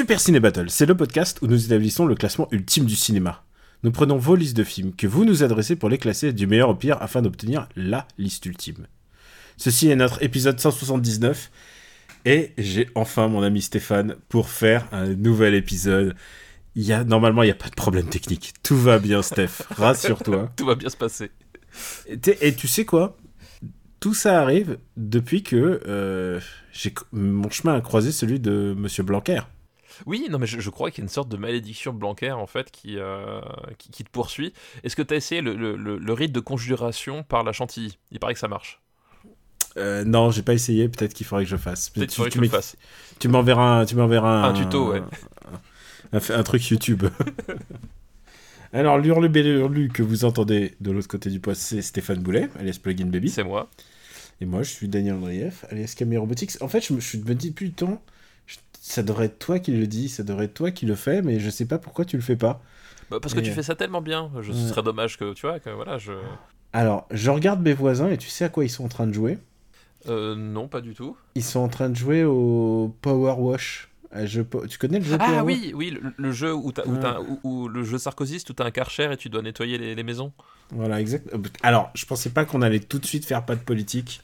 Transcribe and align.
Super 0.00 0.18
Ciné 0.18 0.40
Battle, 0.40 0.70
c'est 0.70 0.86
le 0.86 0.96
podcast 0.96 1.40
où 1.42 1.46
nous 1.46 1.66
établissons 1.66 2.06
le 2.06 2.14
classement 2.14 2.48
ultime 2.52 2.86
du 2.86 2.94
cinéma. 2.94 3.44
Nous 3.82 3.90
prenons 3.90 4.16
vos 4.16 4.34
listes 4.34 4.56
de 4.56 4.64
films 4.64 4.94
que 4.94 5.06
vous 5.06 5.26
nous 5.26 5.42
adressez 5.42 5.76
pour 5.76 5.90
les 5.90 5.98
classer 5.98 6.32
du 6.32 6.46
meilleur 6.46 6.70
au 6.70 6.74
pire 6.74 6.96
afin 7.02 7.20
d'obtenir 7.20 7.68
la 7.76 8.08
liste 8.16 8.46
ultime. 8.46 8.86
Ceci 9.58 9.90
est 9.90 9.96
notre 9.96 10.22
épisode 10.22 10.58
179 10.58 11.50
et 12.24 12.52
j'ai 12.56 12.88
enfin 12.94 13.28
mon 13.28 13.42
ami 13.42 13.60
Stéphane 13.60 14.16
pour 14.30 14.48
faire 14.48 14.88
un 14.90 15.08
nouvel 15.08 15.52
épisode. 15.52 16.16
Il 16.76 16.84
y 16.84 16.94
a, 16.94 17.04
normalement, 17.04 17.42
il 17.42 17.48
n'y 17.48 17.52
a 17.52 17.54
pas 17.54 17.68
de 17.68 17.74
problème 17.74 18.08
technique. 18.08 18.54
Tout 18.62 18.78
va 18.78 18.98
bien, 18.98 19.20
Steph. 19.20 19.64
Rassure-toi. 19.76 20.50
Tout 20.56 20.64
va 20.64 20.76
bien 20.76 20.88
se 20.88 20.96
passer. 20.96 21.30
Et, 22.08 22.54
tu 22.54 22.68
sais 22.68 22.86
quoi? 22.86 23.18
Tout 24.00 24.14
ça 24.14 24.40
arrive 24.40 24.78
depuis 24.96 25.42
que 25.42 25.82
euh, 25.86 26.40
j'ai 26.72 26.94
mon 27.12 27.50
chemin 27.50 27.74
a 27.74 27.82
croisé 27.82 28.12
celui 28.12 28.40
de 28.40 28.74
Monsieur 28.74 29.02
Blanquer. 29.02 29.42
Oui, 30.06 30.26
non, 30.30 30.38
mais 30.38 30.46
je, 30.46 30.60
je 30.60 30.70
crois 30.70 30.90
qu'il 30.90 30.98
y 30.98 31.02
a 31.02 31.04
une 31.06 31.10
sorte 31.10 31.28
de 31.28 31.36
malédiction 31.36 31.92
Blanquer, 31.92 32.32
en 32.32 32.46
fait, 32.46 32.70
qui, 32.70 32.98
euh, 32.98 33.40
qui, 33.78 33.90
qui 33.90 34.04
te 34.04 34.10
poursuit. 34.10 34.52
Est-ce 34.84 34.96
que 34.96 35.02
tu 35.02 35.14
as 35.14 35.16
essayé 35.16 35.40
le, 35.40 35.54
le, 35.54 35.76
le- 35.76 36.12
rite 36.12 36.32
de 36.32 36.40
conjuration 36.40 37.22
par 37.22 37.44
la 37.44 37.52
chantilly? 37.52 37.98
Il 38.10 38.18
paraît 38.18 38.34
que 38.34 38.40
ça 38.40 38.48
marche. 38.48 38.80
Euh, 39.76 40.04
non, 40.04 40.30
j'ai 40.30 40.42
pas 40.42 40.54
essayé. 40.54 40.88
Peut-être 40.88 41.14
qu'il 41.14 41.26
faudrait 41.26 41.44
que 41.44 41.50
je 41.50 41.56
fasse. 41.56 41.90
Peut-être 41.90 42.10
Tu- 42.10 43.28
m'enverras 43.28 43.80
un, 43.80 43.84
tu 43.84 43.94
m'enverras 43.96 44.44
un, 44.46 44.50
Un 44.50 44.52
tuto, 44.52 44.92
ouais. 44.92 45.02
Un, 46.12 46.18
un- 46.18 46.38
un 46.38 46.42
truc 46.42 46.66
YouTube. 46.68 47.04
Alors, 48.72 48.98
l'hurlu 48.98 49.88
que 49.92 50.02
vous 50.02 50.24
entendez 50.24 50.74
de 50.80 50.90
l'autre 50.92 51.08
côté 51.08 51.28
du 51.30 51.40
poste, 51.40 51.62
c'est 51.62 51.82
Stéphane 51.82 52.20
Boulet, 52.20 52.48
alias 52.58 52.78
Plugin 52.82 53.06
Baby. 53.06 53.28
C'est 53.30 53.42
moi. 53.44 53.68
Et 54.40 54.46
moi, 54.46 54.62
je 54.62 54.70
suis 54.70 54.88
Daniel 54.88 55.14
Andrieff, 55.14 55.64
alias 55.70 55.94
Camille 55.96 56.18
Robotics. 56.18 56.52
En 56.62 56.68
fait, 56.68 56.80
je 56.86 56.92
me, 56.94 57.00
je 57.00 57.16
me 57.18 57.34
dis 57.34 57.50
plus 57.50 57.66
le 57.66 57.72
temps, 57.72 58.00
je- 58.00 58.19
ça 58.80 59.02
devrait 59.02 59.26
être 59.26 59.38
toi 59.38 59.58
qui 59.58 59.72
le 59.72 59.86
dis, 59.86 60.08
ça 60.08 60.22
devrait 60.22 60.46
être 60.46 60.54
toi 60.54 60.70
qui 60.70 60.86
le 60.86 60.94
fais, 60.94 61.22
mais 61.22 61.38
je 61.38 61.50
sais 61.50 61.66
pas 61.66 61.78
pourquoi 61.78 62.04
tu 62.04 62.16
le 62.16 62.22
fais 62.22 62.36
pas. 62.36 62.62
Bah, 63.10 63.18
parce 63.20 63.34
que 63.34 63.40
Et- 63.40 63.42
tu 63.42 63.50
fais 63.50 63.62
ça 63.62 63.74
tellement 63.74 64.00
bien. 64.02 64.30
Je, 64.40 64.52
Ce 64.52 64.68
serait 64.70 64.82
dommage 64.82 65.18
que, 65.18 65.32
tu 65.34 65.46
vois, 65.46 65.58
que 65.60 65.70
voilà, 65.70 65.98
je. 65.98 66.12
Alors, 66.72 67.06
je 67.10 67.30
regarde 67.30 67.60
mes 67.62 67.72
voisins 67.74 68.08
et 68.10 68.16
tu 68.18 68.28
sais 68.28 68.44
à 68.44 68.48
quoi 68.48 68.64
ils 68.64 68.70
sont 68.70 68.84
en 68.84 68.88
train 68.88 69.06
de 69.06 69.12
jouer? 69.12 69.38
Euh, 70.08 70.34
non, 70.34 70.68
pas 70.68 70.80
du 70.80 70.94
tout. 70.94 71.16
Ils 71.34 71.44
sont 71.44 71.60
en 71.60 71.68
train 71.68 71.90
de 71.90 71.96
jouer 71.96 72.24
au 72.24 72.94
Power 73.02 73.34
Wash. 73.38 73.88
Jeu 74.24 74.46
Tu 74.68 74.78
connais 74.78 74.98
le 74.98 75.04
jeu 75.04 75.18
Power 75.18 75.38
Ah 75.38 75.44
Wash? 75.44 75.56
oui, 75.56 75.72
oui, 75.74 75.90
le, 75.90 76.00
le 76.16 76.32
jeu 76.32 76.52
où 76.54 77.68
le 77.68 77.84
jeu 77.84 77.98
sarkozyste 77.98 78.50
où 78.50 78.52
t'as 78.54 78.64
un 78.64 78.70
karcher 78.70 79.12
et 79.12 79.16
tu 79.16 79.28
dois 79.28 79.42
nettoyer 79.42 79.78
les, 79.78 79.94
les 79.94 80.02
maisons. 80.02 80.32
Voilà, 80.72 81.00
exact. 81.00 81.28
euh, 81.34 81.38
Alors, 81.62 81.90
je 81.94 82.06
pensais 82.06 82.30
pas 82.30 82.44
qu'on 82.44 82.62
allait 82.62 82.80
tout 82.80 82.98
de 82.98 83.06
suite 83.06 83.24
faire 83.24 83.44
pas 83.44 83.56
de 83.56 83.60
politique. 83.60 84.20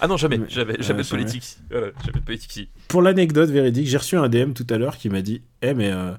Ah 0.00 0.06
non, 0.06 0.16
jamais, 0.16 0.38
Mais- 0.38 0.48
jamais, 0.48 0.72
Ouais, 0.76 0.82
jamais 0.82 1.02
de 1.02 1.08
politique. 1.08 1.56
Voilà, 1.70 1.86
jamais 2.04 2.20
de 2.20 2.24
politique. 2.24 2.70
Pour 2.88 3.02
l'anecdote 3.02 3.50
véridique, 3.50 3.86
j'ai 3.88 3.96
reçu 3.98 4.16
un 4.16 4.28
DM 4.28 4.52
tout 4.52 4.66
à 4.70 4.78
l'heure 4.78 4.96
qui 4.96 5.08
m'a 5.10 5.22
dit 5.22 5.42
Eh, 5.62 5.74
mais 5.74 5.90
euh, 5.92 6.12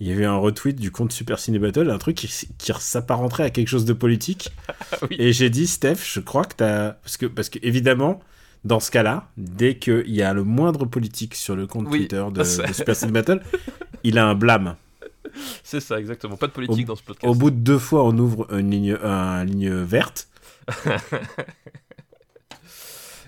il 0.00 0.08
y 0.08 0.12
avait 0.12 0.24
un 0.24 0.36
retweet 0.36 0.76
du 0.78 0.90
compte 0.90 1.12
Super 1.12 1.38
Ciné 1.38 1.58
Battle, 1.58 1.90
un 1.90 1.98
truc 1.98 2.16
qui, 2.16 2.28
qui 2.58 2.72
s'apparenterait 2.78 3.44
à 3.44 3.50
quelque 3.50 3.68
chose 3.68 3.84
de 3.84 3.92
politique. 3.92 4.50
oui. 5.10 5.16
Et 5.18 5.32
j'ai 5.32 5.50
dit 5.50 5.66
Steph, 5.66 5.98
je 6.04 6.20
crois 6.20 6.44
que 6.44 6.54
t'as. 6.56 6.92
Parce 6.92 7.16
que, 7.16 7.26
parce 7.26 7.48
que 7.48 7.58
évidemment, 7.62 8.20
dans 8.64 8.80
ce 8.80 8.90
cas-là, 8.90 9.28
dès 9.36 9.76
qu'il 9.76 10.10
y 10.10 10.22
a 10.22 10.32
le 10.32 10.44
moindre 10.44 10.84
politique 10.86 11.34
sur 11.34 11.54
le 11.56 11.66
compte 11.66 11.86
Oui, 11.88 12.00
Twitter 12.00 12.24
de, 12.32 12.44
Super 12.72 12.96
Ciné 12.96 13.12
Battle, 13.12 13.40
il 14.04 14.18
a 14.18 14.26
un 14.26 14.34
blâme. 14.34 14.76
C'est 15.62 15.80
ça, 15.80 15.98
exactement. 16.00 16.36
Pas 16.36 16.48
de 16.48 16.52
politique 16.52 16.86
dans 16.86 16.96
ce 16.96 17.02
podcast. 17.02 17.24
Au 17.30 17.34
bout 17.34 17.50
de 17.50 17.56
deux 17.56 17.78
fois, 17.78 18.04
on 18.04 18.16
ouvre 18.18 18.52
une 18.52 18.70
ligne, 18.70 18.96
une 19.02 19.46
ligne 19.46 19.70
verte. 19.70 20.28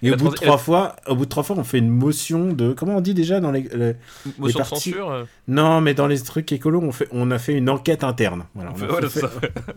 Et 0.05 0.09
La 0.11 0.17
au 0.17 0.19
bout, 0.19 0.31
de 0.31 0.35
trois 0.35 0.59
fois, 0.59 0.97
au 1.07 1.15
bout 1.15 1.25
de 1.27 1.31
trois 1.31 1.45
fois, 1.45 1.55
on 1.57 1.63
fait 1.63 1.79
une 1.79 1.89
motion 1.89 2.53
de. 2.53 2.73
Comment 2.73 2.97
on 2.97 3.01
dit 3.01 3.15
déjà 3.15 3.39
dans 3.39 3.53
les. 3.53 3.63
les- 3.73 3.95
Motion 4.39 4.59
les 4.59 4.65
de 4.65 4.69
censure. 4.69 5.11
euh, 5.11 5.25
Non, 5.47 5.81
mais 5.81 5.95
dans 5.95 6.09
les 6.09 6.21
trucs 6.21 6.51
écolos, 6.51 6.81
on, 6.83 6.91
fait, 6.91 7.07
on 7.13 7.31
a 7.31 7.39
fait 7.39 7.55
une 7.55 7.71
enquête 7.71 8.03
interne. 8.03 8.47
Voilà, 8.55 8.71
on 8.73 8.75
voilà, 8.75 9.09
fait- 9.09 9.21
ça. 9.21 9.31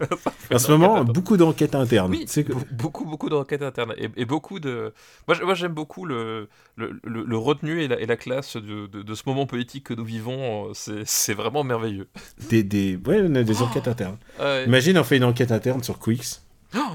En 0.53 0.57
ce 0.59 0.71
moment, 0.71 1.03
beaucoup 1.03 1.37
d'enquêtes 1.37 1.75
internes. 1.75 2.09
Oui, 2.11 2.25
que- 2.25 2.53
beaucoup, 2.73 3.05
beaucoup 3.05 3.29
d'enquêtes 3.29 3.61
internes 3.61 3.93
et, 3.97 4.09
et 4.17 4.25
beaucoup 4.25 4.59
de. 4.59 4.93
Moi, 5.27 5.53
j'aime 5.53 5.73
beaucoup 5.73 6.05
le, 6.05 6.49
le, 6.75 6.99
le- 7.03 7.23
le 7.23 7.37
retenu 7.37 7.81
et 7.83 7.87
la, 7.87 7.99
et 7.99 8.05
la 8.07 8.15
classe 8.17 8.57
de, 8.57 8.87
de, 8.87 9.03
de 9.03 9.13
ce 9.15 9.23
moment 9.27 9.45
politique 9.45 9.83
que 9.85 9.93
nous 9.93 10.05
vivons. 10.05 10.69
euh, 10.69 11.01
C'est 11.05 11.33
vraiment 11.35 11.63
merveilleux. 11.63 12.07
des, 12.49 12.63
des... 12.63 12.97
Ouais, 13.05 13.21
on 13.23 13.35
a 13.35 13.43
des 13.43 13.61
enquêtes 13.61 13.87
internes. 13.87 14.17
Imagine, 14.65 14.97
on 14.97 15.03
fait 15.03 15.17
une 15.17 15.23
enquête 15.23 15.51
interne 15.51 15.83
sur 15.83 15.99
Quix. 15.99 16.41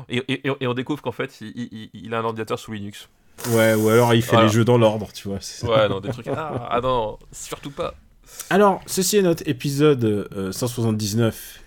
Et, 0.09 0.19
et- 0.29 0.47
et- 0.49 0.53
et 0.61 0.67
on 0.67 0.75
découvre 0.75 1.01
qu'en 1.01 1.13
fait, 1.13 1.41
il, 1.41 1.53
il- 1.73 1.91
il 1.95 2.15
a 2.15 2.19
un 2.21 2.25
ordinateur 2.25 2.59
sous 2.59 2.73
Linux. 2.73 3.09
Ouais, 3.49 3.75
ou 3.75 3.89
alors 3.89 4.15
il 4.15 4.23
fait 4.23 4.33
Voilà. 4.33 4.47
les 4.47 4.53
jeux 4.53 4.65
dans 4.65 4.78
l'ordre, 4.78 5.09
tu 5.12 5.28
vois. 5.28 5.39
Ouais, 5.62 5.89
non, 5.89 6.01
des 6.01 6.11
trucs. 6.11 6.28
Ah, 6.28 6.69
ah 6.71 6.81
non, 6.81 7.19
surtout 7.33 7.71
pas. 7.71 7.95
Alors, 8.51 8.81
ceci 8.87 9.17
est 9.17 9.23
notre 9.23 9.49
épisode 9.49 10.05
euh, 10.05 10.53
179. 10.53 11.61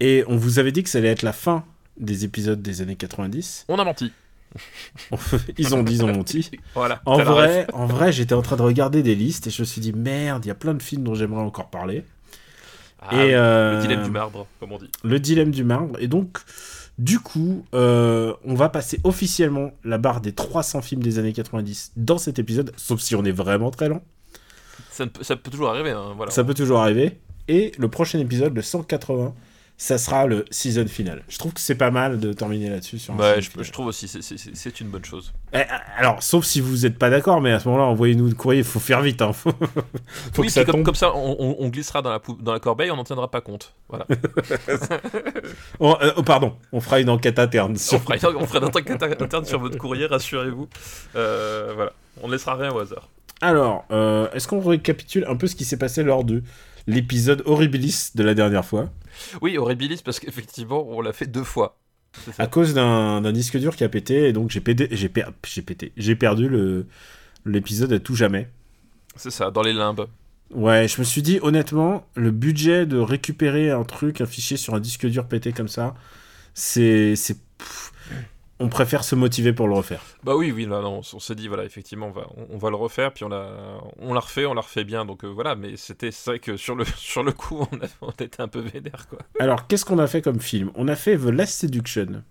Et 0.00 0.24
on 0.28 0.36
vous 0.36 0.58
avait 0.58 0.72
dit 0.72 0.82
que 0.82 0.88
ça 0.88 0.98
allait 0.98 1.08
être 1.08 1.22
la 1.22 1.32
fin 1.32 1.64
des 1.98 2.24
épisodes 2.24 2.62
des 2.62 2.80
années 2.80 2.96
90. 2.96 3.66
On 3.68 3.78
a 3.78 3.84
menti. 3.84 4.12
ils 5.58 5.74
ont 5.74 5.82
dit, 5.82 5.94
ils 5.94 6.04
ont 6.04 6.12
menti. 6.12 6.50
Voilà. 6.74 7.02
En 7.04 7.18
vrai, 7.22 7.66
en 7.72 7.86
vrai, 7.86 8.12
j'étais 8.12 8.34
en 8.34 8.42
train 8.42 8.56
de 8.56 8.62
regarder 8.62 9.02
des 9.02 9.14
listes 9.14 9.46
et 9.46 9.50
je 9.50 9.62
me 9.62 9.66
suis 9.66 9.80
dit 9.80 9.92
merde, 9.92 10.44
il 10.44 10.48
y 10.48 10.50
a 10.50 10.54
plein 10.56 10.74
de 10.74 10.82
films 10.82 11.04
dont 11.04 11.14
j'aimerais 11.14 11.42
encore 11.42 11.68
parler. 11.70 12.04
Ah, 13.02 13.14
et 13.14 13.26
oui, 13.28 13.34
euh, 13.34 13.76
Le 13.76 13.82
dilemme 13.82 14.02
du 14.04 14.10
marbre, 14.10 14.46
comme 14.58 14.72
on 14.72 14.78
dit. 14.78 14.90
Le 15.04 15.20
dilemme 15.20 15.50
du 15.50 15.64
marbre. 15.64 15.96
Et 16.00 16.08
donc, 16.08 16.38
du 17.00 17.18
coup, 17.18 17.64
euh, 17.74 18.34
on 18.44 18.54
va 18.54 18.68
passer 18.68 19.00
officiellement 19.04 19.72
la 19.84 19.96
barre 19.96 20.20
des 20.20 20.32
300 20.32 20.82
films 20.82 21.02
des 21.02 21.18
années 21.18 21.32
90 21.32 21.92
dans 21.96 22.18
cet 22.18 22.38
épisode, 22.38 22.72
sauf 22.76 23.00
si 23.00 23.16
on 23.16 23.24
est 23.24 23.32
vraiment 23.32 23.70
très 23.70 23.88
lent. 23.88 24.02
Ça, 24.90 25.06
peut, 25.06 25.24
ça 25.24 25.34
peut 25.36 25.50
toujours 25.50 25.70
arriver. 25.70 25.92
Hein, 25.92 26.12
voilà. 26.14 26.30
Ça 26.30 26.44
peut 26.44 26.52
toujours 26.52 26.80
arriver. 26.80 27.18
Et 27.48 27.72
le 27.78 27.88
prochain 27.88 28.18
épisode, 28.18 28.54
le 28.54 28.60
180, 28.60 29.34
ça 29.80 29.96
sera 29.96 30.26
le 30.26 30.44
season 30.50 30.86
final. 30.86 31.22
Je 31.26 31.38
trouve 31.38 31.54
que 31.54 31.60
c'est 31.60 31.74
pas 31.74 31.90
mal 31.90 32.20
de 32.20 32.34
terminer 32.34 32.68
là-dessus. 32.68 32.98
Sur 32.98 33.14
season 33.14 33.62
je, 33.62 33.72
trouve 33.72 33.86
aussi, 33.86 34.08
c'est- 34.08 34.80
une 34.80 34.88
bonne 34.88 35.06
chose. 35.06 35.32
Eh, 35.54 35.62
alors, 35.96 36.22
sauf 36.22 36.44
si 36.44 36.60
vous 36.60 36.82
n'êtes 36.82 36.98
pas 36.98 37.08
d'accord, 37.08 37.40
mais 37.40 37.50
à 37.52 37.60
ce 37.60 37.66
moment-là, 37.68 37.86
envoyez-nous 37.86 38.28
le 38.28 38.34
courrier, 38.34 38.60
il 38.60 38.64
faut 38.66 38.78
faire 38.78 39.00
vite. 39.00 39.22
Hein. 39.22 39.32
Faut, 39.32 39.52
oui, 40.42 40.48
que 40.48 40.52
ça 40.52 40.66
comme, 40.66 40.74
tombe. 40.74 40.84
comme 40.84 40.94
ça, 40.94 41.16
on, 41.16 41.68
glissera 41.68 42.02
dans 42.02 42.10
la, 42.10 42.20
dans 42.40 42.52
la 42.52 42.60
corbeille, 42.60 42.90
on 42.90 42.96
n'en 42.96 43.04
tiendra 43.04 43.30
pas 43.30 43.40
compte. 43.40 43.74
Voilà. 43.88 44.06
Euh, 45.80 46.12
oh, 46.16 46.22
pardon, 46.22 46.56
on 46.72 46.80
fera 46.80 47.00
une 47.00 47.08
enquête 47.08 47.38
interne. 47.38 47.72
on 47.72 47.76
Sur... 47.76 48.00
fera, 48.02 48.16
on 48.36 48.46
fera 48.46 48.64
un 48.64 48.70
truc 48.70 48.90
inter- 48.90 49.16
interne 49.18 49.44
sur 49.46 49.58
votre 49.58 49.78
courrier, 49.78 50.06
rassurez-vous. 50.06 50.68
Euh, 51.16 51.72
voilà, 51.74 51.92
on 52.22 52.28
ne 52.28 52.32
laissera 52.32 52.54
rien 52.54 52.70
au 52.70 52.78
hasard. 52.78 53.08
Alors, 53.40 53.86
euh, 53.90 54.30
est-ce 54.32 54.46
qu'on 54.46 54.60
récapitule 54.60 55.24
un 55.26 55.36
peu 55.36 55.46
ce 55.46 55.56
qui 55.56 55.64
s'est 55.64 55.78
passé 55.78 56.02
lors 56.02 56.24
de 56.24 56.42
l'épisode 56.90 57.42
Horribilis 57.46 58.10
de 58.14 58.22
la 58.22 58.34
dernière 58.34 58.64
fois 58.64 58.90
Oui, 59.40 59.56
Horribilis, 59.58 60.02
parce 60.04 60.20
qu'effectivement, 60.20 60.86
on 60.88 61.00
l'a 61.00 61.12
fait 61.12 61.26
deux 61.26 61.44
fois. 61.44 61.78
À 62.38 62.46
cause 62.48 62.74
d'un 62.74 63.32
disque 63.32 63.56
dur 63.58 63.76
qui 63.76 63.84
a 63.84 63.88
pété, 63.88 64.28
et 64.28 64.32
donc 64.32 64.50
j'ai 64.50 64.60
pété, 64.60 64.88
j'ai 64.90 65.08
per- 65.08 65.26
pété, 65.64 65.92
j'ai 65.96 66.16
perdu 66.16 66.50
l'épisode 67.46 67.92
à 67.92 67.98
tout 68.00 68.16
jamais. 68.16 68.48
C'est 69.16 69.30
ça, 69.30 69.50
dans 69.50 69.62
les 69.62 69.72
limbes. 69.72 70.06
Ouais, 70.52 70.88
je 70.88 70.98
me 71.00 71.04
suis 71.04 71.22
dit 71.22 71.38
honnêtement, 71.42 72.06
le 72.16 72.32
budget 72.32 72.84
de 72.84 72.98
récupérer 72.98 73.70
un 73.70 73.84
truc, 73.84 74.20
un 74.20 74.26
fichier 74.26 74.56
sur 74.56 74.74
un 74.74 74.80
disque 74.80 75.06
dur 75.06 75.26
pété 75.28 75.52
comme 75.52 75.68
ça, 75.68 75.94
c'est 76.54 77.14
c'est 77.14 77.36
on 78.60 78.68
préfère 78.68 79.02
se 79.02 79.14
motiver 79.14 79.52
pour 79.52 79.66
le 79.66 79.74
refaire. 79.74 80.02
Bah 80.22 80.36
oui, 80.36 80.52
oui, 80.52 80.66
là, 80.66 80.82
on 80.82 81.02
s'est 81.02 81.34
dit, 81.34 81.48
voilà, 81.48 81.64
effectivement, 81.64 82.08
on 82.08 82.12
va, 82.12 82.26
on, 82.36 82.54
on 82.54 82.58
va 82.58 82.68
le 82.68 82.76
refaire, 82.76 83.12
puis 83.12 83.24
on 83.24 83.28
l'a, 83.28 83.80
on 83.98 84.12
l'a 84.12 84.20
refait, 84.20 84.44
on 84.44 84.52
l'a 84.52 84.60
refait 84.60 84.84
bien, 84.84 85.06
donc 85.06 85.24
euh, 85.24 85.28
voilà, 85.28 85.56
mais 85.56 85.76
c'était, 85.76 86.10
vrai 86.26 86.38
que 86.38 86.56
sur 86.58 86.76
le, 86.76 86.84
sur 86.96 87.22
le 87.22 87.32
coup, 87.32 87.66
on, 87.72 87.76
a, 87.78 87.88
on 88.02 88.10
était 88.10 88.42
un 88.42 88.48
peu 88.48 88.60
vénère, 88.60 89.08
quoi. 89.08 89.18
Alors, 89.40 89.66
qu'est-ce 89.66 89.86
qu'on 89.86 89.98
a 89.98 90.06
fait 90.06 90.20
comme 90.20 90.40
film? 90.40 90.70
On 90.74 90.88
a 90.88 90.94
fait 90.94 91.16
The 91.16 91.24
Last 91.24 91.58
Seduction. 91.58 92.22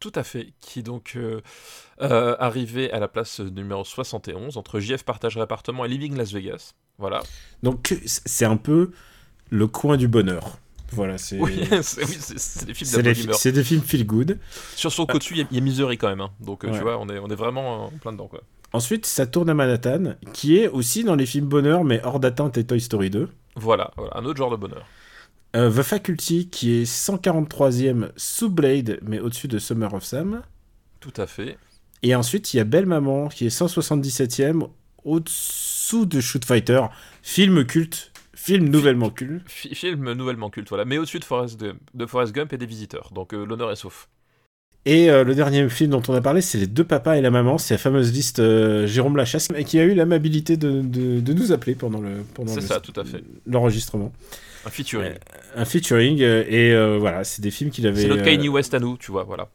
Tout 0.00 0.12
à 0.14 0.24
fait, 0.24 0.52
qui 0.60 0.82
donc 0.82 1.14
euh, 1.16 1.40
euh, 2.02 2.36
arrivait 2.38 2.90
à 2.90 2.98
la 2.98 3.08
place 3.08 3.40
numéro 3.40 3.84
71, 3.84 4.56
entre 4.56 4.80
JF 4.80 5.04
Partage 5.04 5.36
Appartement 5.38 5.84
et 5.84 5.88
Living 5.88 6.16
Las 6.16 6.32
Vegas. 6.32 6.74
Voilà. 6.98 7.20
Donc 7.62 7.96
c'est 8.06 8.44
un 8.44 8.56
peu 8.56 8.92
le 9.50 9.66
coin 9.66 9.96
du 9.96 10.06
bonheur. 10.06 10.58
Voilà, 10.92 11.18
c'est 11.18 11.38
Oui, 11.38 11.60
c'est, 11.82 12.00
des 12.66 12.74
films 12.74 12.88
c'est 12.88 12.98
de 13.52 13.56
des, 13.56 13.64
films 13.64 13.82
feel 13.82 14.06
good. 14.06 14.38
Sur 14.74 14.92
son 14.92 15.06
côté, 15.06 15.28
il 15.32 15.36
y 15.38 15.40
a- 15.42 15.46
il 15.50 15.56
y, 15.56 15.60
a 15.60 15.62
Misery 15.62 15.98
quand 15.98 16.08
même, 16.08 16.20
hein. 16.20 16.30
donc 16.40 16.64
euh, 16.64 16.68
Ouais. 16.70 16.76
tu 16.78 16.82
vois, 16.82 16.98
on 16.98 17.08
est, 17.08 17.18
on 17.18 17.28
est 17.28 17.34
vraiment 17.34 17.86
en 17.86 17.90
plein 17.90 18.12
dedans, 18.12 18.26
quoi. 18.26 18.40
Ensuite, 18.72 19.06
ça 19.06 19.26
tourne 19.26 19.48
à 19.48 19.54
Manhattan, 19.54 20.14
qui 20.34 20.58
est 20.58 20.68
aussi 20.68 21.02
dans 21.04 21.14
les 21.14 21.24
films 21.26 21.46
bonheur, 21.46 21.84
mais 21.84 22.00
hors 22.04 22.20
d'atteinte 22.20 22.58
et 22.58 22.64
Toy 22.64 22.80
Story 22.80 23.10
2. 23.10 23.28
Voilà, 23.56 23.90
voilà, 23.96 24.16
un 24.16 24.24
autre 24.24 24.36
genre 24.38 24.50
de 24.50 24.56
bonheur. 24.56 24.86
Euh, 25.56 25.70
The 25.70 25.82
Faculty, 25.82 26.48
qui 26.48 26.82
est 26.82 26.84
143e 26.84 28.10
sous 28.16 28.50
Blade, 28.50 28.98
mais 29.02 29.20
au-dessus 29.20 29.48
de 29.48 29.58
Summer 29.58 29.92
of 29.94 30.04
Sam. 30.04 30.42
Tout 31.00 31.14
à 31.16 31.26
fait. 31.26 31.56
Et 32.02 32.14
ensuite, 32.14 32.52
il 32.52 32.58
y 32.58 32.60
a 32.60 32.64
Belle 32.64 32.86
Maman, 32.86 33.28
qui 33.28 33.46
est 33.46 33.48
177e 33.48 34.68
au-dessous 35.04 36.04
de 36.04 36.20
Shoot 36.20 36.44
Fighter, 36.44 36.82
film 37.22 37.64
culte, 37.64 38.12
film 38.38 38.68
nouvellement 38.68 39.10
culte. 39.10 39.42
Fi- 39.46 39.74
film 39.74 40.12
nouvellement 40.12 40.50
culte, 40.50 40.68
voilà. 40.68 40.84
Mais 40.84 40.98
au-dessus 40.98 41.18
de 41.18 41.24
Forrest, 41.24 41.60
Gump- 41.60 41.78
de 41.94 42.06
Forrest 42.06 42.32
Gump 42.34 42.52
et 42.52 42.58
des 42.58 42.66
visiteurs. 42.66 43.10
Donc 43.14 43.34
euh, 43.34 43.44
l'honneur 43.44 43.70
est 43.70 43.76
sauf. 43.76 44.08
Et 44.86 45.10
euh, 45.10 45.24
le 45.24 45.34
dernier 45.34 45.68
film 45.68 45.90
dont 45.90 46.02
on 46.08 46.14
a 46.14 46.20
parlé, 46.20 46.40
c'est 46.40 46.56
Les 46.56 46.66
deux 46.66 46.84
papas 46.84 47.16
et 47.16 47.20
la 47.20 47.30
maman. 47.30 47.58
C'est 47.58 47.74
la 47.74 47.78
fameuse 47.78 48.12
liste 48.12 48.38
euh, 48.38 48.86
Jérôme 48.86 49.16
Lachasse, 49.16 49.48
qui 49.66 49.78
a 49.78 49.84
eu 49.84 49.92
l'amabilité 49.94 50.56
de, 50.56 50.80
de, 50.80 51.20
de 51.20 51.32
nous 51.34 51.52
appeler 51.52 51.74
pendant 51.74 52.00
le 52.00 52.22
pendant 52.34 52.52
C'est 52.54 52.60
le- 52.60 52.66
ça, 52.66 52.80
tout 52.80 52.98
à 52.98 53.04
fait. 53.04 53.22
l'enregistrement. 53.46 54.12
Un 54.64 54.70
featuring. 54.70 55.12
Un 55.56 55.64
featuring, 55.64 56.22
euh, 56.22 56.44
et 56.48 56.72
euh, 56.72 56.96
voilà, 56.98 57.24
c'est 57.24 57.42
des 57.42 57.50
films 57.50 57.70
qu'il 57.70 57.86
avait. 57.86 58.02
C'est 58.02 58.08
notre 58.08 58.22
euh, 58.22 58.24
Kanye 58.24 58.48
West 58.48 58.72
à 58.74 58.78
nous, 58.78 58.96
tu 58.96 59.10
vois, 59.10 59.24
voilà. 59.24 59.48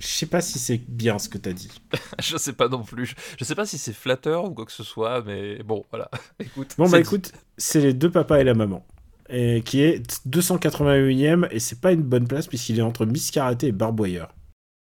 Je 0.00 0.06
sais 0.06 0.26
pas 0.26 0.40
si 0.40 0.58
c'est 0.58 0.78
bien 0.88 1.18
ce 1.18 1.28
que 1.28 1.38
t'as 1.38 1.52
dit. 1.52 1.70
Je 2.20 2.36
sais 2.36 2.52
pas 2.52 2.68
non 2.68 2.82
plus. 2.84 3.14
Je 3.38 3.44
sais 3.44 3.54
pas 3.54 3.66
si 3.66 3.78
c'est 3.78 3.92
flatteur 3.92 4.44
ou 4.44 4.50
quoi 4.54 4.64
que 4.64 4.72
ce 4.72 4.84
soit, 4.84 5.22
mais 5.22 5.62
bon, 5.64 5.84
voilà. 5.90 6.08
Écoute. 6.38 6.74
Bon 6.78 6.88
bah 6.88 6.98
dit. 6.98 7.02
écoute, 7.02 7.32
c'est 7.56 7.80
les 7.80 7.94
deux 7.94 8.10
papas 8.10 8.38
et 8.38 8.44
la 8.44 8.54
maman. 8.54 8.86
Et 9.30 9.60
qui 9.62 9.82
est 9.82 10.24
281ème, 10.28 11.48
et 11.50 11.58
c'est 11.58 11.80
pas 11.80 11.92
une 11.92 12.02
bonne 12.02 12.26
place 12.28 12.46
puisqu'il 12.46 12.78
est 12.78 12.82
entre 12.82 13.04
Miss 13.06 13.30
Karaté 13.30 13.66
et 13.66 13.72
Barboyer. 13.72 14.24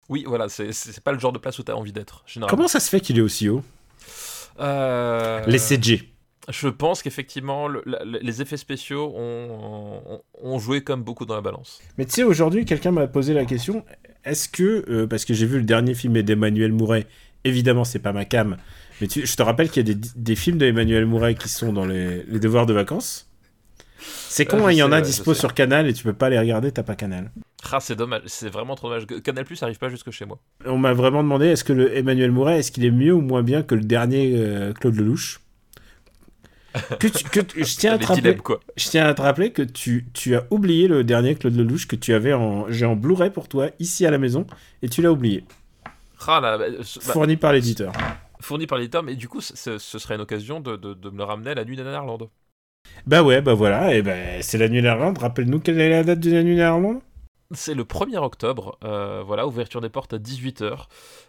Oui, 0.08 0.24
voilà, 0.26 0.48
c'est- 0.48 1.00
pas 1.00 1.12
le 1.12 1.18
genre 1.18 1.32
de 1.32 1.38
place 1.38 1.58
où 1.58 1.62
t'as 1.62 1.74
envie 1.74 1.92
d'être, 1.92 2.22
généralement. 2.26 2.56
Comment 2.56 2.68
ça 2.68 2.80
se 2.80 2.88
fait 2.88 3.00
qu'il 3.00 3.18
est 3.18 3.22
aussi 3.22 3.48
haut? 3.48 3.62
Euh, 4.60 5.44
Les 5.46 5.58
CG. 5.58 6.08
Je 6.48 6.68
pense 6.68 7.02
qu'effectivement, 7.02 7.68
le- 7.68 7.84
les 8.20 8.42
effets 8.42 8.56
spéciaux 8.56 9.12
ont, 9.14 10.00
ont- 10.06 10.22
ont 10.42 10.58
joué 10.58 10.82
comme 10.82 11.02
beaucoup 11.04 11.26
dans 11.26 11.34
la 11.36 11.40
balance. 11.42 11.80
Mais 11.98 12.06
tu 12.06 12.12
sais, 12.12 12.22
aujourd'hui, 12.24 12.64
quelqu'un 12.64 12.90
m'a 12.90 13.06
posé 13.06 13.34
la 13.34 13.44
question 13.44 13.84
est-ce 14.24 14.48
que, 14.48 14.84
euh, 14.88 15.06
parce 15.06 15.24
que 15.24 15.34
j'ai 15.34 15.46
vu 15.46 15.58
le 15.58 15.64
dernier 15.64 15.94
film 15.94 16.20
d'Emmanuel 16.22 16.72
Mouret, 16.72 17.06
évidemment, 17.44 17.84
c'est 17.84 17.98
pas 17.98 18.12
ma 18.12 18.24
cam, 18.24 18.56
mais 19.00 19.06
tu- 19.08 19.26
je 19.26 19.36
te 19.36 19.42
rappelle 19.42 19.70
qu'il 19.70 19.86
y 19.88 19.90
a 19.90 19.94
des, 19.94 20.00
des 20.16 20.36
films 20.36 20.58
d'Emmanuel 20.58 21.06
Mouret 21.06 21.34
qui 21.34 21.48
sont 21.48 21.72
dans 21.72 21.86
les, 21.86 22.24
les 22.24 22.38
devoirs 22.40 22.66
de 22.66 22.72
vacances. 22.74 23.28
C'est 24.28 24.46
con, 24.46 24.58
je 24.58 24.62
hein, 24.64 24.72
il 24.72 24.76
y 24.78 24.82
en 24.82 24.92
a 24.92 24.96
ouais, 24.96 25.02
dispo 25.02 25.34
sur 25.34 25.52
Canal 25.54 25.86
et 25.88 25.92
tu 25.92 26.04
peux 26.04 26.12
pas 26.12 26.30
les 26.30 26.38
regarder, 26.38 26.72
t'as 26.72 26.82
pas 26.82 26.94
Canal. 26.96 27.30
Ah, 27.70 27.80
c'est 27.80 27.96
dommage, 27.96 28.22
c'est 28.26 28.48
vraiment 28.48 28.74
trop 28.74 28.88
dommage. 28.88 29.06
Canal 29.22 29.44
Plus 29.44 29.62
arrive 29.62 29.78
pas 29.78 29.88
jusque 29.88 30.10
chez 30.10 30.24
moi. 30.24 30.38
On 30.64 30.78
m'a 30.78 30.92
vraiment 30.94 31.22
demandé 31.22 31.46
est-ce 31.46 31.64
que 31.64 31.72
le 31.72 31.94
Emmanuel 31.96 32.30
Mouret, 32.30 32.58
est-ce 32.60 32.72
qu'il 32.72 32.84
est 32.84 32.90
mieux 32.90 33.14
ou 33.14 33.20
moins 33.20 33.42
bien 33.42 33.62
que 33.62 33.74
le 33.74 33.82
dernier 33.82 34.32
euh, 34.36 34.72
Claude 34.72 34.96
Lelouch? 34.96 35.40
Que 36.98 37.08
tu- 37.08 37.24
que 37.24 37.40
tu- 37.40 37.64
je 37.64 37.76
tiens 37.76 37.94
à 37.94 37.98
te 37.98 38.06
rappeler, 38.06 38.22
dilemmes, 38.22 38.40
quoi. 38.42 38.60
je 38.76 38.88
tiens 38.88 39.06
à 39.06 39.14
te 39.14 39.22
rappeler 39.22 39.50
que 39.52 39.62
tu, 39.62 40.06
tu 40.12 40.36
as 40.36 40.44
oublié 40.50 40.86
le 40.88 41.02
dernier 41.04 41.34
Claude 41.34 41.56
Lelouch 41.56 41.86
que 41.86 41.96
tu 41.96 42.12
avais 42.14 42.32
en 42.32 42.70
j'ai 42.70 42.86
en 42.86 42.96
Blu-ray 42.96 43.30
pour 43.30 43.48
toi 43.48 43.68
ici 43.78 44.06
à 44.06 44.10
la 44.10 44.18
maison 44.18 44.46
et 44.82 44.88
tu 44.88 45.02
l'as 45.02 45.10
oublié, 45.12 45.44
Ah, 46.26 46.40
là, 46.40 46.58
bah, 46.58 46.66
bah, 46.70 46.84
fourni 46.84 47.36
par 47.36 47.52
l'éditeur. 47.52 47.92
fourni 48.40 48.66
par 48.66 48.78
l'éditeur, 48.78 49.02
mais 49.02 49.16
du 49.16 49.28
coup, 49.28 49.40
ce- 49.40 49.78
serait 49.78 50.14
une 50.14 50.20
occasion 50.20 50.60
de, 50.60 50.76
de- 50.76 50.94
de 50.94 51.10
me 51.10 51.18
le 51.18 51.24
ramener 51.24 51.50
à 51.50 51.54
la 51.54 51.64
nuit 51.64 51.76
d'Anarland. 51.76 52.28
Bah 53.06 53.22
ouais, 53.22 53.42
bah 53.42 53.54
voilà, 53.54 53.94
et 53.94 54.02
ben 54.02 54.42
c'est 54.42 54.56
la 54.58 54.68
nuit 54.68 54.80
d'Irlande. 54.82 55.18
Rappelle-nous 55.18 55.60
quelle 55.60 55.78
est 55.80 55.90
la 55.90 56.02
date 56.04 56.20
de 56.20 56.30
la 56.32 56.42
nuit 56.42 56.54
d'Irlande 56.56 57.00
C'est 57.52 57.74
le 57.74 57.84
1er 57.84 58.16
octobre, 58.18 58.78
euh, 58.84 59.22
voilà, 59.26 59.46
ouverture 59.46 59.80
des 59.80 59.90
portes 59.90 60.12
à 60.14 60.18
18h, 60.18 60.88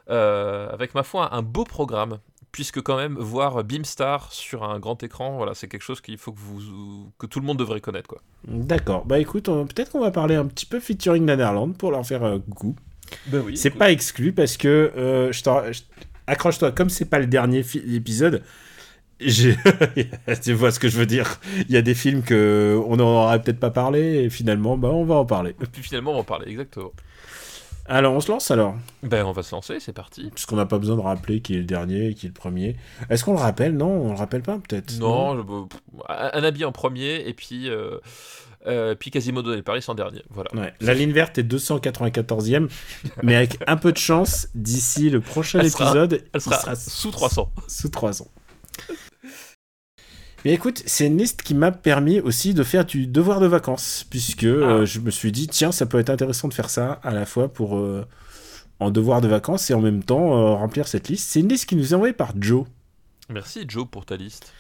euh, 0.10 0.70
avec 0.72 0.96
ma 0.96 1.04
foi 1.04 1.34
un 1.36 1.42
beau 1.42 1.64
programme, 1.66 2.20
puisque 2.52 2.82
quand 2.82 2.98
même 2.98 3.16
voir 3.18 3.64
Beamstar 3.64 4.32
sur 4.34 4.64
un 4.64 4.80
grand 4.80 5.02
écran, 5.04 5.38
voilà, 5.38 5.54
c'est 5.54 5.68
quelque 5.68 5.84
chose 5.84 6.02
qu'il 6.02 6.18
faut 6.18 6.32
que, 6.34 6.40
vous, 6.40 7.12
que 7.18 7.26
tout 7.26 7.40
le 7.40 7.46
monde 7.46 7.58
devrait 7.60 7.82
connaître, 7.82 8.08
quoi. 8.10 8.22
D'accord, 8.48 9.06
bah 9.06 9.20
écoute, 9.20 9.48
on- 9.50 9.66
peut-être 9.66 9.92
qu'on 9.92 10.02
va 10.02 10.12
parler 10.12 10.36
un 10.36 10.46
petit 10.46 10.66
peu 10.66 10.80
featuring 10.80 11.24
Nanarland 11.26 11.74
pour 11.78 11.92
leur 11.92 12.06
faire 12.06 12.24
euh, 12.24 12.40
coucou. 12.40 12.76
Ben 13.28 13.42
oui. 13.46 13.58
C'est 13.58 13.70
pas 13.72 13.92
exclu 13.92 14.32
parce 14.34 14.58
que 14.58 14.92
euh, 14.98 15.32
je 15.32 15.44
t'en- 15.44 15.72
je- 15.72 15.82
accroche-toi, 16.28 16.72
comme 16.72 16.90
c'est 16.90 17.06
pas 17.06 17.20
le 17.20 17.28
dernier 17.28 17.64
fi- 17.64 17.84
épisode, 17.96 18.44
j'ai- 19.20 19.58
tu 20.44 20.54
vois 20.54 20.72
ce 20.72 20.80
que 20.80 20.90
je 20.90 20.98
veux 20.98 21.06
dire. 21.06 21.40
Il 21.68 21.72
y 21.72 21.78
a 21.78 21.82
des 21.82 21.94
films 21.94 22.24
que 22.24 22.80
on 22.88 22.98
n'en 22.98 23.24
aurait 23.26 23.42
peut-être 23.42 23.60
pas 23.60 23.70
parlé 23.72 24.24
et 24.24 24.30
finalement, 24.30 24.78
bah 24.78 24.90
on 24.90 25.04
va 25.06 25.16
en 25.16 25.26
parler. 25.26 25.52
Et 25.62 25.66
puis 25.68 25.84
finalement, 25.84 26.12
on 26.12 26.16
va 26.16 26.20
en 26.22 26.24
parler, 26.26 26.50
exactement. 26.52 26.92
Alors 27.94 28.14
on 28.14 28.22
se 28.22 28.32
lance 28.32 28.50
alors, 28.52 28.76
Ben, 29.04 29.26
on 29.26 29.34
va 29.34 29.44
se 29.44 29.54
lancer, 29.54 29.80
c'est 29.82 29.92
parti. 29.92 30.30
puisqu'on 30.34 30.56
n'a 30.56 30.66
pas 30.66 30.78
besoin 30.80 30.96
de 30.96 31.02
rappeler 31.02 31.42
qui 31.42 31.56
est 31.56 31.58
le 31.58 31.66
dernier 31.66 32.08
et 32.08 32.14
qui 32.14 32.26
est 32.26 32.30
le 32.30 32.34
premier. 32.34 32.78
Est-ce 33.10 33.26
qu'on 33.26 33.34
le 33.34 33.40
rappelle? 33.40 33.76
Non, 33.76 33.90
on 33.90 34.12
le 34.14 34.18
rappelle 34.18 34.42
pas 34.44 34.58
peut-être. 34.60 34.98
Non, 35.00 35.36
je- 35.38 35.42
pff, 35.68 35.80
un 36.08 36.44
habit 36.44 36.64
en 36.64 36.72
premier, 36.72 37.28
et 37.28 37.34
puis, 37.34 37.70
euh, 37.70 37.98
euh, 38.66 38.96
puis 38.96 39.12
Quasimodo 39.12 39.54
et 39.54 39.62
Paris 39.62 39.84
en 39.90 39.94
dernier, 39.96 40.24
voilà. 40.30 40.50
Ouais, 40.56 40.74
la 40.80 40.94
ligne 40.94 41.12
verte 41.12 41.38
est 41.38 41.44
294e, 41.44 42.70
mais 43.24 43.36
avec 43.36 43.58
un 43.68 43.76
peu 43.76 43.92
de 43.92 43.98
chance, 43.98 44.48
d'ici 44.56 45.10
le 45.10 45.20
prochain 45.20 45.60
Elle 45.60 45.70
sera- 45.70 45.86
épisode, 45.90 46.14
Elle 46.14 46.30
il 46.36 46.42
sera, 46.42 46.76
sous 46.76 47.12
300. 47.12 47.52
sous 47.68 47.90
300. 47.90 48.28
Mais 50.44 50.54
écoute, 50.54 50.82
c'est 50.88 51.06
une 51.06 51.18
liste 51.18 51.44
qui 51.44 51.54
m'a 51.54 51.72
permis 51.72 52.20
aussi 52.20 52.54
de 52.54 52.64
faire 52.64 52.84
du 52.86 53.06
devoir 53.06 53.40
de 53.40 53.46
vacances, 53.46 54.06
puisque 54.10 54.44
euh, 54.46 54.86
je 54.86 55.00
me 55.00 55.12
suis 55.12 55.32
dit, 55.32 55.48
tiens, 55.48 55.72
ça 55.72 55.86
peut 55.86 56.00
être 56.00 56.10
intéressant 56.10 56.48
de 56.48 56.54
faire 56.54 56.70
ça 56.70 57.00
à 57.04 57.12
la 57.12 57.26
fois 57.28 57.48
pour 57.48 57.78
euh, 57.78 58.06
en 58.80 58.90
devoir 58.90 59.22
de 59.22 59.28
vacances 59.28 59.70
et 59.70 59.76
en 59.76 59.82
même 59.82 60.04
temps 60.04 60.36
euh, 60.36 60.54
remplir 60.56 60.88
cette 60.88 61.10
liste. 61.10 61.30
C'est 61.30 61.42
une 61.42 61.48
liste 61.50 61.68
qui 61.70 61.76
nous 61.76 61.92
est 61.94 61.96
envoyée 61.96 62.14
par 62.14 62.34
Joe, 62.40 62.66
Merci 63.30 63.66
Joe 63.68 63.86
pour 63.90 64.06
ta 64.06 64.18
liste. 64.18 64.52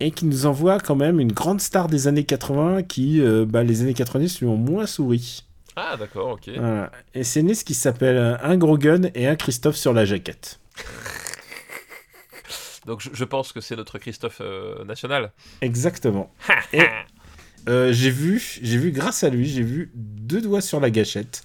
et 0.00 0.10
qui 0.10 0.26
nous 0.26 0.44
envoie 0.46 0.78
quand 0.78 0.96
même 0.96 1.18
une 1.18 1.32
grande 1.32 1.60
star 1.62 1.88
des 1.88 2.08
années 2.08 2.24
80 2.24 2.82
qui, 2.82 3.20
bah, 3.46 3.62
les 3.64 3.80
années 3.80 3.94
90 3.94 4.40
lui 4.40 4.46
ont 4.48 4.56
moins 4.56 4.86
souri. 4.86 5.44
Ah 5.76 5.96
d'accord, 5.98 6.32
ok. 6.32 6.50
Voilà. 6.54 6.92
Et 7.14 7.24
c'est 7.24 7.40
une 7.40 7.48
liste 7.48 7.66
qui 7.66 7.74
s'appelle 7.74 8.38
Un 8.42 8.56
gros 8.58 8.76
gun 8.76 9.08
et 9.14 9.26
un 9.26 9.36
Christophe 9.36 9.76
sur 9.76 9.94
la 9.94 10.04
jaquette. 10.04 10.60
Donc 12.86 13.00
je, 13.00 13.10
je 13.12 13.24
pense 13.24 13.52
que 13.52 13.60
c'est 13.60 13.76
notre 13.76 13.98
Christophe 13.98 14.38
euh, 14.40 14.84
national. 14.84 15.32
Exactement. 15.60 16.32
Et 16.72 16.82
euh, 17.68 17.92
j'ai 17.92 18.10
vu, 18.10 18.42
j'ai 18.60 18.76
vu 18.78 18.90
grâce 18.90 19.22
à 19.22 19.28
lui, 19.30 19.46
j'ai 19.48 19.62
vu 19.62 19.90
deux 19.94 20.40
doigts 20.40 20.60
sur 20.60 20.80
la 20.80 20.90
gâchette 20.90 21.44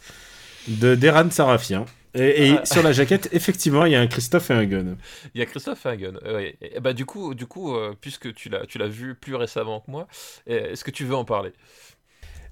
de 0.67 0.95
Deran 0.95 1.29
Sarafien. 1.29 1.85
Et, 2.15 2.47
et 2.47 2.57
Ah. 2.57 2.65
sur 2.65 2.81
la 2.81 2.91
jaquette, 2.93 3.29
effectivement, 3.33 3.85
il 3.85 3.91
y 3.91 3.95
a 3.95 4.01
un 4.01 4.07
Christophe 4.07 4.49
et 4.49 4.53
un 4.55 4.65
gun. 4.65 4.95
Il 5.35 5.39
y 5.39 5.43
a 5.43 5.45
Christophe 5.45 5.85
Hagen. 5.85 6.13
Euh, 6.25 6.35
ouais. 6.35 6.57
Et, 6.61 6.79
bah 6.79 6.93
du 6.93 7.05
coup, 7.05 7.35
du 7.35 7.45
coup, 7.45 7.75
euh, 7.75 7.93
puisque 8.01 8.33
tu 8.33 8.49
l'as, 8.49 8.65
tu 8.65 8.79
l'as 8.79 8.87
vu 8.87 9.13
plus 9.13 9.35
récemment 9.35 9.81
que 9.81 9.91
moi, 9.91 10.07
euh, 10.49 10.71
est-ce 10.71 10.83
que 10.83 10.89
tu 10.89 11.05
veux 11.05 11.15
en 11.15 11.25
parler? 11.25 11.51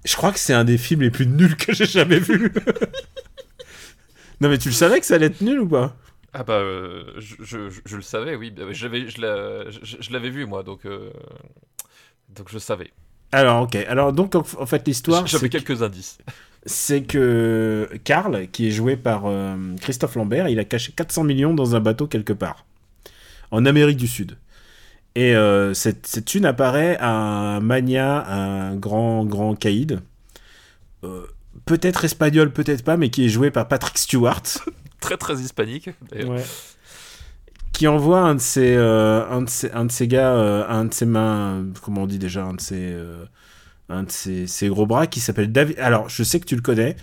Je 0.04 0.14
crois 0.14 0.30
que 0.30 0.38
c'est 0.38 0.52
un 0.54 0.62
des 0.62 0.78
films 0.78 1.00
les 1.00 1.10
plus 1.10 1.26
nuls 1.26 1.56
que 1.56 1.74
j'ai 1.74 1.86
jamais 1.86 2.20
vu. 2.20 2.52
non 4.40 4.48
mais 4.48 4.58
tu 4.58 4.68
le 4.68 4.74
savais 4.74 5.00
que 5.00 5.06
ça 5.06 5.14
allait 5.16 5.26
être 5.26 5.40
nul 5.40 5.58
ou 5.60 5.66
pas? 5.68 5.96
Ah 6.38 6.42
bah, 6.44 6.54
euh, 6.54 7.04
je, 7.16 7.36
je- 7.40 7.70
je- 7.70 7.80
je 7.86 7.96
le 7.96 8.02
savais, 8.02 8.36
oui. 8.36 8.50
Bah, 8.50 8.64
J'avais, 8.70 9.08
je, 9.08 9.20
l'a- 9.22 9.70
je- 9.70 9.96
je 10.00 10.12
l'avais 10.12 10.28
vu 10.28 10.44
moi, 10.44 10.62
donc, 10.62 10.84
euh, 10.84 11.10
donc 12.28 12.48
je 12.50 12.58
savais. 12.58 12.90
Alors 13.32 13.62
ok, 13.62 13.74
alors 13.88 14.12
donc 14.12 14.34
en, 14.34 14.44
en 14.58 14.66
fait 14.66 14.86
l'histoire, 14.86 15.26
J'avais 15.26 15.48
que- 15.48 15.58
quelques 15.58 15.82
indices. 15.82 16.18
c'est 16.66 17.02
que 17.04 17.88
Karl, 18.04 18.48
qui 18.50 18.68
est 18.68 18.70
joué 18.70 18.96
par 18.96 19.22
euh, 19.26 19.56
Christophe 19.80 20.14
Lambert, 20.16 20.48
il 20.50 20.58
a 20.58 20.64
caché 20.64 20.92
400 20.92 21.24
millions 21.24 21.54
dans 21.54 21.74
un 21.74 21.80
bateau 21.80 22.06
quelque 22.06 22.34
part, 22.34 22.66
en 23.50 23.64
Amérique 23.64 23.96
du 23.96 24.06
Sud. 24.06 24.36
Et 25.14 25.32
cette, 25.72 26.06
cette 26.06 26.26
thune 26.26 26.44
apparaît 26.44 26.98
à 27.00 27.08
un 27.10 27.60
mania, 27.60 28.26
un 28.30 28.76
grand, 28.76 29.24
grand 29.24 29.54
caïd, 29.54 30.02
peut-être 31.64 32.04
espagnol, 32.04 32.52
peut-être 32.52 32.84
pas, 32.84 32.98
mais 32.98 33.08
qui 33.08 33.24
est 33.24 33.28
joué 33.30 33.50
par 33.50 33.66
Patrick 33.66 33.96
Stewart, 33.96 34.42
Très 35.00 35.16
très 35.16 35.34
hispanique. 35.36 35.90
qui 37.72 37.86
envoie 37.88 38.20
un 38.20 38.34
de 38.36 38.40
ses, 38.40 38.74
euh, 38.74 39.28
un 39.30 39.42
de 39.42 39.50
ses, 39.50 39.70
un 39.72 39.84
de 39.84 39.92
ses 39.92 40.08
gars, 40.08 40.32
euh, 40.34 40.64
un 40.68 40.86
de 40.86 40.94
ses 40.94 41.04
mains, 41.04 41.64
comment 41.82 42.04
on 42.04 42.06
dit 42.06 42.18
déjà, 42.18 42.42
un 42.44 42.54
de 42.54 42.60
ses, 42.60 42.92
euh, 42.94 43.24
un 43.90 44.02
de 44.04 44.10
ses, 44.10 44.46
ses 44.46 44.68
gros 44.68 44.86
bras 44.86 45.06
qui 45.06 45.20
s'appelle 45.20 45.52
David. 45.52 45.78
Alors, 45.78 46.08
je 46.08 46.22
sais 46.22 46.40
que 46.40 46.46
tu 46.46 46.56
le 46.56 46.62
connais. 46.62 46.96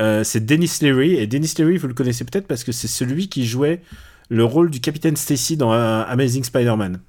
euh, 0.00 0.22
c'est 0.24 0.44
Dennis 0.46 0.78
Leary. 0.80 1.14
Et 1.16 1.26
Dennis 1.26 1.54
Leary, 1.58 1.76
vous 1.76 1.88
le 1.88 1.94
connaissez 1.94 2.24
peut-être 2.24 2.46
parce 2.46 2.62
que 2.64 2.70
c'est 2.72 2.88
celui 2.88 3.28
qui 3.28 3.46
jouait 3.46 3.82
le 4.30 4.44
rôle 4.44 4.70
du 4.70 4.80
capitaine 4.80 5.16
Stacy 5.16 5.56
dans 5.56 5.72
euh, 5.72 6.04
Amazing 6.06 6.44
Spider-Man. 6.44 7.00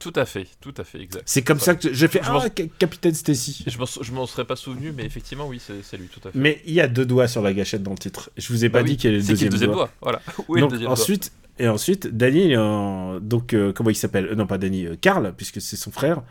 Tout 0.00 0.12
à 0.16 0.24
fait, 0.24 0.46
tout 0.60 0.74
à 0.78 0.82
fait, 0.82 1.00
exact. 1.00 1.22
C'est 1.26 1.42
comme 1.42 1.60
ça 1.60 1.76
que 1.76 1.92
j'ai 1.92 2.08
fait 2.08 2.20
Je 2.24 2.28
Ah, 2.30 2.46
ca- 2.56 2.64
capitaine 2.78 3.14
Stacy. 3.14 3.64
Je 3.68 4.12
m'en, 4.12 4.26
serais 4.26 4.44
pas 4.46 4.56
souvenu, 4.56 4.92
mais 4.96 5.04
effectivement, 5.04 5.46
oui, 5.46 5.60
c'est, 5.64 5.96
lui, 5.96 6.08
tout 6.08 6.20
à 6.26 6.32
fait. 6.32 6.38
Mais 6.38 6.60
il 6.66 6.72
y 6.74 6.80
a 6.80 6.88
deux 6.88 7.04
doigts 7.06 7.28
sur 7.28 7.42
la 7.42 7.52
gâchette 7.52 7.82
dans 7.82 7.92
le 7.92 7.98
titre. 7.98 8.30
Je 8.36 8.48
vous 8.52 8.64
ai 8.64 8.68
pas 8.70 8.78
Bah 8.78 8.84
oui, 8.84 8.90
dit 8.92 8.96
quel 8.96 9.12
est 9.14 9.18
le 9.18 9.22
deuxième, 9.22 9.48
le 9.48 9.52
deuxième 9.52 9.70
doigt. 9.72 9.84
doigt, 9.84 9.90
Voilà. 10.00 10.22
Où 10.48 10.56
est 10.56 10.60
Donc 10.60 10.70
le 10.70 10.76
deuxième 10.78 10.88
doigt 10.88 10.98
ensuite, 11.00 11.32
et 11.58 11.68
ensuite, 11.68 12.06
Danny, 12.16 12.52
est 12.52 13.20
donc 13.20 13.52
euh, 13.52 13.72
comment 13.74 13.90
il 13.90 13.94
s'appelle 13.94 14.28
Euh, 14.30 14.34
Non, 14.34 14.46
pas 14.46 14.56
Danny, 14.56 14.86
euh, 14.86 14.96
Karl, 14.98 15.34
puisque 15.36 15.60
c'est 15.60 15.76
son 15.76 15.90
frère. 15.92 16.22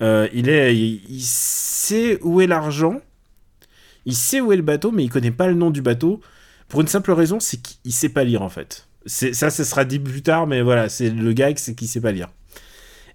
Il 0.00 0.48
est, 0.48 0.76
il, 0.76 1.02
il 1.10 1.22
sait 1.22 2.20
où 2.22 2.40
est 2.40 2.46
l'argent, 2.46 3.00
il 4.06 4.14
sait 4.14 4.40
où 4.40 4.52
est 4.52 4.56
le 4.56 4.62
bateau, 4.62 4.92
mais 4.92 5.02
il 5.04 5.10
connaît 5.10 5.32
pas 5.32 5.48
le 5.48 5.54
nom 5.54 5.70
du 5.70 5.82
bateau. 5.82 6.20
Pour 6.68 6.80
une 6.82 6.86
simple 6.86 7.10
raison, 7.12 7.40
c'est 7.40 7.60
qu'il 7.60 7.92
sait 7.92 8.10
pas 8.10 8.22
lire 8.22 8.42
en 8.42 8.48
fait. 8.48 8.86
Ça, 9.06 9.50
ce 9.50 9.64
sera 9.64 9.84
dit 9.84 9.98
plus 9.98 10.22
tard, 10.22 10.46
mais 10.46 10.60
voilà, 10.62 10.88
c'est 10.88 11.10
le 11.10 11.32
gag, 11.32 11.58
c'est 11.58 11.74
qu'il 11.74 11.88
sait 11.88 12.00
pas 12.00 12.12
lire. 12.12 12.28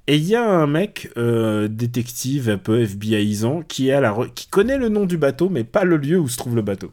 Et 0.07 0.17
il 0.17 0.25
y 0.25 0.35
a 0.35 0.43
un 0.45 0.67
mec, 0.67 1.09
euh, 1.17 1.67
détective 1.69 2.49
un 2.49 2.57
peu 2.57 2.85
FBIisant, 2.85 3.61
qui, 3.61 3.89
est 3.89 3.93
à 3.93 4.01
la 4.01 4.11
re- 4.11 4.33
qui 4.33 4.47
connaît 4.47 4.77
le 4.77 4.89
nom 4.89 5.05
du 5.05 5.17
bateau, 5.17 5.49
mais 5.49 5.63
pas 5.63 5.85
le 5.85 5.95
lieu 5.97 6.19
où 6.19 6.27
se 6.27 6.35
trouve 6.37 6.55
le 6.55 6.61
bateau. 6.61 6.91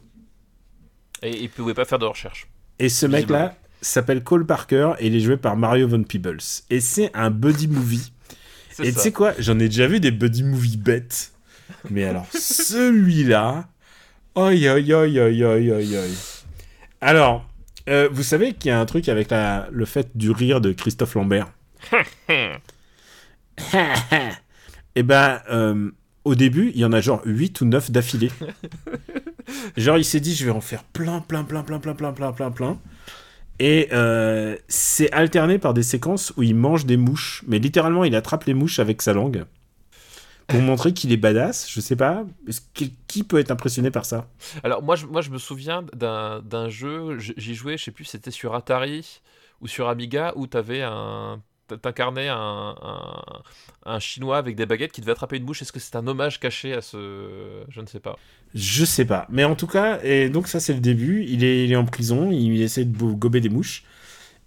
Et 1.21 1.37
il 1.43 1.49
pouvait 1.49 1.73
pas 1.73 1.85
faire 1.85 1.99
de 1.99 2.05
recherche. 2.05 2.47
Et 2.79 2.89
ce 2.89 3.05
mec-là 3.05 3.55
s'appelle 3.81 4.23
Cole 4.23 4.45
Parker 4.45 4.93
et 4.99 5.07
il 5.07 5.15
est 5.15 5.19
joué 5.19 5.37
par 5.37 5.55
Mario 5.57 5.87
Von 5.87 6.03
Peebles. 6.03 6.39
Et 6.69 6.79
c'est 6.79 7.11
un 7.13 7.29
buddy 7.29 7.67
movie. 7.67 8.11
Et 8.81 8.93
tu 8.93 8.99
sais 8.99 9.11
quoi? 9.11 9.33
J'en 9.37 9.59
ai 9.59 9.67
déjà 9.67 9.87
vu 9.87 9.99
des 9.99 10.11
buddy 10.11 10.43
movies 10.43 10.77
bêtes. 10.79 11.33
Mais 11.89 12.05
alors, 12.05 12.25
celui-là. 12.33 13.67
Aïe, 14.35 14.67
aïe, 14.67 14.93
aïe, 14.93 15.19
aïe, 15.19 15.43
aïe, 15.43 15.71
aïe. 15.71 16.17
Alors, 17.01 17.45
euh, 17.89 18.07
vous 18.11 18.23
savez 18.23 18.53
qu'il 18.53 18.69
y 18.69 18.71
a 18.71 18.79
un 18.79 18.85
truc 18.85 19.09
avec 19.09 19.29
la, 19.29 19.67
le 19.71 19.85
fait 19.85 20.09
du 20.15 20.31
rire 20.31 20.61
de 20.61 20.71
Christophe 20.71 21.15
Lambert? 21.15 21.51
Et 24.95 25.03
ben, 25.03 25.41
euh, 25.49 25.91
au 26.23 26.35
début, 26.35 26.71
il 26.73 26.79
y 26.79 26.85
en 26.85 26.93
a 26.93 27.01
genre 27.01 27.21
8 27.25 27.61
ou 27.61 27.65
9 27.65 27.91
d'affilée. 27.91 28.31
genre, 29.77 29.97
il 29.97 30.05
s'est 30.05 30.19
dit, 30.19 30.35
je 30.35 30.45
vais 30.45 30.51
en 30.51 30.61
faire 30.61 30.83
plein, 30.83 31.19
plein, 31.21 31.43
plein, 31.43 31.63
plein, 31.63 31.79
plein, 31.79 31.93
plein, 31.93 32.11
plein, 32.13 32.31
plein, 32.31 32.51
plein. 32.51 32.79
Et 33.59 33.89
euh, 33.91 34.57
c'est 34.67 35.11
alterné 35.11 35.59
par 35.59 35.73
des 35.73 35.83
séquences 35.83 36.33
où 36.35 36.43
il 36.43 36.55
mange 36.55 36.85
des 36.85 36.97
mouches. 36.97 37.43
Mais 37.47 37.59
littéralement, 37.59 38.03
il 38.03 38.15
attrape 38.15 38.45
les 38.45 38.53
mouches 38.53 38.79
avec 38.79 39.01
sa 39.01 39.13
langue. 39.13 39.45
Pour 40.47 40.61
montrer 40.61 40.93
qu'il 40.93 41.11
est 41.11 41.17
badass. 41.17 41.69
Je 41.69 41.79
sais 41.79 41.95
pas. 41.95 42.25
Qui 42.73 43.23
peut 43.23 43.39
être 43.39 43.51
impressionné 43.51 43.91
par 43.91 44.05
ça? 44.05 44.27
Alors 44.63 44.83
moi 44.83 44.95
je, 44.95 45.05
moi, 45.05 45.21
je 45.21 45.29
me 45.29 45.37
souviens 45.37 45.83
d'un 45.93 46.69
jeu, 46.69 47.17
j'y 47.19 47.55
jouais, 47.55 47.77
je 47.77 47.85
sais 47.85 47.91
plus 47.91 48.05
c'était 48.05 48.31
sur 48.31 48.53
Atari 48.53 49.21
ou 49.61 49.67
sur 49.67 49.87
Amiga, 49.87 50.33
où 50.35 50.47
t'avais 50.47 50.81
un... 50.81 51.39
T'incarnais 51.77 52.27
un, 52.29 52.75
un, 53.85 53.99
chinois 53.99 54.37
avec 54.37 54.55
des 54.55 54.65
baguettes 54.65 54.91
qui 54.91 55.01
devait 55.01 55.11
attraper 55.11 55.37
une 55.37 55.45
mouche. 55.45 55.61
Est-ce 55.61 55.71
que 55.71 55.79
c'est 55.79 55.95
un 55.95 56.07
hommage 56.07 56.39
caché 56.39 56.73
à 56.73 56.81
ce... 56.81 57.63
Je 57.69 57.81
ne 57.81 57.85
sais 57.85 57.99
pas. 57.99 58.17
Je 58.53 58.85
sais 58.85 59.05
pas. 59.05 59.27
Mais 59.29 59.43
en 59.43 59.55
tout 59.55 59.67
cas, 59.67 59.99
et 60.03 60.29
donc 60.29 60.47
ça 60.47 60.59
c'est 60.59 60.73
le 60.73 60.79
début. 60.79 61.23
Il 61.27 61.43
est, 61.43 61.65
il 61.65 61.71
est 61.71 61.75
en 61.75 61.85
prison, 61.85 62.31
il 62.31 62.61
essaie 62.61 62.85
de 62.85 62.97
gober 62.97 63.41
des 63.41 63.49
mouches. 63.49 63.83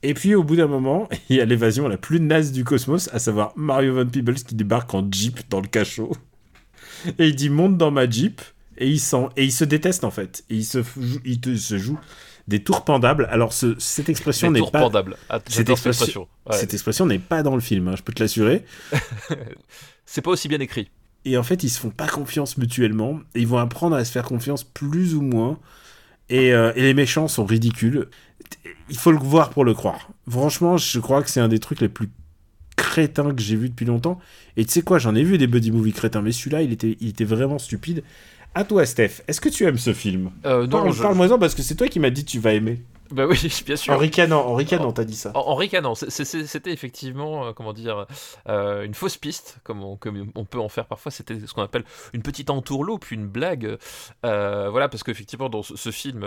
Et 0.02 0.12
puis 0.12 0.34
au 0.34 0.44
bout 0.44 0.56
d'un 0.56 0.66
moment, 0.66 1.08
il 1.28 1.36
y 1.36 1.40
a 1.40 1.44
l'évasion 1.44 1.88
la 1.88 1.96
plus 1.96 2.20
naze 2.20 2.52
du 2.52 2.64
cosmos, 2.64 3.08
à 3.12 3.18
savoir 3.18 3.52
Mario 3.56 3.94
Von 3.94 4.06
Peebles 4.06 4.34
qui 4.34 4.54
débarque 4.54 4.92
en 4.94 5.10
jeep 5.10 5.40
dans 5.48 5.60
le 5.60 5.68
cachot. 5.68 6.12
Et 7.18 7.28
il 7.28 7.34
dit 7.34 7.50
monte 7.50 7.76
dans 7.76 7.90
ma 7.90 8.08
jeep. 8.08 8.40
Et 8.76 8.88
il, 8.88 8.98
sent, 8.98 9.28
et 9.36 9.44
il 9.44 9.52
se 9.52 9.62
déteste 9.62 10.02
en 10.02 10.10
fait. 10.10 10.42
Et 10.50 10.56
il 10.56 10.64
se, 10.64 10.78
il 11.24 11.60
se 11.60 11.78
joue 11.78 11.96
des 12.48 12.62
tours 12.62 12.84
pendables. 12.84 13.26
Alors 13.30 13.52
ce- 13.52 13.74
cette 13.78 14.08
expression 14.08 14.50
n'est 14.50 14.60
pas... 14.70 14.80
pendables. 14.80 15.16
Cette 15.48 15.70
expression- 15.70 15.90
expression. 16.04 16.28
Ouais. 16.50 16.56
Cette 16.56 16.74
expression 16.74 17.06
n'est 17.06 17.18
pas 17.18 17.42
dans 17.42 17.54
le 17.54 17.60
film, 17.60 17.88
hein, 17.88 17.94
je 17.96 18.02
peux 18.02 18.12
te 18.12 18.22
l'assurer. 18.22 18.64
C'est 20.06 20.20
pas 20.22 20.30
aussi 20.30 20.48
bien 20.48 20.60
écrit. 20.60 20.90
Et 21.24 21.38
en 21.38 21.42
fait, 21.42 21.62
ils 21.64 21.70
se 21.70 21.80
font 21.80 21.90
pas 21.90 22.06
confiance 22.06 22.58
mutuellement. 22.58 23.20
Et 23.34 23.40
ils 23.40 23.46
vont 23.46 23.58
apprendre 23.58 23.96
à 23.96 24.04
se 24.04 24.12
faire 24.12 24.24
confiance 24.24 24.62
plus 24.64 25.14
ou 25.14 25.22
moins. 25.22 25.58
Et, 26.28 26.52
euh, 26.52 26.72
et 26.76 26.82
les 26.82 26.94
méchants 26.94 27.28
sont 27.28 27.44
ridicules. 27.46 28.08
Il 28.90 28.96
faut 28.98 29.12
le 29.12 29.18
voir 29.18 29.50
pour 29.50 29.64
le 29.64 29.72
croire. 29.74 30.10
Franchement, 30.28 30.76
je 30.76 30.98
crois 31.00 31.22
que 31.22 31.30
c'est 31.30 31.40
un 31.40 31.48
des 31.48 31.58
trucs 31.58 31.80
les 31.80 31.88
plus 31.88 32.10
crétins 32.76 33.32
que 33.34 33.40
j'ai 33.40 33.56
vu 33.56 33.70
depuis 33.70 33.86
longtemps. 33.86 34.18
Et 34.56 34.64
tu 34.64 34.72
sais 34.72 34.82
quoi, 34.82 34.98
j'en 34.98 35.14
ai 35.14 35.22
vu 35.22 35.38
des 35.38 35.46
buddy 35.46 35.70
movies 35.70 35.94
crétins, 35.94 36.20
mais 36.22 36.32
celui-là, 36.32 36.60
il 36.62 36.72
était, 36.72 36.96
il 37.00 37.08
était 37.08 37.24
vraiment 37.24 37.58
stupide. 37.58 38.02
À 38.54 38.64
toi, 38.64 38.86
Steph, 38.86 39.22
est-ce 39.26 39.40
que 39.40 39.48
tu 39.48 39.64
aimes 39.64 39.78
ce 39.78 39.92
film 39.92 40.30
Euh, 40.46 40.62
non, 40.66 40.82
Parle- 40.82 40.92
je- 40.92 41.02
Parle-moi-en 41.02 41.38
parce 41.38 41.54
que 41.54 41.62
c'est 41.62 41.74
toi 41.74 41.88
qui 41.88 41.98
m'as 42.00 42.10
dit 42.10 42.24
que 42.24 42.30
tu 42.30 42.38
vas 42.38 42.52
aimer. 42.52 42.80
Bah 43.10 43.26
oui, 43.26 43.36
bien 43.66 43.76
sûr. 43.76 43.92
En 43.92 43.98
ricanant, 43.98 44.46
en 44.46 44.54
ricanant, 44.54 44.92
t'as 44.92 45.04
dit 45.04 45.14
ça. 45.16 45.30
En, 45.34 45.40
en 45.40 45.54
ricanant, 45.56 45.94
c'était 45.94 46.72
effectivement, 46.72 47.46
euh, 47.46 47.52
comment 47.52 47.72
dire, 47.72 48.06
euh, 48.48 48.82
une 48.84 48.94
fausse 48.94 49.16
piste, 49.18 49.58
comme 49.62 49.82
on, 49.84 49.96
comme 49.96 50.30
on 50.34 50.44
peut 50.44 50.58
en 50.58 50.68
faire 50.70 50.86
parfois. 50.86 51.12
C'était 51.12 51.38
ce 51.46 51.52
qu'on 51.52 51.62
appelle 51.62 51.84
une 52.14 52.22
petite 52.22 52.48
entourloupe, 52.48 53.10
une 53.10 53.26
blague. 53.26 53.76
Euh, 54.24 54.68
voilà, 54.70 54.88
parce 54.88 55.02
qu'effectivement, 55.02 55.48
dans 55.50 55.62
ce, 55.62 55.76
ce 55.76 55.90
film 55.90 56.22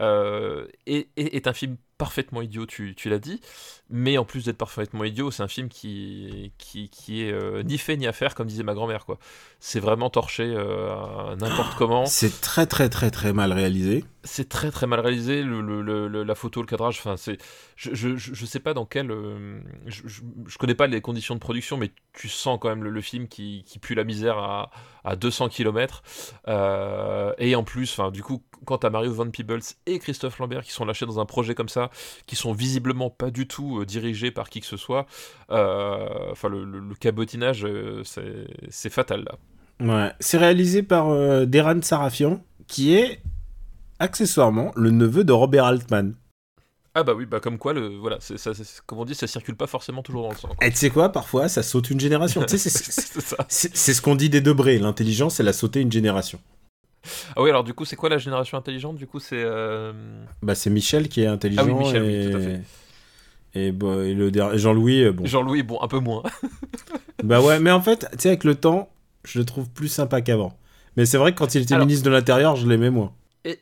euh, 0.00 0.66
est, 0.86 1.08
est- 1.16 1.34
est 1.36 1.46
un 1.46 1.52
film 1.52 1.76
parfaitement 1.98 2.42
idiot, 2.42 2.64
tu, 2.64 2.94
tu 2.94 3.08
l'as 3.10 3.18
dit. 3.18 3.40
Mais 3.90 4.18
en 4.18 4.24
plus 4.24 4.44
d'être 4.44 4.56
parfaitement 4.58 5.02
idiot, 5.02 5.32
c'est 5.32 5.42
un 5.42 5.48
film 5.48 5.68
qui, 5.68 6.52
qui, 6.58 6.88
qui 6.90 7.22
est 7.24 7.32
euh, 7.32 7.62
ni 7.64 7.76
fait 7.78 7.96
ni 7.96 8.06
à 8.06 8.12
faire, 8.12 8.36
comme 8.36 8.46
disait 8.46 8.62
ma 8.62 8.74
grand-mère. 8.74 9.04
quoi. 9.04 9.18
C'est 9.58 9.80
vraiment 9.80 10.08
torché 10.08 10.44
euh, 10.44 10.92
à 11.32 11.34
n'importe 11.40 11.74
comment. 11.76 12.06
C'est 12.06 12.40
très, 12.40 12.66
très, 12.66 12.88
très, 12.88 13.10
très 13.10 13.32
mal 13.32 13.52
réalisé. 13.52 14.04
C'est 14.22 14.48
très 14.48 14.70
très 14.70 14.86
mal 14.86 15.00
réalisé, 15.00 15.42
le, 15.42 15.60
le- 15.60 15.82
le- 15.82 16.06
le- 16.06 16.22
la 16.22 16.34
photo, 16.36 16.60
le 16.60 16.66
cadrage, 16.66 16.98
enfin 16.98 17.16
c'est... 17.16 17.38
Je, 17.76 17.94
je, 17.94 18.16
je 18.16 18.34
je 18.34 18.46
sais 18.46 18.60
pas 18.60 18.74
dans 18.74 18.84
quel... 18.84 19.10
euh, 19.10 19.60
je, 19.86 20.02
je, 20.06 20.58
connais 20.58 20.74
pas 20.74 20.86
les 20.86 21.00
conditions 21.00 21.34
de 21.34 21.40
production, 21.40 21.76
mais 21.78 21.90
tu 22.12 22.28
sens 22.28 22.58
quand 22.60 22.68
même 22.68 22.84
le, 22.84 22.90
le 22.90 23.00
film 23.00 23.26
qui, 23.26 23.64
qui 23.66 23.78
pue 23.78 23.94
la 23.94 24.04
misère 24.04 24.38
à, 24.38 24.70
à 25.04 25.16
200 25.16 25.48
km. 25.48 26.02
et 27.38 27.54
en 27.54 27.64
plus, 27.64 28.00
du 28.12 28.22
coup, 28.22 28.42
quand 28.64 28.78
t'as 28.78 28.90
Mario 28.90 29.12
Van 29.12 29.30
Peebles 29.30 29.62
et 29.86 29.98
Christophe 29.98 30.38
Lambert 30.38 30.62
qui 30.62 30.72
sont 30.72 30.84
lâchés 30.84 31.06
dans 31.06 31.20
un 31.20 31.26
projet 31.26 31.54
comme 31.54 31.68
ça, 31.68 31.90
qui 32.26 32.36
sont 32.36 32.52
visiblement 32.52 33.10
pas 33.10 33.30
du 33.30 33.46
tout 33.46 33.80
euh, 33.80 33.86
dirigés 33.86 34.30
par 34.30 34.50
qui 34.50 34.60
que 34.60 34.66
ce 34.66 34.76
soit, 34.76 35.06
euh, 35.50 36.06
enfin 36.30 36.48
le, 36.48 36.94
cabotinage, 37.00 37.64
euh, 37.64 38.02
c'est 38.04 38.90
fatal 38.90 39.24
là. 39.24 39.38
Ouais, 39.80 40.12
c'est 40.20 40.38
réalisé 40.38 40.82
par 40.82 41.08
euh, 41.08 41.46
Deran 41.46 41.80
Sarafian, 41.82 42.42
qui 42.66 42.94
est 42.94 43.20
accessoirement 44.00 44.72
le 44.76 44.90
neveu 44.90 45.24
de 45.24 45.32
Robert 45.32 45.64
Altman. 45.64 46.14
Ah 46.98 47.04
bah 47.04 47.14
oui, 47.16 47.26
bah 47.26 47.38
comme 47.38 47.58
quoi, 47.58 47.72
le, 47.72 47.88
voilà, 47.96 48.18
ça, 48.20 48.50
comme 48.86 48.98
on 48.98 49.04
dit, 49.04 49.14
ça 49.14 49.26
circule 49.28 49.54
pas 49.54 49.66
forcément 49.68 50.02
toujours 50.02 50.22
dans 50.22 50.30
le 50.30 50.36
sang. 50.36 50.48
quoi. 50.48 50.66
Et 50.66 50.70
tu 50.70 50.76
sais 50.76 50.90
quoi, 50.90 51.10
parfois, 51.10 51.48
ça 51.48 51.62
saute 51.62 51.90
une 51.90 52.00
génération. 52.00 52.44
c'est, 52.48 52.58
ce 53.94 54.02
qu'on 54.02 54.14
dit 54.16 54.28
des 54.30 54.40
Debré. 54.40 54.78
L'intelligence, 54.78 55.38
elle 55.40 55.48
a 55.48 55.52
sauté 55.52 55.80
une 55.80 55.92
génération. 55.92 56.40
Ah 57.36 57.42
oui, 57.42 57.50
alors 57.50 57.62
du 57.64 57.72
coup, 57.74 57.84
c'est 57.84 57.94
quoi 57.96 58.08
la 58.08 58.18
génération 58.18 58.58
intelligente? 58.58 58.96
Du 58.96 59.06
coup, 59.06 59.20
c'est. 59.20 59.40
euh, 59.42 59.92
Bah, 60.42 60.54
c'est 60.56 60.70
Michel 60.70 61.08
qui 61.08 61.22
est 61.22 61.26
intelligent. 61.26 61.62
Ah 61.64 61.70
oui, 61.70 61.74
Michel, 61.74 62.02
oui, 62.02 62.14
et... 62.14 62.30
tout 62.30 62.36
à 62.36 62.40
fait. 62.40 62.60
Et, 63.54 63.72
le 63.72 64.30
der- 64.30 64.58
Jean-Louis, 64.58 65.04
euh, 65.04 65.12
bon. 65.12 65.24
Jean-Louis, 65.24 65.62
bon, 65.62 65.80
un 65.80 65.88
peu 65.88 66.00
moins. 66.00 66.22
Bah 67.24 67.40
ouais, 67.40 67.58
mais 67.58 67.72
en 67.72 67.80
fait, 67.80 68.06
tu 68.12 68.18
sais, 68.20 68.28
avec 68.28 68.44
le 68.44 68.54
temps, 68.54 68.90
je 69.24 69.38
le 69.40 69.44
trouve 69.44 69.68
plus 69.68 69.88
sympa 69.88 70.20
qu'avant. 70.20 70.56
Mais 70.96 71.04
c'est 71.04 71.18
vrai 71.18 71.32
que 71.32 71.38
quand 71.38 71.54
il 71.56 71.62
était 71.62 71.74
Alors- 71.74 71.86
ministre 71.86 72.04
de 72.04 72.10
l'Intérieur, 72.10 72.54
je 72.56 72.66
l'aimais 72.68 72.90
moins. 72.90 73.12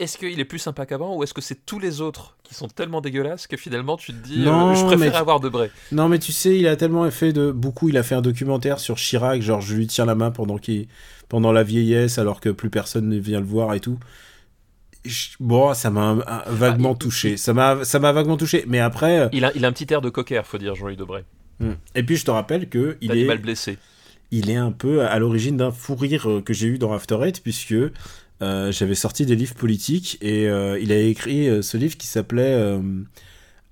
Est-ce 0.00 0.18
qu'il 0.18 0.38
est 0.40 0.44
plus 0.44 0.58
sympa 0.58 0.86
qu'avant 0.86 1.16
ou 1.16 1.22
est-ce 1.22 1.34
que 1.34 1.40
c'est 1.40 1.64
tous 1.66 1.78
les 1.78 2.00
autres 2.00 2.36
qui 2.42 2.54
sont 2.54 2.68
tellement 2.68 3.00
dégueulasses 3.00 3.46
que 3.46 3.56
finalement 3.56 3.96
tu 3.96 4.12
te 4.12 4.26
dis 4.26 4.40
Non, 4.40 4.70
euh, 4.70 4.74
je 4.74 4.84
préfère 4.84 4.98
mais- 5.12 5.16
avoir 5.16 5.40
Debray 5.40 5.70
Non, 5.92 6.08
mais 6.08 6.18
tu 6.18 6.32
sais, 6.32 6.58
il 6.58 6.66
a 6.66 6.76
tellement 6.76 7.08
fait 7.10 7.32
de. 7.32 7.50
Beaucoup, 7.52 7.88
il 7.88 7.96
a 7.96 8.02
fait 8.02 8.14
un 8.14 8.22
documentaire 8.22 8.78
sur 8.80 8.96
Chirac, 8.96 9.42
genre 9.42 9.60
je 9.60 9.74
lui 9.74 9.86
tiens 9.86 10.04
la 10.06 10.14
main 10.14 10.30
pendant, 10.30 10.58
qu'il... 10.58 10.88
pendant 11.28 11.52
la 11.52 11.62
vieillesse, 11.62 12.18
alors 12.18 12.40
que 12.40 12.48
plus 12.48 12.70
personne 12.70 13.08
ne 13.08 13.18
vient 13.18 13.40
le 13.40 13.46
voir 13.46 13.74
et 13.74 13.80
tout. 13.80 13.98
Je- 15.04 15.28
Bon, 15.38 15.72
ça 15.74 15.90
m'a 15.90 16.00
un- 16.02 16.18
un- 16.20 16.42
vaguement 16.48 16.92
Ah, 16.94 16.98
touché. 16.98 17.36
Ça 17.36 17.52
m'a, 17.54 17.84
ça 17.84 17.98
m'a 17.98 18.12
vaguement 18.12 18.36
touché. 18.36 18.64
Mais 18.66 18.80
après. 18.80 19.20
euh, 19.20 19.28
il 19.32 19.44
a, 19.44 19.52
il 19.54 19.64
a 19.64 19.68
un 19.68 19.72
petit 19.72 19.92
air 19.92 20.00
de 20.00 20.10
cocker, 20.10 20.42
faut 20.44 20.58
dire, 20.58 20.74
Jean-Louis 20.74 20.96
Debray. 20.96 21.24
hmm. 21.60 21.72
Et 21.94 22.02
puis 22.02 22.16
je 22.16 22.24
te 22.24 22.30
rappelle 22.30 22.68
que 22.68 22.96
il 23.00 23.12
est, 23.16 23.36
blessé. 23.38 23.78
il 24.32 24.50
est 24.50 24.56
un 24.56 24.72
peu 24.72 25.02
à 25.02 25.18
l'origine 25.20 25.56
d'un 25.56 25.70
fou 25.70 25.94
rire 25.94 26.28
euh, 26.28 26.40
que 26.42 26.52
j'ai 26.52 26.66
eu 26.66 26.78
dans 26.78 26.92
After 26.92 27.18
Eight, 27.22 27.40
puisque 27.42 27.74
euh, 28.42 28.70
j'avais 28.72 28.94
sorti 28.94 29.26
des 29.26 29.36
livres 29.36 29.54
politiques 29.54 30.18
et 30.20 30.46
euh, 30.48 30.78
il 30.80 30.92
a 30.92 30.98
écrit 31.00 31.48
euh, 31.48 31.62
ce 31.62 31.76
livre 31.76 31.96
qui 31.96 32.06
s'appelait 32.06 32.78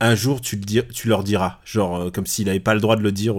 Un 0.01 0.15
jour 0.17 0.41
tu, 0.41 0.57
le 0.57 0.63
dir- 0.63 0.89
tu 0.89 1.09
leur 1.09 1.25
diras. 1.25 1.61
Genre, 1.65 2.11
comme 2.13 2.27
s'il 2.27 2.47
n'avait 2.47 2.61
pas 2.61 2.75
le 2.75 2.81
droit 2.81 2.97
de 2.97 3.03
le 3.03 3.13
dire. 3.13 3.37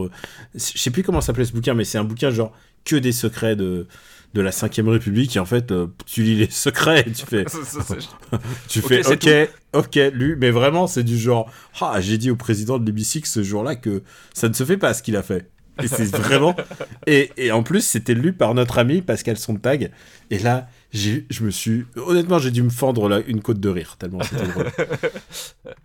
Je 0.55 0.59
sais 0.79 0.89
plus 0.91 1.03
comment 1.03 1.21
s'appelait 1.21 1.45
ce 1.45 1.53
bouquin, 1.53 1.73
mais 1.73 1.83
c'est 1.83 1.97
un 1.97 2.03
bouquin 2.03 2.31
genre 2.31 2.53
que 2.85 2.95
des 2.95 3.11
secrets 3.11 3.55
de, 3.55 3.87
de 4.33 4.41
la 4.41 4.51
5ème 4.51 4.87
République. 4.89 5.35
Et 5.35 5.39
en 5.39 5.45
fait, 5.45 5.71
euh, 5.71 5.87
tu 6.05 6.23
lis 6.23 6.35
les 6.35 6.49
secrets 6.49 7.01
et 7.07 7.11
tu 7.11 7.25
fais. 7.25 7.45
Tu 8.67 8.81
Ok, 8.81 8.89
fais 8.89 9.05
ok, 9.05 9.29
ok, 9.73 9.99
lu, 10.13 10.35
mais 10.39 10.51
vraiment 10.51 10.87
c'est 10.87 11.03
du 11.03 11.17
genre 11.17 11.51
ah 11.81 11.99
j'ai 12.01 12.17
dit 12.17 12.29
au 12.31 12.35
président 12.35 12.77
de 12.79 12.85
l'hémicycle 12.85 13.27
ce 13.27 13.43
jour-là 13.43 13.75
que 13.75 14.03
ça 14.33 14.49
ne 14.49 14.53
se 14.53 14.63
fait 14.63 14.77
pas 14.77 14.93
ce 14.93 15.03
qu'il 15.03 15.15
a 15.15 15.23
fait. 15.23 15.49
Et 15.81 15.87
c'est 15.87 16.05
vraiment 16.15 16.55
et, 17.07 17.31
et 17.37 17.51
en 17.51 17.63
plus 17.63 17.81
c'était 17.81 18.13
lu 18.13 18.33
par 18.33 18.53
notre 18.53 18.77
ami 18.79 19.01
Pascal 19.01 19.37
Sontag 19.37 19.91
et 20.29 20.39
là 20.39 20.69
je 20.95 21.43
me 21.43 21.51
suis 21.51 21.85
honnêtement 21.95 22.39
j'ai 22.39 22.51
dû 22.51 22.63
me 22.63 22.69
fendre 22.69 23.09
là, 23.09 23.19
une 23.27 23.41
côte 23.41 23.59
de 23.59 23.69
rire 23.69 23.97
tellement 23.97 24.21
c'était 24.23 24.47
drôle. 24.47 24.71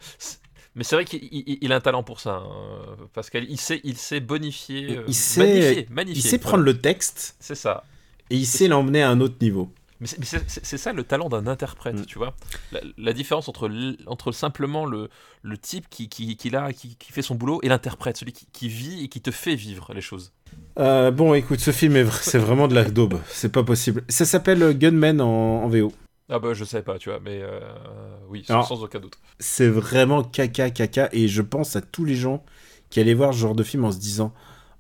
Mais 0.77 0.85
c'est 0.85 0.95
vrai 0.95 1.05
qu'il 1.05 1.25
il- 1.33 1.59
il 1.61 1.73
a 1.73 1.77
un 1.77 1.81
talent 1.81 2.05
pour 2.05 2.21
ça, 2.21 2.37
hein, 2.45 2.97
Pascal. 3.13 3.45
Il 3.49 3.59
sait, 3.59 3.81
il 3.83 3.97
sait 3.97 4.21
bonifier, 4.21 4.99
euh, 4.99 5.05
Il 5.09 5.15
sait- 5.15 5.41
magnifier, 5.41 5.87
magnifier. 5.91 6.19
Il 6.19 6.23
sait 6.23 6.37
voilà. 6.37 6.49
prendre 6.49 6.65
le 6.65 6.79
texte 6.79 7.35
C'est 7.41 7.57
ça. 7.57 7.83
et 8.31 8.37
il 8.37 8.47
sait 8.47 8.69
l'emmener 8.69 9.03
à 9.03 9.11
un 9.11 9.21
autre 9.21 9.35
niveau. 9.41 9.73
Mais 10.01 10.07
c'est- 10.07 10.77
ça 10.79 10.93
le 10.93 11.05
talent 11.05 11.29
d'un 11.29 11.47
interprète, 11.47 11.97
Mm. 12.01 12.07
tu 12.07 12.17
vois. 12.19 12.35
La, 12.73 12.81
la 12.97 13.13
différence 13.13 13.49
entre, 13.49 13.71
entre 14.07 14.33
simplement 14.33 14.87
le, 14.87 15.11
le 15.43 15.59
type 15.59 15.89
qui, 15.91 16.09
qui, 16.09 16.37
qui, 16.37 16.49
l'a- 16.51 16.73
qui, 16.73 16.97
qui 16.97 17.13
fait 17.13 17.23
son 17.23 17.35
boulot 17.35 17.61
et 17.63 17.69
l'interprète, 17.69 18.17
celui 18.17 18.33
qui, 18.33 18.47
qui 18.53 18.69
vit 18.69 19.05
et 19.05 19.09
qui 19.09 19.21
te 19.21 19.31
fait 19.31 19.55
vivre 19.55 19.93
les 19.93 20.01
choses. 20.01 20.33
Euh, 20.79 21.11
bon 21.11 21.35
écoute 21.35 21.61
ce 21.61 21.71
film 21.71 22.09
c'est 22.11 22.39
vraiment 22.39 22.67
de 22.67 22.75
la 22.75 22.85
daube 22.85 23.21
c'est 23.29 23.53
pas 23.53 23.63
possible. 23.63 24.03
Ça 24.09 24.25
s'appelle 24.25 24.77
Gunman 24.77 25.21
en, 25.21 25.27
en 25.65 25.69
VO. 25.69 25.93
Ah 26.29 26.39
bah 26.39 26.55
je 26.55 26.65
sais 26.65 26.83
pas, 26.83 26.99
tu 26.99 27.11
vois, 27.11 27.21
mais 27.21 27.41
euh, 27.43 27.61
oui, 28.29 28.45
sans, 28.47 28.55
Alors- 28.55 28.69
sans 28.69 28.83
aucun 28.83 29.01
doute. 29.01 29.15
c'est 29.39 29.69
vraiment 29.69 30.23
caca 30.25 30.71
caca 30.71 31.09
et 31.13 31.29
je 31.29 31.43
pense 31.43 31.77
à 31.77 31.81
tous 31.83 32.05
les 32.05 32.15
gens 32.17 32.43
qui 32.89 33.01
allaient 33.01 33.15
voir 33.15 33.33
ce 33.35 33.39
genre 33.39 33.55
de 33.55 33.63
film 33.63 33.85
en 33.85 33.93
se 33.93 33.99
disant 33.99 34.33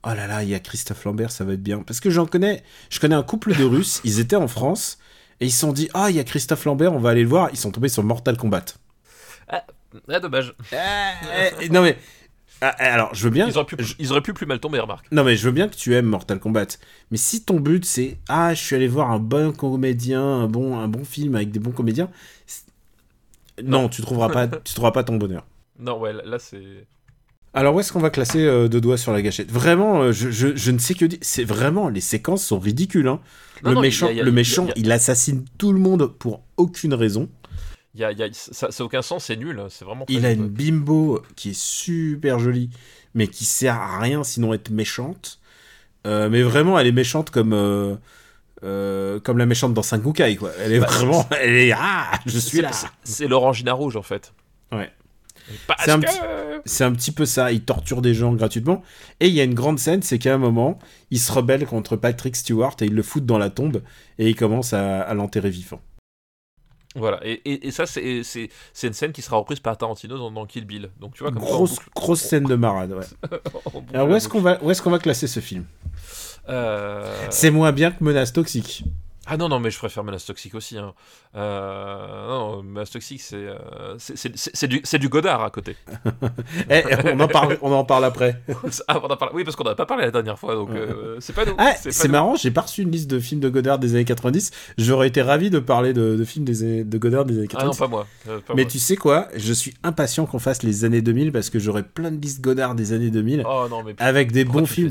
Oh 0.04 0.08
là 0.14 0.26
là, 0.26 0.42
il 0.42 0.48
y 0.48 0.54
a 0.54 0.60
Christophe 0.60 1.04
Lambert, 1.04 1.30
ça 1.30 1.44
va 1.44 1.52
être 1.52 1.62
bien. 1.62 1.82
Parce 1.82 2.00
que 2.00 2.08
j'en 2.08 2.24
connais, 2.24 2.62
je 2.88 3.00
connais 3.00 3.14
un 3.14 3.22
couple 3.22 3.54
de 3.54 3.64
Russes, 3.64 4.00
ils 4.02 4.18
étaient 4.18 4.34
en 4.34 4.48
France, 4.48 4.98
et 5.40 5.46
ils 5.46 5.50
se 5.50 5.60
sont 5.60 5.72
dit 5.72 5.88
Ah, 5.94 6.10
il 6.10 6.16
y 6.16 6.20
a 6.20 6.24
Christophe 6.24 6.64
Lambert, 6.64 6.92
on 6.92 6.98
va 6.98 7.10
aller 7.10 7.22
le 7.22 7.28
voir. 7.28 7.48
Ils 7.52 7.58
sont 7.58 7.70
tombés 7.70 7.88
sur 7.88 8.02
Mortal 8.02 8.36
Kombat. 8.36 8.64
Ah, 9.48 9.64
ah, 10.08 10.20
dommage. 10.20 10.54
Eh, 10.72 11.68
non 11.68 11.82
mais. 11.82 11.98
ah, 12.60 12.68
alors, 12.78 13.14
je 13.14 13.24
veux 13.24 13.30
bien. 13.30 13.48
Ils 13.48 13.56
auraient, 13.56 13.66
pu, 13.66 13.76
ils 13.98 14.12
auraient 14.12 14.20
pu 14.20 14.32
plus 14.32 14.46
mal 14.46 14.60
tomber, 14.60 14.78
remarque. 14.78 15.10
Non 15.10 15.24
mais 15.24 15.36
je 15.36 15.44
veux 15.44 15.52
bien 15.52 15.68
que 15.68 15.74
tu 15.74 15.94
aimes 15.94 16.06
Mortal 16.06 16.38
Kombat, 16.38 16.78
mais 17.10 17.16
si 17.16 17.44
ton 17.44 17.58
but 17.58 17.84
c'est 17.84 18.18
ah 18.28 18.54
je 18.54 18.62
suis 18.62 18.76
allé 18.76 18.88
voir 18.88 19.10
un 19.10 19.18
bon 19.18 19.52
comédien, 19.52 20.22
un 20.22 20.46
bon 20.46 20.78
un 20.78 20.88
bon 20.88 21.04
film 21.04 21.34
avec 21.34 21.50
des 21.50 21.58
bons 21.58 21.72
comédiens, 21.72 22.10
non, 23.62 23.88
tu 23.88 24.02
trouveras 24.02 24.28
pas 24.28 24.46
tu 24.46 24.74
trouveras 24.74 24.92
pas 24.92 25.04
ton 25.04 25.16
bonheur. 25.16 25.44
Non, 25.78 25.98
ouais, 25.98 26.12
là, 26.12 26.22
là, 26.24 26.38
c'est. 26.38 26.86
Alors 27.52 27.74
où 27.74 27.80
est-ce 27.80 27.92
qu'on 27.92 28.00
va 28.00 28.10
classer 28.10 28.40
euh, 28.44 28.68
deux 28.68 28.80
doigts 28.80 28.96
sur 28.96 29.12
la 29.12 29.22
gâchette? 29.22 29.50
Vraiment, 29.50 30.02
euh, 30.02 30.12
je, 30.12 30.30
je, 30.30 30.54
je 30.54 30.70
ne 30.70 30.78
sais 30.78 30.94
que 30.94 31.04
dire. 31.04 31.18
C'est 31.22 31.44
vraiment 31.44 31.88
les 31.88 32.00
séquences 32.00 32.44
sont 32.44 32.58
ridicules. 32.60 33.08
Hein. 33.08 33.20
Non, 33.64 33.70
le 33.70 33.74
non, 33.76 33.80
méchant, 33.82 34.06
a- 34.06 34.12
le 34.12 34.28
a- 34.28 34.30
méchant, 34.30 34.64
il 34.64 34.68
y 34.68 34.72
a- 34.72 34.74
il 34.76 34.92
assassine 34.92 35.44
tout 35.58 35.72
le 35.72 35.80
monde 35.80 36.06
pour 36.18 36.42
aucune 36.56 36.94
raison. 36.94 37.28
Il 37.94 38.00
y 38.00 38.02
y 38.02 38.22
a- 38.22 38.28
ça, 38.32 38.70
ça 38.70 38.84
aucun 38.84 39.02
sens, 39.02 39.24
c'est 39.24 39.36
nul. 39.36 39.60
C'est 39.68 39.84
vraiment. 39.84 40.04
Il 40.08 40.24
a 40.26 40.30
une 40.30 40.48
bimbo 40.48 41.22
qui 41.34 41.50
est 41.50 41.58
super 41.58 42.38
jolie, 42.38 42.70
mais 43.14 43.26
qui 43.26 43.44
sert 43.44 43.74
à 43.74 43.98
rien 43.98 44.22
sinon 44.22 44.54
être 44.54 44.70
méchante. 44.70 45.40
Euh, 46.06 46.30
mais 46.30 46.42
vraiment, 46.42 46.78
elle 46.78 46.86
est 46.86 46.92
méchante 46.92 47.30
comme 47.30 47.52
euh, 47.52 47.96
comme 49.20 49.38
la 49.38 49.46
méchante 49.46 49.74
dans 49.74 49.82
Sengokai 49.82 50.36
quoi. 50.36 50.50
Elle 50.60 50.72
est 50.74 50.78
Bah, 50.80 50.86
vraiment, 50.86 51.26
elle 51.40 51.56
est 51.56 51.72
ah, 51.72 52.12
je 52.26 52.38
suis 52.38 52.58
C'est- 52.58 52.62
là. 52.62 52.72
c'est- 52.72 52.86
C'est 53.02 53.26
l'orangina 53.26 53.72
rouge, 53.72 53.96
en 53.96 54.02
fait. 54.02 54.32
Ouais. 54.72 54.90
C'est 55.84 55.90
un 55.90 56.00
que- 56.00 56.06
petit- 56.06 56.18
C'est 56.66 56.84
un 56.84 56.92
petit 56.92 57.12
peu 57.12 57.24
ça. 57.26 57.52
Il 57.52 57.62
torture 57.62 58.02
des 58.02 58.12
gens 58.14 58.32
gratuitement. 58.34 58.82
Et 59.20 59.28
il 59.28 59.34
y 59.34 59.40
a 59.40 59.44
une 59.44 59.54
grande 59.54 59.78
scène, 59.78 60.02
c'est 60.02 60.18
qu'à 60.18 60.34
un 60.34 60.38
moment, 60.38 60.78
il 61.10 61.18
se 61.18 61.32
rebelle 61.32 61.64
contre 61.66 61.96
Patrick 61.96 62.36
Stewart 62.36 62.76
et 62.80 62.84
il 62.86 62.94
le 62.94 63.02
fout 63.02 63.24
dans 63.24 63.38
la 63.38 63.48
tombe 63.50 63.82
et 64.18 64.28
il 64.28 64.36
commence 64.36 64.72
à, 64.74 65.00
à 65.00 65.14
l'enterrer 65.14 65.50
vivant. 65.50 65.80
Voilà, 66.96 67.20
et, 67.24 67.40
et, 67.44 67.68
et 67.68 67.70
ça, 67.70 67.86
c'est 67.86 68.02
une 68.82 68.92
scène 68.92 69.12
qui 69.12 69.22
sera 69.22 69.36
reprise 69.36 69.60
par 69.60 69.78
Tarantino 69.78 70.18
dans, 70.18 70.30
dans 70.32 70.44
Kill 70.44 70.64
Bill. 70.64 70.90
Donc, 71.00 71.14
tu 71.14 71.22
vois, 71.22 71.30
comme 71.30 71.40
ça, 71.40 71.46
on 71.48 71.52
Grosse, 71.52 71.76
grosse 71.94 72.20
scène 72.20 72.44
de 72.44 72.56
marade. 72.56 72.92
Ouais. 72.92 73.30
Alors 73.94 74.08
où 74.08 74.14
est-ce 74.16 74.28
qu'on 74.28 74.40
va, 74.40 74.58
où 74.62 74.70
est-ce 74.72 74.82
qu'on 74.82 74.90
va 74.90 74.98
classer 74.98 75.28
ce 75.28 75.38
film? 75.40 75.64
Euh, 76.48 77.14
C'est 77.30 77.50
moins 77.52 77.70
bien 77.70 77.92
que 77.92 78.02
Menace 78.02 78.32
Toxique. 78.32 78.84
Ah 79.26 79.36
non, 79.36 79.48
non, 79.48 79.60
mais 79.60 79.70
je 79.70 79.78
préfère 79.78 80.02
Menace 80.02 80.24
Toxique 80.24 80.54
aussi. 80.54 80.78
Hein. 80.78 80.94
Euh, 81.36 82.26
non, 82.28 82.62
Menace 82.62 82.90
Toxique, 82.90 83.20
c'est 83.20 83.36
euh, 83.36 83.94
c'est- 83.98 84.66
du, 84.66 84.80
du 84.82 85.08
Godard 85.08 85.42
à 85.44 85.50
côté. 85.50 85.76
Eh, 86.70 86.82
on 87.14 87.20
en 87.20 87.28
parle, 87.28 87.58
on 87.62 87.70
en 87.72 87.84
parle 87.84 88.04
après. 88.06 88.40
Ah, 88.88 88.98
on 89.02 89.06
en 89.08 89.16
parle- 89.16 89.32
Oui, 89.34 89.44
parce 89.44 89.56
qu'on 89.56 89.64
n'a 89.64 89.74
pas 89.74 89.86
parlé 89.86 90.04
la 90.04 90.10
dernière 90.10 90.38
fois, 90.38 90.54
donc 90.54 90.70
euh, 90.70 91.16
c'est 91.20 91.34
pas 91.34 91.44
nous. 91.44 91.54
Ah, 91.58 91.74
c'est 91.78 92.08
marrant, 92.08 92.34
j'ai 92.34 92.50
pas 92.50 92.62
reçu 92.62 92.82
une 92.82 92.90
liste 92.90 93.10
de 93.10 93.20
films 93.20 93.40
de 93.40 93.48
Godard 93.48 93.78
des 93.78 93.94
années 93.94 94.04
90. 94.04 94.50
J'aurais 94.78 95.08
été 95.08 95.22
ravi 95.22 95.50
de 95.50 95.58
parler 95.58 95.92
de, 95.92 96.16
de 96.16 96.24
films 96.24 96.44
des 96.44 96.82
de 96.84 96.98
Godard 96.98 97.24
des 97.26 97.38
années 97.38 97.48
Ah 97.54 97.64
non, 97.64 97.72
90. 97.72 97.78
pas 97.78 97.88
moi. 97.88 98.06
euh, 98.28 98.40
pas 98.40 98.54
Mais 98.54 98.62
moi. 98.62 98.70
tu 98.70 98.78
sais 98.78 98.96
quoi 98.96 99.28
Je 99.36 99.52
suis 99.52 99.74
impatient 99.82 100.26
qu'on 100.26 100.38
fasse 100.38 100.62
les 100.62 100.84
années 100.84 101.02
2000 101.02 101.30
parce 101.30 101.50
que 101.50 101.58
j'aurai 101.58 101.82
plein 101.82 102.10
de 102.10 102.20
listes 102.20 102.40
Godard 102.40 102.74
des 102.74 102.92
années 102.94 103.10
2000 103.10 103.44
Oh 103.46 103.66
non, 103.70 103.82
mais 103.84 103.94
avec 103.98 104.32
des 104.32 104.44
pourquoi 104.44 104.62
bons 104.62 104.66
films, 104.66 104.90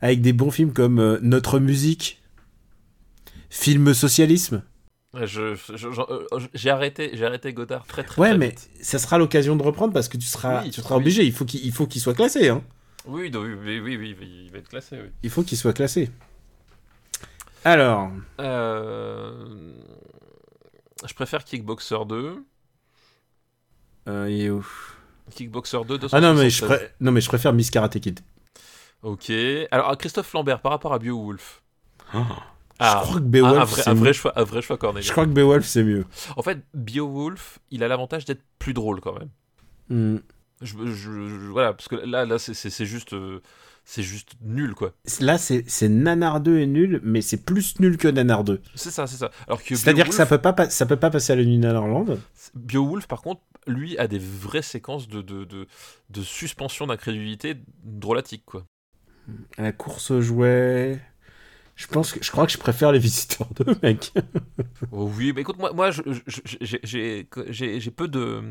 avec 0.00 0.22
des 0.22 0.32
bons 0.32 0.50
films 0.50 0.72
comme 0.72 1.18
Notre 1.22 1.58
musique, 1.58 2.19
Film 3.50 3.92
socialisme. 3.94 4.62
Je- 5.12 5.40
euh, 5.40 6.40
J'ai 6.54 6.70
arrêté, 6.70 7.10
j'ai 7.14 7.26
arrêté 7.26 7.52
Godard 7.52 7.84
très 7.86 8.04
très 8.04 8.20
Ouais, 8.22 8.28
très 8.30 8.38
mais 8.38 8.48
vite. 8.50 8.70
ça 8.80 8.98
sera 9.00 9.18
l'occasion 9.18 9.56
de 9.56 9.62
reprendre 9.62 9.92
parce 9.92 10.08
que 10.08 10.16
tu 10.16 10.26
seras, 10.26 10.62
Oui, 10.62 10.70
tu 10.70 10.80
seras 10.80 10.94
oui. 10.94 11.00
obligé. 11.02 11.24
Il 11.24 11.32
faut 11.32 11.44
qu'il 11.44 11.64
il 11.66 11.72
faut 11.72 11.86
qu'il 11.88 12.00
soit 12.00 12.14
classé. 12.14 12.48
Hein. 12.48 12.62
Oui, 13.06 13.28
donc, 13.30 13.44
oui, 13.64 13.80
oui, 13.80 13.96
oui, 13.96 14.16
il 14.46 14.52
va 14.52 14.58
être 14.58 14.68
classé, 14.68 14.96
oui. 15.02 15.08
Il 15.24 15.30
faut 15.30 15.42
qu'il 15.42 15.58
soit 15.58 15.72
classé. 15.72 16.10
Alors, 17.64 18.10
Euh, 18.38 19.72
Je 21.06 21.14
préfère 21.14 21.44
Kickboxer 21.44 22.04
2. 22.06 22.44
euh, 24.08 24.26
il 24.30 24.42
est 24.42 24.50
où 24.50 24.64
Kickboxer 25.30 25.78
2, 25.86 25.98
Ah 26.12 26.20
non 26.20 26.34
mais, 26.34 26.50
je 26.50 26.60
276. 26.60 26.68
pré- 26.68 26.90
non, 27.00 27.10
mais 27.12 27.20
je 27.20 27.28
préfère 27.28 27.52
Miss 27.52 27.70
Karate 27.70 27.98
Kid. 28.00 28.20
Ok. 29.02 29.30
Alors, 29.70 29.96
Christophe 29.96 30.32
Lambert, 30.34 30.60
par 30.60 30.72
rapport 30.72 30.92
à 30.92 30.98
Beowulf. 30.98 31.62
Oh, 32.14 32.18
Ah, 32.80 33.02
je 33.04 33.08
crois 33.08 33.20
que 33.20 33.24
un, 33.26 33.28
Beowulf, 33.28 33.58
un 33.60 33.64
vrai, 33.64 33.82
c'est 33.82 33.90
un, 33.90 33.94
vrai 33.94 34.12
choix, 34.12 34.32
un 34.38 34.44
vrai 34.44 34.62
choix 34.62 34.76
Cornelia. 34.78 35.06
Je 35.06 35.12
crois 35.12 35.26
que 35.26 35.30
Beowulf, 35.30 35.66
c'est 35.66 35.84
mieux. 35.84 36.04
En 36.36 36.42
fait, 36.42 36.58
Beowulf, 36.74 37.58
il 37.70 37.84
a 37.84 37.88
l'avantage 37.88 38.24
d'être 38.24 38.42
plus 38.58 38.72
drôle 38.74 39.00
quand 39.00 39.14
même. 39.18 39.28
Hmm. 39.88 40.18
Je, 40.62 40.74
je- 40.86 40.92
je- 40.92 41.50
voilà, 41.50 41.72
parce 41.72 41.88
que 41.88 41.96
là, 41.96 42.24
là 42.26 42.38
c'est- 42.38 42.84
juste, 42.84 43.14
euh, 43.14 43.40
c'est 43.84 44.02
juste 44.02 44.32
nul, 44.42 44.74
quoi. 44.74 44.92
Là, 45.20 45.38
c'est 45.38 45.64
c'est 45.68 45.88
Nanar 45.88 46.40
2 46.40 46.58
est 46.58 46.66
nul, 46.66 47.00
mais 47.02 47.22
c'est 47.22 47.44
plus 47.44 47.80
nul 47.80 47.96
que 47.96 48.08
Nanar 48.08 48.44
2. 48.44 48.60
C'est 48.74 48.90
ça, 48.90 49.06
c'est 49.06 49.16
ça. 49.16 49.30
Alors 49.46 49.62
que 49.62 49.74
C'est-à-dire 49.74 50.06
que 50.06 50.14
ça 50.14 50.26
peut 50.26 50.38
pas, 50.38 50.52
pa- 50.52 50.68
ça 50.68 50.84
peut 50.86 50.96
pas 50.96 51.08
passer 51.10 51.32
à 51.32 51.36
la 51.36 51.44
nuit 51.44 51.56
Nanarland. 51.58 52.18
Beowulf, 52.54 53.06
par 53.06 53.22
contre, 53.22 53.40
lui, 53.66 53.96
a 53.98 54.06
des 54.06 54.18
vraies 54.18 54.60
séquences 54.62 55.08
de, 55.08 55.22
de, 55.22 55.44
de, 55.44 55.66
de 56.10 56.22
suspension 56.22 56.86
d'incrédulité 56.86 57.56
drôlatique, 57.84 58.42
quoi. 58.44 58.64
À 59.56 59.62
la 59.62 59.72
course 59.72 60.10
aux 60.10 60.20
jouets. 60.20 61.00
Je 61.80 61.86
pense 61.86 62.12
que 62.12 62.22
je 62.22 62.30
crois 62.30 62.44
que 62.44 62.52
je 62.52 62.58
préfère 62.58 62.92
les 62.92 62.98
visiteurs 62.98 63.46
2, 63.64 63.74
mec. 63.82 64.12
Oh 64.92 65.10
oui, 65.16 65.32
mais 65.34 65.40
écoute, 65.40 65.56
moi, 65.58 65.72
moi 65.72 65.90
j'ai- 65.90 67.24
peu 67.96 68.06
de. 68.06 68.42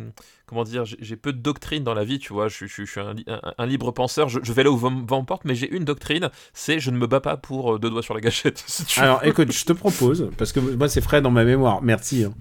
Comment 0.48 0.64
dire 0.64 0.84
J'ai 0.86 1.16
peu 1.16 1.32
de 1.32 1.38
doctrine 1.38 1.84
dans 1.84 1.94
la 1.94 2.04
vie, 2.04 2.18
tu 2.18 2.34
vois. 2.34 2.48
Je, 2.48 2.66
je- 2.66 2.84
je 2.86 2.90
suis 2.90 3.00
un, 3.00 3.14
li- 3.14 3.26
un- 3.28 3.40
un 3.58 3.66
libre 3.68 3.92
penseur, 3.92 4.30
je, 4.30 4.40
je 4.42 4.52
vais 4.52 4.64
là 4.64 4.72
où 4.72 4.78
vent 4.78 5.04
vent 5.06 5.22
me 5.22 5.26
porte, 5.28 5.46
mais 5.46 5.54
j'ai 5.54 5.70
une 5.70 5.86
doctrine 5.86 6.30
c'est 6.54 6.80
je 6.80 6.90
ne 6.90 6.98
me 6.98 7.06
bats 7.06 7.20
pas 7.20 7.38
pour 7.38 7.76
euh, 7.76 7.80
deux 7.80 7.92
doigts 7.92 8.02
sur 8.02 8.16
la 8.16 8.22
gâchette. 8.22 8.64
si 8.68 8.84
tu 8.86 9.00
Alors, 9.00 9.24
écoute, 9.24 9.52
je 9.52 9.64
te 9.64 9.74
propose, 9.74 10.32
parce 10.38 10.52
que 10.52 10.60
moi, 10.60 10.90
c'est 10.90 11.02
frais 11.02 11.22
dans 11.22 11.30
ma 11.32 11.44
mémoire. 11.44 11.84
Merci. 11.84 12.24
hein. 12.24 12.34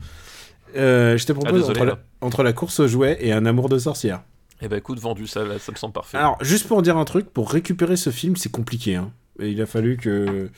Euh, 0.76 1.18
je 1.18 1.26
te 1.26 1.32
propose 1.32 1.52
désolé, 1.52 1.80
entre, 1.80 1.84
la, 1.86 1.92
là. 1.92 1.98
entre 2.22 2.42
la 2.42 2.52
course 2.54 2.80
aux 2.80 2.88
jouets 2.88 3.18
et 3.20 3.32
un 3.32 3.44
amour 3.44 3.68
de 3.68 3.76
sorcière. 3.78 4.22
Eh 4.62 4.68
ben 4.68 4.76
écoute, 4.78 4.98
vendu, 5.00 5.26
ça, 5.26 5.42
ça 5.58 5.70
me 5.72 5.76
semble 5.76 5.92
parfait. 5.92 6.16
Alors, 6.16 6.36
juste 6.42 6.66
pour 6.66 6.80
dire 6.82 6.96
un 6.96 7.04
truc, 7.04 7.28
pour 7.30 7.50
récupérer 7.50 7.96
ce 7.96 8.10
film, 8.10 8.36
c'est 8.36 8.50
compliqué. 8.50 8.96
Hein. 8.96 9.12
Et 9.40 9.50
il 9.50 9.62
a 9.62 9.66
fallu 9.66 9.96
que, 9.96 10.48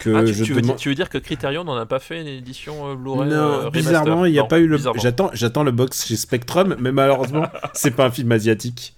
que 0.00 0.14
Ah, 0.14 0.24
tu, 0.24 0.34
je 0.34 0.44
tu 0.44 0.52
veux 0.54 0.60
dire, 0.60 0.76
tu 0.76 0.88
veux 0.88 0.94
dire 0.94 1.08
que 1.08 1.18
Criterion 1.18 1.64
n'en 1.64 1.76
a 1.76 1.86
pas 1.86 2.00
fait 2.00 2.20
une 2.20 2.26
édition 2.26 2.90
euh, 2.90 2.94
Blu-ray 2.96 3.30
euh, 3.30 3.36
Non, 3.36 3.56
remaster 3.58 3.70
bizarrement, 3.70 4.24
il 4.24 4.32
n'y 4.32 4.38
a 4.38 4.42
Non, 4.42 4.48
pas 4.48 4.58
eu 4.58 4.66
le. 4.66 4.78
J'attends, 4.96 5.30
j'attends 5.32 5.62
le 5.62 5.70
box 5.72 6.06
chez 6.06 6.16
Spectrum, 6.16 6.76
mais 6.78 6.90
malheureusement, 6.92 7.46
c'est 7.74 7.92
pas 7.92 8.06
un 8.06 8.10
film 8.10 8.32
asiatique. 8.32 8.94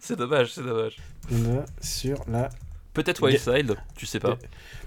C'est 0.00 0.16
dommage, 0.16 0.52
c'est 0.52 0.64
dommage. 0.64 0.96
On 1.30 1.58
a 1.58 1.64
sur 1.80 2.24
la. 2.30 2.48
Peut-être 2.92 3.22
Wildside, 3.22 3.76
tu 3.96 4.04
sais 4.04 4.18
pas. 4.18 4.36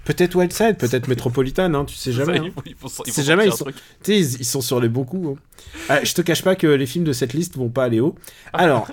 Peut-être 0.04 0.34
Wildside, 0.36 0.76
peut-être 0.76 1.08
Metropolitan, 1.08 1.72
hein, 1.72 1.84
tu 1.86 1.94
sais 1.94 2.12
jamais. 2.12 2.38
Hein. 2.38 2.42
il 2.44 2.52
faut- 2.52 2.62
il 2.66 2.74
faut- 2.74 2.88
il 2.88 2.92
faut 2.94 3.02
C'est 3.10 3.22
jamais, 3.22 3.46
ils 3.46 4.14
ils, 4.14 4.40
ils 4.40 4.44
sont 4.44 4.60
sur 4.60 4.78
les 4.78 4.90
bons 4.90 5.04
coups. 5.04 5.38
hein. 5.38 5.42
Ah, 5.88 6.04
je 6.04 6.12
te 6.12 6.20
cache 6.20 6.42
pas 6.42 6.54
que 6.54 6.66
les 6.66 6.84
films 6.84 7.04
de 7.06 7.14
cette 7.14 7.32
liste 7.32 7.56
vont 7.56 7.70
pas 7.70 7.84
aller 7.84 8.00
haut. 8.00 8.14
Alors, 8.52 8.88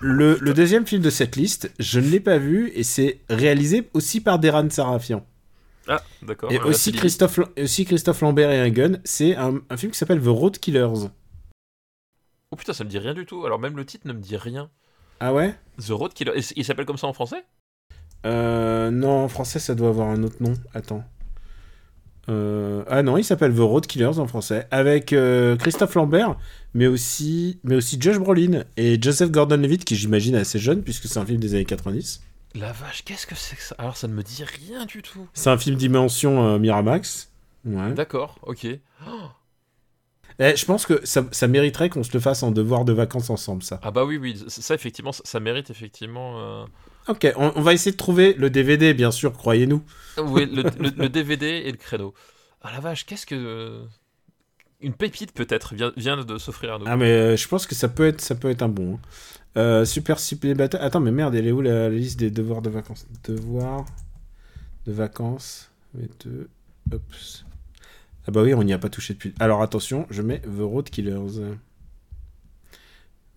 le, 0.00 0.36
le 0.40 0.52
deuxième 0.52 0.86
film 0.86 1.00
de 1.00 1.08
cette 1.08 1.36
liste, 1.36 1.72
je 1.78 2.00
ne 2.00 2.08
l'ai 2.08 2.20
pas 2.20 2.36
vu 2.36 2.70
et 2.74 2.82
c'est 2.82 3.20
réalisé 3.30 3.88
aussi 3.94 4.20
par 4.20 4.38
Deran 4.38 4.68
Sarafian. 4.68 5.24
Ah, 5.88 6.02
d'accord. 6.22 6.52
Et 6.52 6.58
aussi 6.60 6.92
Christophe, 6.92 7.40
aussi 7.58 7.86
Christophe 7.86 8.20
Lambert 8.20 8.50
et 8.50 8.60
un 8.60 8.68
gun. 8.68 8.98
C'est 9.04 9.34
un, 9.36 9.60
un 9.70 9.76
film 9.78 9.90
qui 9.92 9.98
s'appelle 9.98 10.20
The 10.20 10.26
Road 10.26 10.58
Killers. 10.58 11.08
Oh 12.52 12.56
putain, 12.56 12.72
ça 12.72 12.84
me 12.84 12.90
dit 12.90 12.98
rien 12.98 13.14
du 13.14 13.24
tout. 13.26 13.46
Alors 13.46 13.58
même 13.58 13.76
le 13.76 13.84
titre 13.86 14.06
ne 14.06 14.12
me 14.12 14.20
dit 14.20 14.36
rien. 14.36 14.70
Ah 15.20 15.32
ouais? 15.32 15.54
The 15.78 15.90
Road 15.90 16.12
Killer. 16.12 16.32
Et 16.34 16.42
c- 16.42 16.54
Il 16.56 16.64
s'appelle 16.64 16.84
comme 16.86 16.98
ça 16.98 17.06
en 17.06 17.12
français? 17.12 17.44
Euh, 18.26 18.90
Non, 18.90 19.24
en 19.24 19.28
français, 19.28 19.58
ça 19.58 19.74
doit 19.74 19.88
avoir 19.88 20.08
un 20.08 20.22
autre 20.22 20.36
nom. 20.40 20.54
Attends. 20.74 21.04
Euh, 22.28 22.84
ah 22.88 23.02
non, 23.02 23.16
il 23.16 23.24
s'appelle 23.24 23.54
The 23.54 23.58
Road 23.60 23.86
Killers 23.86 24.18
en 24.18 24.26
français, 24.26 24.66
avec 24.70 25.12
euh, 25.12 25.56
Christophe 25.56 25.94
Lambert, 25.94 26.36
mais 26.74 26.86
aussi, 26.86 27.58
mais 27.64 27.74
aussi 27.74 27.96
Josh 28.00 28.18
Brolin 28.18 28.64
et 28.76 29.00
Joseph 29.00 29.30
Gordon-Levitt, 29.30 29.84
qui 29.84 29.96
j'imagine 29.96 30.34
est 30.36 30.40
assez 30.40 30.58
jeune, 30.58 30.82
puisque 30.82 31.06
c'est 31.06 31.18
un 31.18 31.26
film 31.26 31.40
des 31.40 31.54
années 31.54 31.64
90. 31.64 32.22
La 32.54 32.72
vache, 32.72 33.04
qu'est-ce 33.04 33.26
que 33.26 33.34
c'est 33.34 33.56
que 33.56 33.62
ça? 33.62 33.74
Alors 33.78 33.96
ça 33.96 34.06
ne 34.06 34.12
me 34.12 34.22
dit 34.22 34.44
rien 34.44 34.84
du 34.84 35.02
tout. 35.02 35.26
C'est 35.34 35.50
un 35.50 35.58
film 35.58 35.76
dimension 35.76 36.46
euh, 36.46 36.58
Miramax. 36.58 37.30
Ouais. 37.64 37.92
D'accord, 37.94 38.38
ok. 38.42 38.66
Oh, 39.08 39.10
Eh, 40.38 40.56
je 40.56 40.64
pense 40.66 40.86
que 40.86 41.04
ça, 41.04 41.24
ça 41.32 41.48
mériterait 41.48 41.90
qu'on 41.90 42.02
se 42.04 42.12
le 42.12 42.20
fasse 42.20 42.42
en 42.42 42.50
devoir 42.50 42.84
de 42.84 42.92
vacances 42.92 43.30
ensemble, 43.30 43.62
ça. 43.62 43.80
Ah 43.82 43.90
bah 43.90 44.04
oui, 44.04 44.18
oui, 44.18 44.42
ça 44.48 44.74
effectivement, 44.74 45.12
ça, 45.12 45.22
ça 45.24 45.40
mérite 45.40 45.70
effectivement... 45.70 46.66
Ok, 47.10 47.26
on, 47.36 47.52
on 47.56 47.60
va 47.62 47.72
essayer 47.74 47.92
de 47.92 47.96
trouver 47.96 48.34
le 48.34 48.48
DVD, 48.50 48.94
bien 48.94 49.10
sûr, 49.10 49.32
croyez-nous. 49.32 49.82
Oui, 50.18 50.46
le, 50.46 50.62
le- 50.62 50.90
le 50.96 51.08
DVD 51.08 51.46
et 51.46 51.70
le 51.70 51.76
créneau. 51.76 52.14
Ah 52.62 52.70
la 52.72 52.80
vache, 52.80 53.04
qu'est-ce 53.06 53.26
que... 53.26 53.82
Une 54.82 54.94
pépite 54.94 55.32
peut-être 55.32 55.74
vient, 55.74 55.92
vient 55.96 56.16
de 56.16 56.38
s'offrir 56.38 56.74
à 56.74 56.78
nous. 56.78 56.84
Ah, 56.86 56.96
mais 56.96 57.10
euh, 57.10 57.36
je 57.36 57.46
pense 57.48 57.66
que 57.66 57.74
ça 57.74 57.88
peut 57.88 58.06
être, 58.06 58.20
ça 58.22 58.34
peut 58.34 58.48
être 58.48 58.62
un 58.62 58.68
bon. 58.68 58.94
hein. 58.94 58.98
Euh, 59.58 59.84
Super 59.84 60.18
Ciné 60.18 60.54
Battle. 60.54 60.78
Attends, 60.80 61.00
mais 61.00 61.10
merde, 61.10 61.34
elle 61.34 61.46
est 61.46 61.52
où 61.52 61.60
la, 61.60 61.88
la 61.88 61.90
liste 61.90 62.18
des 62.18 62.30
devoirs 62.30 62.62
de 62.62 62.70
vacances? 62.70 63.06
Devoirs 63.24 63.84
de 64.86 64.92
vacances. 64.92 65.70
Mais 65.92 66.08
deux. 66.24 66.48
Oups. 66.94 67.44
Ah 68.26 68.30
bah 68.30 68.42
oui, 68.42 68.54
on 68.54 68.62
n'y 68.62 68.72
a 68.72 68.78
pas 68.78 68.88
touché 68.88 69.14
depuis. 69.14 69.34
Alors 69.38 69.60
attention, 69.62 70.06
je 70.10 70.22
mets 70.22 70.38
The 70.40 70.60
Road 70.60 70.88
Killers. 70.88 71.40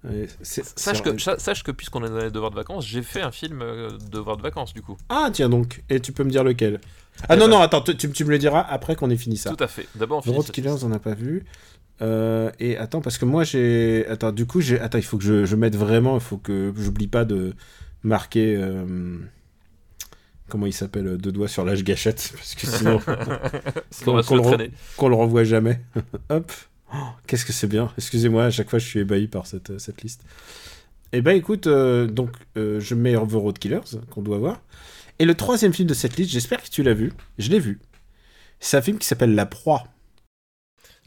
Ouais, 0.04 0.28
Sache 0.42 1.02
que, 1.02 1.18
sa- 1.18 1.40
sache 1.40 1.64
que 1.64 1.72
puisqu'on 1.72 2.04
est 2.04 2.10
dans 2.10 2.18
les 2.18 2.30
devoirs 2.32 2.52
de 2.52 2.56
vacances, 2.56 2.86
j'ai 2.86 3.02
fait 3.04 3.22
un 3.22 3.32
film 3.32 3.62
euh, 3.62 3.90
de 3.92 4.10
devoirs 4.10 4.36
de 4.38 4.42
vacances 4.42 4.74
du 4.74 4.82
coup. 4.82 4.98
Ah, 5.10 5.30
tiens 5.32 5.48
donc. 5.50 5.82
Et 5.90 6.00
tu 6.02 6.12
peux 6.12 6.24
me 6.26 6.30
dire 6.30 6.44
lequel? 6.44 6.82
Ah 7.30 7.36
Eh 7.36 7.38
non, 7.38 7.46
ben- 7.46 7.52
non, 7.52 7.62
attends, 7.62 7.82
tu, 7.82 8.26
me 8.26 8.30
le 8.32 8.38
diras 8.38 8.60
après 8.70 8.96
qu'on 8.98 9.10
ait 9.10 9.16
fini 9.18 9.38
ça. 9.38 9.52
Tout 9.56 9.64
à 9.64 9.68
fait. 9.68 9.88
D'abord, 9.96 10.18
on 10.18 10.22
finit 10.22 10.36
Road 10.36 10.52
Killers, 10.52 10.84
on 10.84 10.90
n'a 10.90 11.00
pas 11.00 11.14
vu. 11.14 11.46
Euh, 12.02 12.52
et 12.60 12.76
attends, 12.78 13.02
parce 13.02 13.18
que 13.18 13.24
moi 13.26 13.44
j'ai. 13.46 14.06
Attends, 14.08 14.32
du 14.32 14.46
coup, 14.46 14.60
j'ai. 14.62 14.80
Attends, 14.80 14.98
il 14.98 15.04
faut 15.06 15.18
que 15.18 15.24
je, 15.24 15.46
je 15.46 15.56
mette 15.56 15.76
vraiment. 15.76 16.16
Il 16.16 16.22
faut 16.22 16.38
que 16.38 16.74
j'oublie 16.76 17.08
pas 17.08 17.24
de 17.24 17.54
marquer. 18.04 18.58
euh, 18.58 19.18
Comment 20.50 20.66
il 20.66 20.74
s'appelle 20.74 21.08
euh, 21.08 21.18
Deux 21.18 21.32
doigts 21.32 21.48
sur 21.48 21.64
l'âge 21.64 21.84
gâchette. 21.84 22.32
Parce 22.36 22.56
que 22.56 22.68
sinon, 22.68 23.00
qu'on 24.04 24.16
le 24.18 24.18
le 24.18 24.22
re- 24.66 24.70
qu'on 24.98 25.08
le 25.08 25.16
revoit 25.16 25.44
jamais. 25.46 25.80
Hop. 26.30 26.52
Oh, 26.94 26.98
Qu'est-ce 27.28 27.46
que 27.46 27.54
c'est 27.54 27.68
bien. 27.68 27.92
Excusez-moi, 27.98 28.46
à 28.46 28.52
chaque 28.52 28.70
fois 28.70 28.80
je 28.80 28.86
suis 28.88 29.00
ébahi 29.00 29.28
par 29.28 29.48
cette, 29.48 29.72
euh, 29.72 29.80
cette 29.80 30.02
liste. 30.04 30.24
Eh 31.12 31.22
ben 31.22 31.36
écoute, 31.36 31.68
euh, 31.68 32.08
donc 32.08 32.32
euh, 32.58 32.80
je 32.80 32.96
mets 32.96 33.14
The 33.14 33.34
Road 33.34 33.58
Killers, 33.60 33.82
qu'on 34.12 34.22
doit 34.22 34.38
voir. 34.38 34.62
Et 35.20 35.26
le 35.26 35.36
troisième 35.36 35.74
film 35.74 35.88
de 35.88 35.94
cette 35.94 36.18
liste, 36.18 36.32
j'espère 36.32 36.62
que 36.62 36.70
tu 36.70 36.84
l'as 36.84 36.94
vu. 36.94 37.14
Je 37.38 37.50
l'ai 37.50 37.60
vu. 37.60 37.80
C'est 38.60 38.78
un 38.78 38.82
film 38.82 38.98
qui 38.98 39.06
s'appelle 39.08 39.36
La 39.36 39.46
Proie. 39.46 39.84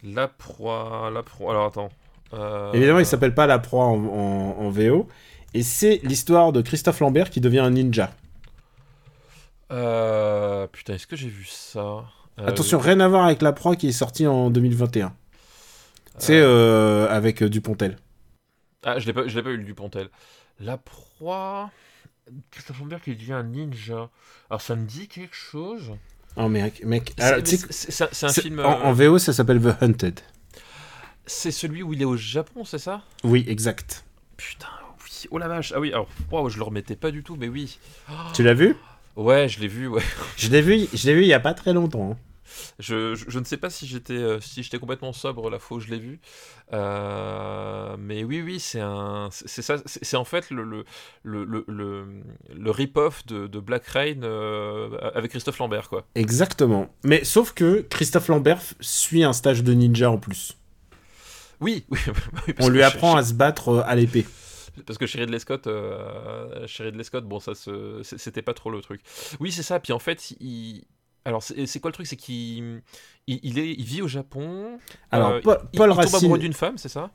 La 0.05 0.29
proie, 0.29 1.11
la 1.13 1.23
proie. 1.23 1.53
Alors 1.53 1.67
attends. 1.67 1.89
Euh, 2.35 2.73
Évidemment, 2.73 2.99
il 3.01 3.07
s'appelle 3.07 3.35
pas 3.35 3.47
La 3.47 3.59
Proie 3.59 3.85
en, 3.85 4.05
en- 4.05 4.57
en 4.59 4.71
VO. 4.71 5.09
Et 5.55 5.63
c'est 5.63 6.01
l'histoire 6.05 6.53
de 6.53 6.61
Christophe 6.61 7.01
Lambert 7.01 7.31
qui 7.31 7.41
devient 7.41 7.61
un 7.61 7.71
ninja. 7.71 8.13
Putain, 9.69 10.95
est-ce 10.95 11.07
que 11.07 11.17
j'ai 11.17 11.29
vu 11.29 11.47
ça? 11.47 12.05
Attention, 12.37 12.79
rien 12.79 13.01
à 13.01 13.09
voir 13.09 13.25
avec 13.25 13.41
La 13.43 13.53
Proie 13.53 13.77
qui 13.77 13.89
est 13.89 13.93
sorti 13.93 14.27
en 14.27 14.51
2021. 14.51 15.15
C'est 16.19 16.41
euh, 16.41 17.09
avec 17.09 17.43
euh, 17.43 17.49
Dupontel. 17.49 17.97
Ah, 18.85 18.99
je 18.99 19.07
l'ai 19.07 19.13
pas, 19.13 19.27
je 19.27 19.37
l'ai 19.37 19.43
pas 19.43 19.51
eu 19.51 19.59
Dupontel. 19.63 20.09
La 20.61 20.79
proie. 20.79 21.71
Christophe 22.51 22.81
Lambert 22.81 23.01
qui 23.03 23.15
devient 23.15 23.35
un 23.35 23.43
ninja. 23.45 24.11
Alors 24.51 24.61
ça 24.61 24.75
me 24.77 24.85
dit 24.87 25.09
quelque 25.09 25.37
chose. 25.37 25.93
Oh 26.37 26.49
mec, 26.49 26.85
mec. 26.85 27.13
C'est- 27.19 27.43
tu 27.43 27.57
sais 27.57 28.27
un, 28.27 28.29
film. 28.33 28.61
en, 28.61 28.63
euh, 28.63 28.83
en 28.85 28.93
VO, 28.93 29.19
ça 29.19 29.33
s'appelle 29.33 29.61
The 29.61 29.83
Hunted. 29.83 30.21
C'est 31.27 31.51
celui 31.51 31.83
où 31.83 31.93
il 31.93 32.03
est 32.03 32.07
au 32.07 32.17
Japon, 32.17 32.65
c'est 32.65 32.79
ça? 32.79 33.03
Oui, 33.25 33.45
exact. 33.49 34.05
Putain, 34.37 34.69
oui. 35.05 35.27
Oh 35.31 35.39
la 35.39 35.49
vache. 35.49 35.73
Ah 35.75 35.81
oui, 35.81 35.93
alors, 35.93 36.09
wow, 36.31 36.49
je 36.49 36.59
le 36.59 36.63
remettais 36.65 36.97
pas 36.97 37.11
du 37.11 37.23
tout, 37.23 37.37
mais 37.37 37.49
oui. 37.49 37.79
Tu 38.35 38.43
l'as 38.43 38.55
vu? 38.55 38.77
Ouais, 39.17 39.49
je 39.49 39.61
l'ai 39.61 39.69
vu, 39.69 39.89
ouais. 39.89 40.03
Je 40.37 40.51
l'ai 40.51 40.61
vu, 40.61 40.87
je 40.93 41.07
l'ai 41.07 41.15
vu 41.15 41.23
il 41.23 41.29
y 41.29 41.33
a 41.33 41.41
pas 41.41 41.55
très 41.55 41.73
longtemps. 41.73 42.17
Je, 42.79 43.15
je, 43.15 43.25
je 43.29 43.39
ne 43.39 43.45
sais 43.45 43.57
pas 43.57 43.71
si 43.71 43.87
j'étais 43.87 44.15
euh, 44.15 44.41
si 44.41 44.63
j'étais 44.63 44.79
complètement 44.79 45.13
sobre 45.13 45.51
la 45.51 45.59
fois 45.59 45.79
où 45.79 45.81
je 45.81 45.89
l'ai 45.89 45.99
vu. 45.99 46.21
Euh, 46.73 47.97
mais 47.99 48.25
oui, 48.25 48.43
oui, 48.43 48.61
c'est 48.61 48.81
un. 48.81 49.29
C'est 49.31 49.63
ça. 49.63 49.77
C'est 49.87 50.17
en 50.17 50.25
fait 50.25 50.51
le, 50.51 50.65
le, 50.65 50.85
le, 51.23 51.65
le, 51.67 52.07
le, 52.55 52.71
rip-off 52.71 53.25
de, 53.27 53.47
de 53.47 53.61
Black 53.61 53.87
Rain 53.87 54.23
euh, 54.23 54.97
avec 55.15 55.31
Christophe 55.31 55.59
Lambert, 55.59 55.89
quoi. 55.89 56.07
Exactement. 56.15 56.89
Mais 57.05 57.25
sauf 57.25 57.53
que 57.53 57.87
Christophe 57.89 58.29
Lambert 58.29 58.61
suit 58.81 59.25
un 59.25 59.33
stage 59.33 59.63
de 59.63 59.73
ninja 59.73 60.11
en 60.11 60.19
plus. 60.19 60.57
Oui, 61.61 61.85
oui. 61.91 61.99
On 62.61 62.69
lui 62.69 62.83
apprend 62.83 63.17
à 63.17 63.25
se 63.25 63.33
battre 63.33 63.85
à 63.87 63.95
l'épée. 63.95 64.27
Parce 64.85 64.99
que 64.99 65.07
chez 65.07 65.21
Ridley 65.21 65.39
Scott, 65.39 65.67
euh, 65.67 66.67
chez 66.67 66.85
Ridley 66.85 67.05
Scott, 67.05 67.25
bon, 67.25 67.41
ça 67.41 67.53
c'était 68.03 68.43
pas 68.43 68.55
trop 68.55 68.71
le 68.71 68.81
truc. 68.81 69.01
Oui, 69.41 69.53
c'est 69.53 69.63
ça. 69.63 69.81
Puis 69.81 69.93
en 69.93 69.99
fait, 69.99 70.33
il. 70.41 70.85
Alors, 71.27 71.43
c'est 71.43 71.81
quoi 71.81 71.91
le 71.91 71.93
truc? 71.95 72.07
C'est 72.07 72.17
qu'il 72.17 72.81
il, 73.27 73.41
il 73.43 73.59
est, 73.59 73.73
il 73.73 73.85
vit 73.85 74.01
au 74.01 74.09
Japon. 74.09 74.79
Alors, 75.11 75.31
euh, 75.33 75.41
Paul, 75.43 75.59
il, 75.73 75.77
Paul 75.77 75.91
il 75.99 76.05
tombe 76.05 76.15
amoureux 76.15 76.39
d'une 76.39 76.53
femme, 76.53 76.79
c'est 76.79 76.89
ça? 76.89 77.11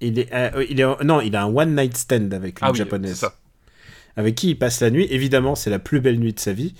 Il 0.00 0.18
est, 0.18 0.32
euh, 0.32 0.64
il 0.68 0.80
est, 0.80 1.04
non, 1.04 1.20
il 1.20 1.36
a 1.36 1.42
un 1.44 1.54
one 1.54 1.76
night 1.76 1.96
stand 1.96 2.32
avec 2.34 2.60
une 2.60 2.66
Ah 2.66 2.70
oui, 2.72 2.78
japonaise. 2.78 3.14
ça. 3.16 3.34
avec 4.16 4.34
qui 4.34 4.50
il 4.50 4.58
passe 4.58 4.80
la 4.80 4.90
nuit. 4.90 5.06
Évidemment, 5.10 5.54
c'est 5.54 5.70
la 5.70 5.78
plus 5.78 6.00
belle 6.00 6.18
nuit 6.18 6.32
de 6.32 6.40
sa 6.40 6.52
vie. 6.52 6.74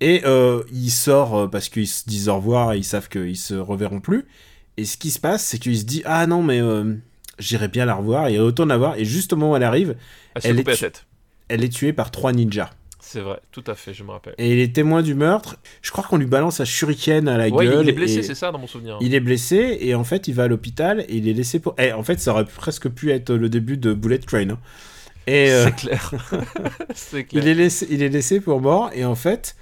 Et 0.00 0.22
euh, 0.26 0.62
il 0.72 0.90
sort 0.90 1.48
parce 1.48 1.68
qu'ils 1.70 1.86
se 1.88 2.04
disent 2.06 2.28
au 2.28 2.36
revoir 2.36 2.72
et 2.74 2.78
ils 2.78 2.84
savent 2.84 3.08
qu'ils 3.08 3.36
se 3.38 3.54
reverront 3.54 4.00
plus. 4.00 4.26
Et 4.76 4.84
ce 4.84 4.96
qui 4.98 5.10
se 5.10 5.18
passe, 5.20 5.42
c'est 5.44 5.58
qu'il 5.58 5.78
se 5.78 5.84
dit 5.84 6.02
Ah 6.04 6.26
non, 6.26 6.42
mais 6.42 6.60
j'irai 7.38 7.68
bien 7.68 7.86
la 7.86 7.94
revoir. 7.94 8.26
Et 8.28 8.34
il 8.34 8.40
retourne 8.40 8.68
la 8.68 8.76
voir. 8.76 8.96
Et 8.98 9.04
juste 9.06 9.32
au 9.32 9.36
moment 9.36 9.52
où 9.52 9.56
elle 9.56 9.62
arrive, 9.62 9.96
Elle 10.42 10.58
est 10.58 10.66
la 10.66 10.76
tête. 10.76 11.06
elle 11.48 11.64
est 11.64 11.68
tuée 11.72 11.92
par 11.94 12.10
trois 12.10 12.32
ninjas. 12.32 12.70
C'est 13.08 13.20
vrai, 13.20 13.38
tout 13.52 13.62
à 13.68 13.76
fait, 13.76 13.94
je 13.94 14.02
me 14.02 14.10
rappelle. 14.10 14.34
Et 14.36 14.52
il 14.52 14.58
est 14.58 14.74
témoin 14.74 15.00
du 15.00 15.14
meurtre. 15.14 15.56
Je 15.80 15.92
crois 15.92 16.02
qu'on 16.02 16.16
lui 16.16 16.26
balance 16.26 16.58
un 16.58 16.64
shuriken 16.64 17.28
à 17.28 17.36
la 17.38 17.48
Ouais, 17.48 17.64
gueule. 17.64 17.84
il 17.84 17.88
est 17.88 17.92
blessé, 17.92 18.18
et 18.18 18.22
c'est 18.24 18.34
ça, 18.34 18.50
dans 18.50 18.58
mon 18.58 18.66
souvenir. 18.66 18.98
Il 19.00 19.14
est 19.14 19.20
blessé 19.20 19.78
et 19.80 19.94
en 19.94 20.02
fait, 20.02 20.26
il 20.26 20.34
va 20.34 20.42
à 20.44 20.48
l'hôpital 20.48 21.00
et 21.08 21.16
il 21.16 21.28
est 21.28 21.32
laissé 21.32 21.60
pour. 21.60 21.76
Eh, 21.78 21.92
en 21.92 22.02
fait, 22.02 22.18
ça 22.20 22.32
aurait 22.32 22.44
presque 22.44 22.88
pu 22.88 23.12
être 23.12 23.32
le 23.32 23.48
début 23.48 23.76
de 23.76 23.94
Bullet 23.94 24.18
Train. 24.18 24.50
hein. 24.50 24.58
Et 25.28 25.50
euh, 25.52 25.66
C'est 25.66 25.76
clair. 25.76 26.12
c'est 26.94 27.24
clair. 27.28 27.42
il 27.44 27.48
est 27.48 27.54
laissé, 27.54 27.86
il 27.90 28.02
est 28.02 28.08
laissé 28.08 28.40
pour 28.40 28.60
mort 28.60 28.90
et 28.92 29.04
en 29.04 29.14
fait, 29.14 29.54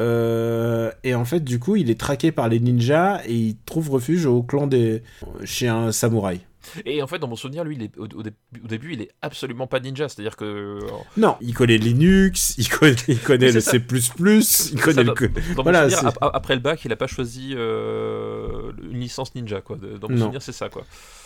euh, 0.00 0.90
et 1.02 1.14
en 1.14 1.24
fait, 1.24 1.40
du 1.42 1.58
coup, 1.58 1.76
il 1.76 1.90
est 1.90 1.98
traqué 1.98 2.32
par 2.32 2.48
les 2.50 2.60
ninjas 2.60 3.22
et 3.26 3.34
il 3.34 3.56
trouve 3.66 3.90
refuge 3.90 4.26
au 4.26 4.42
clan 4.42 4.66
des 4.66 5.02
chez 5.44 5.68
un 5.68 5.90
samouraï. 5.92 6.40
Et 6.84 7.02
en 7.02 7.06
fait, 7.06 7.18
dans 7.18 7.26
mon 7.28 7.36
souvenir, 7.36 7.64
lui, 7.64 7.76
il 7.76 7.82
est, 7.84 7.96
au, 7.98 8.04
au 8.04 8.22
dé- 8.22 8.32
au 8.62 8.66
début, 8.66 8.92
il 8.92 9.00
est 9.02 9.10
absolument 9.22 9.66
pas 9.66 9.80
ninja. 9.80 10.08
C'est-à-dire 10.08 10.36
que. 10.36 10.78
Non, 11.16 11.36
il 11.40 11.54
connaît 11.54 11.78
Linux, 11.78 12.54
il 12.58 12.68
connaît, 12.68 12.94
il 13.08 13.18
connaît 13.18 13.46
Oui, 13.48 13.52
le 13.54 13.60
C++, 13.60 13.76
il 13.78 14.42
ça, 14.42 14.82
connaît 14.84 15.04
dans- 15.04 15.14
le. 15.18 15.54
Dans 15.54 15.62
Voilà, 15.62 15.84
mon 15.84 15.90
souvenir, 15.90 16.08
ap- 16.20 16.30
après 16.34 16.54
le 16.54 16.60
bac, 16.60 16.84
il 16.84 16.92
a 16.92 16.96
pas 16.96 17.06
choisi 17.06 17.54
euh, 17.56 18.72
une 18.90 19.00
licence 19.00 19.34
ninja, 19.34 19.60
quoi. 19.60 19.76
Dans 19.76 20.08
mon 20.08 20.14
Non. 20.16 20.22
souvenir, 20.24 20.42
c'est 20.42 20.52
ça, 20.52 20.68
quoi. 20.68 20.84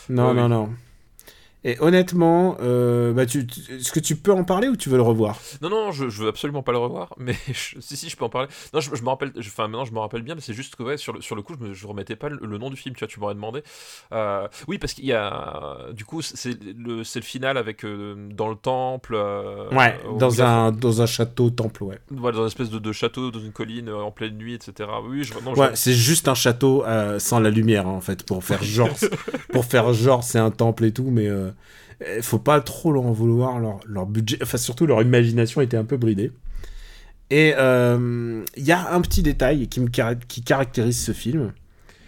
Non, 0.08 0.28
Ouais, 0.28 0.34
non, 0.34 0.42
oui. 0.44 0.48
non. 0.50 0.74
Et 1.66 1.76
honnêtement, 1.80 2.56
euh, 2.60 3.12
bah, 3.14 3.24
tu, 3.24 3.46
tu- 3.46 3.60
est-ce 3.72 3.90
que 3.90 4.00
tu 4.00 4.16
peux 4.16 4.32
en 4.32 4.44
parler 4.44 4.68
ou 4.68 4.76
tu 4.76 4.90
veux 4.90 4.96
le 4.96 5.02
revoir? 5.02 5.40
Non, 5.62 5.70
non, 5.70 5.92
je, 5.92 6.10
je 6.10 6.22
veux 6.22 6.28
absolument 6.28 6.62
pas 6.62 6.72
le 6.72 6.78
revoir, 6.78 7.14
mais 7.18 7.34
je- 7.48 7.80
si, 7.80 7.96
si, 7.96 8.10
je 8.10 8.16
peux 8.16 8.24
en 8.24 8.28
parler. 8.28 8.48
Non, 8.74 8.80
je, 8.80 8.94
je 8.94 9.02
me 9.02 9.08
rappelle, 9.08 9.32
enfin, 9.38 9.62
maintenant 9.68 9.84
je 9.86 9.92
me 9.92 9.98
rappelle 9.98 10.22
bien, 10.22 10.34
mais 10.34 10.42
c'est 10.42 10.52
juste 10.52 10.76
que, 10.76 10.82
ouais, 10.82 10.96
sur 10.98 11.14
le, 11.14 11.22
sur 11.22 11.34
le 11.36 11.42
coup, 11.42 11.54
je, 11.58 11.64
me, 11.66 11.72
je 11.72 11.86
remettais 11.86 12.16
pas 12.16 12.28
le, 12.28 12.38
le 12.42 12.58
nom 12.58 12.68
du 12.68 12.76
film, 12.76 12.94
tu 12.94 13.00
vois, 13.00 13.08
tu 13.08 13.18
m'aurais 13.18 13.34
demandé. 13.34 13.62
Euh, 14.12 14.46
oui, 14.68 14.76
parce 14.78 14.92
qu'il 14.92 15.06
y 15.06 15.12
a. 15.14 15.78
Du 15.92 16.04
coup, 16.04 16.20
c'est 16.20 16.58
le, 16.62 17.02
c'est 17.02 17.20
le 17.20 17.24
final 17.24 17.56
avec. 17.56 17.84
euh, 17.84 18.14
dans 18.30 18.48
le 18.48 18.56
temple. 18.56 19.14
Ouais, 19.72 19.98
dans 20.18 20.42
un, 20.42 20.70
dans 20.70 21.00
un 21.02 21.06
château 21.06 21.48
temple, 21.50 21.84
ouais. 21.84 21.98
Dans 22.10 22.32
une 22.42 22.46
espèce 22.46 22.70
de, 22.70 22.78
de 22.78 22.92
château, 22.92 23.30
dans 23.30 23.40
une 23.40 23.52
colline, 23.52 23.88
en 23.90 24.10
pleine 24.10 24.36
nuit, 24.36 24.54
etc. 24.54 24.88
Oui, 25.08 25.24
je, 25.24 25.32
non, 25.42 25.54
Ouais, 25.54 25.70
c'est 25.74 25.94
juste 25.94 26.28
un 26.28 26.34
château 26.34 26.84
sans 27.18 27.40
la 27.40 27.50
lumière, 27.50 27.86
hein, 27.86 27.92
en 27.92 28.00
fait, 28.02 28.22
pour 28.24 28.44
faire 28.44 28.62
genre, 28.62 28.90
pour 29.52 29.64
faire 29.64 29.92
genre 29.94 30.22
c'est 30.22 30.38
un 30.38 30.50
temple 30.50 30.84
et 30.84 30.92
tout, 30.92 31.08
mais 31.10 31.28
euh, 31.28 31.50
faut 32.20 32.38
pas 32.38 32.60
trop 32.60 32.92
leur 32.92 33.06
en 33.06 33.12
vouloir, 33.12 33.60
leur, 33.86 34.06
budget, 34.06 34.38
enfin 34.42 34.58
surtout 34.58 34.86
leur 34.86 35.02
imagination 35.02 35.60
était 35.60 35.76
un 35.76 35.84
peu 35.84 35.96
bridée. 35.96 36.32
Et 37.30 37.54
euh, 37.56 38.44
il 38.56 38.64
y 38.64 38.72
a 38.72 38.92
un 38.92 39.00
petit 39.00 39.22
détail 39.22 39.68
qui, 39.68 39.80
me, 39.80 39.88
caractérise 39.88 41.02
ce 41.02 41.12
film, 41.12 41.52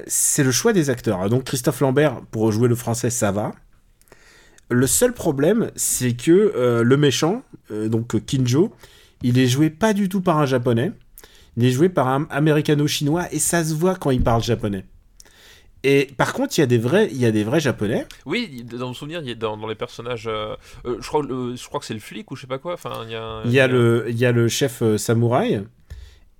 c'est 0.07 0.45
le 0.45 0.53
choix 0.53 0.73
des 0.73 0.91
acteurs. 0.91 1.29
Donc 1.31 1.45
Christophe 1.45 1.81
Lambert, 1.81 2.21
pour 2.31 2.53
jouer 2.53 2.69
le 2.69 2.75
français, 2.75 3.11
ça 3.11 3.33
va. 3.33 3.53
Le 4.69 4.87
seul 4.87 5.13
problème, 5.13 5.71
c'est 5.77 6.15
que 6.15 6.53
euh, 6.57 6.83
le 6.83 6.97
méchant, 6.97 7.43
euh, 7.71 7.89
donc 7.89 8.25
Kinjo, 8.25 8.75
il 9.23 9.39
est 9.39 9.47
joué 9.47 9.71
pas 9.71 9.93
du 9.93 10.09
tout 10.09 10.21
par 10.21 10.39
un 10.39 10.47
japonais. 10.47 10.93
Il 11.57 11.65
est 11.65 11.71
joué 11.71 11.89
par 11.89 12.09
un 12.09 12.27
américano-chinois 12.31 13.33
et 13.33 13.39
ça 13.39 13.65
se 13.65 13.73
voit 13.73 13.95
quand 13.95 14.11
il 14.11 14.23
parle 14.23 14.43
japonais. 14.43 14.85
Et 15.89 16.09
par 16.17 16.33
contre, 16.33 16.59
il 16.59 16.63
y 16.63 16.65
a 16.65 16.67
des 16.67 16.79
vrais, 16.79 17.07
il 17.13 17.17
y 17.19 17.27
a 17.27 17.31
des 17.31 17.45
vrais 17.45 17.61
japonais. 17.61 18.07
Oui, 18.25 18.65
dans 18.65 18.89
mon 18.89 18.95
souvenir, 18.95 19.21
il 19.23 19.29
y 19.29 19.31
a 19.31 19.35
dans, 19.37 19.57
dans 19.57 19.69
les 19.69 19.77
personnages. 19.77 20.27
euh, 20.27 20.57
euh, 20.85 20.97
je, 21.01 21.07
crois, 21.07 21.23
le- 21.23 21.55
je 21.55 21.65
crois 21.69 21.79
que 21.79 21.87
c'est 21.87 21.95
le 21.95 22.01
flic 22.01 22.29
ou 22.31 22.35
je 22.35 22.41
sais 22.41 22.47
pas 22.49 22.59
quoi. 22.59 22.73
Enfin, 22.75 22.91
il 23.05 23.13
y 23.13 23.15
a. 23.15 23.43
Il 23.45 23.53
y 23.53 23.61
a 23.61 23.69
le, 23.69 24.07
il 24.09 24.19
y 24.19 24.27
a 24.27 24.33
le 24.33 24.49
chef 24.49 24.83
euh, 24.83 24.99
samouraï 24.99 25.63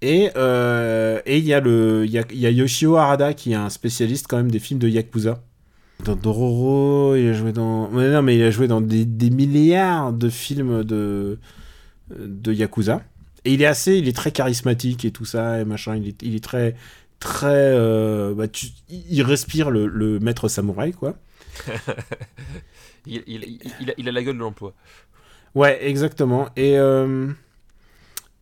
et 0.03 0.31
euh, 0.37 1.21
et 1.27 1.39
il 1.39 1.45
y 1.45 1.55
a 1.55 1.61
le, 1.61 2.05
il 2.07 2.11
y 2.11 2.19
a, 2.19 2.25
il 2.31 2.39
y 2.41 2.47
a 2.47 2.51
Yoshio 2.51 2.97
Harada 2.97 3.35
qui 3.35 3.53
est 3.53 3.55
un 3.55 3.71
spécialiste 3.71 4.27
quand 4.29 4.37
même 4.37 4.51
des 4.51 4.59
films 4.59 4.81
de 4.81 4.89
yakuza. 4.89 5.43
Dans 6.05 6.17
Dororo, 6.17 7.15
il 7.17 7.29
a 7.29 7.33
joué 7.33 7.53
dans, 7.53 7.89
mais 7.91 8.11
non 8.11 8.23
mais 8.23 8.37
il 8.37 8.43
a 8.43 8.51
joué 8.51 8.67
dans 8.69 8.81
des, 8.83 9.05
des 9.07 9.31
milliards 9.31 10.13
de 10.13 10.29
films 10.29 10.83
de 10.85 11.39
de 12.19 12.53
yakuza. 12.53 13.03
Et 13.45 13.55
il 13.55 13.63
est 13.63 13.67
assez, 13.67 13.97
il 13.97 14.09
est 14.09 14.17
très 14.17 14.33
charismatique 14.33 15.05
et 15.05 15.13
tout 15.13 15.25
ça 15.25 15.61
et 15.61 15.65
machin. 15.65 15.95
Il 15.97 16.09
est, 16.09 16.21
il 16.23 16.35
est 16.35 16.43
très 16.45 16.75
très, 17.21 17.47
euh, 17.75 18.35
bah, 18.35 18.49
tu- 18.49 18.69
il 18.89 19.23
respire 19.23 19.71
le, 19.71 19.87
le 19.87 20.19
maître 20.21 20.49
samouraï 20.49 20.93
quoi. 20.93 21.17
Il, 23.07 23.23
il- 23.27 23.45
il- 23.45 23.73
il 23.81 23.91
a, 23.91 23.95
il 23.99 24.09
a 24.09 24.13
la 24.13 24.23
gueule 24.23 24.35
de 24.37 24.41
l'emploi. 24.41 24.75
Ouais, 25.55 25.79
exactement. 25.87 26.49
Et 26.57 26.79
euh, 26.79 27.29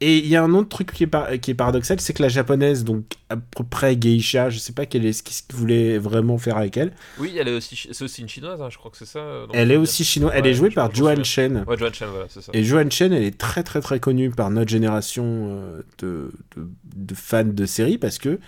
et 0.01 0.19
il 0.19 0.27
y 0.27 0.37
a 0.37 0.43
un 0.43 0.53
autre 0.55 0.69
truc 0.69 0.93
qui 0.93 1.05
est, 1.05 1.07
par- 1.07 1.31
qui 1.41 1.51
est 1.53 1.55
paradoxal, 1.55 2.01
c'est 2.01 2.13
que 2.13 2.23
la 2.23 2.29
japonaise, 2.29 2.85
donc 2.85 3.05
à 3.31 3.37
peu 3.37 3.65
près 3.65 3.97
geisha, 3.97 4.51
je 4.51 4.59
sais 4.59 4.73
pas 4.73 4.87
quelle 4.87 5.07
est, 5.07 5.13
ce 5.13 5.23
qu'il 5.23 5.35
voulait 5.57 5.99
vraiment 5.99 6.37
faire 6.37 6.57
avec 6.59 6.77
elle. 6.77 6.93
Oui, 7.19 7.35
elle 7.39 7.49
est 7.49 7.55
aussi, 7.57 7.89
c'est 7.91 8.05
aussi 8.05 8.21
une 8.23 8.29
chinoise, 8.29 8.61
hein, 8.61 8.69
je 8.71 8.77
crois 8.77 8.91
que 8.91 8.97
c'est 8.97 9.07
ça. 9.07 9.21
euh, 9.21 9.47
Elle 9.53 9.71
est 9.71 9.77
aussi 9.77 10.05
chinoise. 10.05 10.33
Elle 10.35 10.43
Ouais, 10.45 10.51
est 10.51 10.55
jouée 10.55 10.71
par 10.71 10.93
Joan. 10.95 11.25
Chen. 11.25 11.65
Ouais, 11.67 11.77
Joan 11.79 11.95
Chen, 11.95 12.09
voilà, 12.11 12.27
c'est 12.29 12.43
ça. 12.43 12.51
Et 12.55 12.65
Joan 12.65 12.91
Chen, 12.91 13.13
elle 13.13 13.23
est 13.25 13.39
très 13.39 13.63
très 13.63 13.81
très 13.81 14.01
connue 14.01 14.31
par 14.31 14.51
notre 14.51 14.71
génération 14.71 15.25
euh, 15.27 15.83
de, 15.99 16.33
de, 16.57 16.69
de 16.97 17.15
fans 17.15 17.45
de 17.45 17.65
séries 17.67 17.99
parce 17.99 18.19
que 18.19 18.39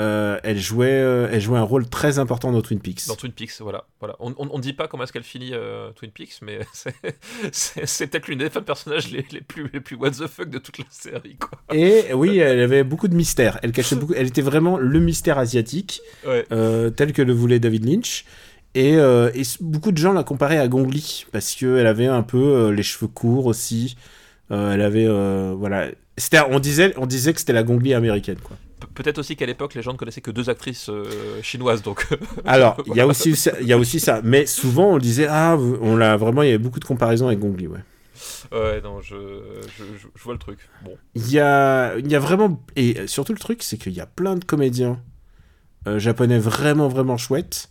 euh, 0.00 0.40
elle, 0.42 0.58
jouait, 0.58 0.88
euh, 0.90 1.28
elle 1.30 1.40
jouait 1.40 1.58
un 1.58 1.62
rôle 1.62 1.88
très 1.88 2.18
important 2.18 2.50
dans 2.50 2.62
Twin 2.62 2.80
Peaks. 2.80 3.06
Dans 3.06 3.14
Twin 3.14 3.30
Peaks, 3.30 3.60
voilà. 3.60 3.84
voilà. 4.00 4.16
On 4.18 4.30
ne 4.30 4.60
dit 4.60 4.72
pas 4.72 4.88
comment 4.88 5.04
est-ce 5.04 5.12
qu'elle 5.12 5.22
finit 5.22 5.50
euh, 5.52 5.92
Twin 5.92 6.10
Peaks, 6.10 6.40
mais 6.42 6.58
c'est 7.52 8.10
peut-être 8.10 8.26
l'une 8.26 8.40
des 8.40 8.50
femmes 8.50 8.64
personnages 8.64 9.12
les, 9.12 9.24
les, 9.30 9.40
plus, 9.40 9.70
les 9.72 9.80
plus 9.80 9.94
what 9.94 10.10
the 10.10 10.26
fuck 10.26 10.50
de 10.50 10.58
toute 10.58 10.78
la 10.78 10.84
série. 10.90 11.36
Quoi. 11.36 11.60
Et 11.72 12.12
oui, 12.12 12.38
elle 12.38 12.60
avait 12.60 12.82
beaucoup 12.82 13.06
de 13.06 13.14
mystères. 13.14 13.60
Elle, 13.62 13.70
cachait 13.70 13.94
beaucoup, 13.94 14.14
elle 14.14 14.26
était 14.26 14.42
vraiment 14.42 14.78
le 14.78 14.98
mystère 14.98 15.38
asiatique, 15.38 16.00
ouais. 16.26 16.44
tel 16.96 17.12
que 17.12 17.22
le 17.22 17.32
voulait 17.32 17.60
David 17.60 17.84
Lynch. 17.84 18.24
Et, 18.74 18.94
et 18.94 19.42
beaucoup 19.60 19.92
de 19.92 19.98
gens 19.98 20.12
la 20.12 20.24
comparaient 20.24 20.58
à 20.58 20.66
Gong 20.66 20.88
Li, 20.88 21.26
parce 21.30 21.54
qu'elle 21.54 21.86
avait 21.86 22.08
un 22.08 22.24
peu 22.24 22.70
les 22.70 22.82
cheveux 22.82 23.06
courts 23.06 23.46
aussi. 23.46 23.96
elle 24.50 24.82
avait. 24.82 25.06
voilà. 25.54 25.90
On 26.50 26.58
disait, 26.58 26.94
on 26.96 27.06
disait 27.06 27.32
que 27.32 27.38
c'était 27.38 27.52
la 27.52 27.62
Gong 27.62 27.78
Li 27.80 27.94
américaine, 27.94 28.38
quoi 28.42 28.56
peut-être 28.94 29.18
aussi 29.18 29.36
qu'à 29.36 29.46
l'époque, 29.46 29.74
les 29.74 29.82
gens 29.82 29.92
ne 29.92 29.96
connaissaient 29.96 30.20
que 30.20 30.30
deux 30.30 30.50
actrices 30.50 30.88
euh, 30.88 31.04
chinoises. 31.42 31.82
Donc, 31.82 32.06
alors, 32.44 32.76
il 32.86 32.94
y 32.94 33.00
a 33.00 33.06
aussi, 33.06 33.34
il 33.60 33.66
y 33.66 33.72
a 33.72 33.78
aussi 33.78 34.00
ça. 34.00 34.20
Mais 34.22 34.46
souvent, 34.46 34.94
on 34.94 34.98
disait 34.98 35.26
ah, 35.28 35.56
on 35.80 35.96
l'a 35.96 36.16
vraiment. 36.16 36.42
Il 36.42 36.46
y 36.46 36.50
avait 36.50 36.58
beaucoup 36.58 36.80
de 36.80 36.84
comparaisons 36.84 37.26
avec 37.26 37.38
Gong 37.38 37.56
Li, 37.56 37.66
ouais. 37.66 37.80
Ouais, 38.52 38.80
non, 38.82 39.00
je, 39.00 39.16
je, 39.76 39.84
je, 39.98 40.22
vois 40.22 40.34
le 40.34 40.38
truc. 40.38 40.58
Bon. 40.84 40.96
Il 41.14 41.30
y 41.30 41.40
a, 41.40 41.96
il 41.98 42.10
y 42.10 42.14
a 42.14 42.18
vraiment 42.18 42.62
et 42.76 43.06
surtout 43.06 43.32
le 43.32 43.38
truc, 43.38 43.62
c'est 43.62 43.76
qu'il 43.76 43.92
y 43.92 44.00
a 44.00 44.06
plein 44.06 44.36
de 44.36 44.44
comédiens 44.44 45.00
euh, 45.86 45.98
japonais 45.98 46.38
vraiment 46.38 46.88
vraiment 46.88 47.16
chouettes. 47.16 47.70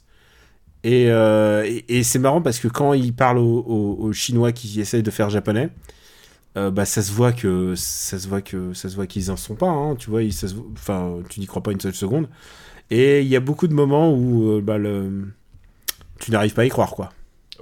Et, 0.83 1.09
euh, 1.09 1.63
et, 1.65 1.99
et 1.99 2.03
c'est 2.03 2.19
marrant 2.19 2.41
parce 2.41 2.59
que 2.59 2.67
quand 2.67 2.93
ils 2.93 3.13
parlent 3.15 3.37
aux, 3.37 3.63
aux, 3.65 3.97
aux 3.99 4.13
Chinois 4.13 4.51
qui 4.51 4.81
essayent 4.81 5.03
de 5.03 5.11
faire 5.11 5.29
japonais, 5.29 5.69
euh, 6.55 6.69
bah 6.71 6.85
ça 6.85 7.01
se 7.01 7.11
voit 7.11 7.31
que 7.31 7.73
ça 7.75 8.19
se 8.19 8.27
voit 8.27 8.41
que 8.41 8.73
ça 8.73 8.89
se 8.89 8.95
voit 8.95 9.07
qu'ils 9.07 9.31
en 9.31 9.37
sont 9.37 9.55
pas 9.55 9.69
hein, 9.69 9.95
tu 9.95 10.11
vois 10.11 10.21
ils, 10.21 10.33
ça 10.33 10.47
enfin 10.73 11.19
tu 11.29 11.39
n'y 11.39 11.47
crois 11.47 11.63
pas 11.63 11.71
une 11.71 11.81
seule 11.81 11.95
seconde. 11.95 12.29
Et 12.91 13.21
il 13.21 13.27
y 13.27 13.35
a 13.35 13.39
beaucoup 13.39 13.67
de 13.67 13.73
moments 13.73 14.13
où 14.13 14.51
euh, 14.51 14.61
bah, 14.61 14.77
le... 14.77 15.29
tu 16.19 16.31
n'arrives 16.31 16.53
pas 16.53 16.63
à 16.63 16.65
y 16.65 16.69
croire 16.69 16.91
quoi 16.91 17.11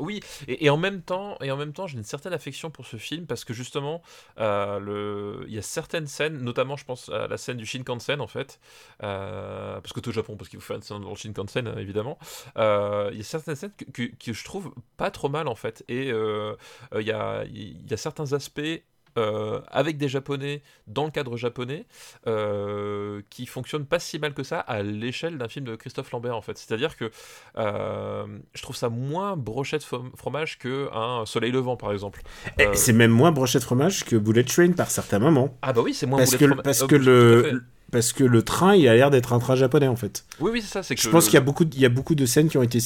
oui, 0.01 0.19
et, 0.47 0.69
en 0.69 0.77
même 0.77 1.01
temps, 1.01 1.37
et 1.41 1.51
en 1.51 1.57
même 1.57 1.73
temps, 1.73 1.87
j'ai 1.87 1.97
une 1.97 2.03
certaine 2.03 2.33
affection 2.33 2.71
pour 2.71 2.85
ce 2.85 2.97
film 2.97 3.25
parce 3.27 3.45
que 3.45 3.53
justement, 3.53 4.01
euh, 4.39 5.43
il 5.47 5.53
y 5.53 5.57
a 5.57 5.61
certaines 5.61 6.07
scènes, 6.07 6.39
notamment, 6.39 6.75
je 6.75 6.85
pense 6.85 7.09
à 7.09 7.27
la 7.27 7.37
scène 7.37 7.57
du 7.57 7.65
Shinkansen 7.65 8.19
en 8.19 8.27
fait, 8.27 8.59
euh, 9.03 9.79
parce 9.79 9.93
que 9.93 9.99
tout 9.99 10.09
au 10.09 10.13
Japon, 10.13 10.35
parce 10.37 10.49
qu'il 10.49 10.59
faut 10.59 10.65
faire 10.65 10.77
une 10.77 10.81
scène 10.81 11.01
dans 11.01 11.09
le 11.09 11.15
Shinkansen 11.15 11.67
hein, 11.67 11.75
évidemment. 11.77 12.17
Euh, 12.57 13.09
il 13.11 13.17
y 13.17 13.21
a 13.21 13.23
certaines 13.23 13.55
scènes 13.55 13.73
que, 13.93 14.33
je 14.33 14.43
trouve 14.43 14.73
pas 14.97 15.11
trop 15.11 15.29
mal 15.29 15.47
en 15.47 15.55
fait, 15.55 15.83
et 15.87 16.09
il 16.09 17.07
y 17.07 17.11
a 17.11 17.97
certains 17.97 18.33
aspects 18.33 18.81
euh, 19.17 19.61
avec 19.67 19.97
des 19.97 20.07
japonais 20.07 20.61
dans 20.87 21.05
le 21.05 21.11
cadre 21.11 21.37
japonais 21.37 21.85
euh, 22.27 23.21
qui 23.29 23.45
fonctionne 23.45 23.85
pas 23.85 23.99
si 23.99 24.19
mal 24.19 24.33
que 24.33 24.43
ça 24.43 24.59
à 24.59 24.81
l'échelle 24.81 25.37
d'un 25.37 25.47
film 25.47 25.65
de 25.65 25.75
Christophe 25.75 26.11
Lambert 26.11 26.35
en 26.35 26.41
fait. 26.41 26.57
C'est 26.57 26.73
à 26.73 26.77
dire 26.77 26.95
que 26.95 27.11
euh, 27.57 28.25
je 28.53 28.61
trouve 28.61 28.75
ça 28.75 28.89
moins 28.89 29.35
brochette 29.35 29.83
fromage 29.83 30.57
que 30.59 30.89
un 30.93 31.25
soleil 31.25 31.51
levant 31.51 31.75
par 31.77 31.91
exemple. 31.91 32.21
Eh, 32.57 32.67
c'est 32.73 32.93
même 32.93 33.11
moins 33.11 33.31
brochette 33.31 33.63
fromage 33.63 34.05
que 34.05 34.15
Bullet 34.15 34.43
Train 34.43 34.71
par 34.71 34.89
certains 34.89 35.19
moments. 35.19 35.57
Ah 35.61 35.73
bah 35.73 35.81
oui 35.81 35.93
c'est 35.93 36.05
moins 36.05 36.19
parce 36.19 36.35
que, 36.35 36.45
parce 36.61 36.83
que 36.83 36.95
le 36.95 37.63
parce 37.91 38.13
que 38.13 38.23
le 38.23 38.41
train, 38.41 38.75
il 38.75 38.87
a 38.87 38.95
l'air 38.95 39.11
d'être 39.11 39.33
un 39.33 39.39
train 39.39 39.55
japonais 39.55 39.87
en 39.87 39.95
fait. 39.95 40.25
Oui, 40.39 40.51
oui, 40.51 40.61
c'est 40.61 40.69
ça. 40.69 40.81
C'est 40.81 40.99
je 40.99 41.09
pense 41.09 41.25
qu'il 41.25 41.33
y 41.35 41.37
a 41.37 41.41
beaucoup, 41.41 41.65
de, 41.65 41.75
il 41.75 41.81
y 41.81 41.85
a 41.85 41.89
beaucoup 41.89 42.15
de 42.15 42.25
scènes 42.25 42.49
qui 42.49 42.57
ont 42.57 42.63
été 42.63 42.79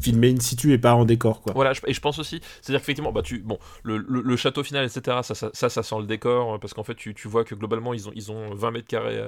filmées 0.00 0.30
in 0.30 0.40
situ 0.40 0.72
et 0.72 0.78
pas 0.78 0.94
en 0.94 1.04
décor, 1.04 1.42
quoi. 1.42 1.52
Voilà, 1.52 1.72
et 1.86 1.92
je 1.92 2.00
pense 2.00 2.18
aussi, 2.18 2.40
c'est-à-dire 2.62 2.80
qu'effectivement, 2.80 3.12
bah 3.12 3.22
tu, 3.22 3.40
bon, 3.40 3.58
le, 3.82 3.98
le, 3.98 4.36
château 4.36 4.62
final, 4.62 4.84
etc. 4.84 5.18
Ça, 5.22 5.34
ça, 5.34 5.68
ça, 5.68 5.82
sent 5.82 5.96
le 5.98 6.06
décor 6.06 6.54
euh, 6.54 6.58
parce 6.58 6.74
qu'en 6.74 6.84
fait, 6.84 6.94
tu, 6.94 7.14
tu, 7.14 7.28
vois 7.28 7.44
que 7.44 7.54
globalement, 7.54 7.92
ils 7.92 8.08
ont, 8.08 8.12
ils 8.14 8.30
ont 8.30 8.54
20 8.54 8.70
mètres 8.70 8.86
carrés 8.86 9.20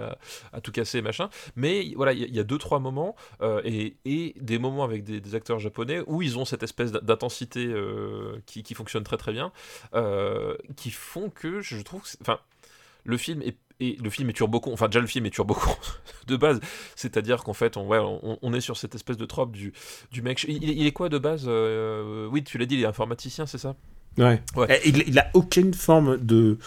à, 0.52 0.60
tout 0.60 0.70
casser, 0.70 1.02
machin. 1.02 1.28
Mais 1.56 1.92
voilà, 1.96 2.12
il 2.12 2.34
y, 2.34 2.40
a 2.40 2.44
deux, 2.44 2.58
trois 2.58 2.78
moments 2.78 3.16
euh, 3.42 3.60
et, 3.64 3.96
et, 4.04 4.34
des 4.40 4.58
moments 4.58 4.84
avec 4.84 5.04
des, 5.04 5.20
des, 5.20 5.34
acteurs 5.34 5.58
japonais 5.58 6.02
où 6.06 6.22
ils 6.22 6.38
ont 6.38 6.44
cette 6.44 6.62
espèce 6.62 6.92
d'intensité 6.92 7.66
euh, 7.66 8.40
qui, 8.46 8.62
qui, 8.62 8.74
fonctionne 8.74 9.02
très 9.02 9.16
très 9.16 9.32
bien, 9.32 9.52
qui 10.76 10.90
font 10.90 11.30
que 11.30 11.60
je 11.60 11.80
trouve, 11.82 12.02
enfin, 12.20 12.38
le 13.04 13.16
film 13.16 13.42
est 13.42 13.56
et 13.80 13.96
le 14.02 14.10
film 14.10 14.30
est 14.30 14.32
turbocon, 14.32 14.72
enfin 14.72 14.86
déjà 14.86 15.00
le 15.00 15.06
film 15.06 15.26
est 15.26 15.30
turbocon 15.30 15.74
de 16.26 16.36
base, 16.36 16.60
c'est-à-dire 16.96 17.44
qu'en 17.44 17.52
fait 17.52 17.76
on, 17.76 17.86
ouais, 17.86 17.98
on, 18.42 18.52
est 18.52 18.60
sur 18.60 18.76
cette 18.76 18.94
espèce 18.94 19.16
de 19.16 19.26
trope 19.26 19.52
du, 19.52 19.72
du 20.10 20.22
mec. 20.22 20.44
Il, 20.48 20.86
est 20.86 20.92
quoi 20.92 21.08
de 21.08 21.18
base 21.18 21.44
euh, 21.46 22.26
Oui, 22.30 22.42
tu 22.42 22.58
l'as 22.58 22.66
dit, 22.66 22.76
il 22.76 22.82
est 22.82 22.86
informaticien, 22.86 23.46
c'est 23.46 23.58
ça? 23.58 23.76
Ouais. 24.16 24.42
ouais. 24.56 24.80
Il, 24.84 25.04
il, 25.06 25.18
a 25.18 25.30
aucune 25.34 25.74
forme 25.74 26.16
de 26.18 26.58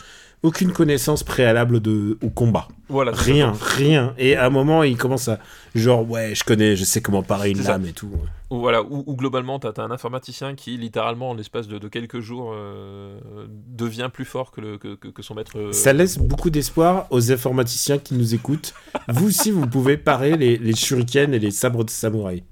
aucune 0.44 0.72
connaissance 0.72 1.24
préalable 1.24 1.80
de, 1.82 2.18
au 2.22 2.30
combat. 2.30 2.68
Voilà, 2.90 3.12
rien, 3.12 3.54
rien. 3.60 4.14
Et 4.18 4.36
à 4.36 4.46
un 4.46 4.50
moment, 4.50 4.84
il 4.84 4.98
commence 4.98 5.28
à 5.28 5.40
genre 5.76 6.10
ouais, 6.10 6.34
je 6.34 6.44
connais, 6.44 6.76
je 6.76 6.84
sais 6.84 7.02
comment 7.02 7.24
parer 7.24 7.52
une 7.52 7.62
lame 7.62 7.86
et 7.86 7.94
tout. 7.94 8.12
Ou 8.52 8.60
voilà, 8.60 8.84
globalement, 8.84 9.60
t'as 9.60 9.72
as 9.78 9.82
un 9.82 9.92
informaticien 9.92 10.56
qui 10.56 10.76
littéralement 10.76 11.30
en 11.30 11.36
l'espace 11.36 11.70
de, 11.70 11.88
quelques 11.88 12.20
jours 12.20 12.52
euh, 12.54 13.18
devient 13.50 14.10
plus 14.14 14.26
fort 14.26 14.52
que, 14.52 14.60
le, 14.60 14.78
que, 14.78 14.96
que, 14.96 15.22
son 15.22 15.36
maître. 15.36 15.58
Euh, 15.58 15.72
Ça 15.72 15.94
laisse 15.94 16.18
beaucoup 16.18 16.50
d'espoir 16.50 17.08
aux 17.12 17.32
informaticiens 17.32 17.98
qui 17.98 18.14
nous 18.14 18.36
écoutent. 18.36 18.74
vous 19.08 19.30
aussi, 19.30 19.52
vous 19.52 19.68
pouvez 19.68 19.96
parer 19.96 20.36
les, 20.36 20.58
les 20.58 20.76
shurikens 20.76 21.34
et 21.34 21.40
les 21.40 21.52
sabres 21.52 21.86
de 21.86 21.90
samouraï. 21.90 22.44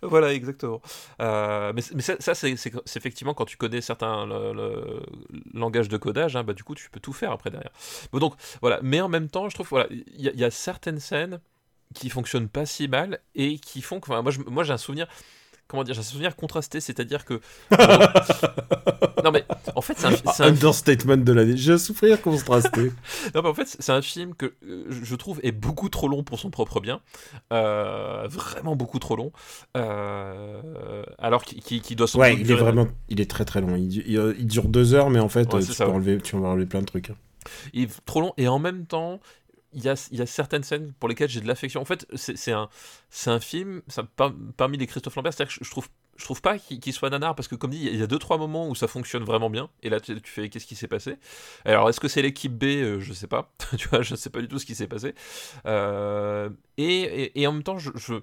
voilà, 0.00 0.32
exactement. 0.32 0.80
Euh, 1.20 1.74
mais, 1.76 1.82
mais 1.94 2.00
ça, 2.00 2.34
c'est 2.34 2.54
effectivement 2.96 3.34
quand 3.34 3.44
tu 3.44 3.58
connais 3.58 3.82
certains 3.82 4.24
le, 4.24 5.02
langages 5.52 5.90
de 5.90 5.98
codage, 5.98 6.34
hein, 6.34 6.44
bah, 6.44 6.54
du 6.54 6.64
coup, 6.64 6.74
tu 6.74 6.88
peux 6.88 7.00
tout 7.00 7.12
faire 7.12 7.32
après 7.32 7.50
derrière. 7.50 7.72
Bon, 8.10 8.20
donc, 8.20 8.36
voilà. 8.62 8.80
Mais 8.82 9.02
en 9.02 9.10
même 9.10 9.28
temps, 9.28 9.50
je 9.50 9.54
trouve 9.54 9.68
voilà, 9.68 9.86
il 9.90 10.02
y, 10.16 10.34
y, 10.34 10.44
a 10.44 10.50
certaines 10.50 10.98
scènes 10.98 11.40
qui 11.94 12.10
fonctionnent 12.10 12.48
pas 12.48 12.66
si 12.66 12.88
mal 12.88 13.20
et 13.34 13.58
qui 13.58 13.82
font 13.82 14.00
que. 14.00 14.10
Enfin, 14.10 14.22
moi, 14.48 14.64
j'ai 14.64 14.72
un 14.72 14.78
souvenir 14.78 15.06
comment 15.70 15.84
dire, 15.84 15.94
j'ai 15.94 16.00
un 16.00 16.04
souvenir 16.04 16.36
contrasté, 16.36 16.80
c'est-à-dire 16.80 17.24
que. 17.24 17.40
non 19.24 19.30
mais 19.30 19.44
en 19.76 19.80
fait 19.80 19.94
c'est 19.96 20.06
un, 20.06 20.46
un, 20.46 20.48
understatement 20.48 21.16
de 21.16 21.32
l'année. 21.32 21.56
J'ai 21.56 21.72
un 21.72 21.78
souvenir 21.78 22.20
contrasté. 22.20 22.92
non 23.34 23.42
mais 23.42 23.48
en 23.48 23.54
fait 23.54 23.76
c'est 23.78 23.92
un 23.92 24.02
film 24.02 24.34
que 24.34 24.52
euh, 24.64 24.86
je 24.90 25.14
trouve 25.14 25.40
est 25.42 25.52
beaucoup 25.52 25.88
trop 25.88 26.08
long 26.08 26.22
pour 26.24 26.38
son 26.38 26.50
propre 26.50 26.80
bien, 26.80 27.00
euh, 27.52 28.26
vraiment 28.28 28.74
beaucoup 28.74 28.98
trop 28.98 29.16
long, 29.16 29.32
euh, 29.76 31.04
alors 31.18 31.44
qu'il 31.44 31.96
doit. 31.96 32.16
Ouais, 32.16 32.34
il 32.34 32.50
est 32.50 32.54
vraiment, 32.54 32.88
il 33.08 33.20
est 33.20 33.30
très 33.30 33.44
très 33.44 33.60
long. 33.60 33.76
Il, 33.76 33.92
il, 34.06 34.46
dure 34.46 34.68
deux 34.68 34.94
heures, 34.94 35.10
mais 35.10 35.20
en 35.20 35.28
fait 35.28 35.46
tu, 35.46 35.72
peux 35.72 35.84
enlever, 35.84 36.18
tu 36.18 36.36
vas 36.36 36.48
enlever 36.48 36.66
plein 36.66 36.80
de 36.80 36.86
trucs. 36.86 37.10
Hein. 37.10 37.16
Il 37.72 37.84
est 37.84 38.04
trop 38.04 38.20
long 38.20 38.34
et 38.36 38.48
en 38.48 38.58
même 38.58 38.86
temps 38.86 39.20
il 39.72 39.84
y, 39.84 39.88
a, 39.88 40.26
certaines 40.26 40.64
scènes 40.64 40.92
pour 40.98 41.08
lesquelles 41.08 41.28
j'ai 41.28 41.40
de 41.40 41.46
l'affection. 41.46 41.80
En 41.80 41.84
fait, 41.84 42.06
c'est 42.14 42.52
un, 42.52 43.40
film, 43.40 43.82
parmi 44.56 44.76
les 44.78 44.86
Christophe 44.86 45.14
Lambert, 45.14 45.32
c'est-à-dire 45.32 45.56
que 45.56 45.64
je, 45.64 45.70
trouve, 45.70 45.88
je 46.16 46.24
trouve 46.24 46.42
pas 46.42 46.58
qu'il 46.58 46.92
soit 46.92 47.08
nanar, 47.10 47.36
parce 47.36 47.46
que 47.46 47.54
comme 47.54 47.70
dit, 47.70 47.86
il 47.86 47.96
y 47.96 48.02
a 48.02 48.08
deux 48.08 48.18
trois 48.18 48.36
moments 48.36 48.68
où 48.68 48.74
ça 48.74 48.88
fonctionne 48.88 49.22
vraiment 49.22 49.48
bien, 49.48 49.70
et 49.82 49.88
là 49.88 50.00
tu, 50.00 50.18
fais 50.24 50.48
qu'est-ce 50.48 50.66
qui 50.66 50.74
s'est 50.74 50.88
passé? 50.88 51.18
Alors, 51.64 51.88
est-ce 51.88 52.00
que 52.00 52.08
c'est 52.08 52.22
l'équipe 52.22 52.52
B? 52.52 52.64
Euh, 52.64 53.00
Je 53.00 53.12
sais 53.12 53.28
pas, 53.28 53.52
tu 53.78 53.88
vois, 53.88 54.02
je 54.02 54.16
sais 54.16 54.30
pas 54.30 54.40
du 54.40 54.48
tout 54.48 54.58
ce 54.58 54.66
qui 54.66 54.74
s'est 54.74 54.88
passé. 54.88 55.14
Euh, 55.66 56.50
et, 56.76 57.46
en 57.46 57.52
même 57.52 57.62
temps, 57.62 57.78
je, 57.78 58.22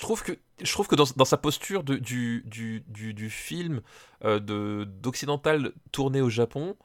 trouve 0.00 0.22
que, 0.22 0.32
je 0.62 0.72
trouve 0.72 0.88
que 0.88 0.96
dans, 0.96 1.24
sa 1.26 1.36
posture 1.36 1.84
du, 1.84 3.30
film 3.30 3.82
euh, 4.24 4.38
d'occidental 4.86 5.72
tourné 5.92 6.22
au 6.22 6.30
Japon, 6.30 6.76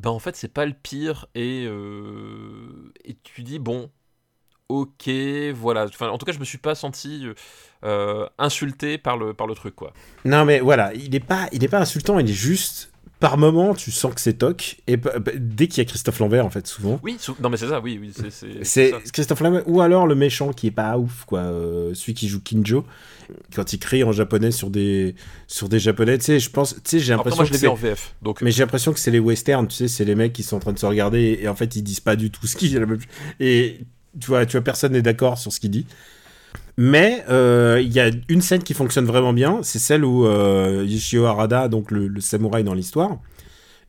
ben 0.00 0.10
en 0.10 0.18
fait 0.18 0.34
c'est 0.34 0.52
pas 0.52 0.64
le 0.66 0.72
pire 0.72 1.26
et, 1.34 1.66
euh, 1.66 2.92
et 3.04 3.16
tu 3.22 3.42
dis 3.42 3.58
bon 3.58 3.90
ok 4.68 5.10
voilà. 5.54 5.84
Enfin, 5.84 6.08
en 6.08 6.16
tout 6.16 6.24
cas 6.24 6.32
je 6.32 6.38
me 6.38 6.44
suis 6.44 6.58
pas 6.58 6.74
senti 6.74 7.26
euh, 7.84 8.26
insulté 8.38 8.98
par 8.98 9.16
le, 9.16 9.34
par 9.34 9.46
le 9.46 9.54
truc 9.54 9.74
quoi. 9.74 9.92
Non 10.24 10.44
mais 10.44 10.60
voilà 10.60 10.94
il 10.94 11.14
est 11.14 11.20
pas 11.20 11.48
il 11.52 11.62
est 11.64 11.68
pas 11.68 11.80
insultant 11.80 12.18
il 12.18 12.30
est 12.30 12.32
juste 12.32 12.89
par 13.20 13.36
moment, 13.36 13.74
tu 13.74 13.90
sens 13.90 14.14
que 14.14 14.20
c'est 14.20 14.32
toc. 14.32 14.78
Et 14.86 14.96
dès 15.36 15.68
qu'il 15.68 15.78
y 15.78 15.80
a 15.82 15.84
Christophe 15.84 16.18
Lambert, 16.20 16.46
en 16.46 16.50
fait, 16.50 16.66
souvent. 16.66 16.98
Oui, 17.02 17.18
non, 17.40 17.50
mais 17.50 17.58
c'est 17.58 17.68
ça, 17.68 17.80
oui. 17.80 17.98
oui 18.00 18.12
c'est 18.62 18.94
Christophe 19.12 19.40
Lambert. 19.40 19.62
Ou 19.66 19.82
alors 19.82 20.06
le 20.06 20.14
méchant 20.14 20.54
qui 20.54 20.68
est 20.68 20.72
pas 20.72 20.96
ouf, 20.96 21.26
quoi. 21.26 21.40
Euh, 21.40 21.92
celui 21.92 22.14
qui 22.14 22.28
joue 22.28 22.40
Kinjo. 22.40 22.84
Quand 23.54 23.74
il 23.74 23.78
crie 23.78 24.02
en 24.02 24.10
japonais 24.10 24.50
sur 24.50 24.70
des, 24.70 25.14
sur 25.46 25.68
des 25.68 25.78
japonais, 25.78 26.16
tu 26.16 26.24
sais, 26.24 26.40
je 26.40 26.50
pense. 26.50 26.74
Tu 26.76 26.80
sais, 26.84 26.98
j'ai 26.98 27.12
l'impression. 27.12 27.44
que 27.44 27.56
je 27.56 27.66
en 27.66 27.74
VF. 27.74 28.14
Donc... 28.22 28.40
Mais 28.40 28.50
j'ai 28.50 28.62
l'impression 28.62 28.92
que 28.92 28.98
c'est 28.98 29.10
les 29.10 29.20
westerns, 29.20 29.68
tu 29.68 29.76
sais, 29.76 29.88
c'est 29.88 30.06
les 30.06 30.14
mecs 30.14 30.32
qui 30.32 30.42
sont 30.42 30.56
en 30.56 30.60
train 30.60 30.72
de 30.72 30.78
se 30.78 30.86
regarder 30.86 31.38
et, 31.42 31.46
en 31.46 31.54
fait, 31.54 31.76
ils 31.76 31.82
disent 31.82 32.00
pas 32.00 32.16
du 32.16 32.30
tout 32.30 32.46
ce 32.46 32.56
qu'ils. 32.56 32.82
Et 33.38 33.80
tu 34.18 34.26
vois, 34.28 34.46
tu 34.46 34.52
vois 34.52 34.64
personne 34.64 34.92
n'est 34.92 35.02
d'accord 35.02 35.38
sur 35.38 35.52
ce 35.52 35.60
qu'il 35.60 35.70
dit. 35.70 35.86
Mais 36.82 37.22
euh, 37.28 37.78
il 37.84 37.92
y 37.92 38.00
a 38.00 38.10
une 38.30 38.40
scène 38.40 38.62
qui 38.62 38.72
fonctionne 38.72 39.04
vraiment 39.04 39.34
bien, 39.34 39.58
c'est 39.62 39.78
celle 39.78 40.02
où 40.02 40.24
euh, 40.24 40.82
Yoshio 40.88 41.26
Harada, 41.26 41.68
donc 41.68 41.90
le, 41.90 42.18
samouraï 42.20 42.64
dans 42.64 42.72
l'histoire, 42.72 43.18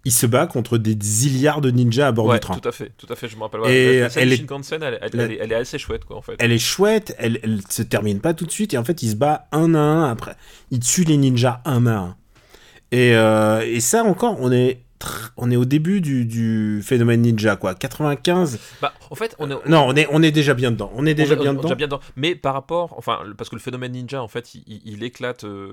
il 0.03 0.11
se 0.11 0.25
bat 0.25 0.45
contre 0.45 0.77
des 0.77 0.97
zilliards 1.01 1.61
de 1.61 1.71
ninjas 1.71 2.07
à 2.07 2.11
bord 2.11 2.33
du 2.33 2.37
train. 2.41 2.57
Tout 2.57 2.67
à 2.67 2.73
fait, 2.73 2.91
tout 2.97 3.07
à 3.09 3.15
fait, 3.15 3.29
je 3.29 3.37
me 3.37 3.43
rappelle. 3.43 3.61
Et 3.71 4.01
la, 4.01 4.09
scène 4.09 4.23
elle, 4.27 4.33
est, 4.33 5.37
elle, 5.39 5.53
est 5.53 5.55
assez 5.55 5.77
chouette, 5.77 6.03
quoi, 6.03 6.17
en 6.17 6.21
fait. 6.21 6.35
Elle 6.39 6.51
est 6.51 6.59
chouette, 6.59 7.15
elle, 7.17 7.39
elle 7.43 7.61
se 7.69 7.81
termine 7.81 8.19
pas 8.19 8.33
tout 8.33 8.45
de 8.45 8.51
suite, 8.51 8.73
et 8.73 8.77
en 8.77 8.83
fait, 8.83 9.01
il 9.03 9.11
se 9.11 9.15
bat 9.15 9.47
un 9.53 9.73
à 9.73 9.79
un 9.79 10.11
après. 10.11 10.35
Il 10.69 10.81
tue 10.81 11.05
les 11.05 11.15
ninjas 11.15 11.61
un 11.63 11.87
à 11.87 11.95
un. 11.95 12.17
Et, 12.91 13.15
euh, 13.15 13.61
et 13.65 13.79
ça 13.79 14.03
encore, 14.03 14.35
on 14.41 14.51
est 14.51 14.81
on 15.37 15.49
est 15.51 15.55
au 15.55 15.65
début 15.65 16.01
du, 16.01 16.25
du 16.25 16.81
phénomène 16.83 17.21
ninja, 17.21 17.55
quoi. 17.55 17.73
95. 17.75 18.59
Bah, 18.81 18.93
en 19.09 19.15
fait, 19.15 19.35
on 19.39 19.49
est. 19.49 19.55
Non, 19.67 19.85
on 19.87 19.95
est, 19.95 20.07
on 20.11 20.21
est 20.23 20.31
déjà 20.31 20.53
bien 20.53 20.71
dedans. 20.71 20.91
On 20.95 21.05
est 21.05 21.13
déjà 21.13 21.35
on 21.35 21.37
est- 21.37 21.41
bien 21.41 21.53
dedans. 21.53 21.63
déjà 21.63 21.75
bien 21.75 21.87
dedans. 21.87 21.99
Mais 22.15 22.35
par 22.35 22.53
rapport, 22.53 22.93
enfin, 22.97 23.19
parce 23.37 23.49
que 23.49 23.55
le 23.55 23.61
phénomène 23.61 23.91
ninja, 23.93 24.21
en 24.21 24.27
fait, 24.27 24.53
il, 24.67 25.03
éclate 25.03 25.43
euh, 25.43 25.69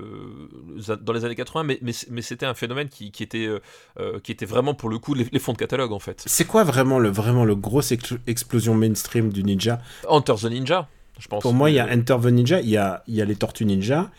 dans 1.01 1.13
les 1.13 1.25
années 1.25 1.35
80, 1.35 1.63
mais, 1.63 1.79
mais, 1.81 1.91
mais 2.09 2.21
c'était 2.21 2.45
un 2.45 2.53
phénomène 2.53 2.89
qui, 2.89 3.11
qui 3.11 3.23
était, 3.23 3.45
euh, 3.45 3.59
euh, 3.99 4.19
qui 4.19 4.31
était 4.31 4.45
vraiment 4.45 4.73
pour 4.73 4.89
le 4.89 4.97
coup 4.99 5.13
les, 5.13 5.27
les 5.31 5.39
fonds 5.39 5.53
de 5.53 5.57
catalogue, 5.57 5.91
en 5.91 5.99
fait. 5.99 6.23
C'est 6.25 6.45
quoi 6.45 6.63
vraiment 6.63 6.99
le, 6.99 7.09
vraiment 7.09 7.45
le 7.45 7.55
gros 7.55 7.81
ex- 7.81 8.13
explosion 8.27 8.73
mainstream 8.75 9.31
du 9.31 9.43
ninja? 9.43 9.79
Hunter 10.09 10.35
the 10.41 10.45
Ninja, 10.45 10.87
je 11.19 11.27
pense. 11.27 11.41
Pour 11.41 11.53
moi, 11.53 11.69
il 11.69 11.75
y 11.75 11.79
a 11.79 11.87
Enter 11.93 12.17
the 12.21 12.25
Ninja, 12.27 12.61
il 12.61 12.69
y 12.69 12.77
a, 12.77 13.03
il 13.07 13.15
y 13.15 13.21
a 13.21 13.25
les 13.25 13.35
Tortues 13.35 13.65
Ninja, 13.65 14.09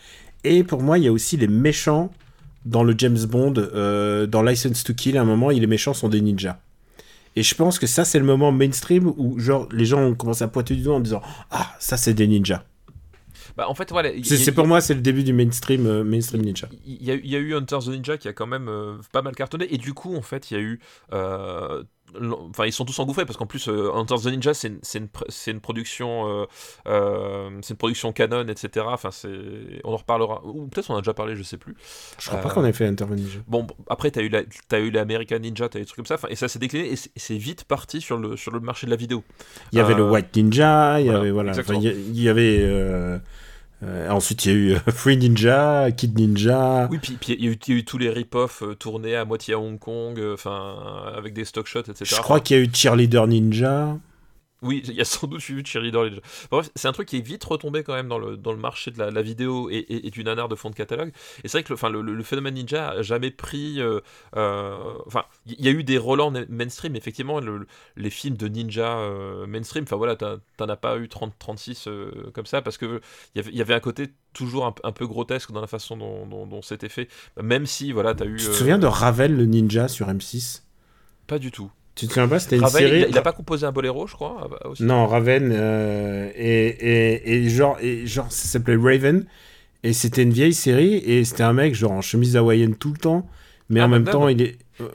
et 0.43 0.63
pour 0.63 0.81
moi, 0.81 0.97
il 0.97 1.03
y 1.03 1.07
a 1.07 1.11
aussi 1.11 1.37
les 1.37 1.47
méchants 1.47 2.11
dans 2.65 2.83
le 2.83 2.93
James 2.97 3.17
Bond, 3.27 3.53
euh, 3.57 4.25
dans 4.27 4.41
License 4.43 4.83
to 4.83 4.93
Kill, 4.93 5.17
à 5.17 5.21
un 5.21 5.25
moment, 5.25 5.49
les 5.49 5.67
méchants 5.67 5.93
sont 5.93 6.09
des 6.09 6.21
ninjas. 6.21 6.59
Et 7.35 7.43
je 7.43 7.55
pense 7.55 7.79
que 7.79 7.87
ça, 7.87 8.03
c'est 8.05 8.19
le 8.19 8.25
moment 8.25 8.51
mainstream 8.51 9.07
où, 9.17 9.39
genre, 9.39 9.67
les 9.71 9.85
gens 9.85 10.01
ont 10.01 10.15
commencé 10.15 10.43
à 10.43 10.47
pointer 10.47 10.75
du 10.75 10.83
doigt 10.83 10.95
en 10.95 10.99
disant 10.99 11.21
Ah, 11.49 11.75
ça, 11.79 11.95
c'est 11.97 12.13
des 12.13 12.27
ninjas. 12.27 12.63
Bah, 13.57 13.67
en 13.69 13.73
fait, 13.75 13.89
voilà. 13.91 14.11
il- 14.11 14.25
C'est 14.25 14.45
il- 14.45 14.53
pour 14.53 14.67
moi, 14.67 14.79
c'est 14.81 14.93
le 14.93 15.01
début 15.01 15.23
du 15.23 15.33
mainstream, 15.33 15.85
euh, 15.85 16.03
mainstream 16.03 16.41
ninja. 16.41 16.69
Il 16.85 17.03
y, 17.03 17.11
a, 17.11 17.15
il 17.15 17.27
y 17.27 17.35
a 17.35 17.39
eu 17.39 17.53
Hunter 17.55 17.79
the 17.79 17.87
Ninja 17.87 18.17
qui 18.17 18.27
a 18.27 18.33
quand 18.33 18.47
même 18.47 18.67
euh, 18.69 18.95
pas 19.11 19.21
mal 19.21 19.35
cartonné 19.35 19.73
et 19.73 19.77
du 19.77 19.93
coup 19.93 20.15
en 20.15 20.21
fait 20.21 20.51
il 20.51 20.53
y 20.53 20.57
a 20.57 20.61
eu 20.61 20.79
enfin 22.49 22.65
ils 22.65 22.71
sont 22.73 22.85
tous 22.85 22.97
engouffrés 22.99 23.25
parce 23.25 23.37
qu'en 23.37 23.45
plus 23.45 23.67
euh, 23.69 23.91
Hunter 23.93 24.15
the 24.23 24.25
Ninja 24.27 24.53
c'est 24.53 24.67
une, 24.69 24.79
une, 24.95 25.07
une 25.47 25.59
production 25.61 26.27
euh, 26.27 26.45
euh, 26.87 27.49
c'est 27.61 27.71
une 27.71 27.77
production 27.77 28.11
canon 28.11 28.45
etc 28.47 28.85
enfin 28.89 29.11
c'est 29.11 29.29
on 29.83 29.93
en 29.93 29.97
reparlera 29.97 30.41
ou 30.45 30.67
peut-être 30.67 30.89
on 30.91 30.95
en 30.95 30.97
a 30.97 31.01
déjà 31.01 31.13
parlé 31.13 31.35
je 31.35 31.43
sais 31.43 31.57
plus 31.57 31.75
Je 32.19 32.27
crois 32.27 32.39
Euh, 32.39 32.43
pas 32.43 32.49
qu'on 32.49 32.65
ait 32.65 32.73
fait 32.73 32.87
Enter 32.87 33.05
the 33.05 33.11
Ninja. 33.11 33.39
bon 33.47 33.67
après 33.89 34.11
t'as 34.11 34.21
eu 34.21 34.29
la 34.29 34.41
t'as 34.67 34.79
eu 34.79 34.91
l'American 34.91 35.39
Ninja 35.39 35.69
t'as 35.69 35.79
eu 35.79 35.83
des 35.83 35.85
trucs 35.85 36.05
comme 36.05 36.17
ça 36.17 36.17
et 36.29 36.35
ça 36.35 36.47
s'est 36.47 36.59
décliné 36.59 36.91
et 36.91 36.95
c'est- 36.95 37.37
vite 37.37 37.63
parti 37.63 38.01
sur 38.01 38.17
le 38.17 38.35
sur 38.37 38.51
le 38.51 38.59
marché 38.59 38.85
de 38.87 38.91
la 38.91 38.97
vidéo 38.97 39.23
Il 39.71 39.77
y 39.77 39.81
avait 39.81 39.93
le 39.95 40.03
euh, 40.03 40.09
White 40.11 40.35
Ninja, 40.35 40.99
il 40.99 41.03
y 41.05 41.09
voilà, 41.09 41.19
avait, 41.21 41.31
voilà. 41.31 41.53
y- 41.53 41.87
il 42.13 42.21
y 42.21 42.29
avait. 42.29 42.59
Euh, 43.83 44.09
ensuite, 44.09 44.45
il 44.45 44.51
y 44.51 44.55
a 44.55 44.57
eu 44.57 44.73
euh, 44.75 44.79
Free 44.91 45.17
Ninja, 45.17 45.91
Kid 45.91 46.17
Ninja. 46.17 46.87
oui 46.91 46.99
puis 47.01 47.13
puis 47.19 47.33
il 47.33 47.43
y, 47.45 47.47
a 47.47 47.51
eu- 47.51 47.57
il 47.67 47.73
y 47.73 47.77
a 47.77 47.79
eu 47.79 47.85
tous 47.85 47.97
les 47.97 48.09
rip-off 48.09 48.61
euh, 48.63 48.75
tournés 48.75 49.15
à 49.15 49.25
moitié 49.25 49.53
à 49.55 49.59
Hong 49.59 49.79
Kong 49.79 50.21
enfin 50.33 50.75
avec 51.17 51.33
des 51.33 51.45
stock 51.45 51.67
shots 51.67 51.79
etc 51.89 52.05
Je 52.05 52.21
crois 52.21 52.39
qu'il 52.39 52.57
y 52.57 52.59
a 52.59 52.63
eu 52.63 52.69
Cheerleader 52.71 53.27
Ninja. 53.27 53.97
Oui, 54.63 54.83
il 54.87 54.93
y 54.93 55.01
a 55.01 55.05
sans 55.05 55.25
doute 55.25 55.47
eu 55.49 55.65
Cheerleader 55.65 56.03
Ninja. 56.05 56.21
Bref, 56.51 56.69
c'est 56.75 56.87
un 56.87 56.91
truc 56.91 57.07
qui 57.07 57.17
est 57.17 57.21
vite 57.21 57.43
retombé 57.43 57.83
quand 57.83 57.95
même 57.95 58.07
dans 58.07 58.19
le, 58.19 58.37
dans 58.37 58.51
le 58.51 58.59
marché 58.59 58.91
de 58.91 58.99
la, 58.99 59.09
la 59.09 59.21
vidéo 59.23 59.71
et, 59.71 59.77
et- 59.77 60.05
et 60.05 60.11
du 60.11 60.23
nanar 60.23 60.49
de 60.49 60.55
fond 60.55 60.69
de 60.69 60.75
catalogue. 60.75 61.11
Et 61.43 61.47
c'est 61.47 61.57
vrai 61.57 61.63
que 61.63 61.69
le, 61.69 61.73
enfin, 61.75 61.89
le, 61.89 62.01
le- 62.03 62.21
phénomène 62.23 62.53
ninja 62.53 62.89
a 62.89 63.01
jamais 63.01 63.31
pris. 63.31 63.81
euh, 63.81 64.01
euh, 64.35 64.77
Enfin, 65.07 65.25
il 65.47 65.59
y 65.65 65.67
a 65.67 65.71
eu 65.71 65.83
des 65.83 65.97
relents 65.97 66.31
mainstream, 66.49 66.95
effectivement, 66.95 67.39
le- 67.39 67.65
les 67.95 68.11
films 68.11 68.37
de 68.37 68.47
ninja 68.47 68.99
euh, 68.99 69.47
mainstream. 69.47 69.83
Enfin 69.85 69.95
voilà, 69.95 70.15
t'en 70.15 70.69
as 70.69 70.77
pas 70.77 70.97
eu 70.99 71.09
30, 71.09 71.33
36 71.39 71.87
euh, 71.87 72.29
comme 72.33 72.45
ça 72.45 72.61
parce 72.61 72.77
que 72.77 73.01
il 73.33 73.39
y 73.41 73.41
avait- 73.43 73.51
y 73.57 73.61
avait 73.61 73.73
un 73.73 73.79
côté 73.79 74.09
toujours 74.33 74.65
un, 74.67 74.75
un 74.83 74.91
peu 74.91 75.07
grotesque 75.07 75.51
dans 75.51 75.61
la 75.61 75.67
façon 75.67 75.97
dont, 75.97 76.27
dont- 76.27 76.45
dont 76.45 76.61
c'était 76.61 76.89
fait. 76.89 77.07
Même 77.41 77.65
si, 77.65 77.91
voilà, 77.91 78.13
t'as 78.13 78.25
eu. 78.25 78.35
Tu 78.37 78.45
te 78.45 78.51
souviens 78.51 78.77
de 78.77 78.85
Ravel 78.87 79.35
le 79.35 79.45
ninja 79.45 79.87
sur 79.87 80.07
M6 80.07 80.61
Pas 81.25 81.39
du 81.39 81.49
tout. 81.51 81.71
Tu 81.95 82.07
te 82.07 82.13
souviens 82.13 82.27
pas 82.27 82.39
C'était 82.39 82.55
une 82.57 82.63
Ravel, 82.63 82.81
série. 82.87 82.99
il, 82.99 83.05
a, 83.05 83.07
il 83.09 83.17
a 83.17 83.21
pas 83.21 83.33
composé 83.33 83.65
un 83.65 83.71
boléro, 83.71 84.07
je 84.07 84.13
crois 84.13 84.37
ah 84.43 84.47
bah, 84.49 84.59
aussi. 84.69 84.83
Non, 84.83 85.07
Raven 85.07 85.51
euh, 85.53 86.29
et, 86.35 86.67
et, 86.67 87.33
et 87.45 87.49
genre 87.49 87.77
et 87.81 88.05
genre 88.07 88.31
ça 88.31 88.47
s'appelait 88.47 88.77
Raven 88.77 89.25
et 89.83 89.93
c'était 89.93 90.23
une 90.23 90.31
vieille 90.31 90.53
série 90.53 90.95
et 90.95 91.23
c'était 91.25 91.43
un 91.43 91.53
mec 91.53 91.75
genre 91.75 91.91
en 91.91 92.01
chemise 92.01 92.37
hawaïenne 92.37 92.75
tout 92.75 92.91
le 92.91 92.97
temps, 92.97 93.27
mais 93.69 93.81
Ah, 93.81 93.85
en 93.85 93.89
même 93.89 94.03
même 94.03 94.11
temps 94.11 94.25
même. 94.25 94.37
il 94.37 94.41
est 94.43 94.57
euh, 94.79 94.87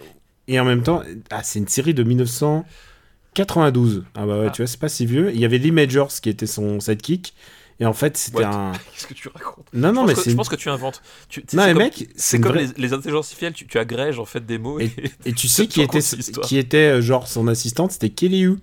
et 0.48 0.59
en 0.59 0.64
même 0.64 0.82
temps 0.82 1.02
ah 1.30 1.42
c'est 1.42 1.59
une 1.59 1.68
série 1.68 1.92
de 1.94 2.02
1992. 2.02 4.04
Ah 4.14 4.24
bah 4.26 4.38
ouais, 4.40 4.46
Ah. 4.48 4.50
tu 4.50 4.62
vois, 4.62 4.66
c'est 4.66 4.80
pas 4.80 4.88
si 4.88 5.04
vieux. 5.06 5.30
Il 5.35 5.40
y 5.40 5.44
avait 5.44 5.59
Lee 5.59 5.72
Majors 5.72 6.12
qui 6.22 6.28
était 6.30 6.46
son 6.46 6.80
sidekick 6.80 7.35
et 7.80 7.86
en 7.86 7.92
fait 7.92 8.16
c'était 8.16 8.44
un 8.44 8.72
Qu'est-ce 8.94 9.06
que 9.06 9.14
tu 9.14 9.28
racontes? 9.28 9.66
Non 9.72 9.92
non 9.92 10.02
je 10.02 10.06
mais 10.08 10.14
que, 10.14 10.20
c'est 10.20 10.30
je 10.30 10.36
pense 10.36 10.48
que 10.48 10.56
tu 10.56 10.68
inventes. 10.70 11.02
Tu, 11.28 11.44
Non 11.52 11.64
mais 11.66 11.72
comme- 11.72 11.82
mec, 11.82 12.08
c'est 12.16 12.40
comme 12.40 12.52
vraie- 12.52 12.66
les, 12.76 12.82
les 12.88 12.92
intelligences 12.92 13.26
artificielles, 13.26 13.52
tu, 13.52 13.66
tu 13.66 13.78
agrèges 13.78 14.18
en 14.18 14.24
fait 14.24 14.44
des 14.44 14.58
mots 14.58 14.80
et, 14.80 14.90
Et 15.24 15.32
tu 15.32 15.48
sais 15.48 15.66
qui 15.66 15.82
était 15.82 16.00
qui 16.42 16.58
était 16.58 16.76
euh, 16.98 17.00
genre 17.02 17.28
son 17.28 17.48
assistante, 17.48 17.92
c'était 17.92 18.10
Kelly 18.10 18.42
Hu. 18.44 18.56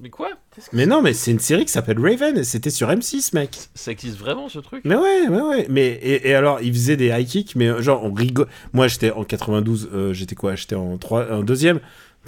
mais 0.00 0.10
quoi? 0.10 0.30
Mais 0.72 0.86
non, 0.86 1.02
mais 1.02 1.14
c'est 1.14 1.32
une 1.32 1.40
série 1.40 1.64
qui 1.64 1.72
s'appelle 1.72 1.98
Raven 1.98 2.38
et 2.38 2.44
c'était 2.44 2.70
sur 2.70 2.88
M6, 2.88 3.30
mec. 3.34 3.58
Ça 3.74 3.90
existe 3.90 4.16
vraiment 4.18 4.48
ce 4.48 4.60
truc? 4.60 4.82
Mais 4.84 4.94
ouais, 4.94 5.26
ouais, 5.28 5.40
ouais. 5.40 5.66
Mais 5.68 5.86
et, 6.00 6.28
et 6.28 6.34
alors, 6.36 6.60
il 6.60 6.72
faisait 6.72 6.96
des 6.96 7.08
high 7.08 7.26
kicks, 7.26 7.56
mais 7.56 7.66
euh, 7.66 7.82
genre 7.82 8.04
on 8.04 8.12
rigole. 8.12 8.46
Moi, 8.72 8.86
j'étais 8.86 9.10
en 9.10 9.24
92, 9.24 9.90
euh, 9.92 10.12
j'étais 10.12 10.36
quoi? 10.36 10.54
J'étais 10.54 10.76
en 10.76 10.96
trois, 10.96 11.28
en 11.32 11.42
deuxième. 11.42 11.80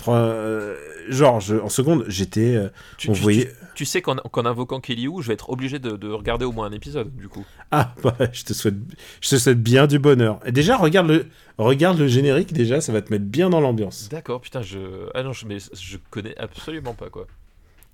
Euh, 0.08 0.76
genre, 1.08 1.40
je- 1.40 1.56
en 1.56 1.68
seconde, 1.68 2.04
j'étais. 2.08 2.54
euh, 2.56 2.68
tu, 2.98 3.10
on 3.10 3.12
tu- 3.12 3.22
voyait. 3.22 3.46
tu- 3.46 3.52
tu 3.76 3.84
sais 3.84 4.02
qu'en 4.02 4.16
qu'en 4.16 4.44
invoquant 4.46 4.80
Kelly 4.80 5.06
Hu, 5.06 5.22
je 5.22 5.28
vais 5.28 5.34
être 5.34 5.50
obligé 5.50 5.78
de, 5.78 5.90
de 5.96 6.08
regarder 6.08 6.44
au 6.44 6.52
moins 6.52 6.66
un 6.66 6.72
épisode 6.72 7.14
du 7.16 7.28
coup. 7.28 7.44
Ah, 7.70 7.94
bah, 8.02 8.16
je 8.32 8.44
te 8.44 8.52
souhaite, 8.52 8.74
je 9.20 9.28
te 9.30 9.36
souhaite 9.36 9.62
bien 9.62 9.86
du 9.86 9.98
bonheur. 9.98 10.40
Et 10.46 10.52
déjà, 10.52 10.76
regarde 10.76 11.08
le, 11.08 11.26
regarde 11.58 11.98
le 11.98 12.08
générique. 12.08 12.52
Déjà, 12.52 12.80
ça 12.80 12.92
va 12.92 13.02
te 13.02 13.12
mettre 13.12 13.24
bien 13.24 13.50
dans 13.50 13.60
l'ambiance. 13.60 14.08
D'accord, 14.10 14.40
putain, 14.40 14.62
je. 14.62 14.78
Ah 15.14 15.22
non, 15.22 15.32
je, 15.32 15.46
mais 15.46 15.58
je 15.58 15.96
connais 16.10 16.36
absolument 16.38 16.94
pas 16.94 17.08
quoi. 17.10 17.26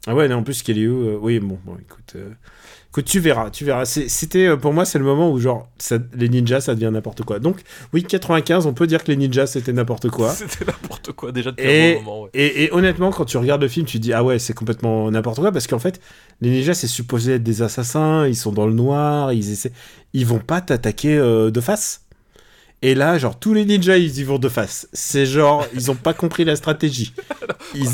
Ah 0.06 0.14
ouais, 0.16 0.26
non, 0.28 0.36
en 0.38 0.42
plus, 0.42 0.62
Kelly 0.62 0.80
Hu, 0.82 0.88
euh, 0.90 1.18
oui, 1.20 1.38
bon, 1.38 1.58
bon, 1.64 1.76
écoute, 1.76 2.14
euh, 2.16 2.30
écoute, 2.92 3.06
tu 3.06 3.20
verras, 3.20 3.50
tu 3.50 3.64
verras. 3.64 3.84
C'était, 3.86 4.46
euh, 4.46 4.56
pour 4.56 4.72
moi, 4.72 4.84
c'est 4.84 4.98
le 4.98 5.04
moment 5.04 5.30
où, 5.32 5.38
genre, 5.40 5.68
ça- 5.78 5.98
les 6.14 6.28
ninjas, 6.28 6.60
ça 6.60 6.74
devient 6.74 6.90
n'importe 6.92 7.22
quoi. 7.22 7.38
Donc, 7.38 7.60
oui, 7.92 8.04
95, 8.04 8.66
on 8.66 8.74
peut 8.74 8.86
dire 8.86 9.02
que 9.02 9.10
les 9.10 9.16
ninjas, 9.16 9.46
c'était 9.46 9.72
n'importe 9.72 10.08
quoi. 10.10 10.30
C'était 10.34 10.64
n'importe 10.66 11.12
quoi 11.12 11.32
déjà 11.32 11.50
depuis 11.50 11.66
Et, 11.66 11.92
un 11.92 11.94
bon 11.96 12.02
moment. 12.02 12.22
Ouais. 12.24 12.30
et, 12.34 12.64
et 12.64 12.72
honnêtement, 12.72 13.10
quand 13.10 13.24
tu 13.24 13.36
regardes 13.38 13.62
le 13.62 13.68
film, 13.68 13.86
tu 13.86 13.98
te 13.98 14.02
dis, 14.02 14.12
ah 14.12 14.22
ouais, 14.22 14.38
c'est 14.38 14.52
complètement 14.54 15.10
n'importe 15.10 15.40
quoi, 15.40 15.50
parce 15.52 15.66
qu'en 15.66 15.78
fait, 15.78 16.00
les 16.40 16.50
ninjas, 16.50 16.74
c'est 16.74 16.86
supposé 16.86 17.34
être 17.34 17.42
des 17.42 17.62
assassins, 17.62 18.26
ils 18.28 18.36
sont 18.36 18.52
dans 18.52 18.66
le 18.66 18.74
noir, 18.74 19.32
ils 19.32 19.50
essaient, 19.52 19.72
ils 20.12 20.26
vont 20.26 20.38
pas 20.38 20.60
t'attaquer 20.60 21.16
euh, 21.16 21.50
de 21.50 21.60
face. 21.60 22.02
Et 22.84 22.96
là, 22.96 23.16
genre, 23.16 23.38
tous 23.38 23.54
les 23.54 23.64
ninjas, 23.64 23.96
ils 23.96 24.18
y 24.18 24.24
vont 24.24 24.38
de 24.40 24.48
face. 24.48 24.88
C'est 24.92 25.24
genre, 25.24 25.64
ils 25.72 25.90
ont 25.90 25.94
pas 25.94 26.14
compris 26.14 26.44
la 26.44 26.56
stratégie. 26.56 27.14
Ils- 27.74 27.86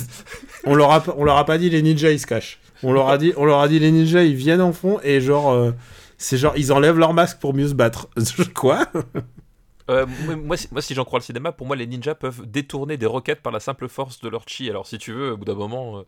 on, 0.64 0.74
leur 0.74 0.90
a, 0.90 1.04
on 1.18 1.24
leur 1.24 1.36
a 1.36 1.44
pas 1.44 1.58
dit 1.58 1.68
les 1.70 1.82
ninjas, 1.82 2.10
ils 2.10 2.18
se 2.18 2.26
cachent. 2.26 2.58
On 2.82 2.92
leur 2.92 3.08
a 3.08 3.18
dit, 3.18 3.32
on 3.36 3.44
leur 3.44 3.60
a 3.60 3.68
dit 3.68 3.78
les 3.78 3.90
ninjas, 3.90 4.22
ils 4.24 4.34
viennent 4.36 4.60
en 4.60 4.72
fond, 4.72 5.00
et 5.02 5.20
genre, 5.20 5.50
euh, 5.50 5.72
c'est 6.16 6.36
genre, 6.38 6.54
ils 6.56 6.72
enlèvent 6.72 6.98
leur 6.98 7.14
masque 7.14 7.38
pour 7.40 7.54
mieux 7.54 7.68
se 7.68 7.74
battre. 7.74 8.08
Quoi 8.54 8.86
Euh, 9.90 10.04
moi, 10.26 10.36
moi, 10.36 10.56
si- 10.56 10.68
moi, 10.70 10.82
si 10.82 10.94
j'en 10.94 11.04
crois 11.04 11.18
le 11.18 11.24
cinéma, 11.24 11.50
pour 11.50 11.66
moi, 11.66 11.74
les 11.74 11.86
ninjas 11.86 12.14
peuvent 12.14 12.42
détourner 12.46 12.96
des 12.98 13.06
roquettes 13.06 13.40
par 13.42 13.52
la 13.52 13.60
simple 13.60 13.88
force 13.88 14.20
de 14.20 14.28
leur 14.28 14.44
chi. 14.46 14.68
Alors, 14.68 14.86
si 14.86 14.98
tu 14.98 15.12
veux, 15.12 15.32
au 15.32 15.36
bout 15.38 15.46
d'un 15.46 15.54
moment. 15.54 15.98
euh, 15.98 16.02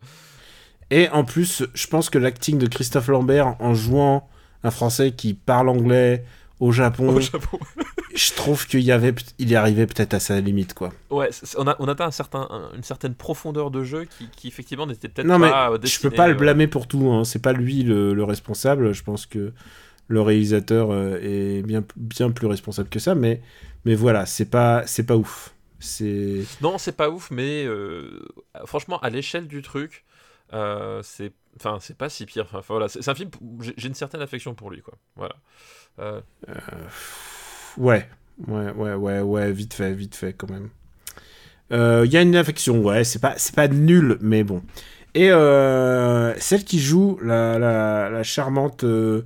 Et 0.91 1.09
en 1.09 1.23
plus, 1.23 1.63
je 1.73 1.87
pense 1.87 2.09
que 2.09 2.17
l'acting 2.19 2.57
de 2.57 2.67
Christophe 2.67 3.07
Lambert 3.07 3.55
en 3.59 3.73
jouant 3.73 4.27
un 4.63 4.71
Français 4.71 5.13
qui 5.13 5.33
parle 5.33 5.69
anglais 5.69 6.23
au 6.61 6.71
Japon, 6.71 7.09
au 7.09 7.19
Japon. 7.19 7.59
je 8.15 8.31
trouve 8.33 8.65
qu'il 8.67 8.79
y 8.81 8.91
avait, 8.91 9.13
il 9.39 9.49
y 9.49 9.55
arrivait 9.55 9.87
peut-être 9.87 10.13
à 10.13 10.19
sa 10.19 10.39
limite, 10.39 10.73
quoi. 10.73 10.93
Ouais, 11.09 11.29
on, 11.57 11.67
a, 11.67 11.75
on 11.79 11.87
atteint 11.89 12.05
un 12.05 12.11
certain, 12.11 12.47
un- 12.49 12.71
une 12.75 12.83
certaine 12.83 13.15
profondeur 13.15 13.71
de 13.71 13.83
jeu 13.83 14.05
qui, 14.05 14.29
qui 14.29 14.47
effectivement 14.47 14.87
n'était 14.87 15.09
peut-être 15.09 15.27
Non, 15.27 15.39
mais 15.39 15.49
pas. 15.49 15.71
euh, 15.71 15.77
je 15.83 15.99
peux 15.99 16.09
pas 16.11 16.27
le 16.27 16.33
euh, 16.35 16.37
blâmer 16.37 16.67
pour 16.67 16.87
tout. 16.87 17.09
Hein. 17.11 17.23
C'est 17.25 17.41
pas 17.41 17.51
lui 17.53 17.83
le, 17.83 18.13
le 18.13 18.23
responsable. 18.23 18.93
Je 18.93 19.03
pense 19.03 19.25
que 19.25 19.53
le 20.07 20.21
réalisateur 20.21 20.91
euh, 20.91 21.17
est 21.21 21.61
bien, 21.63 21.83
bien 21.97 22.31
plus 22.31 22.47
responsable 22.47 22.89
que 22.89 22.99
ça. 22.99 23.15
Mais, 23.15 23.41
mais 23.85 23.95
voilà, 23.95 24.25
c'est 24.25 24.49
pas, 24.49 24.85
c'est 24.87 25.05
pas 25.05 25.17
ouf. 25.17 25.53
C'est. 25.79 26.43
Non, 26.61 26.77
c'est 26.77 26.95
pas 26.95 27.09
ouf, 27.09 27.31
mais 27.31 27.65
euh, 27.65 28.19
franchement, 28.65 28.99
à 28.99 29.09
l'échelle 29.09 29.47
du 29.47 29.61
truc, 29.63 30.05
euh, 30.53 31.01
c'est. 31.03 31.31
Enfin, 31.57 31.79
c'est 31.81 31.97
pas 31.97 32.07
si 32.07 32.25
pire. 32.25 32.45
Enfin, 32.53 32.61
voilà, 32.69 32.87
c'est 32.87 33.07
un 33.09 33.15
film. 33.15 33.29
j'ai- 33.61 33.73
J'ai 33.77 33.87
une 33.87 33.93
certaine 33.95 34.21
affection 34.21 34.53
pour 34.53 34.69
lui, 34.69 34.81
quoi. 34.81 34.93
Voilà. 35.15 35.35
Euh, 35.99 36.21
Ouais, 37.77 38.07
ouais, 38.47 38.71
ouais, 38.71 38.93
ouais, 38.93 39.19
ouais, 39.21 39.51
vite 39.51 39.73
fait, 39.73 39.93
vite 39.93 40.15
fait 40.15 40.33
quand 40.33 40.49
même. 40.49 40.69
Euh, 41.71 42.03
Il 42.05 42.11
y 42.11 42.17
a 42.17 42.21
une 42.21 42.35
affection, 42.35 42.81
ouais, 42.81 43.03
c'est 43.03 43.19
pas, 43.19 43.33
c'est 43.37 43.55
pas 43.55 43.67
nul, 43.67 44.17
mais 44.21 44.43
bon. 44.43 44.61
Et 45.13 45.31
euh, 45.31 46.33
celle 46.39 46.63
qui 46.63 46.79
joue 46.79 47.19
la, 47.23 47.59
la, 47.59 48.09
la 48.09 48.23
charmante, 48.23 48.83
euh, 48.83 49.23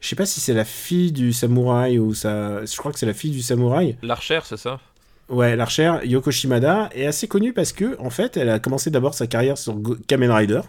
je 0.00 0.08
sais 0.08 0.16
pas 0.16 0.26
si 0.26 0.40
c'est 0.40 0.54
la 0.54 0.64
fille 0.64 1.12
du 1.12 1.32
samouraï 1.32 1.98
ou 1.98 2.14
ça, 2.14 2.64
je 2.64 2.76
crois 2.76 2.92
que 2.92 2.98
c'est 2.98 3.06
la 3.06 3.14
fille 3.14 3.30
du 3.30 3.42
samouraï. 3.42 3.96
L'archère, 4.02 4.46
c'est 4.46 4.56
ça? 4.56 4.80
Ouais, 5.28 5.56
l'archère 5.56 6.04
Yoko 6.04 6.30
Shimada 6.30 6.88
est 6.94 7.06
assez 7.06 7.26
connue 7.28 7.52
parce 7.52 7.72
que, 7.72 7.98
en 8.00 8.10
fait, 8.10 8.36
elle 8.36 8.48
a 8.48 8.58
commencé 8.60 8.90
d'abord 8.90 9.14
sa 9.14 9.26
carrière 9.26 9.58
sur 9.58 9.76
Kamen 10.06 10.30
Rider. 10.30 10.60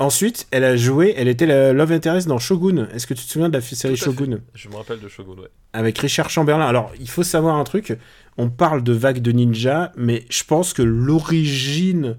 Ensuite, 0.00 0.48
elle 0.50 0.64
a 0.64 0.76
joué, 0.76 1.12
elle 1.14 1.28
était 1.28 1.44
la 1.44 1.74
love 1.74 1.92
interest 1.92 2.26
dans 2.26 2.38
Shogun. 2.38 2.88
Est-ce 2.94 3.06
que 3.06 3.12
tu 3.12 3.26
te 3.26 3.30
souviens 3.30 3.50
de 3.50 3.54
la 3.54 3.60
série 3.60 3.98
fait. 3.98 4.06
Shogun? 4.06 4.40
Je 4.54 4.70
me 4.70 4.76
rappelle 4.76 4.98
de 4.98 5.08
Shogun, 5.08 5.42
ouais. 5.42 5.48
avec 5.74 5.98
Richard 5.98 6.30
Chamberlain. 6.30 6.66
Alors, 6.66 6.90
il 6.98 7.08
faut 7.08 7.22
savoir 7.22 7.56
un 7.56 7.64
truc. 7.64 7.98
On 8.38 8.48
parle 8.48 8.82
de 8.82 8.94
vague 8.94 9.18
de 9.18 9.30
ninja, 9.30 9.92
mais 9.98 10.24
je 10.30 10.42
pense 10.44 10.72
que 10.72 10.80
l'origine 10.80 12.16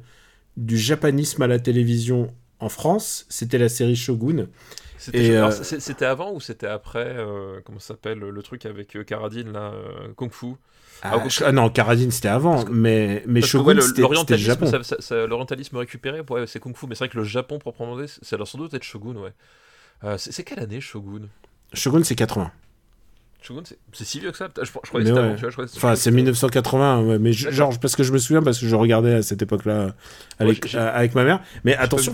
du 0.58 0.78
japanisme 0.78 1.42
à 1.42 1.48
la 1.48 1.58
télévision 1.58 2.32
en 2.60 2.70
France, 2.70 3.26
c'était 3.30 3.58
la 3.58 3.68
série 3.68 3.96
Shogun. 3.96 4.46
C'était 5.00 5.32
euh, 5.32 5.50
avant 6.02 6.34
ou 6.34 6.40
c'était 6.40 6.68
après 6.68 7.16
euh, 7.18 7.62
Comment 7.66 7.80
ça 7.80 7.96
s'appelle 7.96 8.20
le 8.20 8.44
truc 8.44 8.68
avec 8.68 8.96
euh, 8.96 9.04
Karadine 9.04 9.52
là, 9.52 9.72
euh, 9.74 10.14
Kung 10.16 10.32
Fu? 10.32 10.54
Ah, 11.04 11.14
Ah, 11.16 11.28
je- 11.30 11.44
ah 11.44 11.52
non, 11.52 11.70
Karadine 11.70 12.12
c'était 12.12 12.28
avant, 12.28 12.64
que- 12.64 12.72
mais, 12.72 13.24
mais 13.28 13.42
Shogun 13.42 13.76
ouais, 13.78 13.82
c'était 13.82 14.38
Japon. 14.38 14.68
ça- 14.68 14.84
ça- 14.84 14.98
ça- 15.00 15.26
l'orientalisme 15.28 15.78
récupéré, 15.78 16.22
ouais, 16.30 16.46
c'est 16.48 16.60
Kung 16.60 16.76
Fu, 16.76 16.86
mais 16.88 16.96
c'est 16.96 17.06
vrai 17.06 17.10
que 17.10 17.18
le 17.18 17.24
Japon 17.24 17.58
proprement 17.60 17.98
dit, 18.00 18.12
c'est 18.22 18.36
alors 18.36 18.48
sans 18.48 18.58
doute 18.60 18.74
être 18.74 18.84
Shogun, 18.84 19.16
ouais. 19.16 19.34
Euh, 20.04 20.16
c'est 20.18 20.44
quelle 20.44 20.60
année 20.60 20.80
Shogun? 20.82 21.28
Shogun 21.74 22.04
c'est 22.04 22.16
80. 22.16 22.52
Shogun, 23.44 23.64
c'est 23.94 24.04
si 24.06 24.20
vieux 24.20 24.30
que 24.30 24.38
ça 24.38 24.50
Je, 24.56 24.66
je 24.66 24.72
croyais 24.72 25.04
que 25.04 25.10
c'était 25.10 25.20
ouais. 25.20 25.64
Enfin, 25.76 25.96
c'est 25.96 26.04
c'était- 26.04 26.16
1980, 26.16 27.02
ouais, 27.02 27.18
mais 27.18 27.34
je- 27.34 27.50
genre 27.50 27.76
parce 27.80 27.96
que 27.96 28.04
je 28.04 28.14
me 28.14 28.20
souviens 28.20 28.44
parce 28.44 28.60
que 28.60 28.68
je 28.68 28.76
regardais 28.76 29.16
à 29.16 29.22
cette 29.24 29.42
époque-là 29.42 29.96
avec, 30.38 30.76
euh, 30.76 30.92
avec 30.94 31.16
ma 31.16 31.24
mère. 31.24 31.40
Mais 31.64 31.76
attention. 31.76 32.14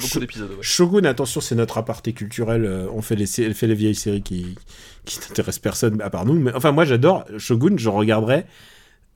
Shogun, 0.61 1.03
attention, 1.03 1.41
c'est 1.41 1.55
notre 1.55 1.77
aparté 1.77 2.13
culturel. 2.13 2.63
euh, 2.63 2.87
on 2.93 3.01
fait 3.01 3.17
les, 3.17 3.25
fait 3.27 3.67
les 3.67 3.75
vieilles 3.75 3.95
séries 3.95 4.21
qui, 4.21 4.55
qui 5.03 5.19
n'intéressent 5.19 5.59
personne 5.59 6.01
à 6.01 6.09
part 6.09 6.25
nous. 6.25 6.33
Mais 6.33 6.53
enfin, 6.55 6.71
moi, 6.71 6.85
j'adore 6.85 7.25
Shogun. 7.37 7.75
Je 7.77 7.89
regarderai 7.89 8.45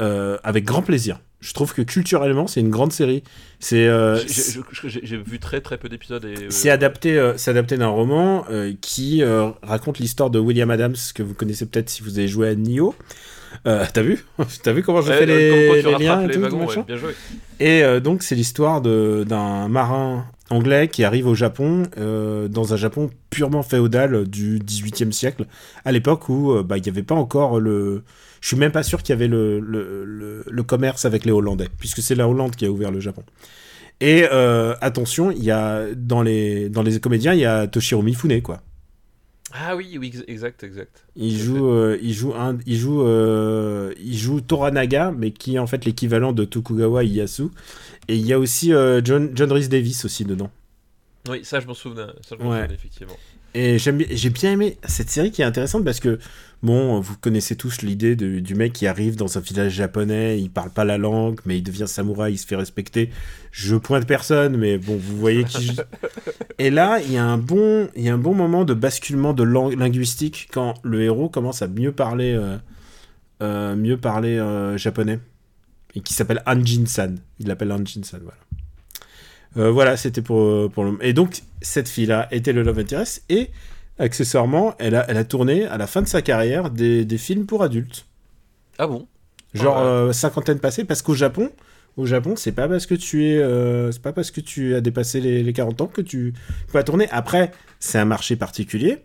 euh, 0.01 0.37
avec 0.43 0.65
grand 0.65 0.81
plaisir. 0.81 1.19
Je 1.39 1.53
trouve 1.53 1.73
que 1.73 1.81
culturellement, 1.81 2.45
c'est 2.45 2.59
une 2.59 2.69
grande 2.69 2.91
série. 2.91 3.23
C'est 3.59 3.87
euh, 3.87 4.19
J'ai- 4.85 5.17
vu 5.17 5.39
très 5.39 5.59
très 5.61 5.77
peu 5.77 5.89
d'épisodes 5.89 6.23
euh, 6.23 6.35
c'est 6.49 6.69
adapté, 6.69 7.17
euh, 7.17 7.33
c'est 7.35 7.49
adapté 7.49 7.77
d'un 7.77 7.87
roman 7.87 8.45
euh, 8.51 8.73
qui 8.79 9.23
euh, 9.23 9.49
raconte 9.63 9.97
l'histoire 9.97 10.29
de 10.29 10.37
William 10.37 10.69
Adams 10.69 10.95
que 11.15 11.23
vous 11.23 11.33
connaissez 11.33 11.65
peut-être 11.65 11.89
si 11.89 12.03
vous 12.03 12.19
avez 12.19 12.27
joué 12.27 12.49
à 12.49 12.55
Nioh. 12.55 12.93
Euh, 13.65 13.85
T'as 13.93 14.01
vu? 14.01 14.23
T'as 14.63 14.71
vu 14.71 14.83
comment 14.83 15.01
je 15.01 15.09
ouais, 15.09 15.17
fais 15.17 15.31
euh, 15.31 15.81
les, 15.81 16.05
liens 16.05 16.21
et 16.21 16.27
les 16.27 16.33
tout, 16.35 16.41
wagons, 16.41 16.65
machin 16.65 16.81
ouais, 16.81 16.85
bien 16.87 16.97
joué. 16.97 17.13
Et 17.59 17.83
euh, 17.83 17.99
donc, 17.99 18.23
c'est 18.23 18.35
l'histoire 18.35 18.81
d'un 18.81 19.67
marin 19.67 20.25
anglais 20.51 20.89
qui 20.89 21.03
arrive 21.03 21.27
au 21.27 21.35
Japon, 21.35 21.83
euh, 21.97 22.47
dans 22.47 22.73
un 22.73 22.77
Japon 22.77 23.09
purement 23.29 23.63
féodal 23.63 24.27
du 24.27 24.59
XVIIIe 24.59 25.13
siècle, 25.13 25.45
à 25.85 25.91
l'époque 25.91 26.29
où 26.29 26.51
euh, 26.51 26.63
bah, 26.63 26.77
il 26.77 26.83
n'y 26.83 26.89
avait 26.89 27.03
pas 27.03 27.15
encore 27.15 27.59
le. 27.59 28.03
Je 28.41 28.47
suis 28.49 28.57
même 28.57 28.71
pas 28.73 28.83
sûr 28.83 29.01
qu'il 29.03 29.13
y 29.13 29.17
avait 29.17 29.27
le, 29.27 29.59
le, 29.59 30.03
le- 30.03 30.43
le 30.49 30.63
commerce 30.63 31.05
avec 31.05 31.23
les 31.25 31.31
Hollandais, 31.31 31.69
puisque 31.79 32.01
c'est 32.01 32.15
la 32.15 32.27
Hollande 32.27 32.55
qui 32.55 32.65
a 32.65 32.71
ouvert 32.71 32.91
le 32.91 32.99
Japon. 32.99 33.23
Et 34.01 34.25
euh, 34.31 34.73
attention, 34.81 35.31
il 35.31 35.43
y 35.43 35.51
a 35.51 35.85
dans 35.95 36.23
les 36.23 36.67
dans 36.69 36.81
les 36.81 36.99
comédiens, 36.99 37.33
il 37.33 37.39
y 37.41 37.45
a 37.45 37.67
Toshiro 37.67 38.01
Mifune 38.01 38.41
quoi. 38.41 38.61
Ah 39.53 39.75
oui, 39.75 39.97
oui, 39.99 40.07
ex- 40.07 40.23
exact, 40.27 40.63
exact. 40.63 41.03
Il 41.17 41.37
joue, 41.37 41.67
euh, 41.69 41.97
il 42.01 42.13
joue 42.13 42.33
un, 42.33 42.57
il 42.65 42.77
joue, 42.77 43.03
euh, 43.05 43.93
il 44.01 44.17
joue 44.17 44.39
Toranaga, 44.41 45.11
mais 45.15 45.31
qui 45.31 45.55
est 45.55 45.59
en 45.59 45.67
fait 45.67 45.83
l'équivalent 45.85 46.31
de 46.31 46.45
Tokugawa 46.45 47.03
Ieyasu. 47.03 47.49
Et 48.07 48.15
il 48.15 48.25
y 48.25 48.31
a 48.33 48.39
aussi 48.39 48.71
John, 49.03 49.29
John 49.35 49.51
Rhys 49.51 49.67
Davis 49.67 50.05
aussi 50.05 50.23
dedans. 50.25 50.49
Oui, 51.29 51.41
ça 51.43 51.59
je 51.59 51.67
m'en 51.67 51.73
souvenais, 51.75 52.07
ça 52.27 52.35
je 52.39 52.43
m'en 52.43 52.49
Ouais. 52.49 52.61
souvenais 52.61 52.73
effectivement. 52.73 53.17
Et 53.53 53.77
j'ai 53.77 54.29
bien 54.29 54.53
aimé 54.53 54.77
cette 54.87 55.09
série 55.09 55.29
qui 55.31 55.41
est 55.41 55.45
intéressante 55.45 55.83
parce 55.83 55.99
que, 55.99 56.17
bon, 56.63 56.99
vous 56.99 57.15
connaissez 57.17 57.55
tous 57.55 57.81
l'idée 57.81 58.15
du 58.15 58.55
mec 58.55 58.73
qui 58.73 58.87
arrive 58.87 59.15
dans 59.15 59.37
un 59.37 59.41
village 59.41 59.73
japonais, 59.73 60.39
il 60.39 60.49
parle 60.49 60.69
pas 60.69 60.85
la 60.85 60.97
langue, 60.97 61.39
mais 61.45 61.57
il 61.57 61.63
devient 61.63 61.87
samouraï, 61.87 62.33
il 62.33 62.37
se 62.37 62.45
fait 62.47 62.55
respecter. 62.55 63.09
Je 63.51 63.75
pointe 63.75 64.05
personne, 64.07 64.57
mais 64.57 64.77
bon, 64.77 64.95
vous 64.95 65.17
voyez 65.17 65.43
qui. 65.43 65.65
je- 65.67 65.81
Et 66.59 66.69
là, 66.69 66.99
il 67.03 67.11
y 67.11 67.17
a 67.17 67.25
un 67.25 67.37
bon, 67.37 67.89
il 67.95 68.03
y 68.03 68.09
a 68.09 68.13
un 68.13 68.17
bon 68.17 68.33
moment 68.35 68.63
de 68.65 68.73
basculement 68.73 69.33
de 69.33 69.43
lang- 69.43 69.75
linguistique 69.77 70.47
quand 70.51 70.75
le 70.83 71.01
héros 71.01 71.29
commence 71.29 71.61
à 71.61 71.67
mieux 71.67 71.91
parler, 71.91 72.33
euh, 72.33 72.57
euh, 73.41 73.75
mieux 73.75 73.97
parler 73.97 74.37
euh, 74.37 74.77
japonais, 74.77 75.19
et 75.95 76.01
qui 76.01 76.13
s'appelle 76.13 76.41
Anjin-san. 76.45 77.17
Il 77.39 77.47
l'appelle 77.47 77.71
Anjin-san, 77.71 78.19
voilà. 78.21 78.37
Euh, 79.57 79.69
voilà, 79.71 79.97
c'était 79.97 80.21
pour, 80.21 80.71
pour 80.71 80.85
le... 80.85 80.97
Et 81.01 81.11
donc, 81.11 81.41
cette 81.61 81.89
fille-là 81.89 82.27
était 82.31 82.53
le 82.53 82.63
Love 82.63 82.79
Interest, 82.79 83.23
et 83.29 83.49
accessoirement, 84.01 84.75
elle 84.79 84.95
a, 84.95 85.05
elle 85.09 85.17
a 85.17 85.23
tourné 85.25 85.65
à 85.65 85.77
la 85.77 85.87
fin 85.87 86.01
de 86.01 86.07
sa 86.07 86.21
carrière 86.21 86.69
des, 86.71 87.05
des 87.05 87.17
films 87.17 87.45
pour 87.45 87.63
adultes. 87.63 88.05
Ah 88.77 88.87
bon? 88.87 89.07
Genre 89.53 89.77
Ah 89.77 89.85
ouais. 89.85 89.97
euh, 90.07 90.13
cinquantaine 90.13 90.59
passée, 90.59 90.85
parce 90.85 91.01
qu'au 91.01 91.13
Japon, 91.13 91.51
au 91.97 92.05
Japon, 92.05 92.35
c'est 92.37 92.53
pas 92.53 92.69
parce 92.69 92.85
que 92.85 92.95
tu 92.95 93.25
es, 93.25 93.37
euh, 93.37 93.91
c'est 93.91 94.01
pas 94.01 94.13
parce 94.13 94.31
que 94.31 94.39
tu 94.41 94.75
as 94.75 94.81
dépassé 94.81 95.19
les, 95.19 95.43
les 95.43 95.53
40 95.53 95.81
ans 95.81 95.87
que 95.87 96.01
tu 96.01 96.33
peux 96.71 96.83
tourner. 96.83 97.07
Après, 97.11 97.51
c'est 97.79 97.97
un 97.99 98.05
marché 98.05 98.37
particulier, 98.37 98.99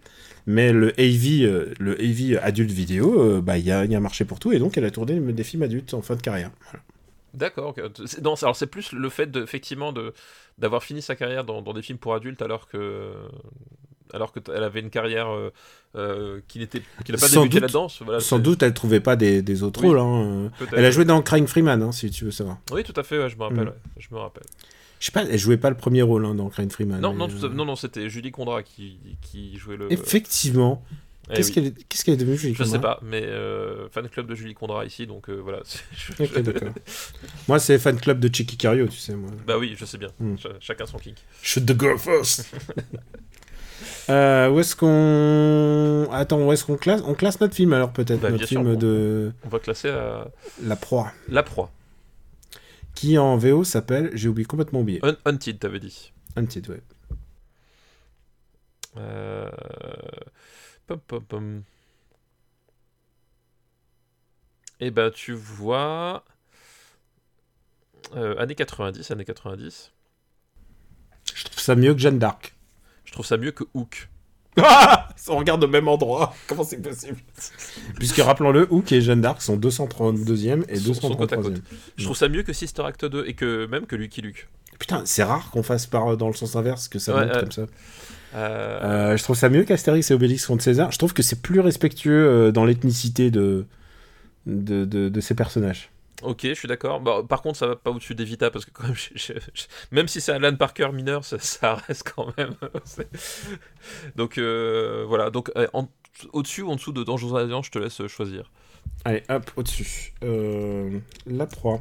mais 0.47 0.73
le 0.73 0.89
AV, 1.01 1.43
euh, 1.43 1.75
le 1.81 2.01
AV 2.01 2.39
adulte 2.43 2.71
vidéo, 2.71 3.43
bah 3.43 3.59
il 3.59 3.65
y 3.67 3.73
a, 3.73 3.85
il 3.85 3.91
y 3.91 3.95
a 3.95 3.99
un 3.99 4.01
marché 4.01 4.25
pour 4.25 4.39
tout, 4.39 4.53
et 4.53 4.59
donc 4.61 4.79
elle 4.79 4.85
a 4.85 4.91
tourné 4.93 5.19
des 5.21 5.45
films 5.45 5.63
adultes 5.65 5.95
en 5.95 6.03
fin 6.03 6.15
de 6.15 6.23
carrière. 6.23 6.51
Voilà. 6.71 6.85
D'accord. 7.35 7.75
Non, 8.23 8.35
alors 8.35 8.57
c'est 8.57 8.67
plus 8.67 8.93
le 8.93 9.11
fait 9.11 9.27
de, 9.31 9.43
effectivement 9.43 9.93
de 9.93 10.15
d'avoir 10.57 10.83
fini 10.83 11.03
sa 11.03 11.17
carrière 11.17 11.45
dans, 11.45 11.61
dans 11.61 11.75
des 11.75 11.83
films 11.83 11.99
pour 11.99 12.15
adultes 12.15 12.41
alors 12.41 12.67
que 12.67 13.13
alors 14.13 14.33
que 14.33 14.41
t- 14.41 14.53
elle 14.55 14.63
avait 14.65 14.81
une 14.81 14.91
carrière 14.91 15.29
euh, 15.29 15.51
euh, 15.97 16.41
qui 16.49 16.59
n'était 16.59 16.83
qui 17.05 17.13
n'a 17.13 17.19
pas 17.19 17.29
Sans 17.29 17.43
débuté 17.43 17.61
là-dedans. 17.61 17.89
Voilà, 18.01 18.21
Sans 18.21 18.39
doute, 18.39 18.63
elle 18.63 18.75
trouvait 18.75 19.01
pas 19.01 19.17
des, 19.17 19.43
des 19.43 19.63
autres 19.63 19.81
Oui, 19.83 19.89
rôles. 19.89 19.99
hein. 20.01 20.51
peut-être. 20.59 20.75
Elle 20.77 20.85
a 20.85 20.91
joué 20.91 21.05
dans 21.05 21.21
Crying 21.23 21.47
Freeman, 21.47 21.83
hein, 21.83 21.93
si 21.93 22.11
tu 22.11 22.25
veux 22.25 22.31
savoir. 22.31 22.59
Oui, 22.73 22.83
tout 22.85 22.95
à 22.97 23.03
fait. 23.03 23.19
ouais, 23.19 23.31
je 23.31 23.37
me 23.37 23.43
rappelle. 23.43 23.65
Mm. 23.65 23.69
ouais, 23.69 23.75
je 23.99 24.09
me 24.15 24.19
rappelle. 24.19 24.45
Je 24.99 25.07
sais 25.07 25.13
pas, 25.13 25.25
elle 25.25 25.39
jouait 25.39 25.59
pas 25.59 25.69
le 25.71 25.77
premier 25.77 26.03
rôle 26.03 26.25
hein, 26.25 26.35
dans 26.35 26.49
Crying 26.49 26.71
Freeman. 26.71 27.01
non, 27.01 27.13
non, 27.15 27.29
tout 27.29 27.37
à- 27.43 27.49
euh, 27.49 27.49
non, 27.51 27.65
non, 27.65 27.77
c'était 27.77 28.09
Julie 28.09 28.31
Condra 28.31 28.63
qui, 28.63 28.99
qui 29.23 29.57
jouait 29.59 29.77
le. 29.77 29.93
Effectivement. 29.93 30.83
Eh 31.29 31.35
Qu'est-ce 31.35 31.49
oui. 31.49 31.55
qu'elle 31.55 31.67
est, 31.67 32.03
qu'elle 32.05 32.15
est 32.15 32.19
devenue 32.19 32.37
Julie 32.39 32.55
Je 32.55 32.63
sais 32.63 32.77
Condra? 32.77 32.95
pas, 32.97 33.01
mais 33.03 33.23
euh, 33.25 33.89
fan 33.91 34.09
club 34.09 34.29
de 34.29 34.37
Julie 34.37 34.55
Condra 34.55 34.85
ici, 34.87 35.09
donc 35.09 35.29
euh, 35.29 35.35
voilà. 35.43 35.59
Je-. 35.93 36.13
Moi, 37.49 37.59
c'est 37.59 37.81
fan 37.81 37.99
club 37.99 38.21
de 38.21 38.33
Chicky 38.33 38.57
Cario, 38.57 38.87
tu 38.87 38.97
sais, 38.99 39.15
moi. 39.17 39.31
bah 39.45 39.59
oui, 39.59 39.75
je 39.77 39.85
sais 39.85 39.99
bien. 39.99 40.11
Mm. 40.21 40.37
Ch- 40.39 40.53
chacun 40.61 40.87
son 40.87 40.99
kink. 40.99 41.17
Shoot 41.43 41.67
the 41.67 41.77
girl 41.79 41.99
first. 41.99 42.49
Euh, 44.09 44.49
où 44.51 44.61
est-ce 44.61 44.75
qu'on 44.77 46.11
attends 46.13 46.41
où 46.47 46.53
est-ce 46.53 46.65
qu'on 46.65 46.77
classe 46.77 47.03
on 47.05 47.15
classe 47.15 47.41
notre 47.41 47.55
film 47.55 47.73
alors 47.73 47.93
peut-être 47.93 48.21
Bah, 48.21 48.31
notre 48.31 48.47
sûr, 48.47 48.61
film 48.63 48.77
de 48.77 49.33
On 49.45 49.49
va 49.49 49.59
classer 49.59 49.89
à 49.91 50.29
La 50.63 50.77
Proie 50.77 51.13
la 51.29 51.43
proie. 51.43 51.71
qui 52.95 53.19
en 53.19 53.37
VO 53.37 53.65
s'appelle 53.65 54.11
j'ai 54.15 54.29
oublié 54.29 54.47
complètement 54.47 54.81
oublié 54.81 55.01
Un- 55.03 55.17
Hunted, 55.27 55.59
t'avais 55.59 55.81
dit. 55.81 56.13
Hunted 56.37 56.69
ouais 56.71 56.83
Euh... 58.97 59.51
Pom, 60.87 60.99
pom, 61.07 61.23
pom. 61.25 61.63
Eh 64.81 64.91
ben, 64.91 65.11
tu 65.11 65.33
vois. 65.33 66.25
euh, 68.15 68.37
années 68.39 68.55
90, 68.55 69.11
années 69.11 69.25
90. 69.25 69.91
je 71.35 71.45
trouve 71.45 71.59
ça 71.59 71.75
mieux 71.75 71.93
que 71.93 72.01
Jeanne 72.01 72.19
d'Arc 72.19 72.55
trouve 73.17 73.27
ça 73.27 73.37
mieux 73.37 73.51
que 73.51 73.65
Hook. 73.75 74.09
ah 74.59 75.09
on 75.29 75.37
regarde 75.37 75.63
au 75.65 75.69
même 75.69 75.87
endroit 75.89 76.35
comment 76.47 76.65
c'est 76.65 76.79
possible 76.81 77.19
puisque 77.97 78.17
rappelons-le 78.19 78.67
Hook 78.71 78.91
et 78.93 79.03
Jeanne 79.03 79.21
d'Arc 79.21 79.43
sont 79.43 79.59
232e 79.59 80.65
et 80.71 80.77
Sont- 80.77 80.95
sont 80.95 81.15
côte 81.15 81.33
à 81.33 81.37
233e 81.37 81.43
côte. 81.43 81.63
Je 81.97 82.05
trouve 82.05 82.17
ça 82.17 82.29
mieux 82.29 82.43
que 82.43 82.53
Sister 82.55 82.83
Act 82.87 83.05
2 83.05 83.25
et 83.27 83.35
que 83.35 83.67
même 83.67 83.85
que 83.87 83.97
Lucky 83.97 84.23
Luke. 84.23 84.49
putain 84.79 85.03
c'est 85.05 85.25
rare 85.25 85.51
qu'on 85.51 85.63
fasse 85.63 85.87
par 85.87 86.17
dans 86.17 86.29
le 86.29 86.35
sens 86.35 86.57
inverse 86.57 86.89
que 86.89 86.99
ça 86.99 87.15
Ouais, 87.15 87.27
monte 87.27 87.41
comme 87.41 87.53
ça 87.53 87.63
Euh, 88.35 89.13
Euh, 89.13 89.17
je 89.19 89.23
trouve 89.23 89.37
ça 89.37 89.49
mieux 89.51 89.65
qu'Astérix 89.65 90.11
et 90.11 90.15
Obélix 90.15 90.47
contre 90.47 90.63
César. 90.63 90.91
Je 90.91 90.99
trouve 90.99 91.13
que 91.15 91.23
c'est 91.23 91.41
plus 91.43 91.61
respectueux 91.61 92.27
euh, 92.27 92.51
dans 92.53 92.65
l'ethnicité 92.65 93.31
de, 93.31 93.65
de, 94.47 94.85
de, 94.85 95.09
de 95.09 95.21
ces 95.21 95.35
personnages. 95.35 95.91
Ok, 96.23 96.41
je 96.45 96.55
suis 96.55 96.69
d'accord. 96.69 97.01
Bah, 97.01 97.23
par 97.29 97.43
contre, 97.43 97.59
ça 97.59 97.67
va 97.67 97.77
pas 97.77 97.91
au-dessus 97.91 98.15
d'Evita 98.15 98.51
parce 98.51 98.65
que 98.65 98.71
quand 98.71 98.85
même, 98.85 98.95
je- 98.97 99.11
je- 99.17 99.33
je- 99.55 99.65
même 99.93 100.09
si 100.09 100.21
c'est 100.21 100.33
Alan 100.33 100.55
Parker 100.57 100.89
mineur, 100.93 101.25
ça, 101.25 101.39
ça 101.39 101.75
reste 101.75 102.11
quand 102.15 102.37
même. 102.39 102.55
Donc 104.17 104.39
euh, 104.39 105.05
voilà. 105.07 105.31
Donc 105.31 105.51
euh, 105.57 105.67
en- 105.73 105.89
au-dessus 106.33 106.63
ou 106.63 106.71
en 106.71 106.77
dessous 106.77 106.93
de 106.93 107.03
Dangerous 107.05 107.37
Alliance, 107.37 107.67
je 107.67 107.71
te 107.73 107.79
laisse 107.79 108.07
choisir. 108.07 108.51
Allez, 109.05 109.23
hop, 109.29 109.51
au-dessus. 109.57 110.15
Euh, 110.23 110.99
la 111.27 111.47
proie. 111.47 111.81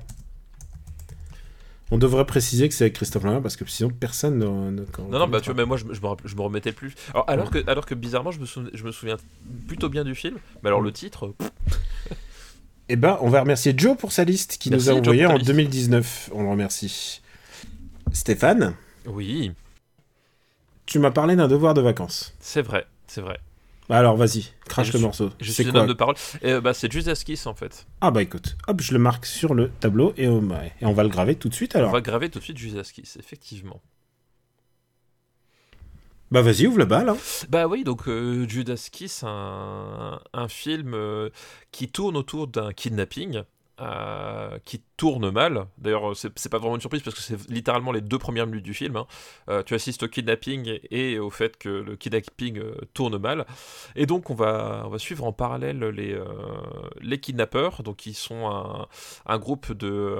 On 1.91 1.99
devrait 1.99 2.25
préciser 2.25 2.67
que 2.67 2.73
c'est 2.73 2.85
avec 2.85 2.95
Christophe 2.95 3.23
Lambert 3.23 3.43
parce 3.43 3.55
que 3.55 3.65
sinon 3.69 3.91
personne 3.91 4.39
ne. 4.39 4.45
ne- 4.71 4.85
Non, 5.09 5.19
non, 5.19 5.27
bah 5.27 5.39
tu 5.39 5.45
vois, 5.45 5.53
même 5.53 5.67
moi, 5.67 5.77
je, 5.77 5.85
me- 5.85 5.93
je 5.93 6.01
me, 6.01 6.07
rappel- 6.07 6.27
je 6.27 6.35
me 6.35 6.41
remettais 6.41 6.71
plus. 6.71 6.95
Alors, 7.13 7.29
alors, 7.29 7.49
que, 7.51 7.63
alors 7.69 7.85
que 7.85 7.93
bizarrement, 7.93 8.31
je 8.31 8.39
me, 8.39 8.45
souviens, 8.45 8.71
je 8.73 8.83
me 8.83 8.91
souviens 8.91 9.17
plutôt 9.67 9.87
bien 9.87 10.03
du 10.03 10.15
film. 10.15 10.37
Mais 10.63 10.69
alors 10.69 10.81
le 10.81 10.91
titre, 10.91 11.33
Eh 12.89 12.95
ben, 12.95 13.17
on 13.21 13.29
va 13.29 13.41
remercier 13.41 13.73
Joe 13.75 13.97
pour 13.97 14.11
sa 14.11 14.23
liste 14.23 14.57
qui 14.59 14.69
Merci, 14.69 14.87
nous 14.89 14.95
a 14.95 14.99
envoyé 14.99 15.25
en 15.25 15.33
liste. 15.33 15.47
2019. 15.47 16.29
On 16.33 16.43
le 16.43 16.49
remercie. 16.49 17.21
Stéphane, 18.13 18.75
oui, 19.07 19.51
tu 20.85 20.99
m'as 20.99 21.11
parlé 21.11 21.35
d'un 21.35 21.47
devoir 21.47 21.73
de 21.73 21.81
vacances. 21.81 22.33
c'est 22.39 22.61
vrai, 22.61 22.85
c'est 23.07 23.21
vrai. 23.21 23.39
Bah 23.89 23.97
alors, 23.97 24.15
vas-y, 24.17 24.51
crache 24.67 24.87
le 24.87 24.93
suis- 24.93 25.01
morceau. 25.03 25.29
Je 25.39 25.51
C'est 25.51 25.63
suis 25.63 25.71
un 25.71 25.75
homme 25.75 25.87
de 25.87 25.93
parole. 25.93 26.15
Et, 26.41 26.59
bah, 26.59 26.73
c'est 26.73 26.91
Judas 26.91 27.19
Kiss 27.23 27.45
en 27.45 27.53
fait. 27.53 27.85
Ah 28.01 28.09
bah 28.11 28.21
écoute, 28.23 28.55
hop, 28.67 28.81
je 28.81 28.93
le 28.93 28.99
marque 28.99 29.25
sur 29.25 29.53
le 29.53 29.69
tableau 29.69 30.13
et 30.17 30.27
on, 30.27 30.41
et 30.81 30.85
on 30.85 30.93
va 30.93 31.03
le 31.03 31.09
graver 31.09 31.35
tout 31.35 31.49
de 31.49 31.53
suite 31.53 31.75
alors. 31.75 31.89
On 31.89 31.93
va 31.93 32.01
graver 32.01 32.29
tout 32.29 32.39
de 32.39 32.43
suite 32.43 32.57
Judas 32.57 32.89
Kiss, 32.91 33.17
effectivement. 33.17 33.81
Bah 36.35 36.41
vas-y, 36.41 36.67
ouvre 36.67 36.79
le 36.79 36.85
bal. 36.85 37.07
Hein. 37.07 37.15
Bah 37.47 37.65
oui, 37.65 37.85
donc 37.85 38.09
euh, 38.09 38.45
Judas 38.45 38.89
Kiss, 38.91 39.23
un, 39.23 40.19
un 40.33 40.47
film 40.49 40.93
euh, 40.93 41.29
qui 41.71 41.87
tourne 41.87 42.17
autour 42.17 42.47
d'un 42.47 42.73
kidnapping, 42.73 43.43
euh, 43.81 44.57
qui 44.63 44.81
tourne 44.97 45.29
mal. 45.31 45.65
D'ailleurs, 45.77 46.15
c'est 46.15 46.49
pas 46.49 46.57
vraiment 46.57 46.75
une 46.75 46.81
surprise 46.81 47.01
parce 47.03 47.15
que 47.15 47.21
c'est 47.21 47.49
littéralement 47.49 47.91
les 47.91 48.01
deux 48.01 48.17
premières 48.17 48.47
minutes 48.47 48.63
du 48.63 48.73
film. 48.73 48.95
Hein. 48.95 49.07
Euh, 49.49 49.63
tu 49.63 49.73
assistes 49.73 50.03
au 50.03 50.07
kidnapping 50.07 50.79
et 50.91 51.19
au 51.19 51.29
fait 51.29 51.57
que 51.57 51.69
le 51.69 51.95
kidnapping 51.95 52.59
euh, 52.59 52.75
tourne 52.93 53.17
mal. 53.17 53.45
Et 53.95 54.05
donc, 54.05 54.29
on 54.29 54.35
va, 54.35 54.83
on 54.85 54.89
va 54.89 54.99
suivre 54.99 55.25
en 55.25 55.33
parallèle 55.33 55.79
les, 55.79 56.13
euh, 56.13 56.25
les 57.01 57.19
kidnappeurs. 57.19 57.83
Donc, 57.83 58.05
ils 58.05 58.13
sont 58.13 58.47
un, 58.47 58.87
un 59.25 59.37
groupe 59.37 59.73
de, 59.73 60.15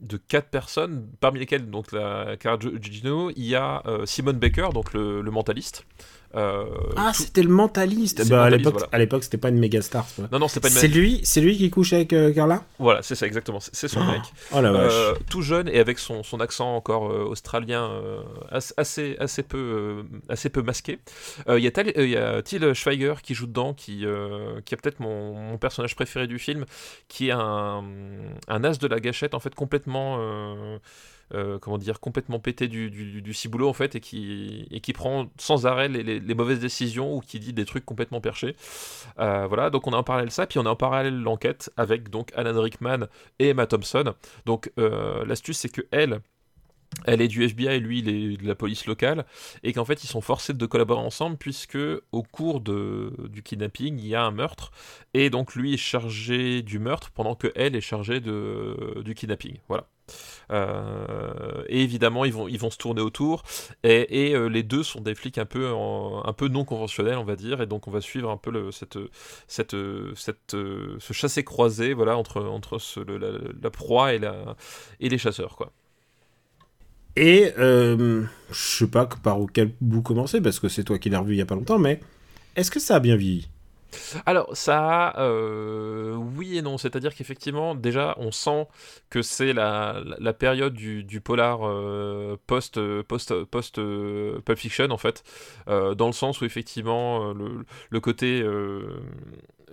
de 0.00 0.16
quatre 0.16 0.48
personnes, 0.48 1.06
parmi 1.20 1.40
lesquelles 1.40 1.68
donc 1.68 1.92
la 1.92 2.36
Gino, 2.80 3.30
il 3.36 3.46
y 3.46 3.54
a 3.54 3.82
Simon 4.04 4.32
Baker, 4.32 4.68
donc 4.72 4.94
le 4.94 5.22
mentaliste. 5.30 5.84
Euh, 6.36 6.64
ah, 6.96 7.12
c'était 7.12 7.42
le 7.42 7.48
mentaliste. 7.48 8.28
Bah, 8.28 8.44
à 8.44 8.98
l'époque, 8.98 9.24
c'était 9.24 9.38
pas 9.38 9.48
une 9.48 9.58
méga 9.58 9.82
star. 9.82 10.06
Non, 10.30 10.38
non, 10.38 10.48
c'est 10.48 10.60
pas 10.60 10.68
une. 10.68 10.74
C'est 10.74 10.88
lui, 10.88 11.20
c'est 11.24 11.40
lui 11.40 11.56
qui 11.56 11.70
couche 11.70 11.92
avec 11.92 12.12
euh, 12.12 12.32
Carla? 12.32 12.62
Voilà, 12.78 13.02
c'est 13.02 13.16
ça 13.16 13.26
exactement. 13.26 13.58
C'est 13.60 13.88
son 13.88 14.04
mec. 14.04 14.22
Oh 14.52 14.60
la 14.60 14.70
vache. 14.70 14.92
Euh, 14.92 15.14
tout 15.28 15.42
jeune 15.42 15.68
et 15.68 15.78
avec 15.80 15.98
son, 15.98 16.22
son 16.22 16.40
accent 16.40 16.76
encore 16.76 17.02
australien 17.02 17.90
assez 18.50 19.16
assez 19.18 19.42
peu 19.42 20.04
assez 20.28 20.48
peu 20.50 20.62
masqué. 20.62 20.98
Il 21.48 21.58
y 21.58 21.66
a 21.66 21.70
il 21.96 22.10
y 22.10 22.16
a 22.16 22.42
Till 22.42 22.74
Schweiger 22.74 23.14
qui 23.22 23.34
joue 23.34 23.46
dedans, 23.46 23.74
qui 23.74 24.04
qui 24.64 24.74
est 24.74 24.76
peut-être 24.76 25.00
mon, 25.00 25.34
mon, 25.34 25.58
personnage 25.58 25.96
préféré 25.96 26.26
du 26.26 26.38
film, 26.38 26.64
qui 27.08 27.28
est 27.28 27.32
un 27.32 27.84
un 28.48 28.64
as 28.64 28.78
de 28.78 28.86
la 28.86 29.00
gâchette 29.00 29.34
en 29.34 29.40
fait 29.40 29.54
complètement 29.54 30.18
euh, 31.32 31.58
comment 31.58 31.78
dire, 31.78 32.00
complètement 32.00 32.40
pété 32.40 32.66
du, 32.68 32.90
du, 32.90 33.34
ciboulot 33.34 33.68
en 33.68 33.72
fait 33.72 33.94
et 33.94 34.00
qui, 34.00 34.66
et 34.70 34.80
qui 34.80 34.92
prend 34.92 35.30
sans 35.38 35.66
arrêt 35.66 35.88
les, 35.88 36.34
mauvaises 36.34 36.60
décisions 36.60 37.14
ou 37.16 37.20
qui 37.20 37.38
dit 37.38 37.52
des 37.52 37.64
trucs 37.64 37.84
complètement 37.84 38.20
perchés. 38.20 38.56
Euh, 39.18 39.46
voilà, 39.46 39.70
donc 39.70 39.86
on 39.86 39.92
a 39.92 39.96
en 39.96 40.02
parallèle 40.02 40.30
ça, 40.30 40.46
puis 40.46 40.58
on 40.58 40.66
a 40.66 40.70
en 40.70 40.76
parallèle 40.76 41.20
l'enquête 41.20 41.70
avec 41.76 42.10
donc 42.10 42.32
Alan 42.34 42.60
Rickman 42.60 43.06
et 43.38 43.50
Emma 43.50 43.66
Thompson. 43.66 44.14
Donc 44.46 44.72
euh, 44.78 45.24
l'astuce 45.24 45.58
c'est 45.58 45.70
que 45.70 45.82
elle, 45.92 46.20
elle 47.06 47.20
est 47.20 47.28
du 47.28 47.44
FBI 47.44 47.68
et 47.68 47.80
lui 47.80 48.00
il 48.00 48.08
est 48.08 48.36
de 48.36 48.46
la 48.46 48.54
police 48.54 48.86
locale 48.86 49.24
et 49.62 49.72
qu'en 49.72 49.84
fait 49.84 50.02
ils 50.04 50.08
sont 50.08 50.20
forcés 50.20 50.52
de 50.52 50.66
collaborer 50.66 51.00
ensemble 51.00 51.36
puisque 51.36 51.78
au 52.12 52.22
cours 52.22 52.60
de, 52.60 53.12
du 53.28 53.42
kidnapping 53.42 53.98
il 53.98 54.06
y 54.06 54.14
a 54.14 54.24
un 54.24 54.30
meurtre 54.30 54.72
et 55.14 55.30
donc 55.30 55.54
lui 55.54 55.74
est 55.74 55.78
chargé 55.78 56.62
du 56.62 56.78
meurtre 56.78 57.10
pendant 57.12 57.34
que 57.34 57.52
elle 57.54 57.76
est 57.76 57.80
chargée 57.80 58.20
de, 58.20 59.00
du 59.04 59.14
kidnapping 59.14 59.58
voilà 59.68 59.86
et 60.50 61.82
évidemment, 61.82 62.24
ils 62.24 62.32
vont, 62.32 62.48
ils 62.48 62.58
vont 62.58 62.70
se 62.70 62.78
tourner 62.78 63.00
autour. 63.00 63.42
Et, 63.82 64.34
euh, 64.34 64.48
les 64.48 64.62
deux 64.62 64.82
sont 64.82 65.00
des 65.00 65.14
flics 65.14 65.38
un 65.38 65.46
peu, 65.46 65.68
un 65.68 66.32
peu 66.32 66.48
non 66.48 66.64
conventionnels, 66.64 67.18
on 67.18 67.24
va 67.24 67.36
dire. 67.36 67.60
Et 67.60 67.66
donc, 67.66 67.88
on 67.88 67.90
va 67.90 68.00
suivre 68.00 68.30
un 68.30 68.36
peu 68.36 68.70
cette, 68.70 68.98
cette, 69.46 69.76
cette, 70.16 70.50
ce 70.50 71.12
chassé-croisé 71.12 71.94
voilà, 71.94 72.16
entre, 72.16 72.42
entre 72.42 72.78
la, 73.62 73.70
proie 73.70 74.14
et, 74.14 74.18
la, 74.18 74.56
et 75.00 75.08
les 75.08 75.18
chasseurs. 75.18 75.56
Quoi. 75.56 75.72
Et 77.16 77.52
euh, 77.58 78.24
je 78.50 78.78
sais 78.78 78.86
pas 78.86 79.06
par 79.06 79.38
quel 79.52 79.72
bout 79.80 80.02
commencer, 80.02 80.40
parce 80.40 80.60
que 80.60 80.68
c'est 80.68 80.84
toi 80.84 80.98
qui 80.98 81.10
l'as 81.10 81.20
revu 81.20 81.34
il 81.34 81.38
y 81.38 81.42
a 81.42 81.46
pas 81.46 81.54
longtemps, 81.54 81.78
mais 81.78 82.00
est-ce 82.56 82.70
que 82.70 82.80
ça 82.80 82.96
a 82.96 83.00
bien 83.00 83.16
vieilli? 83.16 83.48
Alors, 84.26 84.56
ça, 84.56 85.14
euh, 85.18 86.14
oui 86.14 86.58
et 86.58 86.62
non. 86.62 86.78
C'est-à-dire 86.78 87.14
qu'effectivement, 87.14 87.74
déjà, 87.74 88.14
on 88.18 88.32
sent 88.32 88.66
que 89.08 89.22
c'est 89.22 89.52
la, 89.52 90.02
période 90.38 90.74
du, 90.74 91.20
polar 91.20 91.60
euh, 91.66 92.36
post, 92.46 92.80
post, 93.02 93.44
post 93.44 93.78
euh, 93.78 94.40
Fiction, 94.56 94.90
en 94.90 94.98
fait, 94.98 95.22
dans 95.66 96.06
le 96.06 96.12
sens 96.12 96.40
où, 96.40 96.44
effectivement, 96.44 97.32
le 97.32 98.00
côté 98.00 98.44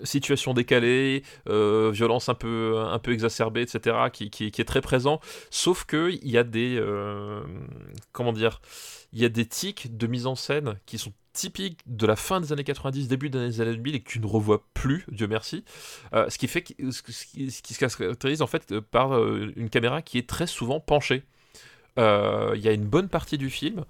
situation 0.04 0.54
décalée, 0.54 1.24
violence 1.46 2.30
un 2.30 2.34
peu, 2.34 2.78
un 2.78 3.00
peu 3.00 3.12
exacerbée, 3.12 3.62
etc., 3.62 3.96
qui, 4.12 4.30
qui, 4.30 4.46
est 4.46 4.68
très 4.68 4.82
présent. 4.82 5.20
Sauf 5.50 5.86
qu'il 5.86 6.28
y 6.28 6.38
a 6.38 6.44
des. 6.44 6.82
comment 8.12 8.34
dire 8.34 8.62
Il 9.14 9.20
y 9.20 9.26
a 9.26 9.30
des 9.30 9.46
tics 9.46 9.96
de 9.98 10.08
mise 10.08 10.28
en 10.28 10.36
scène 10.36 10.80
qui 10.86 10.98
sont 10.98 11.14
typique 11.38 11.82
de 11.86 12.08
la 12.08 12.16
fin 12.16 12.42
des 12.42 12.52
années 12.52 12.64
90, 12.64 13.08
début 13.08 13.30
des 13.30 13.62
années 13.62 13.76
2000 13.76 13.96
et 13.96 14.00
que 14.02 14.10
tu 14.10 14.20
ne 14.20 14.26
revois 14.26 14.66
plus, 14.74 15.06
Dieu 15.10 15.28
merci. 15.28 15.64
Euh, 16.14 16.30
ce 16.30 16.38
qui 16.38 16.48
fait 16.48 16.66
ce, 16.68 17.02
qui, 17.04 17.52
se 17.52 17.80
caractérise 17.80 18.42
en 18.42 18.48
fait 18.48 18.80
par 18.80 19.16
euh, 19.16 19.54
une 19.56 19.70
caméra 19.70 20.02
qui 20.02 20.18
est 20.18 20.28
très 20.28 20.48
souvent 20.48 20.80
penchée. 20.80 21.24
Euh, 22.00 22.54
il 22.56 22.62
y 22.62 22.68
a 22.68 22.72
une 22.72 22.86
bonne 22.86 23.08
partie 23.08 23.38
du 23.38 23.50
film 23.52 23.86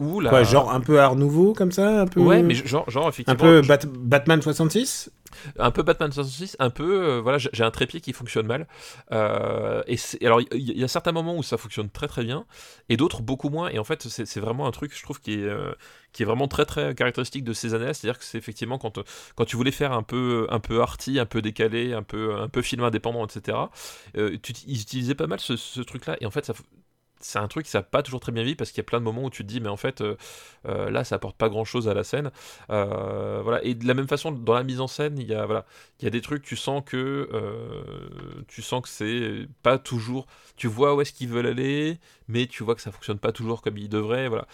la... 0.00 0.42
genre 0.44 0.72
un 0.72 0.80
peu 0.80 1.00
Art 1.00 1.16
Nouveau 1.16 1.52
comme 1.52 1.72
ça 1.72 2.02
un 2.02 2.06
peu... 2.06 2.20
Ouais, 2.20 2.42
mais 2.42 2.54
genre, 2.54 2.88
genre 2.90 3.08
effectivement. 3.08 3.48
Un 3.48 3.62
peu 3.62 3.88
Batman 3.98 4.42
66 4.42 5.10
un 5.58 5.70
peu 5.70 5.82
Batman 5.82 6.10
66, 6.10 6.56
un 6.58 6.70
peu, 6.70 7.04
euh, 7.04 7.20
voilà, 7.20 7.38
j'ai 7.38 7.64
un 7.64 7.70
trépied 7.70 8.00
qui 8.00 8.12
fonctionne 8.12 8.46
mal. 8.46 8.66
Euh, 9.12 9.82
et 9.86 9.96
alors, 10.24 10.40
il 10.40 10.78
y, 10.78 10.84
a 10.84 10.88
certains 10.88 11.12
moments 11.12 11.36
où 11.36 11.42
ça 11.42 11.56
fonctionne 11.56 11.90
très 11.90 12.08
très 12.08 12.24
bien, 12.24 12.46
et 12.88 12.96
d'autres 12.96 13.22
beaucoup 13.22 13.48
moins. 13.48 13.68
Et 13.70 13.78
en 13.78 13.84
fait, 13.84 14.08
c'est 14.08 14.40
vraiment 14.40 14.66
un 14.66 14.70
truc, 14.70 14.96
je 14.96 15.02
trouve, 15.02 15.20
qui 15.20 15.34
est, 15.34 15.44
euh, 15.44 15.72
qui 16.12 16.22
est 16.22 16.26
vraiment 16.26 16.48
très 16.48 16.64
très 16.64 16.94
caractéristique 16.94 17.44
de 17.44 17.52
ces 17.52 17.74
années. 17.74 17.92
C'est-à-dire 17.94 18.18
que 18.18 18.24
c'est 18.24 18.38
effectivement 18.38 18.78
quand, 18.78 18.98
quand 19.34 19.44
tu 19.44 19.56
voulais 19.56 19.72
faire 19.72 19.92
un 19.92 20.02
peu, 20.02 20.46
un 20.50 20.60
peu 20.60 20.80
arty, 20.80 21.18
un 21.18 21.26
peu 21.26 21.42
décalé, 21.42 21.92
un 21.92 22.02
peu, 22.02 22.34
un 22.36 22.48
peu 22.48 22.62
film 22.62 22.84
indépendant, 22.84 23.24
etc. 23.26 23.58
Tu, 24.14 24.52
ils 24.66 24.80
utilisaient 24.80 25.14
pas 25.14 25.26
mal 25.26 25.40
ce, 25.40 25.56
ce 25.56 25.80
truc-là, 25.80 26.16
et 26.20 26.26
en 26.26 26.30
fait, 26.30 26.44
ça, 26.44 26.54
c'est 27.22 27.38
un 27.38 27.48
truc 27.48 27.66
qui 27.66 27.76
n'a 27.76 27.82
pas 27.82 28.02
toujours 28.02 28.20
très 28.20 28.32
bien 28.32 28.42
vu 28.42 28.56
parce 28.56 28.70
qu'il 28.70 28.78
y 28.78 28.80
a 28.80 28.84
plein 28.84 28.98
de 28.98 29.04
moments 29.04 29.24
où 29.24 29.30
tu 29.30 29.42
te 29.42 29.48
dis 29.48 29.60
mais 29.60 29.68
en 29.68 29.76
fait 29.76 30.00
euh, 30.00 30.16
euh, 30.66 30.90
là 30.90 31.04
ça 31.04 31.16
apporte 31.16 31.36
pas 31.36 31.48
grand 31.48 31.64
chose 31.64 31.88
à 31.88 31.94
la 31.94 32.04
scène. 32.04 32.30
Euh, 32.70 33.40
voilà. 33.42 33.62
Et 33.64 33.74
de 33.74 33.86
la 33.86 33.94
même 33.94 34.08
façon 34.08 34.32
dans 34.32 34.54
la 34.54 34.64
mise 34.64 34.80
en 34.80 34.86
scène 34.86 35.18
il 35.18 35.26
y 35.26 35.34
a 35.34 35.46
voilà 35.46 35.64
il 36.00 36.04
y 36.04 36.06
a 36.08 36.10
des 36.10 36.20
trucs 36.20 36.42
tu 36.42 36.56
sens 36.56 36.82
que 36.84 37.28
tu 38.48 38.62
sens 38.62 38.82
que 38.82 38.88
c'est 38.88 39.46
pas 39.62 39.78
toujours 39.78 40.26
tu 40.56 40.66
vois 40.66 40.94
où 40.94 41.00
est-ce 41.00 41.12
qu'ils 41.12 41.28
veulent 41.28 41.46
aller 41.46 41.98
mais 42.28 42.46
tu 42.46 42.64
vois 42.64 42.74
que 42.74 42.80
ça 42.80 42.92
fonctionne 42.92 43.18
pas 43.18 43.32
toujours 43.32 43.62
comme 43.62 43.78
ils 43.78 43.88
devraient 43.88 44.28
voilà. 44.28 44.46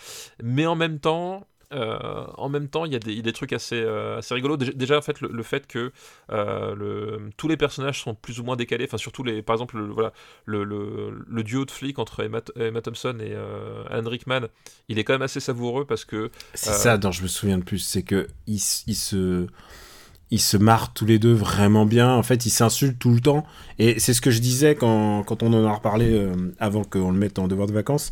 Mais 0.42 0.66
en 0.66 0.76
même 0.76 0.98
temps 0.98 1.46
euh, 1.72 2.24
en 2.38 2.48
même 2.48 2.68
temps, 2.68 2.86
il 2.86 2.92
y, 2.92 2.96
a 2.96 2.98
des, 2.98 3.32
trucs 3.32 3.52
assez, 3.52 3.80
euh, 3.80 4.18
assez 4.18 4.34
rigolos. 4.34 4.56
Déjà, 4.56 4.96
en 4.96 5.02
fait, 5.02 5.20
le, 5.20 5.42
fait 5.42 5.66
que 5.66 5.92
euh, 6.32 6.74
le, 6.74 7.30
tous 7.36 7.48
les 7.48 7.56
personnages 7.56 8.02
sont 8.02 8.14
plus 8.14 8.40
ou 8.40 8.44
moins 8.44 8.56
décalés. 8.56 8.84
Enfin, 8.84 8.96
surtout 8.96 9.22
les, 9.22 9.42
par 9.42 9.54
exemple, 9.54 9.76
le, 9.76 9.86
voilà, 9.86 10.12
le, 10.46 10.64
le, 10.64 11.42
duo 11.42 11.64
de 11.64 11.70
flics 11.70 11.98
entre 11.98 12.24
Emma, 12.24 12.40
Thompson 12.80 13.18
et 13.20 13.36
Alan 13.90 14.08
Rickman, 14.08 14.48
il 14.88 14.98
est 14.98 15.04
quand 15.04 15.12
même 15.12 15.22
assez 15.22 15.40
savoureux 15.40 15.84
parce 15.84 16.04
que. 16.04 16.30
C'est 16.54 16.72
ça 16.72 16.96
dont 16.96 17.12
je 17.12 17.22
me 17.22 17.28
souviens 17.28 17.58
de 17.58 17.64
plus, 17.64 17.80
c'est 17.80 18.02
que 18.02 18.28
ils, 18.46 18.60
se 18.60 19.46
ils 20.30 20.40
se 20.40 20.56
marrent 20.56 20.94
tous 20.94 21.06
les 21.06 21.18
deux 21.18 21.34
vraiment 21.34 21.84
bien. 21.84 22.10
En 22.14 22.22
fait, 22.22 22.46
ils 22.46 22.50
s'insultent 22.50 22.98
tout 22.98 23.12
le 23.12 23.20
temps. 23.20 23.44
Et 23.78 24.00
c'est 24.00 24.14
ce 24.14 24.22
que 24.22 24.30
je 24.30 24.40
disais 24.40 24.74
quand, 24.74 25.22
quand 25.24 25.42
on 25.42 25.52
en 25.52 25.66
a 25.66 25.72
reparlé 25.72 26.30
avant 26.58 26.84
qu'on 26.84 27.10
le 27.10 27.18
mette 27.18 27.38
en 27.38 27.46
devoir 27.46 27.66
de 27.66 27.74
vacances 27.74 28.10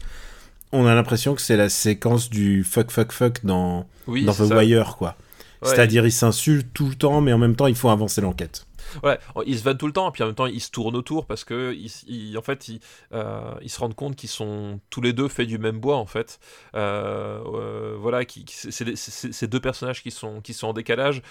on 0.77 0.87
a 0.87 0.95
l'impression 0.95 1.35
que 1.35 1.41
c'est 1.41 1.57
la 1.57 1.69
séquence 1.69 2.31
du 2.31 2.65
fuck 2.65 2.91
fuck 2.91 3.13
fuck 3.13 3.45
dans, 3.45 3.87
dans 4.07 4.35
The 4.35 4.53
Wire, 4.53 4.97
quoi. 4.97 5.17
C'est-à-dire, 5.63 6.07
ils 6.07 6.13
s'insultent 6.13 6.73
tout 6.73 6.89
le 6.89 6.95
temps, 6.95 7.21
mais 7.21 7.33
en 7.33 7.39
même 7.39 7.57
temps, 7.57 7.67
il 7.67 7.75
faut 7.75 7.89
avancer 7.89 8.21
l'enquête. 8.21 8.67
Ouais, 9.03 9.19
ils 9.47 9.59
se 9.59 9.65
vannent 9.65 9.79
tout 9.79 9.87
le 9.87 9.93
temps, 9.93 10.09
et 10.09 10.13
puis 10.13 10.23
en 10.23 10.27
même 10.27 10.35
temps, 10.35 10.47
ils 10.47 10.61
se 10.61 10.71
tournent 10.71 10.97
autour 10.97 11.27
parce 11.27 11.45
que, 11.45 11.75
ils, 11.75 12.39
en 12.39 12.43
fait, 12.43 12.69
ils, 12.69 12.81
euh, 13.13 13.55
ils, 13.63 13.71
se 13.71 13.81
rendent 13.81 13.97
compte 13.97 14.17
qu'ils 14.17 14.29
sont 14.29 14.81
tous 14.91 15.01
les 15.01 15.13
deux 15.13 15.29
faits 15.29 15.49
du 15.49 15.59
même 15.59 15.79
bois, 15.79 15.97
en 15.97 16.07
fait. 16.07 16.39
Euh, 16.75 17.41
euh, 17.47 17.97
voilà, 17.99 18.25
qui, 18.25 18.45
c'est 18.49 18.97
ces 18.97 19.47
deux 19.49 19.61
personnages 19.61 20.03
qui 20.03 20.11
sont, 20.11 20.41
qui 20.41 20.55
sont 20.55 20.69
en 20.69 20.73
décalage, 20.73 21.23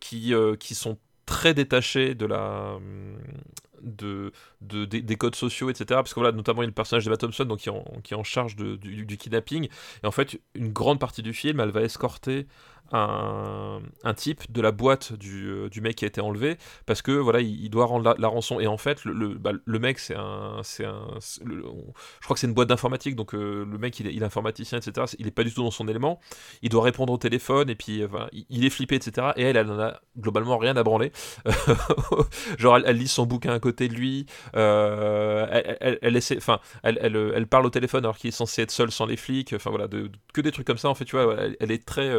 qui, 0.00 0.32
qui 0.58 0.74
sont 0.74 0.98
très 1.26 1.52
détaché 1.52 2.14
de 2.14 2.26
la 2.26 2.78
de, 3.82 4.32
de 4.60 4.84
des, 4.84 5.16
codes 5.16 5.34
sociaux 5.34 5.70
etc 5.70 5.86
parce 5.88 6.14
que 6.14 6.20
voilà 6.20 6.36
notamment 6.36 6.62
il 6.62 6.64
y 6.64 6.66
a 6.66 6.68
le 6.68 6.74
personnage 6.74 7.04
de 7.04 7.10
Matt 7.10 7.20
Thompson 7.20 7.44
donc 7.44 7.60
qui 7.60 7.68
est 8.14 8.16
en, 8.16 8.24
charge 8.24 8.56
du, 8.56 8.76
du, 8.78 9.16
kidnapping. 9.16 9.68
Et 10.02 10.06
en 10.06 10.10
fait 10.10 10.40
une 10.54 10.72
grande 10.72 10.98
partie 10.98 11.22
du 11.22 11.32
film 11.32 11.60
elle 11.60 11.70
va 11.70 11.82
escorter 11.82 12.46
un, 12.92 13.80
type 14.16 14.50
de 14.50 14.60
la 14.60 14.72
boîte 14.72 15.12
du, 15.12 15.46
euh, 15.46 15.68
du, 15.68 15.80
mec 15.80 15.96
qui 15.96 16.04
a 16.04 16.08
été 16.08 16.20
enlevé 16.20 16.56
parce 16.86 17.02
que 17.02 17.12
voilà 17.12 17.40
il, 17.40 17.68
doit 17.70 17.86
rendre 17.86 18.14
la, 18.18 18.28
rançon. 18.28 18.60
Et 18.60 18.66
en 18.66 18.78
fait 18.78 19.04
le, 19.04 19.12
le, 19.12 19.34
bah, 19.34 19.52
le 19.62 19.78
mec 19.78 19.98
c'est 19.98 20.16
un 20.16 20.60
c'est 20.62 20.84
je 20.84 22.24
crois 22.24 22.34
que 22.34 22.40
c'est 22.40 22.46
une 22.46 22.54
boîte 22.54 22.68
d'informatique 22.68 23.14
donc 23.14 23.34
euh, 23.34 23.66
le 23.70 23.78
mec 23.78 23.98
il 24.00 24.06
est, 24.06 24.14
il 24.14 24.24
informaticien 24.24 24.78
etc 24.78 25.06
il 25.18 25.26
est 25.26 25.32
pas 25.32 25.44
du 25.44 25.52
tout 25.52 25.62
dans 25.62 25.70
son 25.70 25.86
élément. 25.88 26.20
Il 26.62 26.70
doit 26.70 26.82
répondre 26.82 27.12
au 27.12 27.18
téléphone 27.18 27.68
et 27.70 27.74
puis 27.74 28.02
euh, 28.02 28.08
il, 28.48 28.64
est 28.64 28.70
flippé 28.70 28.96
etc 28.96 29.28
et 29.36 29.42
elle 29.42 29.56
elle 29.56 29.70
en 29.70 29.78
a 29.78 30.00
globalement 30.18 30.58
rien 30.58 30.76
à 30.76 30.82
branler. 30.82 31.12
Genre 32.58 32.78
elle, 32.84 32.96
lit 32.96 33.08
son 33.08 33.26
bouquin 33.26 33.52
à 33.52 33.60
côté 33.60 33.88
de 33.88 33.94
lui 33.94 34.26
elle, 34.54 35.78
elle, 35.80 35.98
elle, 36.02 36.16
essaie 36.16 36.36
enfin 36.36 36.60
elle, 36.82 36.98
elle, 37.02 37.46
parle 37.46 37.66
au 37.66 37.70
téléphone 37.70 38.04
alors 38.04 38.16
qu'il 38.16 38.28
est 38.28 38.32
censé 38.32 38.62
être 38.62 38.70
seul 38.70 38.90
sans 38.90 39.06
les 39.06 39.16
flics 39.16 39.52
enfin 39.54 39.70
voilà 39.70 39.88
que 40.32 40.40
des 40.40 40.52
trucs 40.52 40.66
comme 40.66 40.78
ça 40.78 40.88
en 40.88 40.94
fait 40.94 41.04
tu 41.04 41.16
vois 41.16 41.36
elle, 41.60 41.70
est 41.70 41.84
très 41.84 42.10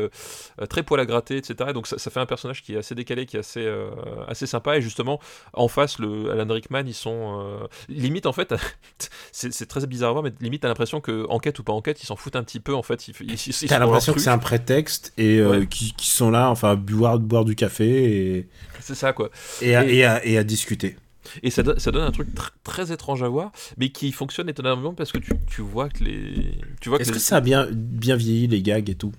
très 0.67 0.83
poil 0.83 0.99
à 0.99 1.05
gratter, 1.05 1.37
etc. 1.37 1.71
donc 1.73 1.87
ça, 1.87 1.97
fait 1.97 2.19
un 2.19 2.25
personnage 2.25 2.61
qui 2.61 2.75
est 2.75 2.77
assez 2.77 2.95
décalé, 2.95 3.25
qui 3.25 3.37
est 3.37 3.39
assez, 3.39 3.65
euh, 3.65 3.89
assez 4.27 4.47
sympa. 4.47 4.77
Et 4.77 4.81
justement, 4.81 5.19
en 5.53 5.67
face, 5.67 5.99
le 5.99 6.31
Alan 6.31 6.53
Rickman, 6.53 6.83
ils 6.85 6.93
sont 6.93 7.39
euh, 7.41 7.67
limite 7.87 8.25
en 8.25 8.33
fait, 8.33 8.53
c'est 9.31 9.65
très 9.67 9.85
bizarre 9.85 10.09
à 10.09 10.13
voir, 10.13 10.23
mais 10.23 10.33
limite 10.41 10.61
t'as 10.61 10.67
l'impression 10.67 11.01
que 11.01 11.25
enquête 11.29 11.59
ou 11.59 11.63
pas 11.63 11.73
enquête, 11.73 12.01
ils 12.03 12.05
s'en 12.05 12.15
foutent 12.15 12.35
un 12.35 12.43
petit 12.43 12.59
peu 12.59 12.73
en 12.73 12.83
fait. 12.83 13.07
Ils, 13.07 13.67
t'as 13.67 13.79
l'impression 13.79 14.13
que 14.13 14.19
c'est 14.19 14.29
un 14.29 14.37
prétexte 14.37 15.13
et 15.17 15.41
qui, 15.69 15.93
sont 15.99 16.31
là, 16.31 16.49
enfin, 16.49 16.75
boire, 16.75 17.19
boire 17.19 17.45
du 17.45 17.55
café 17.55 18.37
et 18.37 18.49
c'est 18.79 18.95
ça 18.95 19.13
quoi. 19.13 19.29
Et 19.61 19.75
à, 19.75 19.85
et... 19.85 20.03
à, 20.03 20.25
et 20.25 20.37
à 20.37 20.43
discuter. 20.43 20.95
Et 21.43 21.49
ça, 21.51 21.63
ça 21.77 21.91
donne 21.91 22.03
un 22.03 22.11
truc 22.11 22.29
très 22.63 22.91
étrange 22.91 23.23
à 23.23 23.27
voir, 23.27 23.51
mais 23.77 23.89
qui 23.89 24.11
fonctionne 24.11 24.49
étonnamment 24.49 24.93
parce 24.93 25.11
que 25.11 25.17
tu, 25.17 25.33
tu 25.47 25.61
vois 25.61 25.89
que 25.89 26.03
les. 26.03 26.57
Tu 26.81 26.89
vois 26.89 26.99
Est-ce 26.99 27.11
que, 27.11 27.19
ça 27.19 27.37
a 27.37 27.41
bien, 27.41 27.67
bien 27.71 28.15
vieilli, 28.15 28.47
les 28.47 28.61
gags 28.61 28.89
et 28.89 28.95
tout? 28.95 29.11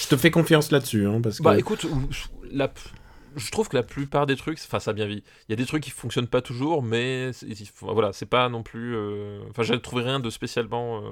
Je 0.00 0.08
te 0.08 0.16
fais 0.16 0.30
confiance 0.30 0.70
là-dessus. 0.70 1.06
Hein, 1.06 1.20
parce 1.22 1.38
que... 1.38 1.42
Bah 1.42 1.58
écoute, 1.58 1.86
la 2.50 2.68
je 3.36 3.50
trouve 3.50 3.68
que 3.68 3.76
la 3.76 3.82
plupart 3.82 4.26
des 4.26 4.36
trucs, 4.36 4.58
enfin 4.64 4.78
ça 4.78 4.92
bien 4.92 5.06
vie. 5.06 5.22
Il 5.48 5.52
y 5.52 5.54
a 5.54 5.56
des 5.56 5.66
trucs 5.66 5.82
qui 5.82 5.90
fonctionnent 5.90 6.28
pas 6.28 6.42
toujours, 6.42 6.82
mais 6.82 7.30
voilà, 7.80 8.12
c'est 8.12 8.26
pas 8.26 8.48
non 8.48 8.62
plus. 8.62 8.94
Euh, 8.94 9.40
enfin, 9.50 9.62
j'ai 9.62 9.80
trouvé 9.80 10.04
rien 10.04 10.20
de 10.20 10.30
spécialement 10.30 10.98
euh, 10.98 11.02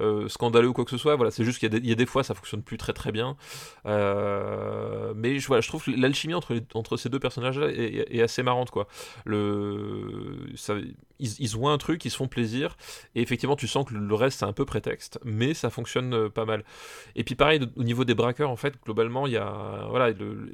euh, 0.00 0.28
scandaleux 0.28 0.68
ou 0.68 0.72
quoi 0.72 0.84
que 0.84 0.90
ce 0.90 0.98
soit. 0.98 1.16
Voilà, 1.16 1.30
c'est 1.30 1.44
juste 1.44 1.58
qu'il 1.58 1.86
y, 1.86 1.92
a 1.92 1.94
des 1.94 2.06
fois 2.06 2.22
ça 2.22 2.34
fonctionne 2.34 2.62
plus 2.62 2.78
très 2.78 2.92
très 2.92 3.12
bien. 3.12 3.36
mais 3.84 5.38
je, 5.38 5.46
voilà, 5.46 5.60
je 5.60 5.68
trouve 5.68 5.84
que 5.84 5.90
l'alchimie 5.90 6.34
entre, 6.34 6.58
entre 6.74 6.96
ces 6.96 7.08
deux 7.08 7.20
personnages-là 7.20 7.68
est, 7.70 8.22
assez 8.22 8.42
marrante 8.42 8.70
quoi. 8.70 8.88
Le, 9.24 10.52
ça, 10.56 10.74
ils, 11.18 11.40
ils, 11.40 11.56
ont 11.56 11.68
un 11.68 11.78
truc, 11.78 12.04
ils 12.04 12.10
se 12.10 12.16
font 12.16 12.28
plaisir, 12.28 12.76
et 13.14 13.22
effectivement 13.22 13.56
tu 13.56 13.68
sens 13.68 13.86
que 13.86 13.94
le 13.94 14.14
reste 14.14 14.40
c'est 14.40 14.46
un 14.46 14.52
peu 14.52 14.64
prétexte, 14.64 15.18
mais 15.24 15.54
ça 15.54 15.70
fonctionne 15.70 16.28
pas 16.30 16.44
mal. 16.44 16.64
Et 17.14 17.24
puis 17.24 17.34
pareil 17.34 17.60
au 17.76 17.82
niveau 17.82 18.04
des 18.04 18.14
braqueurs 18.14 18.50
en 18.50 18.56
fait, 18.56 18.74
globalement 18.84 19.26
il 19.26 19.32
y 19.32 19.36
a 19.36 19.86
voilà 19.90 20.10
le 20.10 20.52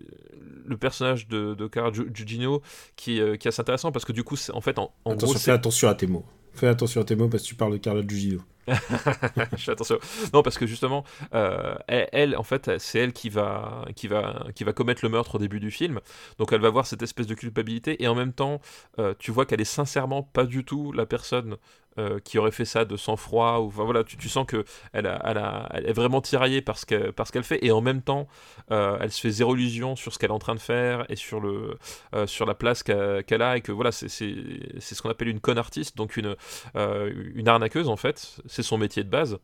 le 0.64 0.76
personnage 0.76 1.28
de, 1.28 1.54
de 1.54 1.66
Cara 1.66 1.90
Gugino 1.90 2.62
qui, 2.96 3.20
euh, 3.20 3.36
qui 3.36 3.48
est 3.48 3.50
assez 3.50 3.60
intéressant 3.60 3.92
parce 3.92 4.04
que 4.04 4.12
du 4.12 4.24
coup, 4.24 4.36
en 4.52 4.60
fait, 4.60 4.78
en, 4.78 4.92
attention, 5.06 5.38
fais 5.38 5.50
attention 5.50 5.88
à 5.88 5.94
tes 5.94 6.06
mots. 6.06 6.24
Fais 6.55 6.68
attention 6.68 7.00
à 7.00 7.05
tes 7.05 7.16
mots 7.16 7.28
parce 7.28 7.42
que 7.42 7.48
tu 7.48 7.55
parles 7.55 7.72
de 7.72 7.78
Carla 7.78 8.03
Gugino. 8.03 8.40
je 8.68 8.74
fais 9.57 9.72
attention. 9.72 9.98
Non, 10.32 10.42
parce 10.42 10.59
que 10.59 10.66
justement, 10.66 11.05
euh, 11.34 11.74
elle, 11.88 12.36
en 12.36 12.42
fait, 12.42 12.78
c'est 12.78 12.98
elle 12.98 13.12
qui 13.12 13.28
va, 13.28 13.86
qui, 13.96 14.07
va, 14.07 14.46
qui 14.55 14.64
va 14.64 14.72
commettre 14.72 15.05
le 15.05 15.09
meurtre 15.09 15.36
au 15.36 15.38
début 15.38 15.61
du 15.61 15.70
film. 15.70 16.00
Donc 16.38 16.53
elle 16.53 16.61
va 16.61 16.70
voir 16.70 16.86
cette 16.86 17.03
espèce 17.03 17.26
de 17.26 17.34
culpabilité 17.34 18.03
et 18.03 18.09
en 18.09 18.14
même 18.14 18.32
temps, 18.32 18.61
euh, 18.98 19.14
tu 19.18 19.30
vois 19.30 19.46
qu'elle 19.46 19.61
est 19.61 19.64
sincèrement 19.64 20.22
pas 20.22 20.44
du 20.44 20.64
tout 20.64 20.92
la 20.92 21.07
personne 21.07 21.57
euh, 21.99 22.20
qui 22.20 22.38
aurait 22.38 22.53
fait 22.53 22.64
ça 22.64 22.86
de 22.86 22.97
sang-froid. 22.97 23.59
Ou, 23.59 23.66
enfin, 23.66 23.84
voilà, 23.84 24.03
tu, 24.03 24.16
tu 24.16 24.30
sens 24.30 24.47
que 24.47 24.64
elle, 24.95 25.07
elle, 25.24 25.86
est 25.86 25.93
vraiment 25.93 26.22
tiraillée 26.22 26.62
par 26.62 26.78
ce 26.78 26.86
qu'elle 26.86 27.43
fait, 27.43 27.62
et 27.62 27.70
en 27.70 27.82
même 27.82 28.01
temps, 28.01 28.28
euh, 28.70 28.97
elle 28.99 29.12
se 29.12 29.20
fait 29.20 29.30
zéro 29.30 29.55
illusion 29.57 29.95
sur 29.95 30.11
ce 30.14 30.18
qu'elle 30.18 30.30
est 30.30 30.34
en 30.34 30.38
train 30.38 30.55
de 30.55 30.61
faire 30.61 31.05
et 31.11 31.16
sur, 31.16 31.38
le, 31.38 31.76
euh, 32.14 32.26
sur 32.26 32.47
la 32.47 32.55
place 32.55 32.82
qu'elle 32.82 33.43
a, 33.43 33.59
et 33.59 33.61
que 33.61 33.72
voilà, 33.72 33.93
c'est 33.93 34.09
ce 34.09 35.03
qu'on 35.03 35.11
appelle 35.11 35.28
une 35.28 35.40
con 35.40 35.59
artiste, 35.59 35.95
donc 35.99 36.16
une, 36.16 36.34
une 36.74 37.49
arnaqueuse 37.49 37.90
en 37.90 37.97
fait, 37.97 38.38
c'est 38.47 38.62
son 38.62 38.78
métier 38.78 39.05
de 39.05 39.11
base. 39.11 39.38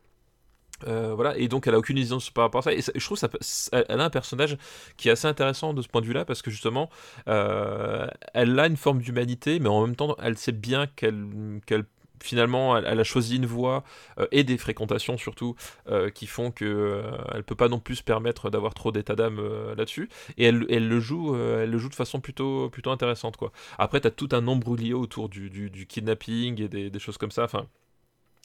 voilà, 0.87 1.37
et 1.37 1.49
donc 1.49 1.67
elle 1.67 1.75
a 1.75 1.79
aucune 1.79 1.97
vision 1.97 2.17
par 2.33 2.45
rapport 2.45 2.61
à 2.61 2.63
ça. 2.63 2.73
Et 2.73 2.81
je 2.81 3.05
trouve 3.05 3.19
ça, 3.19 3.29
elle 3.73 4.01
a 4.01 4.05
un 4.05 4.11
personnage 4.11 4.57
qui 4.97 5.11
est 5.11 5.13
assez 5.13 5.27
intéressant 5.27 5.75
de 5.75 5.83
ce 5.83 5.89
point 5.89 6.01
de 6.01 6.07
vue-là 6.07 6.25
parce 6.25 6.41
que 6.41 6.51
justement, 6.51 6.89
elle 7.27 8.59
a 8.59 8.67
une 8.67 8.79
forme 8.79 9.03
d'humanité, 9.03 9.59
mais 9.61 9.69
en 9.69 9.85
même 9.87 9.97
temps, 9.97 10.17
elle 10.23 10.39
sait 10.39 10.53
bien 10.53 10.87
qu'elle 10.87 11.27
qu'elle 11.67 11.85
finalement, 12.23 12.77
elle, 12.77 13.01
a 13.01 13.05
choisi 13.05 13.37
une 13.37 13.47
voie 13.47 13.85
euh, 14.19 14.27
et 14.33 14.45
des 14.45 14.59
fréquentations 14.59 15.16
surtout 15.16 15.55
euh, 15.89 16.11
qui 16.11 16.27
font 16.27 16.51
que 16.51 16.64
euh, 16.64 17.03
elle 17.35 17.45
peut 17.45 17.55
pas 17.55 17.69
non 17.69 17.79
plus 17.79 17.97
se 17.97 18.03
permettre 18.03 18.51
d'avoir 18.51 18.75
trop 18.75 18.93
d'état 18.93 19.14
d'âme 19.14 19.41
là-dessus. 19.77 20.09
Et 20.37 20.45
elle, 20.45 20.59
le 20.59 21.01
joue, 21.01 21.35
de 21.35 21.95
façon 21.95 22.21
plutôt, 22.21 22.69
plutôt 22.71 22.91
intéressante 22.91 23.37
quoi. 23.37 23.53
Après, 23.79 24.05
as 24.07 24.11
tout 24.11 24.29
un 24.33 24.47
embrouillé 24.47 24.95
autour 24.95 25.29
du, 25.29 25.51
du, 25.51 25.87
kidnapping 25.87 26.61
et 26.62 26.69
des, 26.69 26.99
choses 26.99 27.19
comme 27.19 27.31
ça. 27.31 27.45
Enfin. 27.45 27.66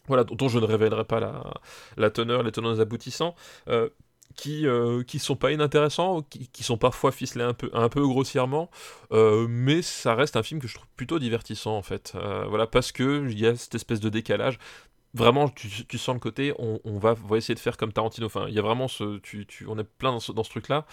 Voilà, 0.08 0.26
dont 0.26 0.50
je 0.50 0.60
ne 0.60 0.66
révélerai 0.66 1.06
pas 1.06 1.22
la, 1.22 1.54
la 1.96 2.10
teneur, 2.10 2.44
les 2.44 2.52
tenants 2.52 2.78
aboutissants 2.80 3.36
qui, 4.36 4.68
euh, 4.68 5.04
qui 5.04 5.20
sont 5.20 5.36
pas 5.36 5.52
inintéressants, 5.52 6.22
qui, 6.24 6.48
qui, 6.48 6.64
sont 6.64 6.78
parfois 6.78 7.12
ficelés 7.12 7.44
un 7.44 7.54
peu, 7.54 7.70
un 7.74 7.90
peu 7.90 8.02
grossièrement, 8.02 8.70
euh, 9.12 9.48
mais 9.50 9.82
ça 9.82 10.16
reste 10.16 10.36
un 10.36 10.44
film 10.44 10.60
que 10.60 10.68
je 10.68 10.76
trouve 10.76 10.88
plutôt 10.96 11.20
divertissant 11.20 11.76
en 11.76 11.82
fait. 11.82 12.14
Euh, 12.16 12.46
voilà, 12.48 12.68
parce 12.68 12.92
que 12.92 13.28
il 13.30 13.40
y 13.40 13.48
a 13.48 13.56
cette 13.56 13.76
espèce 13.76 14.00
de 14.00 14.10
décalage. 14.10 14.58
Vraiment, 15.16 15.48
tu, 15.48 15.70
tu 15.86 15.98
sens 16.00 16.16
le 16.16 16.20
côté, 16.20 16.54
on, 16.58 16.80
on, 16.86 16.98
va, 16.98 17.16
on, 17.24 17.28
va, 17.28 17.38
essayer 17.38 17.54
de 17.54 17.60
faire 17.60 17.78
comme 17.78 17.94
Tarantino. 17.94 18.26
Enfin, 18.26 18.46
il 18.48 18.56
y 18.56 18.60
a 18.60 18.64
vraiment 18.64 18.88
ce, 18.88 19.20
tu, 19.20 19.46
tu, 19.46 19.68
on 19.68 19.78
est 19.78 19.84
plein 19.84 20.12
dans 20.12 20.20
ce, 20.20 20.32
dans 20.32 20.44
ce 20.44 20.50
truc-là, 20.50 20.88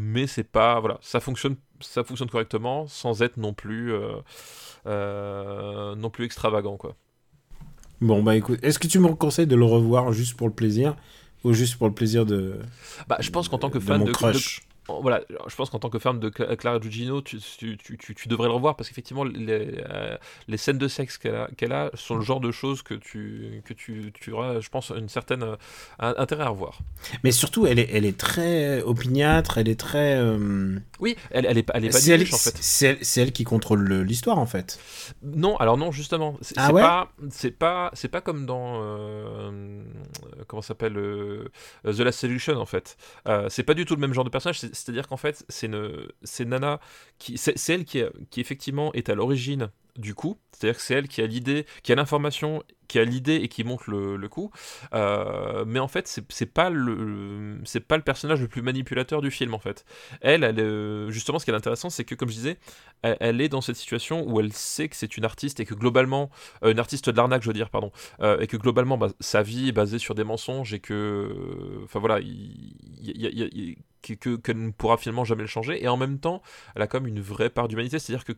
mais 0.00 0.26
c'est 0.26 0.42
pas, 0.42 0.80
voilà, 0.80 0.98
ça 1.02 1.20
fonctionne, 1.20 1.56
ça 1.80 2.02
fonctionne 2.02 2.28
correctement, 2.28 2.88
sans 2.88 3.22
être 3.22 3.36
non 3.36 3.54
plus, 3.54 3.92
non 4.86 6.10
plus 6.10 6.24
extravagant, 6.24 6.76
quoi. 6.76 6.96
Bon 8.00 8.24
bah 8.24 8.36
écoute, 8.36 8.58
est-ce 8.62 8.80
que 8.80 8.88
tu 8.88 8.98
me 8.98 9.14
conseilles 9.14 9.46
de 9.46 9.54
le 9.54 9.64
revoir 9.64 10.12
juste 10.12 10.36
pour 10.36 10.48
le 10.48 10.52
plaisir? 10.52 10.96
Ou 11.44 11.52
juste 11.52 11.76
pour 11.76 11.86
le 11.86 11.94
plaisir 11.94 12.26
de. 12.26 12.58
Bah, 13.06 13.18
je 13.20 13.30
pense 13.30 13.48
qu'en 13.48 13.58
tant 13.58 13.70
que 13.70 13.80
fan 13.80 14.02
de, 14.02 14.12
crush 14.12 14.62
voilà, 14.88 15.22
je 15.46 15.54
pense 15.54 15.70
qu'en 15.70 15.78
tant 15.78 15.88
que 15.88 15.98
fan 15.98 16.20
de 16.20 16.28
Clara 16.28 16.78
Gugino, 16.78 17.22
tu, 17.22 17.38
tu, 17.38 17.76
tu, 17.78 17.96
tu, 18.14 18.28
devrais 18.28 18.48
le 18.48 18.54
revoir 18.54 18.76
parce 18.76 18.88
qu'effectivement, 18.88 19.24
les, 19.24 19.82
euh, 19.88 20.16
les, 20.46 20.56
scènes 20.58 20.76
de 20.76 20.88
sexe 20.88 21.16
qu'elle 21.16 21.34
a, 21.34 21.48
qu'elle 21.56 21.72
a, 21.72 21.90
sont 21.94 22.16
le 22.16 22.22
genre 22.22 22.40
de 22.40 22.50
choses 22.50 22.82
que 22.82 22.94
tu, 22.94 23.62
que 23.64 23.72
tu, 23.72 24.12
tu 24.12 24.32
auras, 24.32 24.60
je 24.60 24.68
pense, 24.68 24.90
une 24.90 25.08
certaine 25.08 25.42
euh, 25.42 25.56
intérêt 25.98 26.44
à 26.44 26.48
revoir. 26.48 26.80
Mais 27.22 27.32
surtout, 27.32 27.66
elle 27.66 27.78
est, 27.78 27.88
elle 27.92 28.04
est 28.04 28.18
très 28.18 28.82
opiniâtre, 28.82 29.56
elle 29.56 29.68
est 29.68 29.80
très. 29.80 30.16
Euh, 30.16 30.78
oui, 31.00 31.16
elle, 31.30 31.46
elle 31.46 31.58
est, 31.58 31.70
elle 31.72 31.86
est 31.86 31.90
pas 31.90 31.98
c'est 31.98 32.14
en 32.14 32.36
fait. 32.36 32.56
C'est 32.60 32.86
elle, 32.86 33.26
elle, 33.28 33.32
qui 33.32 33.44
contrôle 33.44 34.02
l'histoire 34.02 34.38
en 34.38 34.46
fait. 34.46 34.78
Non, 35.22 35.56
alors 35.56 35.78
non, 35.78 35.92
justement. 35.92 36.36
C'est, 36.42 36.54
ah 36.58 36.72
ouais 36.72 36.82
pas, 37.58 37.90
pas 38.12 38.20
comme 38.20 38.44
dans 38.44 38.82
comment 40.46 40.62
s'appelle 40.62 40.94
The 41.84 42.00
Last 42.00 42.20
Solution 42.20 42.56
en 42.56 42.66
fait. 42.66 42.98
c'est 43.48 43.62
pas 43.62 43.74
du 43.74 43.86
tout 43.86 43.94
le 43.94 44.00
même 44.00 44.12
genre 44.12 44.24
de 44.24 44.30
personnage. 44.30 44.60
C'est-à-dire 44.74 45.08
qu'en 45.08 45.16
fait, 45.16 45.44
c'est 45.48 46.44
Nana 46.44 46.80
qui, 47.18 47.38
c'est 47.38 47.70
elle 47.70 47.84
qui, 47.84 48.02
qui 48.30 48.40
effectivement 48.40 48.92
est 48.92 49.08
à 49.08 49.14
l'origine 49.14 49.70
du 49.98 50.14
coup. 50.14 50.38
C'est-à-dire 50.52 50.76
que 50.76 50.82
c'est 50.82 50.94
elle 50.94 51.08
qui 51.08 51.20
a 51.20 51.26
l'idée, 51.26 51.66
qui 51.82 51.92
a 51.92 51.94
l'information, 51.94 52.62
qui 52.86 52.98
a 52.98 53.04
l'idée 53.04 53.36
et 53.36 53.48
qui 53.48 53.64
monte 53.64 53.86
le, 53.86 54.16
le 54.16 54.28
coup. 54.28 54.50
Euh, 54.92 55.64
mais 55.66 55.80
en 55.80 55.88
fait, 55.88 56.20
c'est 56.28 56.46
pas 56.46 56.70
le 56.70 57.58
c'est 57.64 57.80
pas 57.80 57.96
le 57.96 58.02
personnage 58.02 58.40
le 58.40 58.48
plus 58.48 58.62
manipulateur 58.62 59.20
du 59.20 59.30
film 59.30 59.54
en 59.54 59.58
fait. 59.58 59.84
Elle, 60.20 60.44
elle 60.44 60.60
euh, 60.60 61.10
justement, 61.10 61.38
ce 61.38 61.44
qui 61.44 61.50
est 61.50 61.54
intéressant, 61.54 61.90
c'est 61.90 62.04
que 62.04 62.14
comme 62.14 62.28
je 62.28 62.34
disais, 62.34 62.58
elle, 63.02 63.40
est 63.40 63.48
dans 63.48 63.60
cette 63.60 63.76
situation 63.76 64.24
où 64.26 64.40
elle 64.40 64.52
sait 64.52 64.88
que 64.88 64.96
c'est 64.96 65.16
une 65.16 65.24
artiste 65.24 65.60
et 65.60 65.64
que 65.66 65.74
globalement, 65.74 66.30
euh, 66.62 66.72
une 66.72 66.78
artiste 66.78 67.10
de 67.10 67.16
l'arnaque, 67.16 67.42
je 67.42 67.48
veux 67.48 67.54
dire, 67.54 67.70
pardon, 67.70 67.90
et 68.40 68.46
que 68.46 68.56
globalement, 68.56 68.96
bah, 68.96 69.08
sa 69.20 69.42
vie 69.42 69.68
est 69.68 69.72
basée 69.72 69.98
sur 69.98 70.14
des 70.14 70.24
mensonges 70.24 70.72
et 70.72 70.80
que, 70.80 71.82
enfin 71.84 71.98
voilà, 71.98 72.20
il 72.20 72.76
y, 73.02 73.76
qu'elle 74.04 74.58
ne 74.58 74.70
pourra 74.70 74.96
finalement 74.96 75.24
jamais 75.24 75.42
le 75.42 75.48
changer. 75.48 75.82
Et 75.82 75.88
en 75.88 75.96
même 75.96 76.18
temps, 76.18 76.42
elle 76.74 76.82
a 76.82 76.86
comme 76.86 77.06
une 77.06 77.20
vraie 77.20 77.50
part 77.50 77.68
d'humanité, 77.68 77.98
c'est-à-dire 77.98 78.24
que 78.24 78.34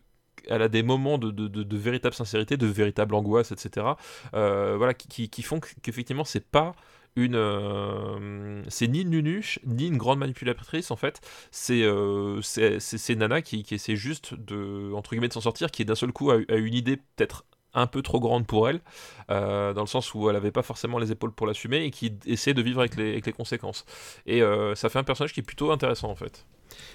elle 0.48 0.62
a 0.62 0.68
des 0.68 0.82
moments 0.82 1.18
de, 1.18 1.76
véritable 1.76 2.14
sincérité, 2.14 2.56
de 2.56 2.66
véritable 2.66 3.14
angoisse, 3.14 3.52
etc. 3.52 3.86
Euh, 4.34 4.76
voilà, 4.76 4.94
qui, 4.94 5.42
font 5.42 5.60
qu'effectivement, 5.82 6.24
c'est 6.24 6.44
pas 6.44 6.74
une 7.16 7.34
euh, 7.34 8.62
c'est 8.68 8.88
ni 8.88 9.00
une 9.00 9.08
nunuche 9.08 9.58
ni 9.64 9.86
une 9.86 9.96
grande 9.96 10.18
manipulatrice 10.18 10.90
en 10.90 10.96
fait 10.96 11.22
c'est 11.50 11.82
euh, 11.82 12.42
c'est 12.42 13.14
Nana 13.14 13.40
qui, 13.40 13.62
qui, 13.62 13.74
essaie 13.74 13.96
juste 13.96 14.34
de 14.34 14.92
entre 14.92 15.12
guillemets 15.12 15.28
de 15.28 15.32
s'en 15.32 15.40
sortir 15.40 15.70
qui 15.70 15.86
d'un 15.86 15.94
seul 15.94 16.12
coup 16.12 16.30
a, 16.30 16.34
a, 16.34 16.56
une 16.56 16.74
idée 16.74 16.98
peut-être 16.98 17.46
un 17.76 17.86
peu 17.86 18.02
trop 18.02 18.18
grande 18.18 18.46
pour 18.46 18.68
elle, 18.68 18.80
euh, 19.30 19.72
dans 19.72 19.82
le 19.82 19.86
sens 19.86 20.14
où 20.14 20.28
elle 20.28 20.34
n'avait 20.34 20.50
pas 20.50 20.62
forcément 20.62 20.98
les 20.98 21.12
épaules 21.12 21.32
pour 21.32 21.46
l'assumer 21.46 21.84
et 21.84 21.90
qui 21.90 22.12
essaie 22.26 22.54
de 22.54 22.62
vivre 22.62 22.80
avec 22.80 22.96
les, 22.96 23.12
avec 23.12 23.26
les 23.26 23.32
conséquences. 23.32 23.84
Et 24.26 24.42
euh, 24.42 24.74
ça 24.74 24.88
fait 24.88 24.98
un 24.98 25.04
personnage 25.04 25.32
qui 25.32 25.40
est 25.40 25.44
plutôt 25.44 25.70
intéressant 25.70 26.10
en 26.10 26.16
fait. 26.16 26.44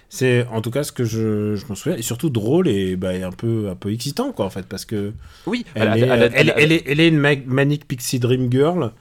C'est 0.09 0.45
en 0.47 0.61
tout 0.61 0.71
cas 0.71 0.83
ce 0.83 0.91
que 0.91 1.05
je, 1.05 1.55
je 1.55 1.65
m'en 1.67 1.75
souviens, 1.75 1.97
et 1.97 2.01
surtout 2.01 2.29
drôle 2.29 2.67
et 2.67 2.97
bah, 2.97 3.11
un, 3.11 3.31
peu, 3.31 3.69
un 3.69 3.75
peu 3.75 3.93
excitant 3.93 4.33
quoi 4.33 4.45
en 4.45 4.49
fait, 4.49 4.67
parce 4.67 4.85
que. 4.85 5.13
Oui, 5.45 5.65
elle, 5.75 5.97
est, 5.97 6.01
elle, 6.01 6.71
est, 6.71 6.83
elle 6.85 6.99
est, 6.99 7.07
une 7.07 7.19
Manic 7.45 7.87
Pixie 7.87 8.19
Dream 8.19 8.51
Girl 8.51 8.91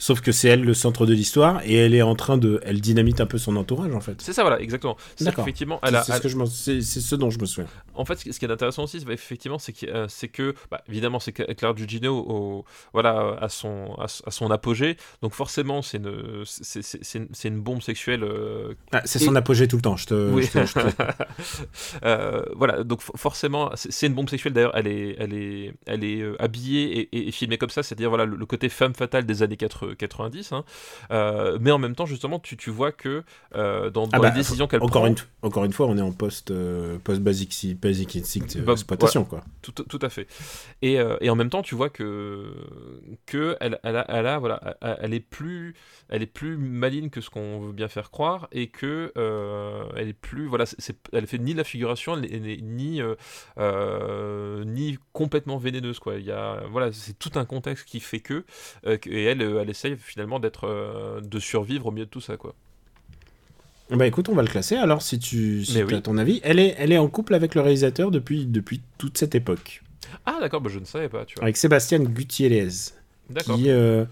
Sauf 0.00 0.20
que 0.20 0.30
c'est 0.30 0.48
elle 0.48 0.62
le 0.62 0.74
centre 0.74 1.06
de 1.06 1.12
l'histoire 1.12 1.60
et 1.64 1.74
elle 1.74 1.92
est 1.92 2.02
en 2.02 2.14
train 2.14 2.38
de, 2.38 2.60
elle 2.62 2.80
dynamite 2.80 3.20
un 3.20 3.26
peu 3.26 3.36
son 3.36 3.56
entourage 3.56 3.92
en 3.92 4.00
fait. 4.00 4.20
C'est 4.22 4.32
ça 4.32 4.42
voilà 4.42 4.60
exactement. 4.60 4.96
C'est 5.16 5.26
effectivement, 5.26 5.80
elle 5.82 6.00
c'est, 6.04 6.22
ce, 6.22 6.80
c'est, 6.80 7.00
ce 7.00 7.14
dont 7.16 7.30
je 7.30 7.40
me 7.40 7.46
souviens. 7.46 7.68
En 7.94 8.04
fait, 8.04 8.16
ce 8.18 8.38
qui 8.38 8.44
est 8.44 8.50
intéressant 8.50 8.84
aussi, 8.84 9.00
c'est, 9.00 9.12
effectivement, 9.12 9.58
c'est 9.58 9.72
que, 9.72 9.86
euh, 9.86 10.06
c'est 10.08 10.28
que 10.28 10.54
bah, 10.70 10.82
évidemment, 10.88 11.18
c'est 11.18 11.32
Claire 11.32 11.74
Gugino, 11.74 12.16
au, 12.16 12.64
voilà, 12.92 13.36
à 13.40 13.48
son, 13.48 13.96
à, 13.98 14.06
son 14.30 14.52
apogée. 14.52 14.96
Donc 15.20 15.34
forcément, 15.34 15.82
c'est 15.82 15.98
une, 15.98 16.44
c'est, 16.44 16.82
c'est, 16.82 17.48
une 17.48 17.60
bombe 17.60 17.82
sexuelle. 17.82 18.22
Euh, 18.22 18.74
ah, 18.92 19.02
c'est 19.04 19.18
son 19.18 19.34
apogée 19.34 19.66
tout 19.66 19.76
le 19.76 19.82
temps. 19.82 19.96
Je 19.96 20.06
te. 20.06 20.30
Oui. 20.30 20.48
euh, 22.04 22.42
voilà, 22.54 22.84
donc 22.84 23.00
forcément, 23.00 23.72
c'est, 23.74 24.06
une 24.06 24.14
bombe 24.14 24.30
sexuelle. 24.30 24.52
D'ailleurs, 24.52 24.76
elle 24.76 24.86
est, 24.86 25.16
elle 25.18 25.34
est, 25.34 25.74
elle 25.86 26.04
est 26.04 26.22
habillée 26.40 27.00
et, 27.00 27.28
et, 27.28 27.32
filmée 27.32 27.58
comme 27.58 27.70
ça, 27.70 27.82
c'est-à-dire 27.82 28.10
voilà 28.10 28.26
le, 28.26 28.36
le 28.36 28.46
côté 28.46 28.68
femme 28.68 28.94
fatale 28.94 29.26
des 29.26 29.42
années 29.42 29.56
80 29.56 29.87
90, 29.94 30.52
hein. 30.52 30.64
Euh, 31.10 31.58
mais 31.60 31.70
en 31.70 31.78
même 31.78 31.94
temps, 31.94 32.06
justement, 32.06 32.38
tu, 32.38 32.56
tu 32.56 32.70
vois 32.70 32.92
que 32.92 33.22
euh, 33.54 33.90
dans, 33.90 34.06
dans 34.06 34.10
Ah 34.12 34.20
bah, 34.20 34.28
les 34.30 34.34
décisions 34.34 34.66
qu'elle 34.66 34.82
Encore 34.82 35.02
prend, 35.02 35.06
une, 35.10 35.16
encore 35.42 35.64
une 35.64 35.72
fois, 35.72 35.86
on 35.86 35.96
est 35.96 36.02
en 36.02 36.12
post, 36.12 36.50
euh, 36.50 36.98
post 37.02 37.20
basic, 37.20 37.52
si- 37.52 37.74
basic 37.74 38.16
instinct 38.16 38.58
Bah, 38.62 38.72
exploitation, 38.72 39.24
quoi. 39.24 39.44
tout, 39.62 39.72
tout 39.72 39.98
à 40.02 40.08
fait. 40.08 40.26
Et, 40.82 40.98
et 41.20 41.30
en 41.30 41.36
même 41.36 41.50
temps, 41.50 41.62
tu 41.62 41.74
vois 41.74 41.90
que, 41.90 42.52
que 43.26 43.56
elle, 43.60 43.78
elle, 43.82 43.96
a, 43.96 44.04
elle, 44.08 44.26
a, 44.26 44.38
voilà, 44.38 44.76
elle- 44.80 45.14
est 45.14 45.20
plus, 45.20 45.74
elle 46.08 46.22
est 46.22 46.26
plus 46.26 46.56
maligne 46.56 47.10
que 47.10 47.20
ce 47.20 47.30
qu'on 47.30 47.60
veut 47.60 47.72
bien 47.72 47.88
faire 47.88 48.10
croire, 48.10 48.48
et 48.52 48.68
que 48.68 49.12
elle 49.96 50.08
est 50.08 50.12
plus, 50.12 50.46
voilà, 50.46 50.66
c'est- 50.66 50.96
elle 51.12 51.26
fait 51.26 51.38
ni 51.38 51.54
la 51.54 51.64
figuration, 51.64 52.16
elle 52.16 52.24
est- 52.26 52.34
elle 52.36 52.48
est 52.48 52.60
ni, 52.62 53.00
ni 54.66 54.98
complètement 55.12 55.58
vénéneuse, 55.58 55.98
quoi. 55.98 56.16
Il 56.16 56.24
y 56.24 56.32
a, 56.32 56.62
voilà, 56.70 56.92
c'est 56.92 57.18
tout 57.18 57.32
un 57.36 57.44
contexte 57.44 57.86
qui 57.86 58.00
fait 58.00 58.20
que, 58.20 58.44
et 58.84 59.24
elle, 59.24 59.42
elle 59.42 59.70
essaye 59.78 59.96
finalement 59.96 60.40
d'être, 60.40 60.64
euh, 60.66 61.20
de 61.20 61.38
survivre 61.38 61.86
au 61.86 61.90
milieu 61.90 62.06
de 62.06 62.10
tout 62.10 62.20
ça, 62.20 62.36
quoi. 62.36 62.54
Bah 63.90 64.06
écoute, 64.06 64.28
on 64.28 64.34
va 64.34 64.42
le 64.42 64.48
classer. 64.48 64.76
Alors, 64.76 65.00
si 65.00 65.18
tu 65.18 65.64
si 65.64 65.80
as 65.80 65.84
oui. 65.84 66.02
ton 66.02 66.18
avis, 66.18 66.40
elle 66.42 66.58
est, 66.58 66.74
elle 66.78 66.92
est 66.92 66.98
en 66.98 67.08
couple 67.08 67.34
avec 67.34 67.54
le 67.54 67.62
réalisateur 67.62 68.10
depuis, 68.10 68.44
depuis 68.44 68.82
toute 68.98 69.16
cette 69.16 69.34
époque. 69.34 69.82
Ah 70.26 70.38
d'accord, 70.40 70.60
bah, 70.60 70.68
je 70.70 70.78
ne 70.78 70.84
savais 70.84 71.08
pas, 71.08 71.24
tu 71.24 71.36
vois. 71.36 71.44
Avec 71.44 71.56
Sébastien 71.56 72.00
Gutiérrez. 72.00 72.68
D'accord. 73.30 73.56
qui, 73.56 73.70
euh, 73.70 74.04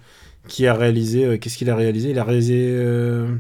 qui 0.49 0.67
a 0.67 0.75
réalisé. 0.75 1.25
euh, 1.25 1.37
Qu'est-ce 1.39 1.59
qu'il 1.59 1.69
a 1.69 1.77
réalisé? 1.77 2.11
Il 2.11 2.19
a 2.19 2.25
réalisé. 2.25 2.69
euh, 2.71 3.35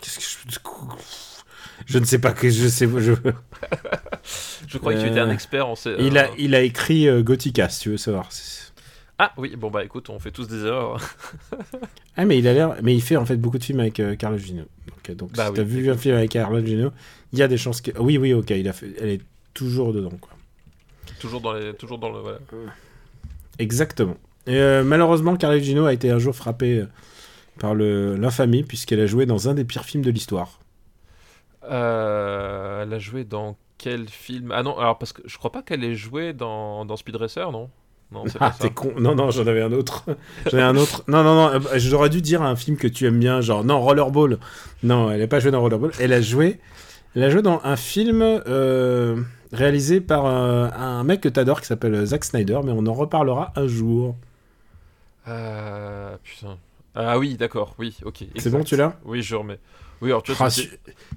qu'est-ce 0.00 0.18
que 0.18 0.24
je. 0.24 0.58
Je 1.86 1.98
ne 1.98 2.04
sais 2.04 2.18
pas 2.18 2.32
que 2.32 2.50
je 2.50 2.68
sais. 2.68 2.88
Je, 2.98 3.12
Je 4.68 4.78
croyais 4.78 4.98
que 4.98 5.04
tu 5.04 5.10
étais 5.10 5.20
un 5.20 5.30
expert 5.30 5.68
en 5.68 5.74
il, 5.98 6.18
a, 6.18 6.28
il 6.38 6.54
a 6.54 6.60
écrit 6.62 7.06
Gothica, 7.22 7.68
si 7.68 7.80
tu 7.80 7.90
veux 7.90 7.96
savoir. 7.96 8.28
Ah 9.18 9.32
oui, 9.36 9.56
bon 9.56 9.70
bah 9.70 9.84
écoute, 9.84 10.10
on 10.10 10.18
fait 10.20 10.30
tous 10.30 10.46
des 10.48 10.64
erreurs. 10.64 11.00
Ah, 12.16 12.24
mais 12.24 12.38
il 12.38 12.48
a 12.48 12.52
l'air. 12.52 12.76
Mais 12.82 12.94
il 12.94 13.02
fait 13.02 13.16
en 13.16 13.24
fait 13.26 13.36
beaucoup 13.36 13.58
de 13.58 13.64
films 13.64 13.80
avec 13.80 14.00
euh, 14.00 14.16
Carlo 14.16 14.38
Gino. 14.38 14.64
Donc, 14.86 15.10
euh, 15.10 15.14
donc 15.14 15.30
Bah 15.32 15.46
si 15.46 15.52
oui, 15.52 15.56
t'as 15.56 15.62
vu 15.62 15.90
un 15.90 15.96
film 15.96 16.16
avec 16.16 16.30
Carlo 16.32 16.60
Gino, 16.64 16.90
il 17.32 17.38
y 17.38 17.42
a 17.42 17.48
des 17.48 17.58
chances 17.58 17.80
que. 17.80 17.96
Oui, 17.98 18.18
oui, 18.18 18.32
ok, 18.32 18.50
il 18.50 18.68
a 18.68 18.72
fait... 18.72 18.92
elle 19.00 19.10
est 19.10 19.22
toujours 19.54 19.92
dedans, 19.92 20.16
quoi. 20.20 20.30
toujours 21.18 21.40
dans 21.40 21.52
les, 21.52 21.74
toujours 21.74 21.98
dans 21.98 22.10
le. 22.10 22.20
Voilà. 22.20 22.38
Exactement. 23.58 24.16
Et, 24.46 24.56
euh, 24.56 24.82
malheureusement, 24.84 25.36
Carlo 25.36 25.58
Gino 25.58 25.84
a 25.86 25.92
été 25.92 26.10
un 26.10 26.18
jour 26.18 26.34
frappé 26.34 26.78
euh, 26.80 26.86
par 27.60 27.74
le- 27.74 28.16
l'infamie, 28.16 28.64
puisqu'elle 28.64 29.00
a 29.00 29.06
joué 29.06 29.26
dans 29.26 29.48
un 29.48 29.54
des 29.54 29.64
pires 29.64 29.84
films 29.84 30.04
de 30.04 30.10
l'histoire. 30.10 30.60
Euh, 31.64 32.82
elle 32.82 32.92
a 32.94 32.98
joué 32.98 33.24
dans 33.24 33.56
quel 33.78 34.08
film? 34.08 34.52
Ah 34.52 34.62
non, 34.62 34.78
alors 34.78 34.98
parce 34.98 35.12
que 35.12 35.22
je 35.26 35.36
crois 35.38 35.52
pas 35.52 35.62
qu'elle 35.62 35.84
ait 35.84 35.94
joué 35.96 36.32
dans, 36.32 36.84
dans 36.84 36.96
Speed 36.96 37.16
Racer, 37.16 37.50
non? 37.52 37.70
Non, 38.10 38.24
c'est 38.26 38.38
Ah, 38.40 38.54
t'es 38.58 38.70
con. 38.70 38.92
Non, 38.98 39.14
non, 39.14 39.30
j'en 39.30 39.46
avais 39.46 39.60
un 39.62 39.72
autre. 39.72 40.04
j'en 40.50 40.58
ai 40.58 40.62
un 40.62 40.76
autre. 40.76 41.04
Non, 41.08 41.22
non, 41.22 41.34
non. 41.34 41.50
euh, 41.54 41.78
J'aurais 41.78 42.08
dû 42.08 42.22
dire 42.22 42.40
un 42.42 42.56
film 42.56 42.76
que 42.76 42.86
tu 42.88 43.06
aimes 43.06 43.18
bien, 43.18 43.40
genre 43.42 43.64
non, 43.64 43.80
Rollerball. 43.80 44.38
Non, 44.82 45.10
elle 45.10 45.20
n'a 45.20 45.26
pas 45.26 45.40
joué 45.40 45.50
dans 45.50 45.60
Rollerball. 45.60 45.90
Elle 46.00 46.12
a 46.12 46.20
joué. 46.22 46.58
Elle 47.14 47.24
a 47.24 47.30
joué 47.30 47.42
dans 47.42 47.60
un 47.64 47.76
film 47.76 48.22
euh, 48.22 49.16
réalisé 49.52 50.00
par 50.00 50.24
euh, 50.26 50.68
un 50.76 51.04
mec 51.04 51.20
que 51.20 51.28
t'adores 51.28 51.60
qui 51.60 51.66
s'appelle 51.66 52.04
Zack 52.06 52.24
Snyder, 52.24 52.60
mais 52.64 52.72
on 52.74 52.86
en 52.86 52.94
reparlera 52.94 53.52
un 53.56 53.66
jour. 53.66 54.14
Euh, 55.26 56.16
putain. 56.22 56.56
Ah 56.94 57.18
oui, 57.18 57.36
d'accord, 57.36 57.74
oui, 57.78 57.96
ok. 58.04 58.24
C'est 58.36 58.50
bon, 58.50 58.64
tu 58.64 58.76
l'as 58.76 58.96
Oui, 59.04 59.22
je 59.22 59.36
remets. 59.36 59.58
Oui, 60.00 60.10
alors 60.10 60.22
tu 60.22 60.32
vois, 60.32 60.46
Ah, 60.46 60.50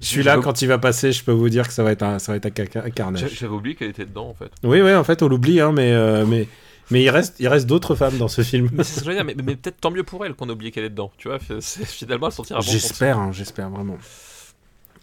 Celui-là, 0.00 0.36
je- 0.36 0.40
quand 0.40 0.60
il 0.60 0.66
va 0.68 0.78
passer, 0.78 1.12
je 1.12 1.24
peux 1.24 1.32
vous 1.32 1.48
dire 1.48 1.66
que 1.68 1.72
ça 1.72 1.82
va 1.82 1.92
être 1.92 2.02
un, 2.02 2.18
ça 2.18 2.32
va 2.32 2.36
être 2.36 2.46
un, 2.76 2.80
un 2.84 2.90
carnage. 2.90 3.28
j'avais 3.34 3.52
oublié 3.54 3.74
qu'elle 3.76 3.90
était 3.90 4.04
dedans 4.04 4.28
en 4.28 4.34
fait. 4.34 4.50
Oui, 4.64 4.80
oui, 4.82 4.94
en 4.94 5.04
fait, 5.04 5.22
on 5.22 5.28
l'oublie, 5.28 5.60
hein, 5.60 5.72
mais, 5.72 5.92
euh, 5.92 6.26
mais, 6.26 6.48
mais 6.92 7.02
il 7.02 7.10
reste, 7.10 7.36
il 7.40 7.48
reste 7.48 7.66
d'autres 7.66 7.94
femmes 7.96 8.16
dans 8.18 8.28
ce 8.28 8.42
film. 8.42 8.68
Mais 8.72 8.84
c'est 8.84 8.94
ce 8.94 8.98
que 9.00 9.04
je 9.06 9.10
veux 9.10 9.16
dire, 9.16 9.24
mais, 9.24 9.34
mais 9.34 9.56
peut-être 9.56 9.80
tant 9.80 9.90
mieux 9.90 10.04
pour 10.04 10.24
elle 10.24 10.34
qu'on 10.34 10.48
a 10.48 10.52
oublié 10.52 10.70
qu'elle 10.70 10.84
est 10.84 10.90
dedans. 10.90 11.10
Tu 11.18 11.26
vois, 11.28 11.38
c'est- 11.60 11.84
finalement, 11.84 12.28
elle 12.28 12.32
sortira 12.32 12.60
bon 12.60 12.64
compte. 12.64 12.72
J'espère, 12.72 13.18
hein, 13.18 13.32
j'espère 13.32 13.68
vraiment. 13.70 13.98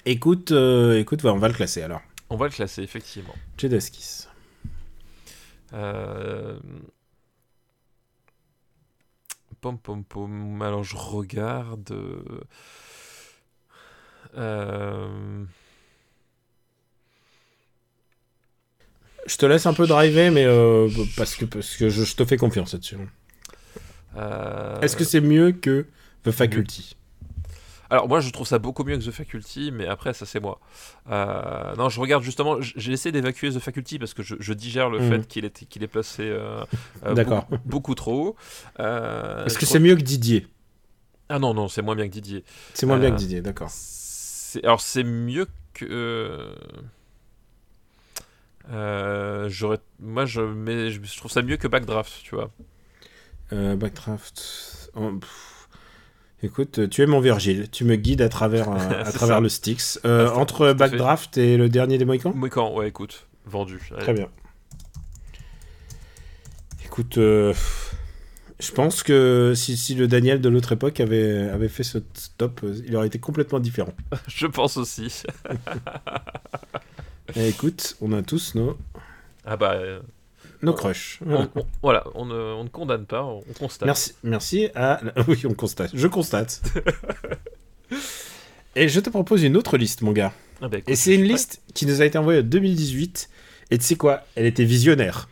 Écoute, 0.06 0.52
euh, 0.54 0.98
écoute, 1.00 1.24
ouais, 1.24 1.30
on 1.32 1.38
va 1.40 1.50
le 1.50 1.54
classer 1.54 1.82
alors. 1.82 2.02
On 2.30 2.38
va 2.38 2.46
le 2.46 2.52
classer, 2.52 2.82
effectivement. 2.84 3.34
Jedeskis. 3.58 4.28
Euh... 5.74 6.58
Pom 9.62 9.78
pom 9.78 10.04
pom. 10.06 10.62
Alors 10.62 10.84
je 10.86 10.96
regarde. 10.96 11.92
euh, 14.38 15.44
Je 19.26 19.38
te 19.38 19.46
laisse 19.46 19.66
un 19.66 19.74
peu 19.74 19.86
driver, 19.88 20.32
mais 20.32 20.46
euh, 20.46 20.90
parce 21.18 21.36
que, 21.36 21.46
parce 21.46 21.76
que 21.78 21.90
je, 21.90 22.04
je 22.04 22.16
te 22.16 22.26
fais 22.26 22.38
confiance 22.38 22.74
là-dessus. 22.74 22.98
euh, 24.18 24.80
Est-ce 24.82 24.96
que 24.96 25.04
c'est 25.04 25.22
mieux 25.22 25.52
que 25.52 25.86
The 26.24 26.32
Faculty? 26.32 26.96
Alors 27.92 28.08
moi 28.08 28.20
je 28.20 28.30
trouve 28.30 28.46
ça 28.46 28.60
beaucoup 28.60 28.84
mieux 28.84 28.98
que 29.00 29.04
The 29.04 29.10
Faculty, 29.12 29.72
mais 29.72 29.88
après 29.88 30.14
ça 30.14 30.28
c'est 30.28 30.40
moi. 30.40 30.60
Euh, 31.10 31.76
non, 31.76 31.90
je 31.90 32.00
regarde 32.00 32.24
justement. 32.24 32.58
J'ai 32.62 32.92
essayé 32.92 33.12
d'évacuer 33.12 33.50
The 33.52 33.58
Faculty 33.60 33.98
parce 33.98 34.14
que 34.14 34.22
je, 34.22 34.36
je 34.40 34.54
digère 34.54 34.92
le 34.92 35.00
Mhm. 35.00 35.10
fait 35.10 35.28
qu'il 35.28 35.46
est 35.46 35.66
qu'il 35.68 35.82
est 35.84 35.88
placé 35.88 36.22
euh, 36.24 36.64
D'accord. 37.16 37.46
beaucoup, 37.50 37.62
beaucoup 37.66 37.96
trop 37.96 38.28
haut. 38.28 38.36
Euh, 38.80 39.46
Est-ce 39.46 39.58
que 39.58 39.66
c'est 39.66 39.80
mieux 39.80 39.96
que 39.96 40.02
Didier? 40.04 40.46
Ah 41.30 41.40
non 41.40 41.56
non, 41.56 41.68
c'est 41.68 41.82
moins 41.82 41.96
bien 41.96 42.08
que 42.08 42.14
Didier. 42.14 42.44
C'est 42.76 42.86
moins 42.86 43.00
bien 43.00 43.10
que 43.12 43.18
Didier, 43.18 43.42
d'accord. 43.42 43.72
Alors 44.64 44.82
c'est 44.82 45.04
mieux 45.04 45.48
que. 45.74 46.48
Euh, 48.70 49.46
euh, 49.46 49.50
j'aurais, 49.50 49.80
moi 50.00 50.26
je, 50.26 50.42
mais 50.42 50.92
je 50.92 51.18
trouve 51.18 51.32
ça 51.32 51.42
mieux 51.42 51.58
que 51.58 51.68
Backdraft, 51.68 52.22
tu 52.24 52.36
vois. 52.36 52.52
Euh, 53.54 53.76
Backdraft. 53.76 54.92
oh. 54.96 55.12
Écoute, 56.42 56.90
tu 56.90 57.02
es 57.02 57.06
mon 57.06 57.20
Virgile. 57.20 57.70
Tu 57.70 57.84
me 57.84 57.96
guides 57.96 58.22
à 58.22 58.30
travers, 58.30 58.70
euh, 58.70 58.76
à 59.06 59.12
travers 59.12 59.38
ça. 59.38 59.42
le 59.42 59.50
Styx. 59.50 60.00
Euh, 60.06 60.30
entre. 60.32 60.74
Backdraft 60.74 61.38
et 61.38 61.58
le 61.58 61.68
dernier 61.68 61.98
des 61.98 62.06
Mohicans? 62.06 62.34
Mohican, 62.34 62.74
ouais, 62.76 62.88
écoute, 62.88 63.28
vendu. 63.46 63.80
Allez. 63.92 64.02
Très 64.02 64.14
bien. 64.14 64.30
Écoute, 66.86 67.18
euh, 67.18 67.54
je 68.60 68.72
pense 68.72 69.04
que 69.04 69.54
si, 69.56 69.78
si 69.78 69.96
le 69.96 70.08
Daniel 70.08 70.42
de 70.42 70.50
l'autre 70.50 70.72
époque 70.72 71.00
avait, 71.00 71.50
avait 71.50 71.70
fait 71.70 71.84
ce 71.84 72.00
stop, 72.14 72.62
euh, 72.64 72.76
il 72.86 72.96
aurait 72.96 73.08
été 73.08 73.20
complètement 73.20 73.60
différent. 73.60 73.94
Je 74.28 74.48
pense 74.48 74.78
aussi. 74.78 75.24
Et 77.36 77.50
écoute, 77.50 77.96
on 78.02 78.12
a 78.14 78.22
tous 78.22 78.56
nos, 78.56 78.78
Ah 79.46 79.58
bah, 79.58 79.74
euh, 79.74 80.00
nos 80.62 80.74
crushs. 80.74 81.20
on- 81.26 81.48
on- 81.56 81.66
voilà, 81.82 82.06
on 82.16 82.26
ne, 82.26 82.34
on 82.36 82.64
ne 82.64 82.70
condamne 82.70 83.06
pas, 83.06 83.24
on 83.24 83.42
constate. 83.58 83.86
Merci, 83.86 84.14
merci 84.24 84.70
à. 84.76 85.02
Oui, 85.28 85.42
on 85.46 85.54
constate. 85.54 85.92
Je 85.94 86.08
constate. 86.08 86.62
Et 88.76 88.88
je 88.88 89.00
te 89.00 89.10
propose 89.10 89.44
une 89.44 89.58
autre 89.58 89.78
liste, 89.78 90.02
mon 90.02 90.12
gars. 90.12 90.34
Ah 90.62 90.68
bah, 90.68 90.78
écoute, 90.78 90.90
Et 90.90 90.96
c'est 90.96 91.16
une 91.16 91.24
liste 91.24 91.62
qui 91.74 91.86
nous 91.86 92.02
a 92.02 92.06
été 92.06 92.18
envoyée 92.18 92.42
en 92.42 92.44
2018. 92.44 93.30
Et 93.72 93.78
tu 93.78 93.86
sais 93.86 93.96
quoi? 93.96 94.24
Elle 94.36 94.46
était 94.46 94.66
visionnaire. 94.66 95.30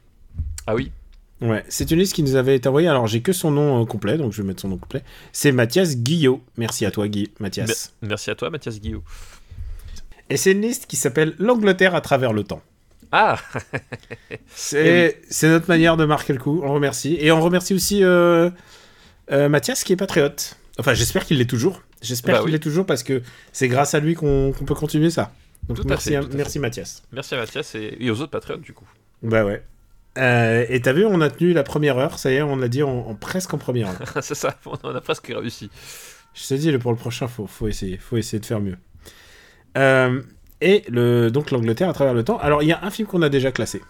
Ah 0.66 0.76
oui, 0.76 0.92
Ouais, 1.40 1.64
c'est 1.70 1.92
une 1.92 2.00
liste 2.00 2.14
qui 2.14 2.24
nous 2.24 2.34
avait 2.36 2.56
été 2.56 2.68
envoyée. 2.68 2.88
Alors, 2.88 3.06
j'ai 3.06 3.22
que 3.22 3.32
son 3.32 3.52
nom 3.52 3.84
euh, 3.84 3.86
complet, 3.86 4.18
donc 4.18 4.34
je 4.34 4.42
vais 4.42 4.48
mettre 4.48 4.62
son 4.62 4.70
nom 4.70 4.78
complet. 4.78 5.04
C'est 5.32 5.52
Mathias 5.52 5.96
Guillot. 5.96 6.42
Merci 6.58 6.84
à 6.84 6.90
toi, 6.90 7.08
Guy. 7.08 7.30
Mathias. 7.40 7.94
merci 8.02 8.32
à 8.32 8.36
toi, 8.36 8.50
Mathias 8.50 8.80
Guillaume. 8.80 9.04
Et 10.30 10.38
c'est 10.38 10.52
une 10.52 10.62
liste 10.62 10.86
qui 10.88 10.96
s'appelle 10.96 11.36
L'Angleterre 11.40 11.96
à 11.96 12.02
travers 12.02 12.34
le 12.34 12.44
temps. 12.44 12.62
Ah 13.12 13.38
C'est 14.56 15.22
c'est 15.30 15.48
notre 15.48 15.68
manière 15.70 15.98
de 15.98 16.06
marquer 16.06 16.34
le 16.34 16.40
coup. 16.40 16.62
On 16.64 16.74
remercie. 16.74 17.18
Et 17.20 17.32
on 17.32 17.42
remercie 17.42 17.74
aussi 17.74 18.04
euh, 18.04 18.50
euh, 19.32 19.50
Mathias 19.50 19.84
qui 19.84 19.94
est 19.94 19.98
patriote. 19.98 20.58
Enfin, 20.80 20.94
j'espère 20.94 21.26
qu'il 21.26 21.38
l'est 21.38 21.50
toujours. 21.50 21.82
J'espère 22.02 22.36
Bah 22.36 22.40
qu'il 22.40 22.46
oui. 22.48 22.52
l'est 22.52 22.60
toujours 22.60 22.86
parce 22.86 23.04
que 23.04 23.22
c'est 23.52 23.68
grâce 23.68 23.94
à 23.94 24.00
lui 24.00 24.14
qu'on 24.16 24.54
peut 24.66 24.76
continuer 24.76 25.10
ça. 25.10 25.32
Donc 25.68 25.78
Tout 25.78 25.84
à 25.84 25.90
merci, 25.90 26.10
fait, 26.10 26.16
à- 26.18 26.22
tout 26.24 26.32
à 26.32 26.36
merci 26.36 26.60
Mathias. 26.60 27.04
Merci 27.12 27.34
à 27.36 27.38
Mathias 27.38 27.76
et, 27.76 27.98
et 28.00 28.12
aux 28.12 28.22
autres 28.22 28.32
patriotes, 28.32 28.62
du 28.62 28.74
coup. 28.74 28.86
Bah 29.24 29.44
ouais. 29.44 29.64
Euh, 30.18 30.66
et 30.70 30.82
t'as 30.82 30.94
vu, 30.94 31.06
on 31.06 31.22
a 31.22 31.30
tenu 31.30 31.54
la 31.54 31.64
première 31.64 31.98
heure, 31.98 32.18
ça 32.20 32.32
y 32.32 32.36
est, 32.36 32.42
on 32.42 32.56
l'a 32.56 32.68
dit 32.68 32.84
en, 32.84 32.90
en 32.90 33.16
presque 33.16 33.54
en 33.54 33.58
première 33.58 33.88
heure. 33.90 34.02
c'est 34.22 34.36
ça, 34.36 34.58
on 34.66 34.96
a 34.96 35.02
presque 35.02 35.28
réussi. 35.36 35.70
Je 36.34 36.56
dit, 36.56 36.72
le- 36.72 36.80
pour 36.80 36.92
le 36.92 36.98
prochain, 36.98 37.28
faut, 37.28 37.48
faut, 37.48 37.68
essayer, 37.68 37.98
faut 37.98 38.18
essayer 38.18 38.40
de 38.40 38.46
faire 38.46 38.60
mieux. 38.60 38.78
Euh, 39.78 40.22
et 40.62 40.84
le, 40.90 41.30
donc 41.30 41.52
l'Angleterre 41.52 41.90
à 41.90 41.94
travers 41.94 42.14
le 42.14 42.24
temps. 42.24 42.38
Alors, 42.40 42.64
il 42.64 42.68
y 42.68 42.72
a 42.72 42.84
un 42.84 42.90
film 42.90 43.08
qu'on 43.08 43.22
a 43.22 43.30
déjà 43.30 43.52
classé. 43.52 43.82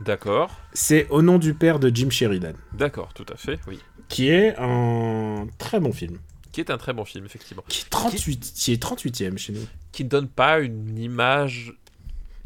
D'accord, 0.00 0.50
C'est 0.72 1.06
Au 1.10 1.22
nom 1.22 1.38
du 1.38 1.54
père 1.54 1.78
de 1.78 1.88
Jim 1.94 2.10
Sheridan, 2.10 2.54
d'accord, 2.72 3.12
tout 3.14 3.26
à 3.32 3.36
fait, 3.36 3.60
oui. 3.68 3.78
qui 4.08 4.30
est 4.30 4.56
un 4.58 5.46
très 5.58 5.78
bon 5.78 5.92
film. 5.92 6.18
Qui 6.50 6.60
est 6.60 6.70
un 6.70 6.76
très 6.76 6.92
bon 6.92 7.04
film, 7.04 7.24
effectivement. 7.24 7.62
Qui 7.68 7.82
est, 7.82 7.90
38, 7.90 8.52
qui 8.54 8.72
est 8.72 8.82
38e 8.82 9.38
chez 9.38 9.52
nous. 9.52 9.64
Qui 9.92 10.04
ne 10.04 10.08
donne 10.08 10.28
pas 10.28 10.58
une 10.58 10.98
image 10.98 11.74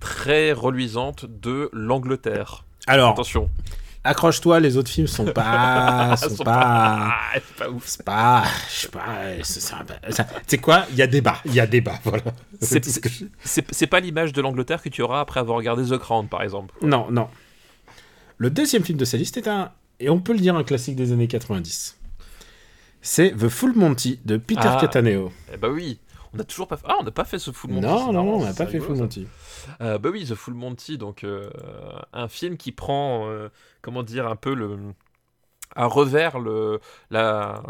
très 0.01 0.53
reluisante 0.53 1.25
de 1.25 1.71
l'Angleterre. 1.73 2.65
Alors, 2.87 3.13
Attention. 3.13 3.51
Accroche-toi, 4.07 4.61
les 4.61 4.77
autres 4.77 4.91
films 4.91 5.07
sont 5.07 5.27
pas. 5.27 6.17
sont, 6.21 6.37
Sont 6.37 6.45
pas. 6.45 7.13
C'est 7.35 7.57
pas 7.57 7.71
ouf. 7.71 7.83
C'est 7.87 8.03
pas. 8.05 8.45
Je 8.71 8.75
sais 8.75 8.89
pas. 8.89 9.05
c'est- 10.47 10.59
quoi 10.59 10.87
Il 10.91 10.97
y 10.97 11.03
a 11.03 11.07
débat. 11.07 11.39
Il 11.45 11.55
y 11.55 11.61
a 11.61 11.67
débat, 11.67 11.99
voilà. 12.05 12.23
Je- 12.63 12.79
c'est 13.71 13.87
pas 13.87 14.01
l'image 14.01 14.33
de 14.33 14.41
l'Angleterre 14.41 14.83
que 14.83 14.89
tu 14.89 15.03
auras 15.03 15.21
après 15.21 15.41
avoir 15.41 15.57
regardé 15.59 15.85
The 15.85 15.99
Crown, 15.99 16.29
par 16.29 16.43
exemple. 16.43 16.75
Non, 16.83 17.11
non. 17.11 17.29
Le 18.39 18.51
deuxième 18.51 18.85
film 18.85 18.99
de 18.99 19.05
sa 19.05 19.17
liste 19.17 19.37
est 19.37 19.49
un, 19.49 19.71
et 20.01 20.11
on 20.11 20.21
peut 20.21 20.33
le 20.33 20.39
dire 20.41 20.57
un 20.57 20.65
classique 20.65 20.97
des 20.97 21.13
années 21.13 21.29
90. 21.29 21.97
C'est 23.01 23.31
The 23.37 23.49
Full 23.49 23.73
Monty 23.75 24.19
de 24.25 24.37
Peter 24.37 24.61
Ah. 24.65 24.79
Cataneo. 24.81 25.33
Eh 25.53 25.57
bah 25.57 25.69
oui, 25.69 25.99
on 26.35 26.39
a 26.39 26.45
toujours 26.45 26.69
pas 26.69 26.77
fait... 26.77 26.87
Ah, 26.89 26.97
on 27.01 27.05
n'a 27.05 27.11
pas 27.11 27.25
fait 27.25 27.39
ce 27.39 27.51
Full 27.51 27.71
Monty. 27.71 27.87
Non, 27.87 28.13
non, 28.13 28.35
on 28.37 28.45
n'a 28.45 28.53
pas 28.55 28.67
fait 28.67 28.81
Full. 28.81 28.97
Monty. 28.97 29.27
Euh, 29.81 29.99
bah 29.99 30.11
oui, 30.13 30.25
The 30.27 30.35
Full 30.35 30.55
Monty, 30.55 30.99
donc 30.99 31.25
euh, 31.25 31.49
un 32.13 32.29
film 32.29 32.57
qui 32.57 32.73
prend, 32.73 33.29
euh, 33.29 33.49
comment 33.83 34.03
dire, 34.03 34.27
un 34.27 34.37
peu 34.37 34.55
le 34.55 34.79
à 35.75 35.87
revers 35.87 36.39
le, 36.39 36.81
la, 37.11 37.63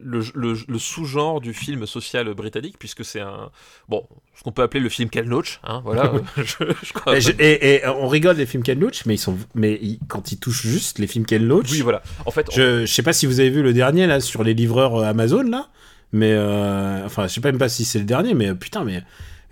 le, 0.00 0.20
le- 0.34 0.58
le 0.68 0.78
sous-genre 0.78 1.40
du 1.40 1.52
film 1.54 1.86
social 1.86 2.32
britannique, 2.34 2.76
puisque 2.78 3.04
c'est 3.04 3.20
un, 3.20 3.50
bon, 3.88 4.06
ce 4.34 4.44
qu'on 4.44 4.52
peut 4.52 4.62
appeler 4.62 4.80
le 4.80 4.88
film 4.88 5.08
Ken 5.10 5.26
Loach, 5.28 5.60
hein, 5.64 5.80
voilà, 5.84 6.12
je, 6.36 6.44
je 6.82 6.92
crois. 6.92 7.16
Et, 7.16 7.20
je- 7.20 7.32
et- 7.32 7.76
et 7.76 7.88
on 7.88 8.06
rigole 8.06 8.36
des 8.36 8.46
films 8.46 8.62
Ken 8.62 8.78
Loach, 8.78 9.06
mais 9.06 9.14
ils 9.14 9.18
sont, 9.18 9.36
mais 9.54 9.78
ils- 9.82 9.98
quand 10.08 10.30
ils 10.30 10.38
touchent 10.38 10.66
juste 10.66 10.98
les 10.98 11.06
films 11.06 11.26
Ken 11.26 11.44
Loach, 11.44 11.72
Oui, 11.72 11.80
voilà. 11.80 12.02
En 12.26 12.30
fait, 12.30 12.46
je, 12.52 12.86
je 12.86 12.92
sais 12.92 13.02
pas 13.02 13.12
si 13.12 13.26
vous 13.26 13.40
avez 13.40 13.50
vu 13.50 13.62
le 13.62 13.72
dernier 13.72 14.06
là 14.06 14.20
sur 14.20 14.44
les 14.44 14.54
livreurs 14.54 14.94
euh, 14.96 15.04
Amazon 15.04 15.42
là, 15.42 15.68
mais 16.12 16.32
euh, 16.32 17.04
enfin 17.04 17.26
je 17.28 17.34
sais 17.34 17.40
pas 17.40 17.50
même 17.50 17.58
pas 17.58 17.68
si 17.68 17.84
c'est 17.84 17.98
le 17.98 18.04
dernier, 18.04 18.34
mais 18.34 18.48
euh, 18.48 18.54
putain 18.54 18.84
mais 18.84 19.02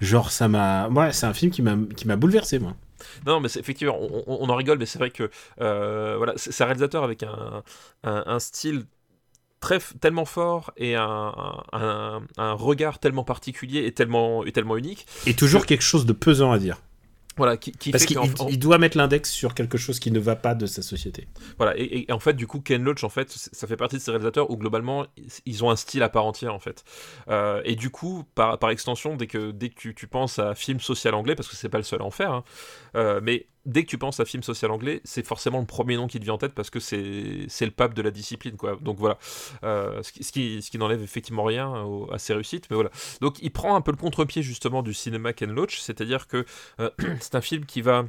genre 0.01 0.31
ça 0.31 0.49
m'a, 0.49 0.89
ouais 0.89 1.13
c'est 1.13 1.27
un 1.27 1.35
film 1.35 1.51
qui 1.53 1.63
m'a 1.63 1.77
qui 1.97 2.07
m'a 2.07 2.17
bouleversé 2.17 2.59
moi. 2.59 2.77
Non, 3.27 3.41
mais 3.41 3.49
c'est- 3.49 3.61
effectivement, 3.61 3.97
on, 4.01 4.25
on- 4.27 4.49
en 4.51 4.55
rigole, 4.57 4.79
mais 4.79 4.87
c'est 4.87 4.99
vrai 4.99 5.11
que 5.11 5.31
euh, 5.61 6.15
voilà, 6.17 6.33
c'est 6.37 6.61
un 6.63 6.67
réalisateur 6.67 7.05
avec 7.05 7.23
un, 7.23 7.63
un, 8.05 8.25
un 8.27 8.39
style 8.39 8.87
très 9.61 9.79
tellement 10.01 10.27
fort 10.27 10.73
et 10.77 10.97
un, 10.97 11.35
un, 11.73 12.23
un 12.39 12.53
regard 12.55 12.99
tellement 13.01 13.25
particulier 13.25 13.87
et 13.87 13.93
tellement 13.93 14.45
et 14.45 14.53
tellement 14.53 14.77
unique, 14.77 15.07
Et 15.27 15.35
toujours 15.35 15.67
quelque 15.67 15.83
chose 15.83 16.07
de 16.07 16.13
pesant 16.15 16.53
à 16.53 16.59
dire, 16.59 16.81
voilà, 17.37 17.57
qui, 17.57 17.73
qui 17.73 17.91
parce 17.91 18.05
qu'il 18.07 18.19
en- 18.19 18.27
doit 18.57 18.79
mettre 18.79 18.97
l'index 18.97 19.31
sur 19.31 19.55
quelque 19.55 19.77
chose 19.79 19.99
qui 20.01 20.11
ne 20.11 20.19
va 20.19 20.37
pas 20.37 20.55
de 20.55 20.67
sa 20.67 20.83
société. 20.83 21.29
Voilà, 21.59 21.77
et, 21.77 22.07
et 22.09 22.13
en 22.13 22.19
fait, 22.19 22.35
du 22.35 22.47
coup, 22.47 22.61
Ken 22.61 22.83
Loach, 22.83 23.05
en 23.05 23.09
fait, 23.09 23.31
ça 23.31 23.67
fait 23.67 23.77
partie 23.77 23.97
de 23.97 24.01
ces 24.01 24.11
réalisateurs 24.11 24.51
où 24.51 24.57
globalement, 24.57 25.07
ils- 25.17 25.29
ils 25.45 25.65
ont 25.65 25.71
un 25.71 25.77
style 25.77 26.03
à 26.03 26.09
part 26.09 26.25
entière, 26.25 26.55
en 26.55 26.59
fait. 26.61 26.85
Euh, 27.29 27.61
et 27.65 27.77
du 27.77 27.91
coup, 27.91 28.25
par, 28.35 28.59
par 28.59 28.71
extension, 28.71 29.17
dès 29.17 29.27
que, 29.27 29.51
dès 29.51 29.69
que 29.69 29.75
tu, 29.75 29.95
tu 29.95 30.07
penses 30.07 30.39
à 30.39 30.55
film 30.55 30.81
social 30.81 31.15
anglais, 31.15 31.35
parce 31.35 31.49
que 31.49 31.57
c'est 31.57 31.69
pas 31.69 31.79
le 31.79 31.85
seul 31.85 32.01
à 32.01 32.05
en 32.05 32.11
faire, 32.11 32.33
hein, 32.33 32.45
euh, 32.97 33.21
mais 33.23 33.47
dès 33.67 33.85
que 33.85 33.89
tu 33.89 33.99
penses 33.99 34.21
à 34.21 34.25
film 34.25 34.43
social 34.43 34.71
anglais, 34.71 35.01
c'est 35.05 35.27
forcément 35.27 35.61
le 35.61 35.67
premier 35.67 35.97
nom 35.97 36.07
qui 36.07 36.19
te 36.19 36.25
vient 36.25 36.35
en 36.35 36.39
tête 36.39 36.55
parce 36.55 36.71
que 36.71 36.81
c'est 36.81 36.95
le 36.97 37.71
pape 37.71 37.95
de 37.95 38.03
la 38.03 38.11
discipline, 38.11 38.57
quoi. 38.57 38.77
Donc 38.81 38.99
voilà, 38.99 39.19
Euh, 39.65 40.03
ce 40.03 40.33
qui, 40.33 40.79
n'enlève 40.79 41.03
effectivement 41.03 41.45
rien 41.45 41.73
à 42.13 42.19
ses 42.19 42.35
réussites, 42.35 42.67
mais 42.71 42.75
voilà. 42.75 42.91
Donc 43.21 43.39
il 43.43 43.51
prend 43.51 43.75
un 43.77 43.81
peu 43.81 43.91
le 43.91 43.97
contre-pied 43.97 44.43
justement 44.43 44.83
du 44.83 44.95
cinéma 44.95 45.33
Ken 45.33 45.51
Loach, 45.51 45.81
c'est-à-dire 45.81 46.27
que 46.27 46.45
euh, 46.81 46.91
c'est 47.21 47.35
un 47.35 47.41
film 47.41 47.65
qui 47.67 47.83
va 47.83 48.05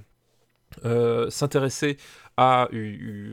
euh, 0.85 1.29
s'intéresser 1.29 1.97
à, 2.37 2.69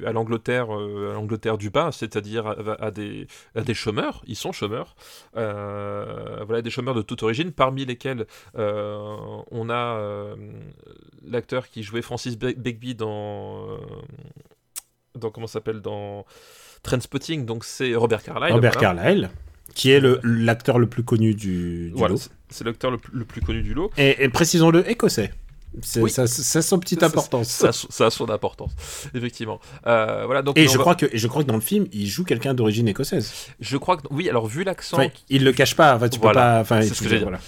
à 0.06 0.12
l'Angleterre, 0.12 0.74
euh, 0.74 1.10
à 1.10 1.14
l'Angleterre 1.14 1.58
du 1.58 1.68
bas, 1.70 1.90
c'est-à-dire 1.92 2.46
à, 2.46 2.56
à 2.82 2.90
des, 2.90 3.26
à 3.54 3.60
des 3.60 3.74
chômeurs, 3.74 4.22
ils 4.26 4.34
sont 4.36 4.50
chômeurs, 4.52 4.96
euh, 5.36 6.42
voilà, 6.46 6.62
des 6.62 6.70
chômeurs 6.70 6.94
de 6.94 7.02
toute 7.02 7.22
origine, 7.22 7.52
parmi 7.52 7.84
lesquels 7.84 8.26
euh, 8.56 9.06
on 9.50 9.68
a 9.70 10.34
l'acteur 11.26 11.68
qui 11.68 11.82
jouait 11.82 12.02
Francis 12.02 12.36
Be- 12.38 12.56
Begbie 12.56 12.94
dans, 12.94 13.78
dans 15.18 15.30
comment 15.30 15.46
s'appelle, 15.46 15.80
dans 15.80 16.24
Trainspotting, 16.82 17.44
donc 17.46 17.64
c'est 17.64 17.94
Robert 17.94 18.22
Carlyle. 18.22 18.52
Robert 18.54 18.72
voilà. 18.72 18.94
Carlyle, 18.94 19.30
qui 19.74 19.90
est 19.90 20.00
l'acteur 20.22 20.78
le, 20.78 20.86
plus 20.86 21.02
connu 21.04 21.34
du, 21.34 21.90
du 21.90 21.92
Voilà, 21.94 22.14
lot. 22.14 22.20
c'est- 22.48 22.64
l'acteur 22.64 22.90
le, 22.90 22.98
plus- 22.98 23.18
le 23.18 23.24
plus 23.24 23.40
connu 23.40 23.62
du 23.62 23.74
lot. 23.74 23.90
Et, 23.96 24.22
et 24.24 24.28
précisons-le, 24.28 24.88
écossais. 24.88 25.32
Oui. 25.96 26.10
ça, 26.10 26.26
ça 26.26 26.58
a 26.58 26.62
son 26.62 26.78
petite 26.78 27.02
importance. 27.02 27.48
Ça, 27.48 27.68
a 27.68 27.72
son- 27.72 27.88
ça 27.90 28.06
a 28.06 28.10
son 28.10 28.30
importance, 28.30 28.72
effectivement. 29.14 29.60
Euh, 29.86 30.22
voilà, 30.26 30.42
donc 30.42 30.56
et 30.56 30.66
je 30.68 30.72
va- 30.76 30.78
crois 30.80 30.94
que 30.94 31.06
et 31.12 31.18
je 31.18 31.26
crois 31.26 31.42
que 31.42 31.48
dans 31.48 31.54
le 31.54 31.60
film, 31.60 31.86
il 31.92 32.06
joue 32.06 32.24
quelqu'un 32.24 32.54
d'origine 32.54 32.86
écossaise. 32.88 33.32
je 33.60 33.76
crois 33.76 33.96
que 33.96 34.02
oui. 34.10 34.28
Alors 34.28 34.46
vu 34.46 34.62
l'accent, 34.64 34.98
Enfin, 34.98 35.08
il 35.28 35.44
le 35.44 35.52
cache 35.52 35.74
pas. 35.74 35.96
Enfin, 35.96 36.08
tu 36.08 36.18
Voilà, 36.20 36.34
peux 36.40 36.40
pas. 36.46 36.60
Enfin, 36.60 36.82
c'est 36.82 36.94
ce 36.94 37.22
voilà. 37.22 37.38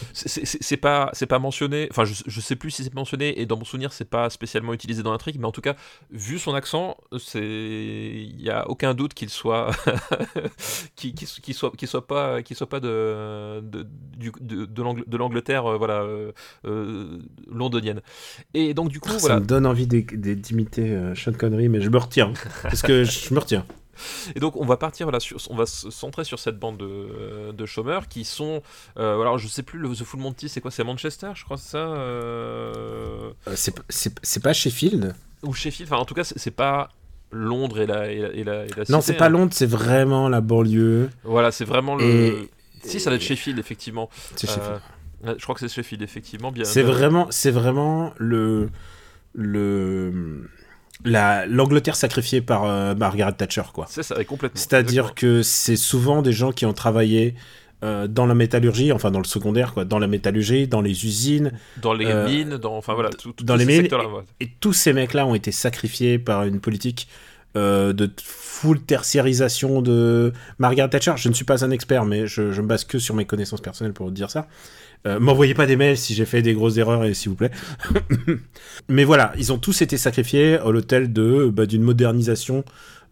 pas 0.80 1.10
c'est 1.12 1.26
pas 1.26 1.38
mentionné. 1.38 1.88
Enfin, 1.90 2.04
je, 2.04 2.14
je 2.26 2.40
sais 2.40 2.56
plus 2.56 2.70
si 2.70 2.84
c'est 2.84 2.94
mentionné 2.94 3.40
et 3.40 3.46
dans 3.46 3.56
mon 3.56 3.64
souvenir, 3.64 3.92
c'est 3.92 4.08
pas 4.08 4.28
spécialement 4.30 4.72
utilisé 4.72 5.02
dans 5.02 5.12
l'intrigue, 5.12 5.36
mais 5.38 5.46
en 5.46 5.52
tout 5.52 5.60
cas, 5.60 5.76
vu 6.10 6.38
son 6.38 6.54
accent, 6.54 6.96
il 7.34 8.40
y 8.40 8.50
a 8.50 8.68
aucun 8.68 8.94
doute 8.94 9.14
qu'il 9.14 9.30
soit 9.30 9.70
qu'il 10.96 11.14
soit 11.54 11.70
qu'il 11.76 11.88
soit 11.88 12.06
pas 12.06 12.42
qu'il 12.42 12.56
soit 12.56 12.68
pas 12.68 12.80
de 12.80 13.60
de 13.62 13.86
de, 14.40 14.64
de 14.64 14.82
l'Angl- 14.82 15.04
de 15.06 15.16
l'Angleterre 15.16 15.66
euh, 15.66 15.76
voilà 15.76 16.02
euh, 16.64 17.18
londonienne. 17.50 18.00
Et 18.54 18.74
donc 18.74 18.88
du 18.88 19.00
coup 19.00 19.10
Ça 19.10 19.18
voilà. 19.18 19.40
me 19.40 19.46
donne 19.46 19.66
envie 19.66 19.86
d'imiter 19.86 20.90
euh, 20.90 21.14
Sean 21.14 21.32
Connery, 21.32 21.68
mais 21.68 21.80
je 21.80 21.90
me 21.90 21.98
retiens 21.98 22.32
parce 22.62 22.82
que 22.82 23.04
je 23.04 23.32
me 23.34 23.38
retiens. 23.40 23.64
Et 24.34 24.40
donc 24.40 24.56
on 24.56 24.66
va 24.66 24.76
partir 24.76 25.08
sur, 25.22 25.38
on 25.48 25.56
va 25.56 25.64
se 25.64 25.90
centrer 25.90 26.24
sur 26.24 26.38
cette 26.38 26.58
bande 26.58 26.76
de, 26.76 27.52
de 27.52 27.66
chômeurs 27.66 28.08
qui 28.08 28.24
sont 28.24 28.62
euh, 28.98 29.18
alors 29.22 29.38
je 29.38 29.48
sais 29.48 29.62
plus 29.62 29.78
le 29.78 29.88
The 29.88 30.04
Full 30.04 30.20
Monty 30.20 30.50
c'est 30.50 30.60
quoi? 30.60 30.70
C'est 30.70 30.84
Manchester 30.84 31.28
je 31.34 31.44
crois 31.44 31.56
c'est 31.56 31.70
ça 31.70 31.78
euh, 31.78 33.30
Euh, 33.48 33.54
c'est 33.56 34.42
pas 34.42 34.52
Sheffield? 34.52 35.14
ou 35.42 35.54
Sheffield 35.54 35.90
enfin 35.90 36.00
en 36.00 36.04
tout 36.04 36.14
cas 36.14 36.24
c'est 36.24 36.50
pas 36.50 36.88
Londres 37.32 37.80
et 37.80 37.86
la 37.86 38.10
et 38.12 38.20
la, 38.20 38.28
et 38.34 38.44
la, 38.44 38.64
et 38.66 38.68
la 38.76 38.84
Non, 38.88 39.00
c'est 39.00 39.14
pas 39.14 39.26
hein. 39.26 39.30
Londres, 39.30 39.52
c'est 39.54 39.66
vraiment 39.66 40.28
la 40.28 40.40
banlieue. 40.40 41.10
voilà 41.24 41.50
c'est 41.50 41.64
vraiment 41.64 41.96
le 41.96 42.48
si 42.84 43.00
ça 43.00 43.10
doit 43.10 43.16
être 43.16 43.22
Sheffield 43.22 43.58
effectivement 43.58 44.08
C'est 44.36 44.46
Sheffield. 44.46 44.66
Euh, 44.74 44.78
je 45.24 45.42
crois 45.42 45.54
que 45.54 45.60
c'est 45.60 45.68
Sheffield 45.74 46.02
effectivement 46.02 46.52
bien 46.52 46.64
C'est 46.64 46.82
vraiment, 46.82 47.26
c'est 47.30 47.50
vraiment 47.50 48.12
le 48.18 48.68
le 49.34 50.48
la 51.04 51.46
l'Angleterre 51.46 51.96
sacrifiée 51.96 52.40
par 52.40 52.64
euh, 52.64 52.94
Margaret 52.94 53.32
Thatcher, 53.32 53.62
quoi. 53.72 53.86
c'est 53.88 54.02
ça 54.02 54.20
et 54.20 54.24
complètement 54.24 54.58
C'est-à-dire 54.58 55.14
que 55.14 55.42
c'est 55.42 55.76
souvent 55.76 56.22
des 56.22 56.32
gens 56.32 56.52
qui 56.52 56.64
ont 56.66 56.72
travaillé 56.72 57.34
euh, 57.84 58.06
dans 58.08 58.24
la 58.24 58.34
métallurgie, 58.34 58.92
enfin 58.92 59.10
dans 59.10 59.18
le 59.18 59.26
secondaire, 59.26 59.74
quoi, 59.74 59.84
dans 59.84 59.98
la 59.98 60.06
métallurgie, 60.06 60.66
dans 60.66 60.80
les 60.80 61.04
usines, 61.04 61.52
dans 61.82 61.92
les 61.92 62.06
euh, 62.06 62.26
mines 62.26 62.56
dans 62.56 62.74
enfin 62.76 62.94
voilà 62.94 63.10
tout, 63.10 63.32
tout- 63.32 63.44
dans 63.44 63.56
les 63.56 63.66
mines, 63.66 63.82
ouais. 63.82 64.22
et 64.40 64.48
tous 64.60 64.72
ces 64.72 64.94
mecs-là 64.94 65.26
ont 65.26 65.34
été 65.34 65.52
sacrifiés 65.52 66.18
par 66.18 66.44
une 66.44 66.60
politique 66.60 67.08
euh, 67.56 67.92
de 67.92 68.10
full 68.22 68.80
tertiarisation 68.80 69.82
de 69.82 70.32
Margaret 70.58 70.88
Thatcher. 70.88 71.12
Je 71.16 71.28
ne 71.28 71.34
suis 71.34 71.44
pas 71.44 71.64
un 71.64 71.70
expert, 71.70 72.04
mais 72.06 72.26
je, 72.26 72.52
je 72.52 72.60
me 72.62 72.66
base 72.66 72.84
que 72.84 72.98
sur 72.98 73.14
mes 73.14 73.26
connaissances 73.26 73.60
personnelles 73.60 73.92
pour 73.94 74.10
dire 74.10 74.30
ça. 74.30 74.46
Euh, 75.06 75.20
M'envoyez 75.20 75.54
pas 75.54 75.66
des 75.66 75.76
mails 75.76 75.96
si 75.96 76.14
j'ai 76.14 76.24
fait 76.24 76.42
des 76.42 76.54
grosses 76.54 76.76
erreurs, 76.76 77.04
et 77.04 77.14
s'il 77.14 77.30
vous 77.30 77.36
plaît. 77.36 77.52
mais 78.88 79.04
voilà, 79.04 79.32
ils 79.38 79.52
ont 79.52 79.58
tous 79.58 79.82
été 79.82 79.96
sacrifiés 79.96 80.56
à 80.56 80.70
l'hôtel 80.70 81.12
de 81.12 81.50
bah, 81.52 81.66
d'une 81.66 81.82
modernisation 81.82 82.64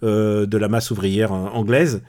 euh, 0.03 0.47
de 0.47 0.59
la 0.59 0.68
masse 0.68 0.90
ouvrière 0.90 1.32
hein, 1.32 1.51
anglaise. 1.55 2.03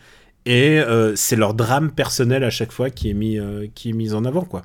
Et 0.45 0.79
euh, 0.79 1.15
c'est 1.15 1.35
leur 1.35 1.53
drame 1.53 1.91
personnel 1.91 2.43
à 2.43 2.49
chaque 2.49 2.71
fois 2.71 2.89
qui 2.89 3.09
est 3.09 3.13
mis, 3.13 3.39
qui 3.73 3.89
est 3.89 3.93
mis 3.93 4.13
en 4.13 4.25
avant, 4.25 4.43
quoi. 4.43 4.63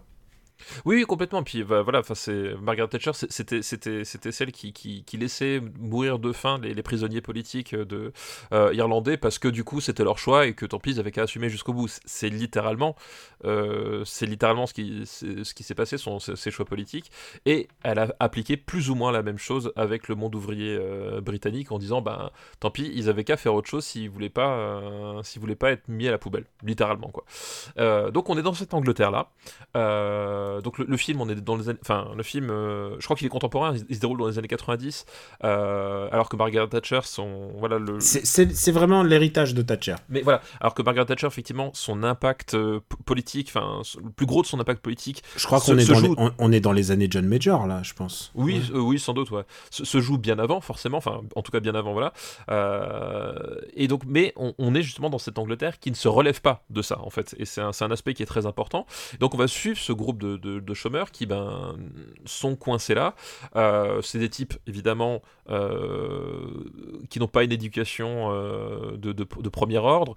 Oui, 0.85 0.97
oui, 0.97 1.05
complètement. 1.05 1.43
Puis 1.43 1.65
bah, 1.65 1.83
voilà, 1.83 2.03
c'est 2.15 2.55
Margaret 2.61 2.89
Thatcher, 2.89 3.13
c'était 3.15 3.63
celle 3.63 4.53
qui, 4.53 4.73
qui, 4.73 5.17
laissait 5.17 5.61
mourir 5.79 6.19
de 6.19 6.33
faim 6.33 6.59
les, 6.63 6.83
prisonniers 6.83 7.21
politiques 7.21 7.75
de 7.75 8.13
euh, 8.53 8.73
irlandais 8.73 9.17
parce 9.17 9.39
que 9.39 9.49
du 9.49 9.65
coup 9.65 9.81
c'était 9.81 10.03
leur 10.03 10.19
choix 10.19 10.47
et 10.47 10.55
que 10.55 10.65
tant 10.65 10.79
pis 10.79 10.93
ils 10.93 11.01
avaient 11.01 11.11
qu'à 11.11 11.23
assumer 11.23 11.49
jusqu'au 11.49 11.73
bout. 11.73 11.89
C'est- 11.89 12.31
littéralement 12.31 12.97
euh, 13.45 14.05
littéralement 14.23 14.67
ce 14.67 14.73
qui 14.73 15.03
ce 15.05 15.53
qui 15.53 15.63
s'est 15.63 15.75
passé 15.75 15.99
sont 15.99 16.21
ces 16.21 16.37
ces 16.37 16.51
choix 16.51 16.65
politiques 16.65 17.11
et 17.45 17.69
elle 17.83 17.99
a 17.99 18.15
appliqué 18.21 18.57
plus 18.57 18.89
ou 18.89 18.95
moins 18.95 19.11
la 19.13 19.23
même 19.23 19.37
chose 19.37 19.73
avec 19.77 20.09
le 20.09 20.15
monde 20.15 20.35
ouvrier 20.35 20.77
euh, 20.81 21.21
britannique 21.21 21.73
en 21.73 21.79
disant 21.79 22.01
ben 22.01 22.31
tant 22.61 22.71
pis 22.71 22.91
ils 22.95 23.09
avaient 23.09 23.25
qu'à 23.25 23.37
faire 23.37 23.55
autre 23.55 23.69
chose 23.69 23.85
s'ils 23.85 24.09
voulaient 24.09 24.31
pas 24.31 25.21
voulaient 25.37 25.57
pas 25.57 25.73
être 25.73 25.89
mis 25.89 26.07
à 26.07 26.13
la 26.13 26.19
poubelle 26.19 26.45
littéralement 26.63 27.11
quoi. 27.11 27.25
Donc 28.11 28.31
on 28.31 28.39
est 28.39 28.43
dans 28.43 28.55
cette 28.55 28.75
Angleterre 28.75 29.11
là. 29.11 29.31
Donc 30.61 30.79
le, 30.79 30.85
le 30.89 30.97
film, 30.97 31.21
on 31.21 31.29
est 31.29 31.35
dans 31.35 31.57
les 31.57 31.69
années, 31.69 31.79
enfin 31.83 32.09
le 32.17 32.23
film, 32.23 32.51
euh, 32.51 32.97
je 32.99 33.05
crois 33.05 33.17
qu'il 33.17 33.27
est 33.27 33.31
contemporain, 33.31 33.75
il, 33.75 33.85
il 33.89 33.97
se 33.97 34.01
déroule 34.01 34.19
dans 34.19 34.27
les 34.29 34.39
années 34.39 34.49
90, 34.49 35.07
euh, 35.45 36.09
alors 36.13 36.29
que 36.29 36.37
Margaret 36.37 36.69
Thatcher, 36.69 37.01
son, 37.05 37.51
voilà 37.59 37.79
le, 37.79 37.99
C'est- 38.01 38.71
vraiment 38.73 39.03
l'héritage 39.03 39.55
de 39.55 39.63
Thatcher. 39.63 39.97
mais 40.09 40.23
voilà, 40.23 40.41
alors 40.61 40.75
que 40.75 40.83
Margaret 40.83 41.07
Thatcher, 41.07 41.27
effectivement, 41.27 41.71
son 41.75 42.03
impact 42.03 42.55
euh, 42.55 42.81
politique, 43.05 43.49
enfin 43.55 43.83
le 44.03 44.11
plus 44.11 44.27
gros 44.27 44.43
de 44.43 44.47
son 44.47 44.61
impact 44.61 44.81
politique, 44.83 45.23
Je 45.37 45.47
crois 45.47 45.61
qu'on 45.61 45.77
est, 45.79 45.87
dans 45.89 45.95
joue- 45.95 46.15
les- 46.15 46.23
on, 46.23 46.33
on 46.39 46.53
est 46.53 46.61
dans 46.61 46.73
les 46.73 46.91
années 46.91 47.09
John 47.11 47.27
Major, 47.27 47.67
là, 47.67 47.83
je 47.83 47.95
pense. 47.95 48.31
Oui, 48.35 48.55
Ouais. 48.73 48.77
euh, 48.77 48.81
oui, 48.81 48.99
sans 48.99 49.13
doute, 49.15 49.31
ouais. 49.31 49.43
Se, 49.71 49.85
se 49.85 50.01
joue 50.01 50.19
bien 50.19 50.39
avant, 50.39 50.61
forcément, 50.61 50.99
enfin, 50.99 51.21
en 51.37 51.43
tout 51.43 51.51
cas 51.53 51.61
bien 51.61 51.75
avant, 51.75 51.93
voilà. 51.93 52.13
Euh, 52.51 53.57
et 53.75 53.89
donc, 53.89 54.03
mais 54.07 54.33
on, 54.37 54.55
on 54.59 54.75
est 54.75 54.83
justement 54.83 55.11
dans 55.11 55.19
cette 55.19 55.39
Angleterre 55.39 55.79
qui 55.79 55.91
ne 55.91 55.97
se 55.97 56.09
relève 56.09 56.41
pas 56.41 56.63
de 56.71 56.83
ça, 56.83 56.99
en 57.03 57.11
fait. 57.11 57.35
Et 57.39 57.45
c'est 57.45 57.61
un, 57.61 57.73
c'est 57.73 57.85
un 57.85 57.91
aspect 57.91 58.15
qui 58.15 58.23
est 58.23 58.27
très 58.27 58.47
important. 58.47 58.87
Donc, 59.19 59.35
on 59.35 59.39
va 59.39 59.49
suivre 59.49 59.79
ce 59.79 59.93
groupe 59.93 60.19
de, 60.21 60.37
de, 60.41 60.61
de, 60.61 60.75
chômeurs 60.75 61.11
qui 61.11 61.27
ben, 61.27 61.77
sont 62.25 62.57
coincés 62.57 62.95
là. 62.95 63.15
Euh, 63.57 64.01
c'est 64.03 64.19
des 64.19 64.29
types, 64.29 64.55
évidemment, 64.67 65.23
euh, 65.49 66.47
qui 67.09 67.19
n'ont 67.19 67.29
pas 67.29 67.45
une 67.45 67.53
éducation 67.53 68.33
euh, 68.33 68.97
de, 68.97 69.13
de, 69.13 69.49
premier 69.49 69.79
ordre, 69.79 70.15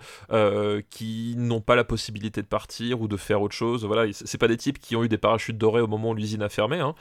qui 0.89 1.35
n'ont 1.37 1.61
pas 1.61 1.75
la 1.75 1.83
possibilité 1.83 2.41
de 2.41 2.47
partir 2.47 3.01
ou 3.01 3.07
de 3.07 3.17
faire 3.17 3.41
autre 3.41 3.55
chose. 3.55 3.85
Voilà, 3.85 4.11
c'est 4.13 4.37
pas 4.37 4.47
des 4.47 4.57
types 4.57 4.79
qui 4.79 4.95
ont 4.95 5.03
eu 5.03 5.09
des 5.09 5.17
parachutes 5.17 5.57
dorés 5.57 5.81
au 5.81 5.87
moment 5.87 6.11
où 6.11 6.15
l'usine 6.15 6.41
a 6.41 6.49
fermé. 6.49 6.79
Hein. 6.79 6.95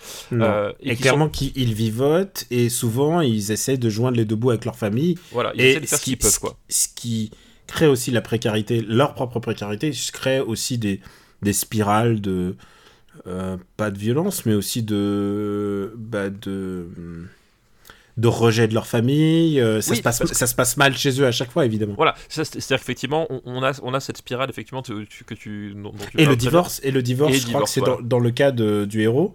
et, 0.80 0.96
clairement, 0.96 1.30
sont... 1.32 1.50
ils 1.54 1.74
vivotent 1.74 2.46
et 2.50 2.68
souvent 2.68 3.20
ils 3.20 3.50
essaient 3.52 3.76
de 3.76 3.88
joindre 3.88 4.16
les 4.16 4.24
deux 4.24 4.36
bouts 4.36 4.50
avec 4.50 4.64
leur 4.64 4.76
famille. 4.76 5.18
Voilà, 5.32 5.52
ils 5.54 5.60
essaient 5.62 5.80
de 5.80 5.86
faire 5.86 5.98
ce 5.98 6.04
qu'ils 6.04 6.18
peuvent. 6.18 6.40
Quoi. 6.40 6.56
Ce 6.68 6.88
qui 6.94 7.30
crée 7.66 7.86
aussi 7.86 8.10
la 8.10 8.20
précarité, 8.20 8.82
leur 8.82 9.14
propre 9.14 9.40
précarité, 9.40 9.92
crée 10.12 10.40
aussi 10.40 10.78
des, 10.78 11.00
des 11.42 11.52
spirales 11.52 12.20
de. 12.20 12.56
Euh, 13.26 13.56
pas 13.76 13.90
de 13.90 13.98
violence, 13.98 14.46
mais 14.46 14.54
aussi 14.54 14.82
de. 14.82 15.92
Bah, 15.96 16.30
de 16.30 16.86
de 18.16 18.28
rejet 18.28 18.68
de 18.68 18.74
leur 18.74 18.86
famille. 18.86 19.60
Euh, 19.60 19.80
ça, 19.80 19.94
se 19.94 20.02
passe, 20.02 20.24
ça 20.24 20.46
se 20.46 20.54
passe 20.54 20.76
mal 20.76 20.96
chez 20.96 21.20
eux 21.20 21.26
à 21.26 21.32
chaque 21.32 21.50
fois, 21.50 21.64
évidemment. 21.64 21.94
Voilà, 21.96 22.14
c'est-à-dire 22.28 22.78
qu'effectivement, 22.78 23.26
on, 23.44 23.62
a, 23.62 23.78
on 23.82 23.94
a 23.94 24.00
cette 24.00 24.18
spirale 24.18 24.50
effectivement 24.50 24.82
que 24.82 25.34
tu. 25.34 25.74
et, 26.18 26.26
le 26.26 26.36
divorce, 26.36 26.80
et 26.82 26.90
le 26.90 27.02
divorce, 27.02 27.34
je 27.34 27.46
crois 27.46 27.62
que 27.62 27.68
c'est 27.68 27.80
dans, 27.80 28.00
dans, 28.00 28.18
le 28.18 28.30
cas 28.30 28.50
de, 28.50 28.84
du 28.84 29.02
héros, 29.02 29.34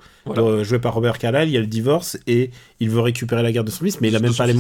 joué 0.63 0.79
par 0.79 0.93
Robert 0.93 1.17
Carlyle, 1.17 1.49
il 1.49 1.53
y 1.53 1.57
a 1.57 1.61
le 1.61 1.67
divorce 1.67 2.17
et 2.27 2.51
il 2.79 2.89
veut 2.89 3.01
récupérer 3.01 3.43
la 3.43 3.51
garde 3.51 3.67
de 3.67 3.71
son 3.71 3.83
fils, 3.83 4.01
mais 4.01 4.09
il 4.09 4.15
a 4.15 4.19
même 4.19 4.35
pas 4.35 4.47
les, 4.47 4.55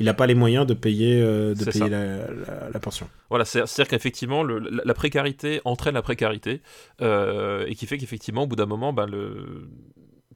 il 0.00 0.06
n'a 0.06 0.14
pas 0.14 0.26
les 0.26 0.34
moyens 0.34 0.66
de 0.66 0.74
payer, 0.74 1.20
euh, 1.20 1.54
de 1.54 1.64
payer 1.64 1.88
la, 1.90 2.26
la, 2.72 2.80
pension. 2.80 3.08
Voilà, 3.28 3.44
c'est-à-dire 3.44 3.86
qu'effectivement, 3.86 4.42
la, 4.42 4.94
précarité 4.94 5.60
entraîne 5.66 5.94
la 5.94 6.02
précarité, 6.02 6.62
euh, 7.02 7.66
et 7.68 7.74
qui 7.74 7.86
fait 7.86 7.98
qu'effectivement, 7.98 8.44
au 8.44 8.46
bout 8.46 8.56
d'un 8.56 8.66
moment, 8.66 8.94
bah, 8.94 9.06
le 9.06 9.68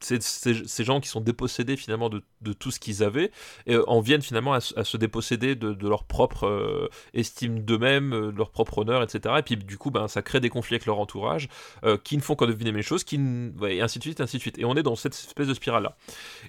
ces, 0.01 0.83
gens 0.83 0.99
qui 0.99 1.07
sont 1.07 1.21
dépossédés 1.21 1.77
finalement 1.77 2.09
de, 2.09 2.21
tout 2.53 2.71
ce 2.71 2.79
qu'ils 2.79 3.03
avaient 3.03 3.31
et, 3.65 3.77
en 3.87 4.01
viennent 4.01 4.21
finalement 4.21 4.53
à, 4.53 4.59
se 4.59 4.97
déposséder 4.97 5.55
de, 5.55 5.87
leur 5.87 6.03
propre 6.03 6.45
euh, 6.45 6.89
estime 7.13 7.61
d'eux-mêmes, 7.61 8.13
euh, 8.13 8.31
de 8.31 8.37
leur 8.37 8.51
propre 8.51 8.79
honneur, 8.79 9.01
etc. 9.03 9.35
Et 9.39 9.41
puis 9.41 9.57
du 9.57 9.77
coup, 9.77 9.91
ben, 9.91 10.07
ça 10.07 10.21
crée 10.21 10.39
des 10.39 10.49
conflits 10.49 10.75
avec 10.75 10.85
leur 10.85 10.99
entourage 10.99 11.47
euh, 11.83 11.97
qui 11.97 12.17
ne 12.17 12.21
font 12.21 12.35
qu'en 12.35 12.47
deviner 12.47 12.71
les 12.71 12.81
choses, 12.81 13.03
qui 13.03 13.19
et 13.67 13.81
ainsi 13.81 13.99
de 13.99 14.03
suite, 14.03 14.21
ainsi 14.21 14.37
de 14.37 14.41
suite. 14.41 14.59
Et 14.59 14.65
on 14.65 14.75
est 14.75 14.83
dans 14.83 14.95
cette 14.95 15.13
espèce 15.13 15.47
de 15.47 15.53
spirale-là. 15.53 15.95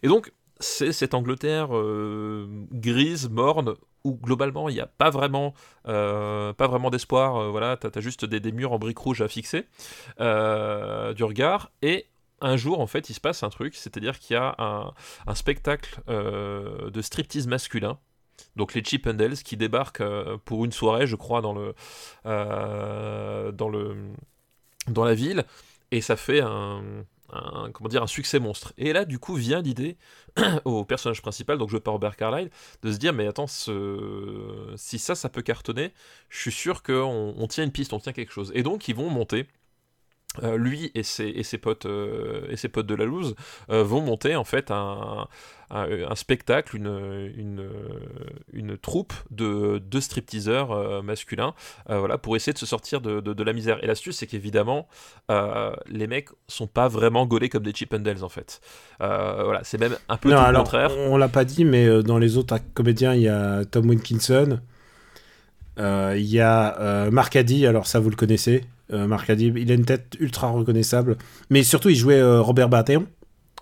Et 0.03 0.09
donc, 0.09 0.33
c'est 0.59 0.93
cette 0.93 1.15
Angleterre 1.15 1.69
grise, 2.73 3.29
morne, 3.29 3.75
où 4.05 4.15
globalement 4.15 4.71
il 4.71 4.75
n'y 4.75 4.81
a 4.81 4.87
pas 4.87 5.11
vraiment, 5.11 5.53
vraiment 5.85 6.91
d'espoir. 6.91 7.51
voilà, 7.51 7.77
tu 7.77 7.87
as, 7.95 8.01
juste 8.01 8.25
des, 8.25 8.53
murs 8.53 8.73
en 8.73 8.79
briques 8.79 8.99
rouges 8.99 9.21
à 9.21 9.29
fixer 9.29 9.67
du 10.19 11.25
regard. 11.25 11.71
Et 11.83 12.07
un 12.41 12.57
jour, 12.57 12.81
en 12.81 12.87
fait, 12.87 13.11
il 13.11 13.15
se 13.15 13.21
passe 13.21 13.43
un 13.43 13.49
truc, 13.49 13.75
c'est-à-dire 13.75 14.19
qu'il 14.19 14.35
y 14.35 14.37
a 14.37 14.55
un, 14.59 15.35
spectacle 15.35 16.01
euh, 16.09 16.91
de 16.91 17.03
striptease 17.03 17.47
masculin. 17.47 17.99
Donc 18.55 18.75
les 18.75 18.85
Chip 18.85 19.09
qui 19.45 19.57
débarquent 19.57 20.03
euh, 20.03 20.37
pour 20.45 20.65
une 20.65 20.73
soirée, 20.73 21.07
je 21.07 21.17
crois, 21.17 21.41
dans 21.41 21.55
le, 21.55 21.75
euh, 22.27 23.53
dans 23.53 23.69
le, 23.69 23.97
dans 24.89 25.05
la 25.05 25.15
ville, 25.15 25.45
et 25.91 26.03
ça 26.03 26.17
fait 26.17 26.41
un, 26.43 27.05
comment 27.73 27.89
dire, 27.89 28.03
un 28.03 28.07
succès 28.07 28.39
monstre. 28.39 28.75
Et 28.77 28.93
là, 28.93 29.07
du 29.07 29.19
coup, 29.19 29.35
vient 29.35 29.63
l'idée 29.63 29.97
au 30.67 30.85
personnage 30.85 31.23
principal, 31.23 31.57
donc 31.57 31.71
joué 31.71 31.81
par 31.81 31.95
Robert 31.95 32.17
Carlyle, 32.17 32.51
de 32.83 32.93
se 32.93 32.99
dire 32.99 33.15
mais 33.15 33.27
attends, 33.27 33.47
si 33.47 34.99
ça, 34.99 35.15
ça 35.15 35.29
peut 35.31 35.43
cartonner, 35.43 35.93
je 36.29 36.39
suis 36.39 36.53
sûr 36.53 36.83
qu'on 36.83 37.35
on 37.37 37.47
tient 37.47 37.65
une 37.65 37.73
piste, 37.73 37.95
on 37.95 37.99
tient 37.99 38.13
quelque 38.13 38.33
chose. 38.33 38.53
Et 38.55 38.63
donc, 38.63 38.89
ils 38.89 38.95
vont 38.95 39.09
monter 39.09 39.47
euh, 40.43 40.57
lui 40.57 40.91
et 40.95 41.03
ses, 41.03 41.27
et 41.27 41.43
ses 41.43 41.59
potes 41.59 41.87
euh, 41.87 42.47
et 42.51 42.57
ses 42.57 42.69
potes 42.69 42.87
de 42.87 42.95
la 42.95 43.05
loose 43.05 43.35
euh, 43.71 43.83
vont 43.83 44.01
monter 44.01 44.37
en 44.37 44.45
fait 44.45 44.71
un, 44.71 45.27
un, 45.71 46.15
spectacle, 46.15 46.77
une, 46.77 47.33
une, 47.37 47.69
une, 48.53 48.79
troupe 48.79 49.13
de, 49.31 49.83
de 49.85 50.01
stripteaseurs 50.01 51.03
masculins, 51.03 51.55
voilà, 51.89 52.19
pour 52.19 52.37
essayer 52.37 52.53
de 52.53 52.59
se 52.59 52.67
sortir 52.67 53.01
de, 53.01 53.21
de, 53.21 53.43
la 53.43 53.53
misère. 53.53 53.83
Et 53.83 53.89
l'astuce, 53.89 54.19
c'est 54.19 54.29
qu'évidemment, 54.29 54.87
les 55.29 56.07
mecs 56.07 56.29
sont 56.47 56.69
pas 56.69 56.87
vraiment 56.87 57.27
gaulés 57.27 57.49
comme 57.49 57.65
des 57.65 57.75
Chippendales 57.75 58.23
en 58.23 58.29
fait. 58.29 58.61
voilà, 59.01 59.61
c'est 59.65 59.79
même 59.79 59.97
un 60.09 60.17
peu 60.17 60.31
le 60.31 60.57
contraire. 60.57 60.97
On 60.97 61.17
l'a 61.17 61.29
pas 61.29 61.45
dit, 61.45 61.65
mais 61.65 62.03
dans 62.05 62.19
les 62.19 62.37
autres 62.37 62.59
comédiens, 62.75 63.15
il 63.15 63.23
y 63.23 63.29
a 63.29 63.65
Tom 63.65 63.89
Wilkinson. 63.89 64.61
Il 65.79 66.27
y 66.27 66.41
a 66.41 67.11
Mark 67.11 67.35
Addy, 67.35 67.67
alors 67.67 67.89
ça 67.89 67.99
vous 67.99 68.11
le 68.11 68.17
connaissez, 68.17 68.63
euh, 68.93 69.07
Marc 69.07 69.29
il 69.29 69.71
a 69.71 69.75
une 69.75 69.85
tête 69.85 70.17
ultra 70.21 70.49
reconnaissable. 70.49 71.17
Mais 71.51 71.63
surtout, 71.63 71.89
il 71.89 71.97
jouait 71.97 72.21
euh, 72.21 72.41
Robert 72.41 72.69
Baratheon. 72.69 73.07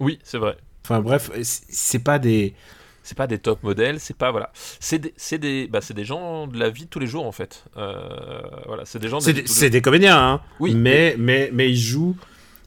Oui, 0.00 0.18
c'est 0.22 0.38
vrai. 0.38 0.56
Enfin 0.84 1.00
bref, 1.00 1.30
c'est 1.42 2.02
pas 2.02 2.18
des. 2.18 2.54
C'est 3.02 3.18
pas 3.18 3.26
des 3.26 3.38
top 3.38 3.62
modèles, 3.62 4.00
c'est 4.00 4.16
pas 4.16 4.30
voilà, 4.30 4.50
c'est 4.80 4.98
des, 4.98 5.12
c'est 5.18 5.36
des, 5.36 5.66
bah, 5.66 5.80
des 5.94 6.04
gens 6.06 6.46
de 6.46 6.58
la 6.58 6.70
vie 6.70 6.86
de 6.86 6.88
tous 6.88 6.98
les 6.98 7.06
jours 7.06 7.26
en 7.26 7.32
fait. 7.32 7.64
Euh, 7.76 8.40
voilà, 8.64 8.86
c'est 8.86 8.98
des 8.98 9.08
gens. 9.08 9.20
c'est 9.20 9.68
des, 9.68 9.82
comédiens, 9.82 10.16
hein. 10.16 10.40
Oui. 10.58 10.74
Mais 10.74 11.14
mais 11.18 11.50
mais 11.52 11.70
ils 11.70 11.76
jouent 11.76 12.16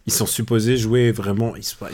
ils 0.08 0.14
sont 0.14 0.26
supposés 0.26 0.78
jouer 0.78 1.12
vraiment. 1.12 1.56
Ils 1.58 1.64
sont, 1.66 1.86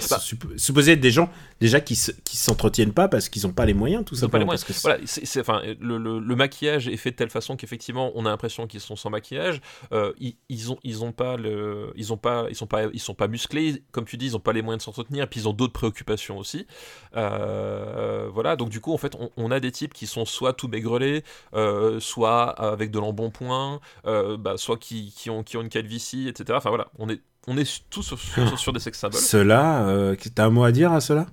supposés 0.55 0.91
être 0.93 0.99
des 0.99 1.11
gens 1.11 1.29
déjà 1.59 1.81
qui 1.81 1.99
qui 2.23 2.37
s'entretiennent 2.37 2.93
pas 2.93 3.07
parce 3.07 3.27
qu'ils 3.27 3.47
n'ont 3.47 3.53
pas 3.53 3.65
les 3.65 3.73
moyens, 3.73 4.05
tout 4.05 4.13
simplement. 4.13 4.31
Pas 4.45 4.55
les 4.55 4.63
moyens. 4.63 4.81
voilà, 4.83 4.99
c'est, 5.05 5.39
enfin, 5.39 5.63
le, 5.79 5.97
le, 5.97 6.35
maquillage 6.35 6.87
est 6.87 6.97
fait 6.97 7.09
de 7.09 7.15
telle 7.15 7.31
façon 7.31 7.55
qu'effectivement, 7.55 8.11
on 8.13 8.27
a 8.27 8.29
l'impression 8.29 8.67
qu'ils 8.67 8.81
sont 8.81 8.95
sans 8.95 9.09
maquillage. 9.09 9.61
Euh, 9.93 10.13
ils, 10.19 10.35
ils, 10.47 10.71
ont 10.71 10.77
ils 10.83 11.03
ont 11.03 11.11
pas 11.11 11.37
le, 11.37 11.91
ils 11.95 12.13
ont 12.13 12.17
pas 12.17 12.45
ils 12.49 12.55
sont 12.55 12.67
pas 12.67 12.83
ils 12.93 12.99
sont 12.99 13.15
pas 13.15 13.27
musclés, 13.27 13.83
comme 13.91 14.05
tu 14.05 14.17
dis, 14.17 14.27
ils 14.27 14.35
ont 14.37 14.39
pas 14.39 14.53
les 14.53 14.61
moyens 14.61 14.81
de 14.81 14.85
s'entretenir. 14.85 15.23
Et 15.23 15.27
puis 15.27 15.39
ils 15.39 15.47
ont 15.49 15.53
d'autres 15.53 15.73
préoccupations 15.73 16.37
aussi. 16.37 16.67
Euh, 17.15 18.29
voilà, 18.31 18.55
donc 18.55 18.69
du 18.69 18.79
coup, 18.79 18.93
en 18.93 18.97
fait, 18.99 19.17
on, 19.37 19.51
a 19.51 19.59
des 19.59 19.71
types 19.71 19.93
qui 19.93 20.05
sont 20.05 20.25
soit 20.25 20.53
tout 20.53 20.67
maigrelés, 20.67 21.23
euh, 21.55 21.99
soit 21.99 22.49
avec 22.49 22.91
de 22.91 22.99
l'embonpoint, 22.99 23.79
bah, 24.03 24.53
soit 24.57 24.77
qui, 24.77 25.11
qui 25.17 25.31
ont 25.31 25.41
qui 25.41 25.57
ont 25.57 25.61
une 25.61 25.69
calvitie, 25.69 26.27
etc. 26.27 26.55
Enfin 26.57 26.69
voilà, 26.69 26.91
on 26.99 27.09
est 27.09 27.19
on 27.47 27.57
est 27.57 27.83
tous 27.89 28.15
sur, 28.57 28.73
des 28.73 28.79
sex 28.79 28.97
symboles. 28.97 29.19
Cela, 29.19 29.87
euh, 29.87 30.15
t'as 30.33 30.45
un 30.45 30.49
mot 30.49 30.63
à 30.63 30.71
dire 30.71 30.91
à 30.91 31.01
cela? 31.01 31.27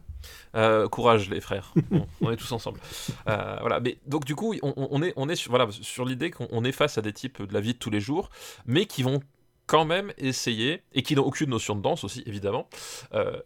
Euh, 0.57 0.89
courage 0.89 1.31
les 1.31 1.41
frères, 1.41 1.73
on, 2.21 2.31
est 2.33 2.37
tous 2.37 2.51
ensemble. 2.51 2.81
Euh, 3.29 3.57
voilà, 3.61 3.79
mais 3.79 3.99
donc 4.07 4.25
du 4.25 4.35
coup, 4.35 4.55
on, 4.63 5.03
est, 5.03 5.13
on 5.17 5.29
est 5.29 5.37
sur, 5.37 5.51
voilà, 5.51 5.69
sur 5.71 6.05
l'idée 6.05 6.31
qu'on 6.31 6.65
est 6.65 6.73
face 6.73 6.99
à 6.99 7.03
des 7.03 7.13
types 7.13 7.41
de 7.41 7.55
la 7.55 7.61
vie 7.61 7.75
de 7.75 7.79
tous 7.79 7.91
les 7.91 8.01
jours, 8.01 8.31
mais 8.67 8.87
qui 8.87 9.05
vont 9.05 9.21
quand 9.67 9.85
même 9.85 10.13
essayer, 10.19 10.83
et 10.93 11.03
qui 11.03 11.15
n'ont 11.15 11.25
aucune 11.25 11.51
notion 11.51 11.77
de 11.77 11.81
danse 11.81 12.03
aussi, 12.03 12.25
évidemment, 12.27 12.69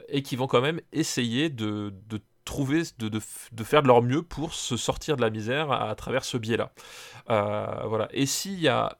et 0.08 0.22
qui 0.22 0.36
vont 0.36 0.46
quand 0.46 0.62
même 0.62 0.80
essayer 0.92 1.50
de, 1.50 1.92
trouver, 2.46 2.84
de, 2.98 3.10
de, 3.10 3.64
faire 3.64 3.82
de 3.82 3.88
leur 3.88 4.00
mieux 4.00 4.22
pour 4.22 4.54
se 4.54 4.78
sortir 4.78 5.16
de 5.16 5.20
la 5.20 5.28
misère 5.28 5.70
à, 5.70 5.94
travers 5.96 6.24
ce 6.24 6.38
biais-là. 6.38 6.72
voilà, 7.28 8.08
et 8.12 8.24
s'il 8.24 8.58
y 8.58 8.68
a 8.68 8.96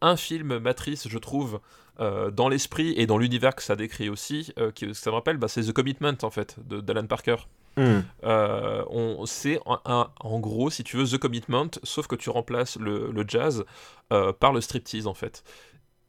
un 0.00 0.16
film 0.16 0.58
Matrice, 0.58 1.08
je 1.08 1.18
trouve, 1.18 1.60
euh, 2.00 2.32
dans 2.32 2.48
l'esprit 2.48 2.92
et 2.96 3.06
dans 3.06 3.18
l'univers 3.18 3.54
que 3.54 3.62
ça 3.62 3.76
décrit 3.76 4.08
aussi, 4.08 4.52
euh, 4.58 4.72
qui, 4.72 4.92
ça 4.94 5.10
me 5.10 5.14
rappelle, 5.14 5.36
bah, 5.36 5.46
c'est 5.46 5.62
The 5.62 5.72
Commitment 5.72 6.16
en 6.22 6.30
fait, 6.30 6.56
d'Alan 6.66 7.06
Parker. 7.06 7.36
Hmm. 7.76 8.00
Euh, 8.24 8.82
c'est 9.26 9.60
en 9.64 10.40
gros, 10.40 10.70
si 10.70 10.82
tu 10.82 10.96
veux, 10.96 11.06
The 11.06 11.18
Commitment, 11.18 11.70
sauf 11.84 12.06
que 12.08 12.16
tu 12.16 12.30
remplaces 12.30 12.76
le, 12.78 13.24
jazz 13.28 13.64
par 14.08 14.52
le 14.52 14.60
striptease 14.60 15.06
en 15.06 15.14
fait. 15.14 15.44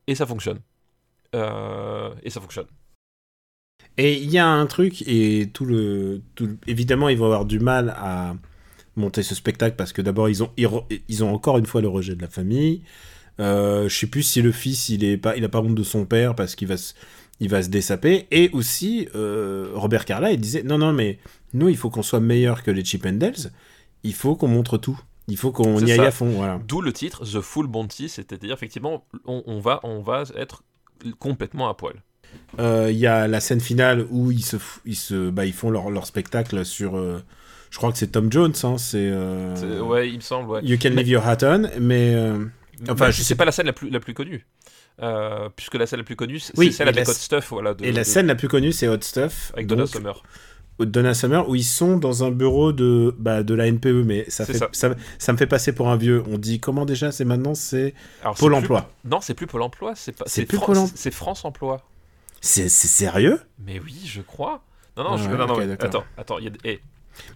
Et 0.08 0.16
ça 0.16 0.26
fonctionne. 0.26 0.60
et 1.34 2.30
ça 2.30 2.42
fonctionne. 2.42 2.68
Et 3.98 4.16
il 4.16 4.30
y 4.30 4.40
a 4.40 4.48
un 4.48 4.66
truc, 4.66 5.04
et 5.08 5.50
tout 5.54 5.66
le, 5.66 6.22
Évidemment, 6.68 7.10
ils 7.10 7.18
vont 7.18 7.26
avoir 7.26 7.46
du 7.46 7.60
mal 7.60 7.96
à 7.98 8.36
monter 8.96 9.24
ce 9.24 9.36
spectacle 9.36 9.76
parce 9.76 9.94
que 9.94 10.02
d'abord, 10.02 10.30
ils 10.30 10.44
ont, 10.44 10.52
ils 10.58 11.24
ont 11.24 11.34
encore 11.34 11.58
une 11.58 11.66
fois 11.66 11.82
le 11.82 11.88
rejet 11.88 12.16
de 12.16 12.22
la 12.22 12.28
famille. 12.28 12.82
Euh, 13.40 13.90
je 13.90 13.96
sais 13.96 14.08
plus 14.08 14.24
si 14.24 14.42
le 14.42 14.52
fils 14.52 14.90
il 14.90 15.04
est 15.04 15.18
pas 15.18 15.36
il 15.36 15.44
a 15.44 15.50
pas 15.50 15.60
honte 15.60 15.76
de 15.76 15.84
son 15.84 16.06
père 16.06 16.36
parce 16.36 16.56
qu'il 16.56 16.68
va 16.68 16.78
se, 16.78 16.94
il 17.40 17.50
va 17.50 17.62
se 17.62 17.70
dessaper. 17.70 18.28
Et 18.32 18.50
aussi 18.54 19.10
euh, 19.16 19.72
Robert 19.74 20.06
Carla 20.06 20.32
il 20.32 20.40
disait 20.40 20.64
non 20.64 20.78
non 20.78 20.94
mais 20.94 21.20
nous 21.54 21.70
il 21.70 21.78
faut 21.78 21.90
qu'on 21.90 22.04
soit 22.04 22.20
meilleur 22.20 22.64
que 22.64 22.72
les 22.72 22.84
Chip 22.84 23.06
il 24.04 24.14
faut 24.14 24.36
qu'on 24.36 24.48
montre 24.48 24.78
tout. 24.78 25.00
Il 25.28 25.38
faut 25.38 25.52
qu'on 25.52 25.80
y 25.80 25.92
aille 25.92 26.00
à 26.00 26.12
fond 26.12 26.30
voilà. 26.30 26.62
D'où 26.68 26.82
le 26.82 26.94
titre 26.94 27.26
The 27.26 27.42
Full 27.42 27.68
Bounty 27.68 28.10
c'est-à-dire 28.10 28.54
effectivement 28.54 29.06
on, 29.26 29.60
va 29.60 29.80
on 29.84 30.02
va 30.02 30.24
être 30.36 30.64
complètement 31.20 31.68
à 31.68 31.74
poil. 31.74 31.96
Euh, 32.60 32.90
il 32.92 32.98
y 32.98 33.08
a 33.08 33.28
la 33.28 33.40
scène 33.40 33.62
finale 33.62 34.06
où 34.12 34.32
ils 34.32 34.46
se 34.46 34.58
ils 34.86 34.96
se 34.96 35.30
bah, 35.30 35.46
ils 35.46 35.54
font 35.54 35.72
leur, 35.72 35.90
leur 35.90 36.06
spectacle 36.06 36.64
sur 36.64 36.96
je 37.70 37.78
crois 37.78 37.92
que 37.92 37.98
c'est 37.98 38.08
Tom 38.08 38.32
Jones 38.32 38.54
hein, 38.64 38.78
c'est 38.78 39.12
ouais 39.12 40.10
il 40.10 40.18
me 40.18 40.22
semble 40.22 40.52
ouais. 40.52 40.62
You 40.64 40.78
Can 40.82 40.90
Leave 40.90 41.10
Your 41.10 41.28
Hat 41.28 41.40
On 41.44 41.70
mais 41.80 42.16
Enfin, 42.90 43.12
je 43.12 43.22
sais 43.22 43.36
pas 43.36 43.46
la 43.46 43.52
scène 43.52 43.66
la 43.68 43.74
plus, 43.74 43.90
la 43.90 44.00
plus 44.00 44.14
connue. 44.14 44.46
Euh, 45.02 45.50
puisque 45.56 45.76
la 45.76 45.86
scène 45.86 46.00
la 46.00 46.06
plus 46.06 46.16
connue, 46.16 46.40
c'est 46.40 46.72
celle 46.72 46.88
avec 46.88 47.08
Hot 47.08 47.14
Stuff. 47.14 47.50
Voilà, 47.52 47.76
et 47.82 47.92
la 47.92 48.04
scène 48.04 48.28
la 48.28 48.36
plus 48.36 48.48
connue, 48.48 48.72
c'est 48.72 48.88
Hot 48.88 49.02
Stuff. 49.02 49.52
Avec 49.54 49.68
Donna 49.68 49.86
Summer. 49.86 50.24
Donna 50.80 51.14
Summer, 51.14 51.48
où 51.48 51.56
ils 51.56 51.64
sont 51.64 51.98
dans 51.98 52.26
un 52.26 52.32
bureau 52.32 52.74
de, 52.74 53.16
bah, 53.18 53.44
de 53.44 53.54
la 53.54 53.72
NPE, 53.72 54.04
mais 54.06 54.30
ça, 54.30 54.46
fait, 54.46 54.58
ça. 54.74 54.96
ça, 55.18 55.32
me 55.34 55.38
fait 55.38 55.48
passer 55.48 55.74
pour 55.74 55.90
un 55.90 55.96
vieux. 55.96 56.22
On 56.28 56.38
dit 56.38 56.60
comment 56.60 56.86
déjà 56.86 57.12
C'est 57.14 57.24
maintenant, 57.24 57.56
c'est 57.56 57.94
Pôle 58.38 58.54
emploi. 58.54 58.90
Non, 59.06 59.22
c'est 59.22 59.34
plus 59.34 59.48
Pôle 59.48 59.62
emploi, 59.62 59.94
c'est 59.96 60.12
pas. 60.12 60.26
C'est 60.28 61.12
France 61.12 61.46
Emploi. 61.46 61.82
C'est 62.42 62.70
c'est 62.70 62.88
sérieux? 62.88 63.42
Mais 63.66 63.80
oui, 63.80 64.02
je 64.06 64.22
crois. 64.22 64.64
Non, 64.98 65.04
non, 65.04 65.10
Ah 65.14 65.18
je... 65.18 65.30
ouais, 65.30 65.38
non, 65.38 65.48
non, 65.48 65.54
ok, 65.54 65.60
ouais, 65.60 65.68
d'accord. 65.68 65.88
attends, 65.88 66.06
attends, 66.18 66.40
il 66.40 66.46
y 66.46 66.48
a... 66.48 66.52
eh, 66.64 66.80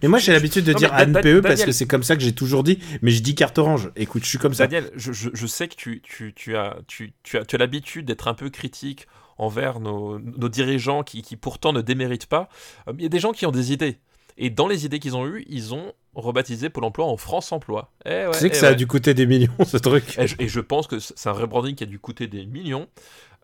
Mais 0.02 0.08
moi 0.08 0.18
j'ai 0.18 0.32
l'habitude 0.32 0.64
de 0.64 0.72
Non, 0.72 0.78
dire 0.78 0.92
ANPE 0.92 1.12
parce 1.42 1.42
Daniel- 1.54 1.66
que 1.66 1.72
c'est 1.72 1.86
comme 1.86 2.02
ça 2.02 2.16
que 2.16 2.22
j'ai 2.22 2.34
toujours 2.34 2.62
dit, 2.64 2.78
mais 3.02 3.10
je 3.10 3.22
dis 3.22 3.34
carte 3.34 3.58
orange. 3.58 3.90
Écoute, 3.96 4.24
je 4.24 4.28
suis 4.28 4.38
comme 4.38 4.54
ça. 4.54 4.66
Daniel, 4.66 4.90
je, 4.96 5.12
je- 5.12 5.30
je 5.32 5.46
sais 5.46 5.68
que 5.68 5.74
tu, 5.74 6.00
tu, 6.02 6.32
tu 6.34 6.56
as, 6.56 6.76
tu, 6.86 7.12
tu 7.22 7.38
as, 7.38 7.44
tu 7.44 7.54
as 7.54 7.58
l'habitude 7.58 8.06
d'être 8.06 8.28
un 8.28 8.34
peu 8.34 8.50
critique 8.50 9.06
envers 9.38 9.80
nos, 9.80 10.18
nos 10.18 10.48
dirigeants 10.48 11.02
qui, 11.02 11.22
qui 11.22 11.36
pourtant 11.36 11.72
ne 11.72 11.80
déméritent 11.80 12.26
pas. 12.26 12.48
Euh, 12.88 12.92
Il 12.98 13.02
y 13.02 13.06
a 13.06 13.08
des 13.08 13.20
gens 13.20 13.32
qui 13.32 13.46
ont 13.46 13.50
des 13.52 13.72
idées. 13.72 13.98
Et 14.36 14.48
dans 14.50 14.66
les 14.68 14.84
idées 14.86 14.98
qu'ils 15.00 15.16
ont 15.16 15.26
eues, 15.26 15.44
ils 15.48 15.74
ont 15.74 15.92
rebaptisé 16.14 16.70
Pôle 16.70 16.84
emploi 16.84 17.06
en 17.06 17.16
France 17.16 17.52
Emploi. 17.52 17.90
Eh 18.06 18.08
ouais, 18.10 18.30
tu 18.32 18.38
sais 18.38 18.50
que 18.50 18.56
eh 18.56 18.58
ça 18.58 18.68
a 18.68 18.74
dû 18.74 18.86
coûter 18.86 19.12
des 19.14 19.26
millions 19.26 19.52
ce 19.66 19.76
truc. 19.76 20.18
Et 20.18 20.26
je, 20.26 20.36
et 20.38 20.48
je 20.48 20.60
pense 20.60 20.86
que 20.86 20.98
c'est 20.98 21.26
un 21.28 21.32
rebranding 21.32 21.74
qui 21.74 21.84
a 21.84 21.86
dû 21.86 21.98
coûter 21.98 22.26
des 22.26 22.46
millions 22.46 22.88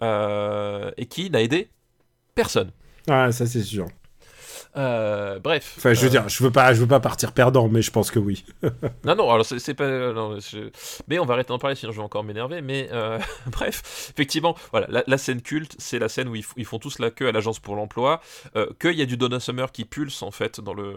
euh, 0.03 0.91
et 0.97 1.07
qui 1.07 1.31
n'a 1.31 1.43
aidé 1.43 1.69
personne. 2.35 2.71
Ah, 3.09 3.33
ça 3.33 3.47
c'est 3.47 3.63
sûr. 3.63 3.87
Euh, 4.77 5.39
bref. 5.39 5.75
Enfin, 5.79 5.95
je 5.95 6.01
veux 6.03 6.07
Euh, 6.09 6.11
dire, 6.11 6.29
je 6.29 6.43
veux 6.45 6.51
pas, 6.51 6.75
je 6.75 6.81
veux 6.81 6.87
pas 6.87 7.01
partir 7.01 7.33
perdant, 7.33 7.69
mais 7.69 7.81
je 7.83 7.91
pense 7.91 8.11
que 8.11 8.19
oui. 8.19 8.45
Non, 9.05 9.15
non, 9.17 9.31
alors 9.31 9.45
c'est 9.47 9.75
pas. 9.75 9.85
euh, 9.85 10.13
non, 10.13 10.39
je- 10.39 10.71
Mais 11.09 11.19
on 11.19 11.25
va 11.25 11.35
arrêter 11.35 11.49
d'en 11.49 11.59
parler, 11.59 11.77
sinon 11.77 11.93
je 11.93 11.97
vais 11.97 12.03
encore 12.05 12.25
m'énerver. 12.25 12.61
Mais 12.61 12.89
euh, 12.93 13.19
bref, 13.53 14.11
effectivement, 14.15 14.55
voilà, 14.73 14.87
la, 14.91 15.03
la 15.07 15.19
scène 15.19 15.41
culte, 15.41 15.75
c'est 15.79 15.99
la 15.99 16.09
scène 16.09 16.29
où 16.29 16.37
ils, 16.37 16.45
ils 16.59 16.65
font 16.67 16.79
tous 16.79 16.99
la 16.99 17.11
queue 17.11 17.29
à 17.29 17.33
l'agence 17.33 17.59
pour 17.59 17.75
l'emploi, 17.77 18.21
qu'il 18.81 18.93
y 18.93 19.03
a 19.03 19.07
du 19.07 19.17
Donna 19.17 19.41
Summer 19.41 19.73
qui 19.73 19.85
pulse 19.87 20.23
en 20.23 20.31
fait 20.31 20.61
dans 20.61 20.75
le. 20.75 20.95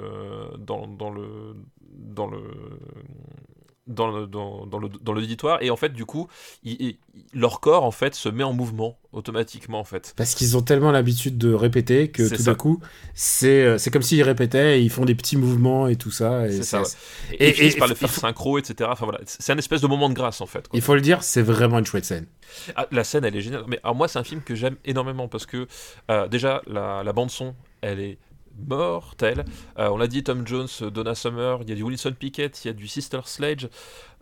dans, 0.58 0.86
dans 0.88 1.10
le. 1.12 1.56
dans 1.94 2.28
le. 2.28 2.42
Dans 3.90 4.28
dans, 4.28 4.66
dans 4.68 5.14
l'auditoire 5.14 5.58
et 5.64 5.72
en 5.72 5.76
fait 5.76 5.92
du 5.94 6.06
coup 6.06 6.28
ils- 6.64 6.78
ils- 6.80 6.98
leur 7.34 7.60
corps 7.60 7.84
en 7.84 7.90
fait 7.92 8.14
se 8.14 8.30
met 8.30 8.44
en 8.44 8.54
mouvement 8.54 9.00
automatiquement 9.14 9.80
en 9.80 9.84
fait 9.84 10.14
Parce 10.16 10.36
qu'ils 10.36 10.56
ont 10.56 10.62
tellement 10.62 10.92
l'habitude 10.92 11.40
de 11.40 11.52
répéter 11.52 12.10
que 12.10 12.22
tout 12.36 12.44
d'un 12.44 12.54
coup, 12.54 12.80
c'est 13.16 13.64
euh, 13.64 13.78
c'est 13.80 13.90
comme 13.90 14.04
s'ils 14.04 14.22
répétaient 14.22 14.80
et 14.80 14.84
ils 14.84 14.92
font 14.92 15.06
des 15.06 15.16
petits 15.16 15.38
mouvements 15.38 15.88
et 15.88 15.96
tout 15.96 16.12
ça. 16.12 16.48
Et 16.48 16.62
ça, 16.62 16.82
ouais. 16.84 16.88
Et- 17.32 17.46
et, 17.46 17.50
ils 17.50 17.54
finissent 17.56 17.76
et- 17.76 17.80
par 17.80 17.88
le 17.88 17.94
il 17.96 17.98
faire 17.98 18.10
faut- 18.12 18.22
synchro 18.22 18.60
etc 18.60 18.90
enfin 18.94 19.06
voilà 19.06 19.20
c'est 19.26 19.52
un 19.52 19.58
espèce 19.58 19.82
de 19.82 19.88
moment 19.88 20.08
de 20.08 20.14
grâce 20.14 20.40
en 20.42 20.46
fait 20.46 20.68
quoi. 20.68 20.78
Il 20.78 20.82
faut 20.84 20.94
le 20.96 21.02
dire, 21.02 21.24
c'est 21.24 21.42
vraiment 21.42 21.80
une 21.80 21.86
chouette 21.88 22.06
scène. 22.06 22.28
Ah, 22.76 22.88
la 22.92 23.04
scène, 23.04 23.26
elle 23.26 23.36
est 23.36 23.42
géniale. 23.42 23.64
Mais 23.68 23.80
alors, 23.84 23.96
moi, 23.96 24.08
c'est 24.08 24.18
un 24.18 24.24
film 24.24 24.42
que 24.42 24.56
j'aime 24.56 24.76
énormément 24.84 25.28
parce 25.28 25.46
que 25.46 25.68
euh, 26.10 26.28
déjà, 26.28 26.62
la, 26.66 27.04
la 27.04 27.14
bande-son, 27.14 27.54
elle 27.82 28.00
est 28.00 28.18
mortelle. 28.68 29.46
Euh, 29.78 29.90
on 29.90 29.98
l'a 29.98 30.08
dit, 30.08 30.24
Tom 30.24 30.46
Jones, 30.48 30.68
Donna 30.94 31.16
Summer, 31.16 31.60
il 31.62 31.70
y 31.70 31.72
a 31.72 31.76
du 31.76 31.84
Wilson 31.84 32.14
Pickett, 32.18 32.64
il 32.64 32.68
y 32.68 32.72
a 32.72 32.74
du 32.74 32.88
Sister 32.88 33.20
Sledge, 33.26 33.68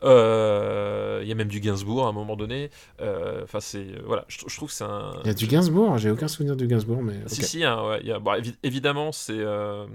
euh, 0.03 1.19
il 1.23 1.27
y 1.27 1.31
a 1.31 1.35
même 1.35 1.47
du 1.47 1.59
Gainsbourg 1.59 2.05
à 2.05 2.09
un 2.09 2.13
moment 2.13 2.35
donné. 2.35 2.69
Euh, 3.01 3.41
Enfin, 3.43 3.59
c'est. 3.59 3.77
euh, 3.79 4.01
voilà, 4.05 4.25
je, 4.27 4.39
je 4.47 4.55
trouve 4.55 4.69
que 4.69 4.75
c'est 4.75 4.83
un. 4.83 5.13
Il 5.23 5.27
y 5.27 5.29
a 5.29 5.33
du 5.33 5.47
Gainsbourg, 5.47 5.97
j'ai 5.97 6.11
aucun 6.11 6.27
souvenir 6.27 6.55
du 6.55 6.67
Gainsbourg, 6.67 7.01
mais. 7.03 7.15
Si, 7.27 7.43
si, 7.43 7.63
hein, 7.63 7.81
ouais, 7.87 7.99
il 8.01 8.07
y 8.07 8.11
a- 8.11 8.19
bon, 8.19 8.31
évi- 8.33 8.55
évidemment, 8.63 9.11
c'est. 9.11 9.33
euh, 9.39 9.85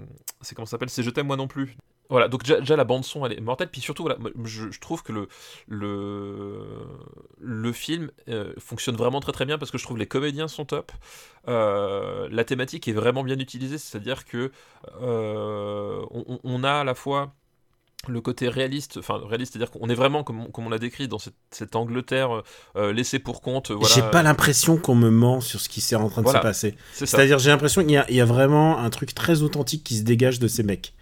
c'est 0.41 0.55
comment 0.55 0.65
ça 0.65 0.71
s'appelle 0.71 0.89
C'est 0.89 1.03
Je 1.03 1.09
t'aime 1.09 1.27
moi 1.27 1.37
non 1.37 1.47
plus. 1.47 1.77
Voilà, 2.13 2.27
donc 2.27 2.43
déjà, 2.43 2.59
déjà, 2.59 2.75
la 2.75 2.83
bande-son, 2.83 3.25
elle 3.25 3.33
est 3.33 3.41
mortelle. 3.41 3.69
Puis 3.71 3.81
surtout, 3.81 4.03
voilà, 4.03 4.17
je, 4.45 4.69
je 4.69 4.79
trouve 4.79 5.01
que 5.01 5.11
le, 5.11 5.27
le, 5.67 6.59
le 7.39 7.71
film 7.73 8.11
euh, 8.29 8.53
fonctionne 8.59 8.95
vraiment 8.95 9.19
très 9.19 9.31
très 9.31 9.45
bien 9.45 9.57
parce 9.57 9.71
que 9.71 9.77
je 9.79 9.83
trouve 9.83 9.97
les 9.97 10.05
comédiens 10.05 10.47
sont 10.47 10.65
top. 10.65 10.91
Euh, 11.47 12.27
la 12.31 12.43
thématique 12.43 12.87
est 12.87 12.93
vraiment 12.93 13.23
bien 13.23 13.39
utilisée, 13.39 13.77
c'est-à-dire 13.79 14.25
que 14.25 14.51
euh, 15.01 16.01
on, 16.11 16.39
on 16.43 16.63
a 16.63 16.71
à 16.71 16.83
la 16.83 16.95
fois 16.95 17.33
le 18.09 18.19
côté 18.19 18.49
réaliste, 18.49 18.97
enfin 18.97 19.19
réaliste, 19.25 19.53
c'est-à-dire 19.53 19.71
qu'on 19.71 19.89
est 19.89 19.95
vraiment, 19.95 20.23
comme 20.25 20.41
on, 20.41 20.51
comme 20.51 20.67
on 20.67 20.69
l'a 20.69 20.77
décrit, 20.77 21.07
dans 21.07 21.19
cette, 21.19 21.35
cette 21.51 21.75
Angleterre 21.75 22.43
euh, 22.75 22.91
laissée 22.91 23.17
pour 23.19 23.41
compte. 23.41 23.71
Voilà, 23.71 23.95
J'ai 23.95 24.01
pas 24.01 24.23
l'impression 24.23 24.77
qu'on 24.77 24.95
me 24.95 25.09
ment 25.09 25.39
sur 25.39 25.61
ce 25.61 25.69
qui 25.69 25.79
s'est 25.79 25.95
en 25.95 26.09
train 26.09 26.21
de 26.21 26.25
Voilà, 26.25 26.41
se 26.41 26.43
passer. 26.43 26.75
C'est-à-dire, 26.93 27.39
j'ai 27.39 27.49
l'impression 27.49 27.81
qu'il 27.81 27.91
y, 27.91 27.97
a- 27.97 28.05
il 28.09 28.15
y 28.15 28.21
a 28.21 28.25
vraiment 28.25 28.77
un 28.79 28.89
truc 28.89 29.15
très 29.15 29.41
authentique 29.41 29.83
qui 29.85 29.97
se 29.97 30.03
dégage 30.03 30.39
de 30.39 30.47
ces 30.49 30.63
mecs. 30.63 30.93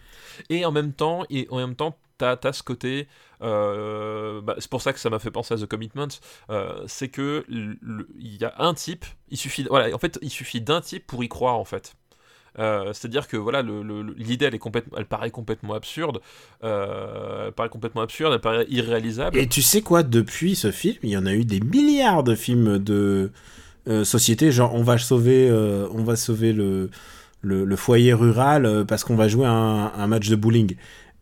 Et 0.50 0.66
en 0.66 0.72
même 0.72 0.94
temps, 0.94 1.24
et 1.30 1.48
en 1.50 1.58
même 1.58 1.76
temps, 1.76 1.98
t'as 2.18 2.38
as 2.44 2.54
ce 2.54 2.64
côté. 2.64 3.08
euh, 3.42 4.42
bah, 4.42 4.56
c'est 4.60 4.70
pour 4.70 4.82
ça 4.82 4.94
que 4.94 5.00
ça 5.00 5.10
m'a 5.10 5.20
fait 5.20 5.32
penser 5.32 5.54
à 5.54 5.58
The 5.58 5.66
Commitment. 5.66 6.08
euh, 6.50 6.84
c'est 6.88 7.10
que 7.10 7.46
il 7.50 8.38
y 8.40 8.46
a 8.46 8.54
un 8.60 8.74
type. 8.74 9.06
Il 9.30 9.38
suffit. 9.38 9.66
Voilà. 9.70 9.94
En 9.96 10.00
fait, 10.00 10.20
il 10.22 10.30
suffit 10.30 10.62
d'un 10.62 10.82
type 10.82 11.08
pour 11.08 11.24
y 11.24 11.30
croire 11.30 11.58
en 11.58 11.66
fait. 11.66 11.96
Euh, 12.60 12.92
C'est-à-dire 12.94 13.28
que 13.30 13.38
voilà, 13.38 13.62
l'idée 14.18 14.46
elle 14.46 14.56
est 14.56 14.62
elle 14.98 15.06
paraît 15.06 15.32
complètement 15.32 15.74
absurde, 15.74 16.20
euh, 16.66 17.48
elle 17.48 17.54
paraît 17.54 17.70
complètement 17.70 18.02
absurde, 18.02 18.34
elle 18.34 18.42
paraît 18.42 18.66
irréalisable. 18.70 19.38
Et 19.38 19.48
tu 19.48 19.62
sais 19.62 19.82
quoi, 19.82 20.04
depuis 20.04 20.56
ce 20.56 20.70
film, 20.70 20.98
il 21.04 21.12
y 21.12 21.18
en 21.18 21.26
a 21.26 21.34
eu 21.34 21.46
des 21.46 21.62
milliards 21.62 22.24
de 22.24 22.36
films 22.36 22.78
de 22.78 23.32
société, 24.04 24.52
genre 24.52 24.76
on 24.76 24.84
va 24.84 24.98
sauver, 24.98 25.50
on 25.50 26.04
va 26.04 26.18
sauver 26.18 26.52
le, 26.52 26.90
le, 27.42 27.76
foyer 27.76 28.14
rural 28.14 28.66
euh, 28.66 28.84
parce 28.86 29.04
qu'on 29.04 29.16
va 29.16 29.28
jouer 29.28 29.46
un, 29.48 29.92
un 29.96 30.08
match 30.08 30.30
de 30.30 30.36
bowling. 30.36 30.76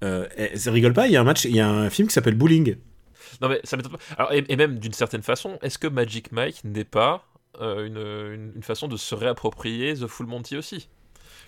Euh, 0.04 0.28
ça 0.56 0.72
rigole 0.72 0.94
pas, 0.94 1.08
il 1.08 1.14
y 1.14 1.18
a 1.18 1.22
un 1.22 1.26
match, 1.26 1.46
il 1.46 1.56
y 1.56 1.60
a 1.60 1.70
un 1.70 1.90
film 1.90 2.08
qui 2.08 2.14
s'appelle 2.14 2.36
Bowling. 2.36 2.78
Non 3.42 3.50
mais 3.50 3.60
ça 3.64 3.76
m'étonne 3.78 3.94
pas. 3.94 4.00
Alors, 4.18 4.32
et, 4.34 4.44
et 4.48 4.56
même 4.56 4.80
d'une 4.80 4.94
certaine 4.94 5.22
façon, 5.24 5.60
est-ce 5.62 5.78
que 5.78 5.88
Magic 5.88 6.32
Mike 6.32 6.62
n'est 6.64 6.86
pas 6.86 7.26
euh, 7.62 7.86
une, 7.86 7.98
une- 7.98 8.52
une 8.56 8.64
façon 8.64 8.88
de 8.88 8.96
se 8.98 9.14
réapproprier 9.16 9.94
The 9.96 10.08
Full 10.08 10.28
Monty 10.28 10.56
aussi? 10.58 10.88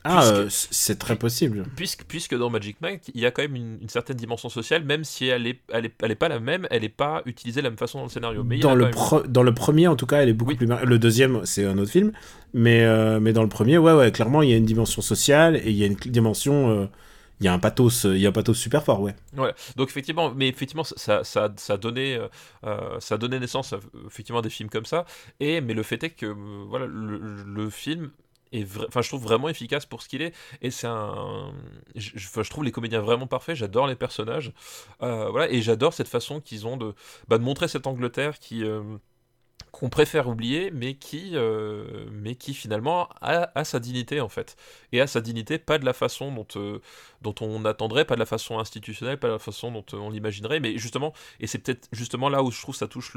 Ah, 0.04 0.24
euh, 0.26 0.48
c'est 0.50 0.98
très 0.98 1.16
possible. 1.16 1.64
puisque, 1.76 2.06
puisque 2.06 2.36
dans 2.36 2.50
Magic 2.50 2.78
Mike, 2.82 3.12
il 3.14 3.22
y 3.22 3.26
a 3.26 3.32
quand 3.32 3.44
même 3.44 3.56
une, 3.56 3.78
une 3.82 3.90
certaine 3.90 4.18
dimension 4.18 4.50
sociale, 4.50 4.84
même 4.84 5.04
si 5.04 5.28
elle 5.28 5.46
est, 5.46 5.60
elle 5.72 5.86
est, 5.86 5.94
elle 6.02 6.12
est 6.12 6.16
pas 6.16 6.28
la 6.30 6.40
même, 6.40 6.68
elle 6.72 6.84
est 6.84 6.90
pas 6.90 7.22
utilisée 7.26 7.62
de 7.62 7.66
la 7.66 7.70
même 7.70 7.78
façon 7.78 8.00
dans 8.00 8.06
le 8.06 8.10
scénario. 8.10 8.44
Mais 8.44 8.58
Dans 8.60 8.74
le, 8.74 8.86
pre- 8.88 9.28
dans 9.28 9.44
le 9.44 9.54
premier, 9.54 9.88
en 9.88 9.96
tout 9.96 10.08
cas, 10.08 10.24
elle 10.24 10.30
est 10.30 10.34
beaucoup 10.34 10.52
Oui. 10.52 10.58
plus. 10.58 10.68
mar- 10.68 10.86
Le 10.86 10.98
deuxième, 10.98 11.46
c'est 11.46 11.66
un 11.66 11.78
autre 11.78 11.92
film. 11.92 12.12
Mais, 12.54 12.84
euh, 12.84 13.20
mais 13.20 13.32
dans 13.32 13.44
le 13.44 13.50
premier, 13.50 13.78
ouais, 13.78 13.94
ouais, 13.94 14.12
clairement, 14.12 14.42
il 14.42 14.50
y 14.50 14.54
a 14.54 14.58
une 14.58 14.66
dimension 14.66 15.02
sociale 15.04 15.58
et 15.58 15.70
il 15.70 15.76
y 15.78 15.84
a 15.84 15.88
une 15.88 15.96
dimension. 15.96 16.70
euh, 16.72 16.86
il 17.40 17.46
y 17.46 17.48
a 17.48 17.54
un 17.54 17.60
pathos, 17.60 18.04
il 18.04 18.18
y 18.20 18.28
a 18.28 18.30
un 18.30 18.32
pathos 18.32 18.54
super 18.56 18.84
fort, 18.84 19.02
ouais. 19.02 19.16
Ouais. 19.36 19.52
Donc 19.76 19.90
effectivement, 19.90 20.32
mais 20.36 20.48
effectivement, 20.50 20.84
ça, 20.84 21.24
ça, 21.24 21.52
ça 21.58 21.74
a 21.74 21.78
donné, 21.78 22.16
euh, 22.16 22.28
euh, 22.66 23.00
ça 23.00 23.18
donné 23.18 23.40
naissance 23.40 23.74
à, 23.74 23.80
effectivement 24.06 24.40
à 24.40 24.42
des 24.44 24.52
films 24.52 24.70
comme 24.70 24.86
ça. 24.86 25.06
Et 25.40 25.60
mais 25.60 25.74
le 25.74 25.82
fait 25.82 26.04
est 26.04 26.12
que 26.12 26.28
voilà, 26.70 26.86
le, 26.86 27.18
le 27.44 27.70
film 27.72 28.12
enfin, 28.88 29.02
je 29.02 29.08
trouve 29.08 29.24
vraiment 29.24 29.50
efficace 29.50 29.86
pour 29.86 30.02
ce 30.02 30.10
qu'il 30.10 30.22
est. 30.22 30.34
Et 30.62 30.72
c'est 30.72 30.88
un, 30.88 31.54
je 31.96 32.50
trouve 32.50 32.64
les 32.64 32.72
comédiens 32.72 33.02
vraiment 33.02 33.28
parfaits. 33.28 33.56
J'adore 33.56 33.88
les 33.88 33.96
personnages, 33.96 34.54
Euh, 35.02 35.30
voilà, 35.30 35.50
et 35.50 35.62
j'adore 35.62 35.94
cette 35.94 36.08
façon 36.08 36.42
qu'ils 36.42 36.68
ont 36.68 36.78
de, 36.78 36.94
bah, 37.28 37.38
de 37.38 37.44
montrer 37.44 37.68
cette 37.68 37.88
Angleterre 37.88 38.40
qui 38.40 38.64
euh, 38.64 38.84
qu'on 39.72 39.90
préfère 39.90 40.28
oublier, 40.28 40.72
mais 40.72 40.96
qui, 40.96 41.32
euh, 41.34 42.06
mais 42.12 42.36
qui 42.36 42.54
finalement 42.54 43.10
a, 43.22 43.64
sa 43.64 43.80
dignité 43.80 44.22
en 44.22 44.30
fait, 44.30 44.56
et 44.92 45.02
a 45.02 45.08
sa 45.08 45.22
dignité 45.22 45.58
pas 45.58 45.78
de 45.78 45.86
la 45.86 45.94
façon 45.94 46.32
dont, 46.32 46.48
euh, 46.56 46.80
dont 47.22 47.36
on 47.42 47.66
attendrait, 47.66 48.06
pas 48.06 48.16
de 48.16 48.20
la 48.20 48.26
façon 48.26 48.60
institutionnelle, 48.60 49.20
pas 49.20 49.28
de 49.28 49.34
la 49.34 49.40
façon 49.40 49.72
dont 49.72 49.86
euh, 49.94 49.98
on 49.98 50.10
l'imaginerait, 50.10 50.60
mais 50.60 50.78
justement, 50.78 51.14
et 51.40 51.48
c'est 51.48 51.60
peut-être 51.60 51.88
justement 51.92 52.30
là 52.30 52.44
où 52.44 52.52
je 52.52 52.62
trouve 52.62 52.76
ça 52.76 52.88
touche 52.88 53.14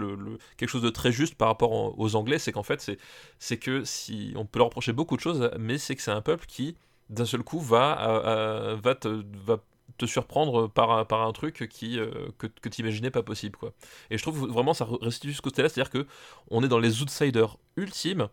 quelque 0.57 0.69
chose 0.69 0.83
de 0.83 0.91
très 0.91 1.13
juste 1.13 1.35
par 1.35 1.49
rapport 1.49 1.99
aux 1.99 2.17
Anglais, 2.17 2.39
c'est 2.39 2.53
qu'en 2.53 2.63
fait 2.63 2.99
c'est 3.39 3.57
que 3.57 3.85
si 3.85 4.33
on 4.37 4.47
peut 4.47 4.59
leur 4.59 4.67
reprocher 4.67 4.93
beaucoup 4.93 5.17
de 5.17 5.23
choses, 5.23 5.51
mais 5.59 5.79
c'est 5.79 5.97
que 5.97 6.03
c'est 6.03 6.11
un 6.11 6.23
peuple 6.23 6.47
qui 6.47 6.77
d'un 7.11 7.27
seul 7.27 7.43
coup 7.43 7.61
va 7.61 8.77
va 8.83 9.59
te 9.99 10.07
surprendre 10.07 10.69
par, 10.69 10.91
un- 10.93 11.33
truc 11.33 11.69
qui, 11.71 11.99
euh, 11.99 12.11
que, 12.39 12.69
tu 12.69 12.81
imaginais 12.83 13.11
pas 13.11 13.23
possible 13.23 13.57
quoi. 13.57 13.73
Et 14.11 14.19
je 14.19 14.23
trouve 14.23 14.49
vraiment 14.49 14.75
ça 14.75 14.87
restitue 15.03 15.33
ce 15.35 15.43
côté-là, 15.43 15.69
c'est-à-dire 15.69 15.91
que 15.91 16.07
on 16.51 16.63
est 16.65 16.69
dans 16.69 16.79
les 16.79 17.03
outsiders 17.03 17.57
ultimes 17.77 18.29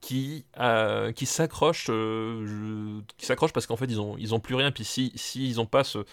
qui, 0.00 0.44
euh, 0.58 1.12
qui 1.12 1.26
s'accrochent 1.26 1.88
euh, 1.90 3.00
qui 3.16 3.26
s'accrochent 3.26 3.52
parce 3.52 3.66
qu'en 3.66 3.76
fait 3.76 3.86
ils 3.86 4.00
ont, 4.00 4.16
ils 4.18 4.34
ont 4.34 4.40
plus 4.40 4.54
rien 4.54 4.70
puis 4.72 4.84
si, 4.84 5.12
si 5.16 5.54
ont 5.58 5.66
pas 5.66 5.84
ce, 5.84 6.04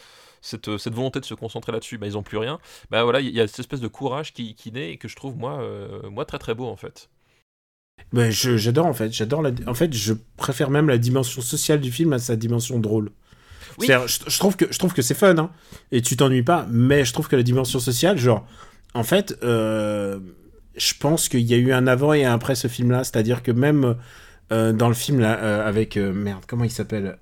cette, 0.42 0.70
volonté 0.70 1.20
de 1.20 1.26
se 1.26 1.34
concentrer 1.34 1.72
là-dessus 1.72 1.98
bah, 1.98 2.08
ils 2.08 2.18
ont 2.18 2.24
plus 2.24 2.38
rien 2.38 2.60
bah 2.92 3.04
voilà 3.04 3.20
il 3.20 3.30
y 3.30 3.42
a 3.42 3.48
cette 3.48 3.60
espèce 3.60 3.82
de 3.82 3.88
courage 3.88 4.34
qui, 4.34 4.56
naît 4.72 4.92
et 4.92 4.98
que 4.98 5.08
je 5.08 5.16
trouve 5.16 5.38
moi, 5.38 5.62
moi 6.10 6.26
très 6.26 6.40
très 6.40 6.56
beau 6.56 6.68
en 6.68 6.78
fait 6.78 7.10
je- 8.14 8.58
j'adore 8.58 8.86
en 8.86 8.94
fait, 8.94 9.12
j'adore. 9.12 9.44
En 9.68 9.74
fait, 9.74 9.94
je 9.94 10.14
préfère 10.38 10.70
même 10.70 10.88
la 10.88 10.98
dimension 10.98 11.42
sociale 11.42 11.80
du 11.82 11.92
film 11.92 12.14
à 12.14 12.20
sa 12.20 12.36
dimension 12.36 12.80
drôle. 12.80 13.12
Oui. 13.80 13.88
Je, 13.88 14.20
je 14.28 14.40
trouve 14.40 14.56
que 14.56 14.66
je 14.72 14.78
trouve 14.80 14.94
que 14.94 15.02
c'est 15.02 15.14
fun, 15.16 15.38
hein, 15.38 15.50
et 15.92 16.02
tu 16.02 16.16
t'ennuies 16.18 16.44
pas. 16.44 16.66
Mais 16.70 17.06
je 17.06 17.14
trouve 17.14 17.28
que 17.28 17.36
la 17.36 17.44
dimension 17.44 17.80
sociale, 17.80 18.18
genre, 18.18 18.46
en 18.94 19.04
fait, 19.04 19.38
euh, 19.44 20.20
je 20.76 20.94
pense 21.00 21.30
qu'il 21.30 21.42
y 21.42 21.54
a 21.54 21.58
eu 21.58 21.72
un 21.74 21.88
avant 21.88 22.14
et 22.14 22.26
un 22.26 22.34
après 22.34 22.56
ce 22.56 22.68
film-là. 22.68 23.04
C'est-à-dire 23.04 23.42
que 23.44 23.52
même 23.52 23.96
euh, 24.52 24.74
dans 24.74 24.88
le 24.88 24.94
film 24.96 25.20
là, 25.20 25.38
euh, 25.40 25.68
avec 25.68 25.98
merde, 25.98 26.44
comment 26.48 26.64
il 26.66 26.72
s'appelle 26.72 27.18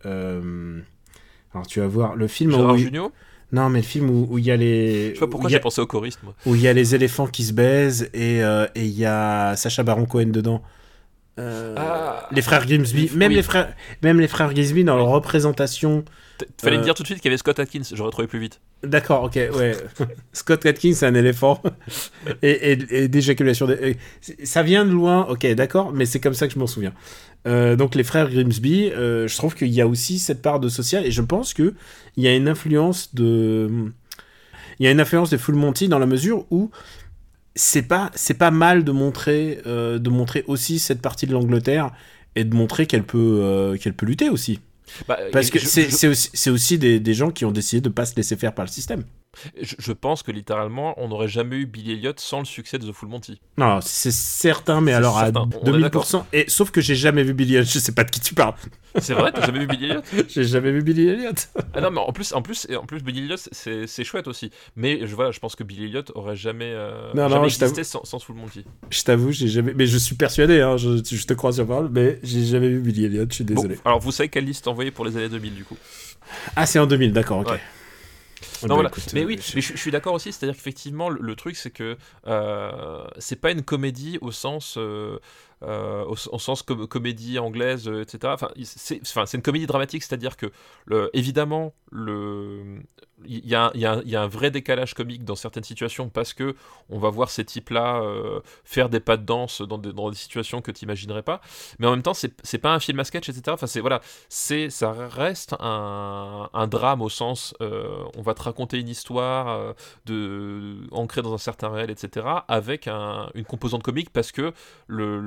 Alors 1.53 1.67
tu 1.67 1.79
vas 1.79 1.87
voir 1.87 2.15
le 2.15 2.27
film 2.27 2.51
Gérard 2.51 2.73
où 2.73 2.77
Jugnot 2.77 3.11
non 3.53 3.67
mais 3.69 3.79
le 3.79 3.85
film 3.85 4.09
où 4.09 4.37
il 4.37 4.45
y 4.45 4.51
a 4.51 4.55
les 4.55 5.09
je 5.09 5.13
sais 5.15 5.19
pas 5.19 5.27
pourquoi 5.27 5.49
a- 5.49 5.51
j'ai 5.51 5.59
pensé 5.59 5.81
au 5.81 5.85
choriste 5.85 6.19
moi 6.23 6.33
où 6.45 6.55
il 6.55 6.61
y 6.61 6.69
a 6.69 6.73
les 6.73 6.95
éléphants 6.95 7.27
qui 7.27 7.43
se 7.43 7.51
baisent 7.51 8.09
et 8.13 8.37
et 8.39 8.85
il 8.85 8.97
y 8.97 9.03
a 9.05 9.57
Sacha 9.57 9.83
Baron 9.83 10.05
Cohen 10.05 10.27
dedans. 10.27 10.61
Euh, 11.39 11.75
Ah. 11.77 12.27
les 12.31 12.41
frères 12.41 12.65
Grimsby, 12.65 13.09
Oui. 13.11 13.17
même 13.17 13.31
les 13.33 13.43
frères, 13.43 13.73
même 14.03 14.19
les 14.21 14.27
frères 14.29 14.53
Grimsby 14.53 14.83
dans 14.85 14.95
leur 14.97 15.07
représentation. 15.07 16.05
Fallait 16.61 16.75
Euh, 16.77 16.79
me 16.79 16.83
dire 16.83 16.93
tout 16.93 17.03
de 17.03 17.07
suite 17.07 17.19
qu'il 17.19 17.29
y 17.29 17.31
avait 17.31 17.37
Scott 17.37 17.59
Atkins 17.59 17.81
j'aurais 17.93 18.11
trouvé 18.11 18.27
plus 18.27 18.39
vite 18.39 18.61
D'accord, 18.83 19.23
ok, 19.23 19.35
ouais. 19.35 19.75
Scott 20.33 20.65
Atkins, 20.65 20.93
c'est 20.93 21.05
un 21.05 21.13
éléphant. 21.15 21.61
et, 22.41 22.71
et, 22.71 23.03
et 23.03 23.07
d'éjaculation. 23.07 23.67
de- 23.67 23.95
Ça 24.43 24.63
vient 24.63 24.85
de 24.85 24.91
loin, 24.91 25.25
ok, 25.27 25.45
d'accord, 25.53 25.91
mais 25.93 26.05
c'est 26.05 26.19
comme 26.19 26.33
ça 26.33 26.47
que 26.47 26.53
je 26.53 26.59
m'en 26.59 26.67
souviens. 26.67 26.93
Euh, 27.47 27.75
donc 27.75 27.95
les 27.95 28.03
frères 28.03 28.29
Grimsby, 28.29 28.91
euh, 28.91 29.27
je 29.27 29.35
trouve 29.37 29.55
qu'il 29.55 29.69
y 29.69 29.81
a 29.81 29.87
aussi 29.87 30.19
cette 30.19 30.41
part 30.41 30.59
de 30.59 30.69
social, 30.69 31.05
et 31.05 31.11
je 31.11 31.21
pense 31.21 31.53
que 31.53 31.73
il 32.17 32.23
y 32.23 32.27
a 32.27 32.35
une 32.35 32.47
influence 32.47 33.13
de, 33.15 33.69
il 34.79 34.85
y 34.85 34.87
a 34.87 34.91
une 34.91 34.99
influence 34.99 35.29
de 35.29 35.37
Full 35.37 35.55
Monty 35.55 35.87
dans 35.87 35.99
la 35.99 36.05
mesure 36.07 36.45
où 36.51 36.71
c'est 37.55 37.81
pas, 37.83 38.09
c'est 38.15 38.35
pas 38.37 38.51
mal 38.51 38.83
de 38.83 38.91
montrer, 38.91 39.59
euh, 39.67 39.99
de 39.99 40.09
montrer 40.09 40.43
aussi 40.47 40.79
cette 40.79 41.01
partie 41.01 41.27
de 41.27 41.33
l'Angleterre 41.33 41.91
et 42.35 42.43
de 42.45 42.55
montrer 42.55 42.85
qu'elle 42.85 43.03
peut, 43.03 43.39
euh, 43.41 43.77
qu'elle 43.77 43.93
peut 43.93 44.05
lutter 44.05 44.29
aussi. 44.29 44.59
Bah, 45.07 45.19
Parce 45.31 45.49
que 45.49 45.59
je- 45.59 45.65
c'est 45.67 46.49
aussi, 46.49 46.77
des, 46.77 46.99
des 46.99 47.13
gens 47.13 47.31
qui 47.31 47.45
ont 47.45 47.51
décidé 47.51 47.81
de 47.81 47.89
pas 47.89 48.05
se 48.05 48.15
laisser 48.15 48.35
faire 48.35 48.53
par 48.53 48.65
le 48.65 48.71
système. 48.71 49.03
Je, 49.61 49.75
je 49.79 49.91
pense 49.93 50.23
que 50.23 50.31
littéralement, 50.31 50.93
on 50.97 51.07
n'aurait 51.07 51.29
jamais 51.29 51.55
eu 51.55 51.65
Billy 51.65 51.93
Elliot 51.93 52.13
sans 52.17 52.39
le 52.39 52.45
succès 52.45 52.77
de 52.77 52.89
The 52.89 52.93
Full 52.93 53.07
Monty. 53.07 53.39
Non, 53.57 53.79
c'est 53.81 54.11
certain, 54.11 54.81
mais 54.81 54.91
alors 54.91 55.17
certain, 55.17 55.41
à 55.41 55.43
on 55.63 55.73
est 55.73 55.79
2000%. 55.89 56.23
Et 56.33 56.45
sauf 56.49 56.69
que 56.71 56.81
j'ai 56.81 56.95
jamais 56.95 57.23
vu 57.23 57.33
Billy 57.33 57.55
Elliot. 57.55 57.65
Je 57.71 57.79
sais 57.79 57.93
pas 57.93 58.03
de 58.03 58.11
qui 58.11 58.19
tu 58.19 58.33
parles. 58.33 58.55
C'est 58.99 59.13
vrai, 59.13 59.31
t'as 59.31 59.45
jamais 59.45 59.59
vu 59.59 59.67
Billy 59.67 59.85
Elliot? 59.85 60.01
J'ai 60.27 60.43
jamais 60.43 60.71
vu 60.73 60.81
Billy 60.83 61.07
Elliot. 61.07 61.31
Ah 61.73 61.79
non, 61.79 61.91
mais 61.91 62.01
en 62.01 62.11
plus, 62.11 62.33
en 62.33 62.41
plus, 62.41 62.67
en 62.77 62.85
plus 62.85 63.01
Billy 63.01 63.19
Elliot, 63.19 63.37
c'est 63.53 64.03
chouette 64.03 64.27
aussi. 64.27 64.51
Mais 64.75 65.07
je, 65.07 65.15
voilà, 65.15 65.31
je 65.31 65.39
pense 65.39 65.55
que 65.55 65.63
Billy 65.63 65.85
Elliot 65.85 66.03
aurait 66.13 66.35
jamais, 66.35 66.73
euh, 66.73 67.13
Non, 67.13 67.29
jamais 67.29 67.45
existé 67.47 67.85
sans, 67.85 68.03
sans 68.03 68.19
Full 68.19 68.35
Monty. 68.35 68.65
Je 68.89 69.01
t'avoue, 69.03 69.31
j'ai 69.31 69.47
jamais. 69.47 69.73
Mais 69.73 69.85
je 69.87 69.97
suis 69.97 70.15
persuadé. 70.15 70.59
Hein, 70.59 70.75
je, 70.75 71.01
je 71.09 71.25
te 71.25 71.33
crois 71.33 71.53
sur 71.53 71.65
parole, 71.65 71.87
mais 71.89 72.19
j'ai 72.21 72.43
jamais 72.43 72.67
vu 72.67 72.79
Billy 72.81 73.05
Elliot. 73.05 73.25
Je 73.29 73.35
suis 73.35 73.43
Bon, 73.45 73.55
désolé. 73.55 73.77
alors 73.85 73.99
vous 74.01 74.11
savez 74.11 74.27
quelle 74.27 74.43
liste 74.45 74.67
envoyer 74.67 74.91
pour 74.91 75.05
les 75.05 75.15
années 75.15 75.29
2000 75.29 75.55
du 75.55 75.63
coup? 75.63 75.77
Ah, 76.57 76.65
c'est 76.65 76.79
en 76.79 76.85
2000, 76.85 77.13
d'accord, 77.13 77.39
ok. 77.39 77.51
Ouais. 77.51 77.61
Ah 78.63 78.67
Non, 78.67 78.75
bah, 78.75 78.75
voilà. 78.75 78.89
écoute, 78.89 79.09
mais 79.13 79.23
euh, 79.23 79.25
oui, 79.25 79.39
je- 79.41 79.55
mais 79.55 79.61
je, 79.61 79.73
je 79.73 79.77
suis 79.77 79.91
d'accord 79.91 80.13
aussi, 80.13 80.31
c'est-à-dire 80.31 80.55
qu'effectivement, 80.55 81.09
le, 81.09 81.19
le 81.21 81.35
truc, 81.35 81.55
c'est 81.55 81.71
que 81.71 81.97
euh, 82.27 83.03
c'est 83.17 83.35
pas 83.39 83.51
une 83.51 83.63
comédie 83.63 84.17
au 84.21 84.31
sens. 84.31 84.75
euh, 84.77 85.19
euh, 85.63 86.03
au, 86.05 86.15
sens 86.39 86.61
com- 86.63 86.87
comédie 86.87 87.39
anglaise, 87.39 87.87
euh, 87.87 88.01
etc. 88.03 88.33
Enfin, 88.33 88.49
c'est 88.57 89.33
une 89.37 89.41
comédie 89.43 89.67
dramatique, 89.67 90.03
c'est-à-dire 90.03 90.37
que, 90.37 90.51
évidemment, 91.13 91.73
le, 91.91 92.79
il 93.25 93.45
y, 93.47 93.53
a 93.53 93.71
y 93.75 93.81
y 93.81 94.15
a 94.15 94.21
un 94.21 94.27
vrai 94.27 94.49
décalage 94.49 94.93
comique 94.95 95.23
dans 95.23 95.35
certaines 95.35 95.63
situations 95.63 96.09
parce 96.09 96.33
que 96.33 96.55
on 96.89 96.97
va 96.97 97.09
voir 97.09 97.29
ces 97.29 97.45
types-là 97.45 98.01
euh, 98.01 98.39
faire 98.63 98.89
des 98.89 98.99
pas 98.99 99.17
de 99.17 99.23
danse 99.25 99.61
dans 99.61 99.77
des, 99.77 99.93
dans 99.93 100.09
des 100.09 100.15
situations 100.15 100.61
que 100.61 100.71
tu 100.71 100.85
imaginerais 100.85 101.21
pas. 101.21 101.41
Mais 101.77 101.85
en 101.87 101.91
même 101.91 102.01
temps, 102.01 102.13
c'est 102.15 102.57
pas 102.57 102.73
un 102.73 102.79
film 102.79 102.99
à 102.99 103.03
sketch, 103.03 103.29
etc. 103.29 103.53
Enfin, 103.53 103.67
c'est 103.67 103.79
voilà, 103.81 104.01
c'est 104.29 104.69
ça 104.71 104.91
reste 104.91 105.53
un, 105.59 106.49
un 106.53 106.67
drame 106.67 107.01
au 107.01 107.09
sens 107.09 107.53
euh, 107.61 108.03
on 108.17 108.21
va 108.23 108.33
te 108.33 108.41
raconter 108.41 108.79
une 108.79 108.89
histoire 108.89 109.75
ancrée 110.91 111.21
dans 111.21 111.33
un 111.33 111.37
certain 111.37 111.69
réel, 111.69 111.91
etc. 111.91 112.43
Avec 112.47 112.87
un- 112.87 113.29
une 113.35 113.45
composante 113.45 113.83
comique 113.83 114.09
parce 114.11 114.31
que 114.31 114.53
le- 114.87 115.19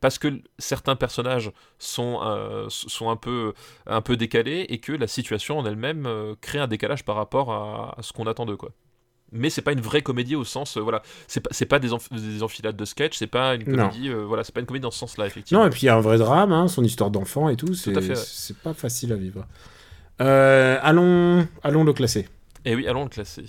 parce 0.00 0.18
que 0.18 0.40
certains 0.58 0.96
personnages 0.96 1.50
sont 1.78 2.20
euh, 2.22 2.66
sont 2.68 3.10
un 3.10 3.16
peu 3.16 3.52
un 3.86 4.00
peu 4.00 4.16
décalés 4.16 4.66
et 4.68 4.78
que 4.78 4.92
la 4.92 5.06
situation 5.06 5.58
en 5.58 5.66
elle-même 5.66 6.06
euh, 6.06 6.34
crée 6.40 6.58
un 6.58 6.66
décalage 6.66 7.04
par 7.04 7.16
rapport 7.16 7.52
à, 7.52 7.94
à 7.98 8.02
ce 8.02 8.12
qu'on 8.12 8.26
attend 8.26 8.46
d'eux 8.46 8.56
quoi. 8.56 8.70
Mais 9.32 9.48
c'est 9.48 9.62
pas 9.62 9.72
une 9.72 9.80
vraie 9.80 10.02
comédie 10.02 10.34
au 10.34 10.42
sens 10.44 10.76
euh, 10.76 10.80
voilà, 10.80 11.02
c'est 11.28 11.40
pas 11.40 11.50
c'est 11.52 11.66
pas 11.66 11.78
des, 11.78 11.90
enf- 11.90 12.12
des 12.12 12.42
enfilades 12.42 12.76
de 12.76 12.84
sketch, 12.84 13.16
c'est 13.16 13.28
pas 13.28 13.54
une 13.54 13.64
comédie 13.64 14.08
euh, 14.08 14.24
voilà, 14.24 14.42
c'est 14.42 14.52
pas 14.54 14.60
une 14.60 14.66
comédie 14.66 14.82
dans 14.82 14.90
ce 14.90 14.98
sens-là 14.98 15.26
effectivement. 15.26 15.60
Non, 15.62 15.66
et 15.68 15.70
puis 15.70 15.82
il 15.82 15.86
y 15.86 15.88
a 15.88 15.96
un 15.96 16.00
vrai 16.00 16.18
drame, 16.18 16.52
hein, 16.52 16.66
son 16.66 16.82
histoire 16.82 17.10
d'enfant 17.10 17.48
et 17.48 17.56
tout. 17.56 17.74
C'est 17.74 17.96
ouais. 17.96 18.14
c'est 18.16 18.56
pas 18.58 18.74
facile 18.74 19.12
à 19.12 19.16
vivre. 19.16 19.46
Euh, 20.20 20.78
allons, 20.82 21.46
allons 21.62 21.84
le 21.84 21.92
classer. 21.92 22.28
Et 22.64 22.74
oui, 22.74 22.86
allons 22.88 23.04
le 23.04 23.08
classer. 23.08 23.44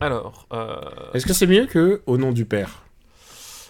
Alors, 0.00 0.46
euh, 0.52 0.78
Est-ce 1.14 1.26
que 1.26 1.32
c'est 1.32 1.46
mieux 1.46 1.66
que 1.66 2.02
Au 2.06 2.18
nom 2.18 2.30
du 2.32 2.44
père? 2.44 2.84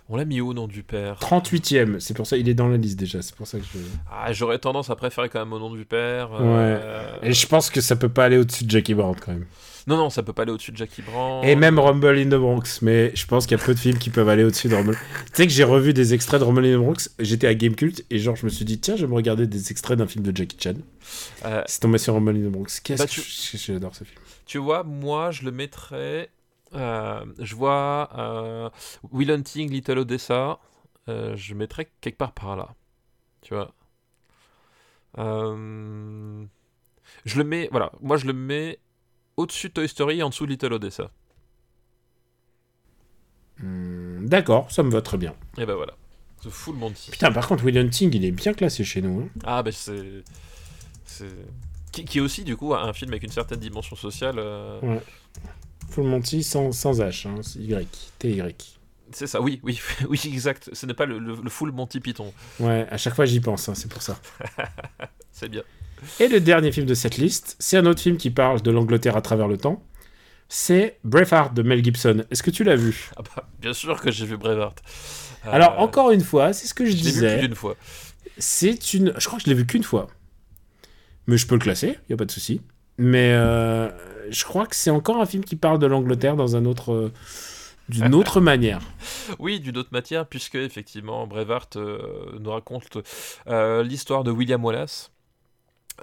On 0.08 0.16
l'a 0.16 0.24
mis 0.24 0.40
où 0.40 0.48
au 0.48 0.54
nom 0.54 0.66
du 0.66 0.82
père 0.82 1.18
38ème, 1.20 2.00
c'est 2.00 2.14
pour 2.14 2.26
ça 2.26 2.36
il 2.36 2.48
est 2.48 2.54
dans 2.54 2.68
la 2.68 2.76
liste 2.76 2.98
déjà. 2.98 3.20
C'est 3.22 3.34
pour 3.34 3.46
ça 3.46 3.58
que 3.58 3.64
je. 3.64 3.78
Ah, 4.10 4.32
j'aurais 4.32 4.58
tendance 4.58 4.90
à 4.90 4.96
préférer 4.96 5.28
quand 5.28 5.38
même 5.40 5.52
au 5.52 5.58
nom 5.58 5.72
du 5.74 5.84
père. 5.84 6.30
euh, 6.40 7.16
Et 7.22 7.32
je 7.32 7.46
pense 7.46 7.70
que 7.70 7.80
ça 7.80 7.96
peut 7.96 8.08
pas 8.08 8.24
aller 8.24 8.38
au-dessus 8.38 8.64
de 8.64 8.70
Jackie 8.70 8.94
Brown 8.94 9.14
quand 9.20 9.32
même. 9.32 9.46
Non, 9.86 9.96
non, 9.96 10.10
ça 10.10 10.22
peut 10.22 10.34
pas 10.34 10.42
aller 10.42 10.52
au-dessus 10.52 10.72
de 10.72 10.76
Jackie 10.76 11.00
Brown. 11.00 11.42
Et 11.46 11.56
même 11.56 11.78
Rumble 11.78 12.18
in 12.18 12.26
the 12.26 12.34
Bronx, 12.38 12.80
mais 12.82 13.10
je 13.14 13.24
pense 13.24 13.46
qu'il 13.46 13.56
y 13.56 13.60
a 13.60 13.64
peu 13.64 13.72
de 13.72 13.78
films 13.78 13.96
qui 13.96 14.10
peuvent 14.10 14.28
aller 14.28 14.44
au-dessus 14.44 14.68
de 14.68 14.74
Rumble. 14.74 14.92
tu 14.94 15.32
sais 15.32 15.46
que 15.46 15.52
j'ai 15.52 15.64
revu 15.64 15.94
des 15.94 16.12
extraits 16.12 16.40
de 16.40 16.44
Rumble 16.44 16.66
in 16.66 16.74
the 16.76 16.78
Bronx, 16.82 17.08
j'étais 17.18 17.46
à 17.46 17.54
Gamecult 17.54 18.04
et 18.10 18.18
genre 18.18 18.36
je 18.36 18.44
me 18.44 18.50
suis 18.50 18.66
dit 18.66 18.78
tiens 18.78 18.96
je 18.96 19.06
vais 19.06 19.10
me 19.10 19.14
regarder 19.16 19.46
des 19.46 19.70
extraits 19.70 19.96
d'un 19.96 20.06
film 20.06 20.24
de 20.24 20.36
Jackie 20.36 20.58
Chan. 20.62 20.74
Euh, 21.46 21.62
C'est 21.66 21.80
tombé 21.80 21.96
sur 21.96 22.12
Rumble 22.12 22.36
in 22.36 22.48
the 22.48 22.52
Bronx. 22.52 22.80
Qu'est-ce 22.84 23.02
Bah, 23.02 23.06
que 23.06 23.12
tu- 23.12 23.56
j'adore 23.56 23.94
ce 23.94 24.04
film. 24.04 24.20
tu 24.44 24.58
vois, 24.58 24.82
moi, 24.84 25.30
je 25.30 25.42
le 25.44 25.52
mettrais. 25.52 26.28
Euh, 26.74 27.24
je 27.38 27.54
vois 27.54 28.10
euh, 28.18 28.70
Will 29.12 29.30
Hunting, 29.30 29.70
Little 29.70 29.98
Odessa. 29.98 30.58
euh, 31.08 31.36
je 31.36 31.54
mettrais 31.54 31.90
quelque 32.00 32.18
part 32.18 32.32
par 32.32 32.56
là. 32.56 32.74
Tu 33.42 33.54
vois. 33.54 33.72
Je 37.24 37.38
le 37.38 37.44
mets. 37.44 37.68
Voilà, 37.70 37.92
moi, 38.00 38.16
je 38.16 38.26
le 38.26 38.32
mets 38.32 38.78
au-dessus 39.36 39.68
de 39.68 39.72
Toy 39.74 39.88
Story 39.88 40.18
et 40.18 40.22
en 40.22 40.28
dessous 40.28 40.46
de 40.46 40.50
Little 40.52 40.72
Odessa. 40.74 41.10
Hmm, 43.58 44.26
D'accord, 44.26 44.70
ça 44.70 44.82
me 44.82 44.90
va 44.90 45.02
très 45.02 45.16
bien. 45.16 45.34
Et 45.56 45.66
ben 45.66 45.74
voilà. 45.74 45.94
The 46.44 46.50
Full 46.50 46.76
Monty. 46.76 47.10
Putain, 47.10 47.32
par 47.32 47.48
contre, 47.48 47.64
Will 47.64 47.76
Hunting, 47.78 48.14
il 48.14 48.24
est 48.24 48.30
bien 48.30 48.52
classé 48.54 48.84
chez 48.84 49.02
nous. 49.02 49.22
hein. 49.22 49.28
Ah, 49.44 49.62
bah 49.62 49.72
c'est. 49.72 50.22
Qui, 51.90 52.04
qui 52.04 52.18
est 52.18 52.20
aussi, 52.20 52.44
du 52.44 52.56
coup, 52.56 52.74
un 52.74 52.92
film 52.92 53.10
avec 53.10 53.22
une 53.24 53.32
certaine 53.32 53.58
dimension 53.58 53.96
sociale. 53.96 54.36
euh, 54.38 55.00
Monty 55.96 56.42
sans, 56.42 56.72
sans 56.72 57.00
H, 57.00 57.26
hein, 57.26 57.40
Y, 57.58 57.88
T-Y. 58.18 58.78
C'est 59.10 59.26
ça, 59.26 59.40
oui, 59.40 59.58
oui, 59.62 59.80
oui, 60.08 60.20
exact. 60.26 60.68
Ce 60.72 60.84
n'est 60.86 60.94
pas 60.94 61.06
le, 61.06 61.18
le- 61.18 61.36
le 61.42 61.50
full 61.50 61.72
Monty 61.72 62.00
Python. 62.00 62.32
Ouais, 62.60 62.86
à 62.90 62.96
chaque 62.98 63.14
fois 63.14 63.24
j'y 63.24 63.40
pense, 63.40 63.68
hein, 63.68 63.74
c'est 63.74 63.88
pour 63.90 64.02
ça. 64.02 64.18
C'est 65.32 65.48
bien. 65.48 65.62
Et 66.20 66.28
le 66.28 66.40
dernier 66.40 66.72
film 66.72 66.86
de 66.86 66.94
cette 66.94 67.16
liste, 67.16 67.56
c'est 67.58 67.76
un 67.76 67.86
autre 67.86 68.00
film 68.00 68.16
qui 68.16 68.30
parle 68.30 68.60
de 68.62 68.70
l'Angleterre 68.70 69.16
à 69.16 69.22
travers 69.22 69.48
le 69.48 69.56
temps. 69.56 69.82
C'est 70.48 70.98
Braveheart 71.04 71.54
de 71.54 71.62
Mel 71.62 71.82
Gibson. 71.84 72.24
Est-ce 72.30 72.42
que 72.42 72.50
tu 72.50 72.64
l'as 72.64 72.76
vu? 72.76 73.10
Ah 73.16 73.22
bah, 73.36 73.48
bien 73.60 73.72
sûr 73.72 74.00
que 74.00 74.10
j'ai 74.10 74.24
vu 74.26 74.36
Braveheart. 74.36 74.80
Euh, 75.46 75.50
Alors, 75.52 75.78
encore 75.80 76.10
une 76.10 76.22
fois, 76.22 76.52
c'est 76.52 76.66
ce 76.66 76.74
que 76.74 76.84
je, 76.86 76.90
je 76.90 76.96
l'ai 76.96 77.02
vu 77.02 77.04
plus 77.04 77.12
disais. 77.12 77.38
d'une 77.40 77.54
fois. 77.54 77.76
C'est 78.38 78.94
une. 78.94 79.12
Je 79.18 79.26
crois 79.26 79.38
que 79.38 79.44
je 79.44 79.50
l'ai 79.50 79.54
vu 79.56 79.66
qu'une 79.66 79.82
fois. 79.84 80.08
Mais 81.26 81.36
je 81.36 81.46
peux 81.46 81.54
le 81.54 81.60
classer, 81.60 81.98
il 82.08 82.14
a 82.14 82.16
pas 82.16 82.24
de 82.24 82.30
souci. 82.30 82.62
Mais 82.98 83.32
euh, 83.32 83.88
je 84.30 84.44
crois 84.44 84.66
que 84.66 84.74
c'est 84.76 84.90
encore 84.90 85.20
un 85.20 85.26
film 85.26 85.44
qui 85.44 85.56
parle 85.56 85.78
de 85.78 85.86
l'Angleterre 85.86 86.36
dans 86.36 86.56
un 86.56 86.64
autre. 86.64 86.92
euh, 86.92 87.12
d'une 87.88 88.14
autre 88.14 88.40
manière. 88.40 88.80
Oui, 89.38 89.60
d'une 89.60 89.78
autre 89.78 89.88
matière, 89.92 90.26
puisque 90.26 90.56
effectivement, 90.56 91.26
Braveheart 91.26 91.76
euh, 91.76 91.98
nous 92.38 92.50
raconte 92.50 92.98
l'histoire 93.46 94.24
de 94.24 94.30
William 94.30 94.62
Wallace. 94.64 95.10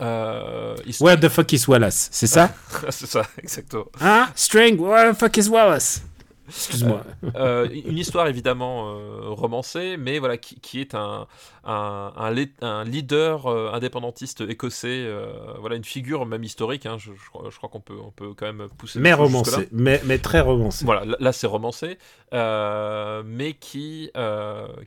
Euh, 0.02 0.76
Where 1.00 1.20
the 1.20 1.30
fuck 1.30 1.54
is 1.54 1.66
Wallace? 1.68 2.10
C'est 2.12 2.28
ça? 2.28 2.54
C'est 2.90 3.06
ça, 3.06 3.24
exactement. 3.38 3.86
Hein? 4.02 4.28
String, 4.36 4.80
where 4.80 5.14
the 5.14 5.18
fuck 5.18 5.38
is 5.38 5.48
Wallace? 5.48 6.02
Excuse-moi. 6.48 7.04
Euh, 7.36 7.68
une 7.70 7.98
histoire 7.98 8.28
évidemment 8.28 8.98
romancée, 9.34 9.96
mais 9.98 10.20
voilà, 10.20 10.38
qui, 10.38 10.60
qui 10.60 10.82
est 10.82 10.96
un, 10.96 11.28
un, 11.66 12.14
un, 12.16 12.32
lé- 12.32 12.52
un 12.62 12.84
leader 12.84 13.48
euh, 13.48 13.72
indépendantiste 13.74 14.42
écossais, 14.42 15.04
euh, 15.06 15.28
voilà, 15.60 15.76
une 15.76 15.84
figure 15.84 16.26
même 16.26 16.44
historique. 16.44 16.86
hein, 16.86 16.98
je, 16.98 17.12
je 17.14 17.30
crois, 17.30 17.50
je 17.50 17.58
crois 17.58 17.70
qu'on 17.70 17.80
peut, 17.82 17.98
on 18.02 18.12
peut 18.12 18.34
quand 18.36 18.46
même 18.46 18.68
pousser. 18.78 19.00
mais 19.00 19.14
romancé. 19.14 19.68
Mais, 19.72 20.02
mais 20.06 20.18
très 20.20 20.42
romancé. 20.42 20.86
Voilà, 20.86 21.06
là, 21.06 21.18
là, 21.20 21.32
c'est 21.32 21.48
romancé, 21.48 21.98
euh, 22.34 23.24
mais 23.26 23.54
qui, 23.54 24.12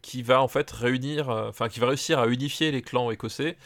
qui 0.02 0.22
va 0.22 0.40
en 0.42 0.48
fait 0.48 0.70
réunir, 0.70 1.28
enfin 1.28 1.68
qui 1.68 1.80
va 1.80 1.88
réussir 1.88 2.18
à 2.18 2.26
unifier 2.28 2.70
les 2.70 2.82
clans 2.82 3.10
écossais 3.10 3.56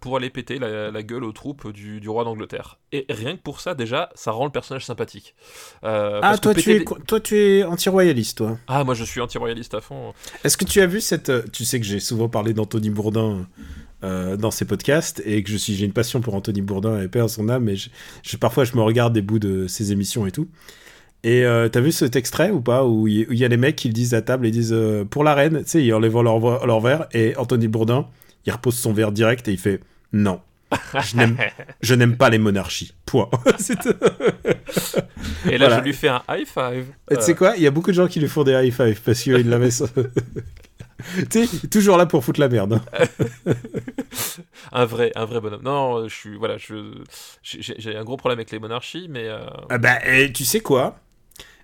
pour 0.00 0.16
aller 0.16 0.30
péter 0.30 0.58
la, 0.58 0.90
la 0.90 1.02
gueule 1.02 1.24
aux 1.24 1.32
troupes 1.32 1.72
du, 1.72 2.00
du 2.00 2.08
roi 2.08 2.24
d'Angleterre. 2.24 2.78
Et 2.92 3.06
rien 3.08 3.36
que 3.36 3.42
pour 3.42 3.60
ça, 3.60 3.74
déjà, 3.74 4.10
ça 4.14 4.32
rend 4.32 4.44
le 4.44 4.50
personnage 4.50 4.84
sympathique. 4.84 5.34
Euh, 5.84 6.20
Ah, 6.22 6.36
toi 6.38 6.54
tu, 6.54 6.72
es, 6.72 6.84
toi, 6.84 7.20
tu 7.20 7.36
es 7.38 7.62
anti-royaliste, 7.64 8.38
toi? 8.38 8.58
Ah, 8.66 8.82
moi 8.84 8.94
je 8.94 9.04
suis 9.04 9.20
anti-royaliste 9.20 9.74
à 9.74 9.80
fond. 9.80 10.12
Est-ce 10.44 10.56
que 10.56 10.64
tu 10.64 10.80
as 10.80 10.86
vu 10.86 11.00
cette. 11.00 11.52
Tu 11.52 11.64
sais 11.64 11.78
que 11.78 11.86
j'ai 11.86 12.00
souvent 12.00 12.19
parlé 12.28 12.52
d'Anthony 12.52 12.90
Bourdin 12.90 13.46
euh, 14.04 14.36
dans 14.36 14.50
ces 14.50 14.64
podcasts 14.64 15.22
et 15.26 15.42
que 15.42 15.50
je 15.50 15.56
suis 15.56 15.74
j'ai 15.74 15.84
une 15.86 15.92
passion 15.92 16.20
pour 16.20 16.34
Anthony 16.34 16.62
Bourdin 16.62 17.00
et 17.02 17.18
à 17.18 17.28
son 17.28 17.48
âme, 17.48 17.64
mais 17.64 17.76
je, 17.76 17.90
je- 18.22 18.36
parfois 18.36 18.64
je 18.64 18.74
me 18.76 18.82
regarde 18.82 19.12
des 19.12 19.22
bouts 19.22 19.38
de 19.38 19.66
ses 19.66 19.92
émissions 19.92 20.26
et 20.26 20.30
tout. 20.32 20.48
Et 21.22 21.44
euh, 21.44 21.68
t'as 21.68 21.80
vu 21.80 21.92
cet 21.92 22.16
extrait 22.16 22.50
ou 22.50 22.62
pas 22.62 22.86
où 22.86 23.06
il 23.06 23.26
y 23.36 23.44
a 23.44 23.48
les 23.48 23.58
mecs 23.58 23.76
qui 23.76 23.88
le 23.88 23.92
disent 23.94 24.14
à 24.14 24.22
table 24.22 24.46
et 24.46 24.50
disent 24.50 24.72
euh, 24.72 25.04
pour 25.04 25.22
la 25.22 25.34
reine, 25.34 25.58
tu 25.64 25.70
sais, 25.70 25.84
ils 25.84 25.92
enlèvent 25.92 26.20
leur, 26.22 26.66
leur 26.66 26.80
verre 26.80 27.06
et 27.12 27.36
Anthony 27.36 27.68
Bourdin, 27.68 28.06
il 28.46 28.52
repose 28.52 28.74
son 28.76 28.94
verre 28.94 29.12
direct 29.12 29.46
et 29.48 29.52
il 29.52 29.58
fait 29.58 29.80
non. 30.14 30.40
Je 31.02 31.16
n'aime, 31.16 31.36
je 31.82 31.94
n'aime 31.94 32.16
pas 32.16 32.30
les 32.30 32.38
monarchies. 32.38 32.94
Point. 33.04 33.28
Et 35.50 35.58
là, 35.58 35.66
Voilà. 35.66 35.78
je 35.80 35.84
lui 35.84 35.92
fais 35.92 36.08
un 36.08 36.22
high 36.30 36.46
five. 36.46 36.84
Tu 37.10 37.16
sais 37.20 37.34
quoi? 37.34 37.54
Il 37.56 37.62
y 37.62 37.66
a 37.66 37.70
beaucoup 37.70 37.90
de 37.90 37.96
gens 37.96 38.06
qui 38.06 38.20
lui 38.20 38.28
font 38.28 38.44
des 38.44 38.52
high 38.52 38.72
five 38.72 39.00
parce 39.04 39.20
qu'il 39.22 39.48
l'avait. 39.48 39.70
sur- 41.02 41.28
tu 41.28 41.46
sais, 41.46 41.68
toujours 41.68 41.96
là 41.96 42.06
pour 42.06 42.24
foutre 42.24 42.40
la 42.40 42.48
merde. 42.48 42.80
hein. 42.96 43.04
un 44.72 44.84
vrai, 44.84 45.12
un 45.14 45.24
vrai 45.24 45.40
bonhomme. 45.40 45.62
Non, 45.62 46.08
je 46.08 46.14
suis, 46.14 46.36
voilà, 46.36 46.56
je, 46.58 46.94
j'ai 47.42 47.96
un 47.96 48.04
gros 48.04 48.16
problème 48.16 48.38
avec 48.38 48.50
les 48.50 48.58
monarchies, 48.58 49.06
mais 49.08 49.24
euh, 49.28 49.40
Ah 49.68 49.78
bah, 49.78 49.98
et 50.06 50.32
tu 50.32 50.44
sais 50.44 50.60
quoi? 50.60 50.98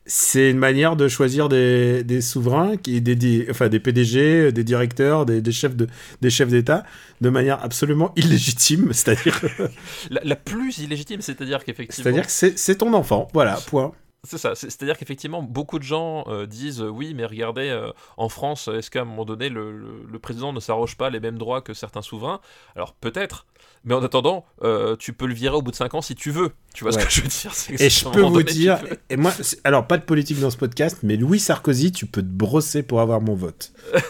C'est 0.08 0.50
une 0.52 0.58
manière 0.58 0.94
de 0.94 1.08
choisir 1.08 1.48
des, 1.48 2.04
des 2.04 2.20
souverains, 2.20 2.76
qui, 2.76 3.00
des, 3.00 3.16
di- 3.16 3.44
enfin 3.50 3.68
des 3.68 3.80
PDG, 3.80 4.52
des 4.52 4.62
directeurs, 4.62 5.26
des, 5.26 5.40
des 5.40 5.50
chefs 5.50 5.74
de, 5.74 5.88
des 6.20 6.30
chefs 6.30 6.48
d'État, 6.48 6.84
de 7.20 7.28
manière 7.28 7.64
absolument 7.64 8.12
illégitime. 8.14 8.92
C'est-à-dire, 8.92 9.40
la, 10.10 10.20
la 10.22 10.36
plus 10.36 10.78
illégitime, 10.78 11.20
c'est-à-dire 11.22 11.64
qu'effectivement, 11.64 12.04
c'est-à-dire 12.04 12.26
que 12.26 12.56
c'est 12.56 12.76
ton 12.76 12.92
enfant. 12.94 13.26
Voilà, 13.34 13.58
point. 13.66 13.92
C'est 14.26 14.38
ça, 14.38 14.54
c'est- 14.56 14.70
c'est-à-dire 14.70 14.98
qu'effectivement, 14.98 15.42
beaucoup 15.42 15.78
de 15.78 15.84
gens 15.84 16.24
euh, 16.26 16.46
disent 16.46 16.82
euh, 16.82 16.88
oui, 16.88 17.14
mais 17.14 17.24
regardez, 17.24 17.68
euh, 17.68 17.92
en 18.16 18.28
France, 18.28 18.66
est-ce 18.68 18.90
qu'à 18.90 19.02
un 19.02 19.04
moment 19.04 19.24
donné, 19.24 19.48
le 19.48 20.18
président 20.20 20.52
ne 20.52 20.58
s'arroge 20.60 20.96
pas 20.96 21.10
les 21.10 21.20
mêmes 21.20 21.38
droits 21.38 21.60
que 21.62 21.74
certains 21.74 22.02
souverains? 22.02 22.40
Alors 22.74 22.92
peut-être, 22.94 23.46
mais 23.84 23.94
en 23.94 24.02
attendant, 24.02 24.44
euh, 24.62 24.96
tu 24.96 25.12
peux 25.12 25.26
le 25.26 25.34
virer 25.34 25.54
au 25.54 25.62
bout 25.62 25.70
de 25.70 25.76
5 25.76 25.94
ans 25.94 26.02
si 26.02 26.14
tu 26.14 26.30
veux. 26.30 26.50
Tu 26.74 26.84
vois 26.84 26.92
Ouais. 26.94 27.00
ce 27.00 27.06
que 27.06 27.12
je 27.12 27.20
veux 27.22 27.28
dire 27.28 27.52
Et 27.80 27.88
je 27.88 28.08
peux 28.08 28.20
vous 28.20 28.42
dire, 28.42 28.78
et 29.10 29.16
moi, 29.16 29.32
alors 29.64 29.86
pas 29.86 29.96
de 29.96 30.02
politique 30.02 30.40
dans 30.40 30.50
ce 30.50 30.56
podcast, 30.56 30.98
mais 31.02 31.16
Louis 31.16 31.38
Sarkozy, 31.38 31.92
tu 31.92 32.06
peux 32.06 32.22
te 32.22 32.26
brosser 32.28 32.82
pour 32.82 33.00
avoir 33.00 33.20
mon 33.20 33.34
vote. 33.34 33.72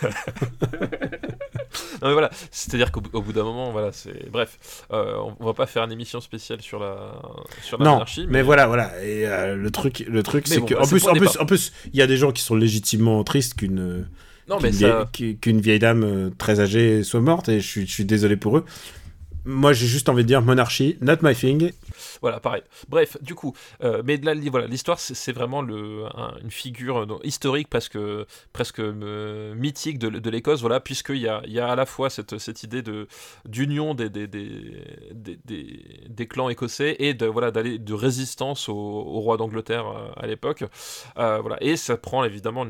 Non, 2.03 2.09
mais 2.09 2.13
voilà, 2.13 2.31
c'est-à-dire 2.51 2.93
qu'au 2.93 3.01
bout- 3.01 3.33
d'un 3.33 3.43
moment, 3.43 3.73
voilà, 3.73 3.91
c'est. 3.93 4.31
Bref, 4.31 4.85
euh, 4.93 5.17
on, 5.41 5.45
va 5.45 5.55
pas 5.55 5.67
faire 5.67 5.83
une 5.85 5.93
émission 5.93 6.21
spéciale 6.21 6.61
sur 6.61 6.79
la, 6.79 7.21
sur 7.63 7.81
non, 7.81 8.03
mais, 8.29 8.43
voilà, 8.43 8.67
voilà. 8.67 8.93
Et 9.03 9.27
euh, 9.27 9.57
le 9.57 9.71
truc, 9.71 10.05
le 10.09 10.23
truc, 10.23 10.47
c'est 10.47 10.61
bon, 10.61 10.67
que, 10.67 10.75
bah, 10.75 10.81
en 10.83 10.87
plus, 10.87 11.07
en 11.07 11.15
plus, 11.15 11.39
en 11.39 11.47
plus, 11.47 11.73
il 11.93 11.99
y 11.99 12.03
a 12.03 12.07
des 12.07 12.17
gens 12.17 12.33
qui 12.33 12.43
sont 12.43 12.55
légitimement 12.55 13.23
tristes 13.25 13.55
qu'une 13.55 14.07
Non, 14.49 14.57
qu'une 14.59 14.63
mais 14.67 14.71
vieille, 14.71 14.91
ça. 14.91 15.09
qu'une 15.41 15.61
vieille 15.61 15.79
dame 15.79 16.05
euh, 16.05 16.31
très 16.37 16.61
âgée 16.61 17.03
soit 17.03 17.21
morte, 17.21 17.49
et 17.49 17.61
je 17.61 17.67
suis, 17.67 17.87
je 17.87 17.93
suis 17.93 18.05
désolé 18.05 18.37
pour 18.37 18.59
eux. 18.59 18.65
Moi, 19.47 19.73
j'ai 19.73 19.87
juste 19.87 20.09
envie 20.09 20.25
de 20.25 20.29
dire 20.29 20.43
monarchie, 20.43 20.99
not 21.01 21.19
my 21.23 21.33
thing. 21.33 21.71
Voilà, 22.21 22.41
pareil. 22.41 22.63
Bref, 22.89 23.17
du 23.23 23.35
coup, 23.35 23.55
euh, 23.83 24.03
mais 24.05 24.17
là, 24.19 24.35
voilà, 24.51 24.67
l'histoire, 24.67 24.99
c'est 24.99 25.33
vraiment 25.33 25.63
le, 25.63 26.05
un- 26.15 26.35
une 26.43 26.51
figure 26.51 26.99
euh, 26.99 27.19
historique, 27.25 27.69
presque, 27.69 27.99
presque 28.53 28.81
euh, 28.81 29.55
mythique 29.55 29.99
de, 29.99 30.09
de 30.09 30.31
l'Écosse, 30.31 30.61
voilà, 30.61 30.81
puisqu'il 30.81 31.19
y 31.19 31.29
a, 31.29 31.43
il 31.47 31.53
y 31.53 31.61
a 31.61 31.69
à 31.69 31.77
la 31.77 31.87
fois 31.87 32.11
cette, 32.11 32.39
cette 32.39 32.63
idée 32.63 32.83
de 32.83 33.07
d'union 33.49 33.95
des, 33.95 34.09
des, 34.11 34.27
des, 34.27 34.85
des, 36.09 36.27
clans 36.27 36.49
écossais 36.49 36.97
et 36.99 37.15
de 37.15 37.27
voilà 37.27 37.51
d'aller 37.51 37.79
de 37.79 37.95
résistance 37.95 38.69
au, 38.69 38.75
au 38.75 39.21
roi 39.21 39.37
d'Angleterre 39.37 39.87
euh, 39.89 40.09
à 40.23 40.27
l'époque, 40.27 40.65
Euh, 41.19 41.39
voilà, 41.41 41.57
et 41.63 41.77
ça 41.77 41.97
prend 41.97 42.25
évidemment, 42.25 42.67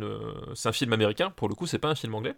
c'est 0.55 0.69
un 0.69 0.73
film 0.73 0.93
américain 0.93 1.33
pour 1.37 1.49
le 1.49 1.55
coup, 1.55 1.67
c'est 1.67 1.79
pas 1.79 1.89
un 1.89 1.95
film 1.95 2.15
anglais, 2.15 2.35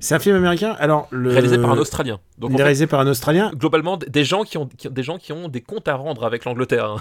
C'est 0.00 0.14
un 0.14 0.18
film 0.18 0.36
américain. 0.36 0.74
Alors, 0.78 1.08
le... 1.10 1.30
réalisé 1.30 1.58
par 1.58 1.70
un 1.70 1.78
Australien. 1.78 2.20
Donc 2.38 2.52
fait, 2.52 2.62
réalisé 2.62 2.86
par 2.86 3.00
un 3.00 3.06
Australien. 3.06 3.52
globalement, 3.54 3.96
des 3.96 4.24
gens 4.24 4.42
qui 4.44 4.58
ont 4.58 4.66
qui- 4.66 4.88
des 4.90 5.02
gens 5.02 5.18
qui 5.18 5.32
ont 5.32 5.48
des 5.48 5.60
comptes 5.60 5.88
à 5.88 5.94
rendre 5.94 6.24
avec 6.24 6.44
l'Angleterre. 6.44 6.51
Hein. 6.54 6.96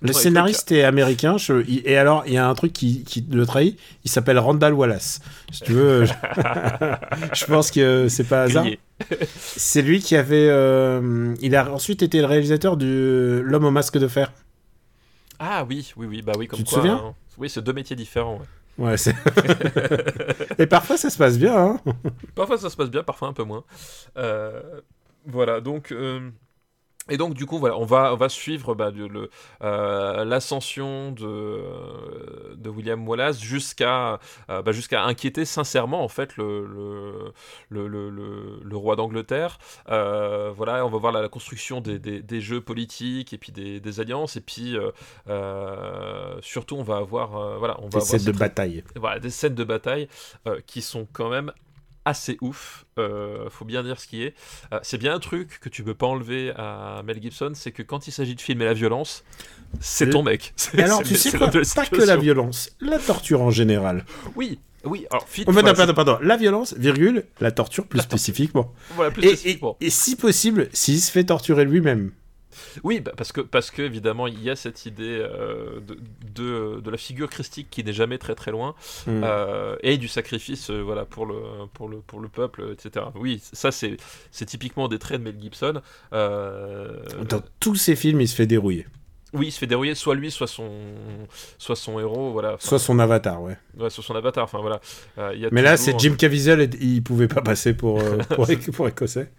Le 0.00 0.12
scénariste 0.12 0.72
est 0.72 0.84
américain. 0.84 1.36
je- 1.38 1.64
Et 1.86 1.96
alors, 1.96 2.24
il 2.26 2.32
y 2.34 2.36
a 2.38 2.48
un 2.48 2.54
truc 2.54 2.72
qui, 2.72 3.04
qui 3.04 3.26
le 3.30 3.44
trahit. 3.46 3.78
Il 4.04 4.10
s'appelle 4.10 4.38
Randall 4.38 4.72
Wallace. 4.74 5.20
Si 5.52 5.62
tu 5.62 5.72
veux, 5.72 6.04
je, 6.04 6.12
je 7.34 7.44
pense 7.46 7.70
que 7.70 8.08
c'est 8.08 8.24
pas 8.24 8.42
hasard. 8.42 8.66
C'est 9.36 9.82
lui 9.82 10.00
qui 10.00 10.16
avait. 10.16 10.48
euh, 10.48 11.34
Il 11.40 11.54
a 11.56 11.70
ensuite 11.72 12.02
été 12.02 12.20
le 12.20 12.26
réalisateur 12.26 12.76
de 12.76 13.42
L'homme 13.44 13.64
au 13.64 13.70
masque 13.70 13.98
de 13.98 14.08
fer. 14.08 14.32
Ah 15.38 15.64
oui, 15.68 15.92
oui, 15.96 16.06
oui, 16.06 16.22
bah 16.22 16.32
oui, 16.38 16.46
comme 16.46 16.58
Tu 16.58 16.64
te 16.64 16.68
quoi, 16.70 16.78
souviens? 16.78 16.96
hein. 17.08 17.14
Oui, 17.38 17.48
c'est 17.50 17.62
deux 17.62 17.72
métiers 17.72 17.96
différents. 17.96 18.40
ouais. 18.78 18.94
Et 20.58 20.66
parfois, 20.66 20.96
ça 20.96 21.10
se 21.10 21.18
passe 21.18 21.38
bien. 21.38 21.56
Hein 21.56 21.80
Parfois 22.34 22.58
ça 22.58 22.70
se 22.70 22.76
passe 22.76 22.90
bien, 22.90 23.02
parfois 23.02 23.28
un 23.28 23.32
peu 23.32 23.42
moins. 23.44 23.64
Euh, 24.16 24.60
voilà, 25.26 25.60
donc. 25.60 25.92
euh, 25.92 26.30
Et 27.10 27.16
donc 27.16 27.34
du 27.34 27.46
coup 27.46 27.58
voilà, 27.58 27.76
on 27.78 27.84
va 27.84 28.12
on 28.12 28.16
va 28.16 28.28
suivre 28.28 28.76
bah, 28.76 28.92
de- 28.92 29.28
euh, 29.62 30.24
l'ascension 30.24 31.10
de, 31.10 31.60
de 32.54 32.70
William 32.70 33.06
Wallace 33.08 33.40
jusqu'à 33.40 34.20
euh, 34.50 34.62
bah, 34.62 34.70
jusqu'à 34.70 35.02
inquiéter 35.02 35.44
sincèrement 35.44 36.04
en 36.04 36.08
fait 36.08 36.36
le 36.36 36.64
le, 37.70 37.88
le, 37.88 38.08
le, 38.62 38.76
roi 38.76 38.94
d'Angleterre. 38.94 39.58
Euh, 39.88 40.52
voilà, 40.56 40.86
on 40.86 40.90
va 40.90 40.98
voir 40.98 41.12
la, 41.12 41.22
la 41.22 41.28
construction 41.28 41.80
des, 41.80 41.98
des, 41.98 42.22
des 42.22 42.40
jeux 42.40 42.60
politiques 42.60 43.32
et 43.32 43.38
puis 43.38 43.50
des, 43.50 43.80
des 43.80 44.00
alliances 44.00 44.36
et 44.36 44.40
puis 44.40 44.76
surtout 46.40 46.76
on 46.76 46.82
va 46.84 46.96
avoir 46.98 47.58
voilà 47.58 47.78
on 47.80 47.88
va 47.88 47.88
Des 47.88 47.96
avoir 47.96 48.06
scènes 48.06 48.24
de 48.24 48.32
bataille. 48.38 48.84
voilà, 48.94 49.18
des 49.18 49.30
scènes 49.30 49.54
de 49.56 49.64
bataille 49.64 50.08
qui 50.66 50.82
sont 50.82 51.06
quand 51.12 51.28
même 51.30 51.52
assez 52.04 52.36
ouf. 52.40 52.84
Euh, 52.98 53.48
faut 53.50 53.64
bien 53.64 53.82
dire 53.82 53.98
ce 54.00 54.06
qui 54.06 54.22
est. 54.22 54.34
Euh, 54.72 54.78
c'est 54.82 54.98
bien 54.98 55.14
un 55.14 55.18
truc 55.20 55.58
que 55.60 55.68
tu 55.68 55.82
peux 55.82 55.94
pas 55.94 56.06
enlever 56.06 56.52
à 56.56 57.02
Mel 57.04 57.20
Gibson, 57.22 57.52
c'est 57.54 57.72
que 57.72 57.82
quand 57.82 58.06
il 58.08 58.12
s'agit 58.12 58.34
de 58.34 58.40
filmer 58.40 58.64
la 58.64 58.74
violence, 58.74 59.24
c'est 59.80 60.10
ton 60.10 60.22
mec. 60.22 60.52
Et 60.74 60.82
alors, 60.82 61.02
tu 61.02 61.16
sais 61.16 61.36
quoi 61.36 61.48
Pas 61.48 61.86
que 61.86 62.02
la 62.06 62.16
violence, 62.16 62.70
la 62.80 62.98
torture 62.98 63.40
en 63.42 63.50
général. 63.50 64.04
Oui, 64.36 64.58
oui. 64.84 65.06
Alors, 65.10 65.28
fit, 65.28 65.44
Oh, 65.46 65.52
voilà, 65.52 65.74
pardon, 65.74 65.94
pardon. 65.94 66.18
La 66.22 66.36
violence, 66.36 66.74
virgule, 66.76 67.24
la 67.40 67.50
torture 67.52 67.86
plus 67.86 67.98
La 67.98 68.02
torture. 68.04 68.18
spécifiquement. 68.18 68.72
voilà, 68.96 69.10
plus 69.10 69.22
Et, 69.22 69.26
et, 69.26 69.36
spécifiquement. 69.36 69.76
et 69.80 69.90
si 69.90 70.16
possible, 70.16 70.68
s'il 70.72 71.00
se 71.00 71.10
fait 71.10 71.24
torturer 71.24 71.64
lui-même. 71.64 72.12
Oui, 72.84 73.00
bah, 73.00 73.12
parce 73.16 73.32
que 73.32 73.40
parce 73.40 73.70
que 73.70 73.82
évidemment 73.82 74.26
il 74.26 74.42
y 74.42 74.50
a 74.50 74.56
cette 74.56 74.86
idée 74.86 75.18
euh, 75.20 75.80
de, 75.80 75.98
de, 76.34 76.80
de 76.80 76.90
la 76.90 76.96
figure 76.96 77.28
christique 77.28 77.68
qui 77.70 77.84
n'est 77.84 77.92
jamais 77.92 78.18
très 78.18 78.34
très 78.34 78.50
loin 78.50 78.74
Hmm. 79.06 79.22
euh, 79.24 79.76
et 79.82 79.96
du 79.98 80.08
sacrifice 80.08 80.70
euh, 80.70 80.80
voilà 80.82 81.04
pour 81.04 81.26
le 81.26 81.36
pour 81.72 81.88
le 81.88 81.98
pour 81.98 82.20
le 82.20 82.28
peuple 82.28 82.72
etc. 82.72 83.06
Oui, 83.14 83.40
ça 83.52 83.70
c'est 83.72 83.96
c'est 84.30 84.46
typiquement 84.46 84.88
des 84.88 84.98
traits 84.98 85.18
de 85.20 85.24
Mel 85.24 85.40
Gibson. 85.40 85.80
Dans 86.12 87.42
tous 87.60 87.76
ses 87.76 87.96
films, 87.96 88.20
il 88.20 88.28
se 88.28 88.34
fait 88.34 88.46
dérouiller. 88.46 88.86
Oui, 89.34 89.46
il 89.46 89.50
se 89.50 89.58
fait 89.58 89.66
dérouiller, 89.66 89.94
soit 89.94 90.14
lui, 90.14 90.30
soit 90.30 90.46
son, 90.46 90.68
soit 91.56 91.74
son 91.76 91.98
héros, 91.98 92.32
voilà. 92.32 92.54
Enfin, 92.54 92.68
Soit 92.68 92.78
son 92.78 92.98
avatar, 92.98 93.40
ouais. 93.42 93.56
ouais, 93.78 93.88
soit 93.88 94.04
son 94.04 94.14
avatar, 94.14 94.44
enfin 94.44 94.60
voilà. 94.60 94.80
Il 95.34 95.40
y 95.40 95.46
a 95.46 95.48
Mais 95.52 95.62
là, 95.62 95.78
c'est 95.78 95.98
Jim 95.98 96.16
Caviezel, 96.16 96.60
et 96.60 96.68
il 96.80 97.02
pouvait 97.02 97.28
pas 97.28 97.40
passer 97.40 97.72
pour, 97.72 97.98
pour, 98.34 98.46
pour 98.74 98.88
écossais. 98.88 99.30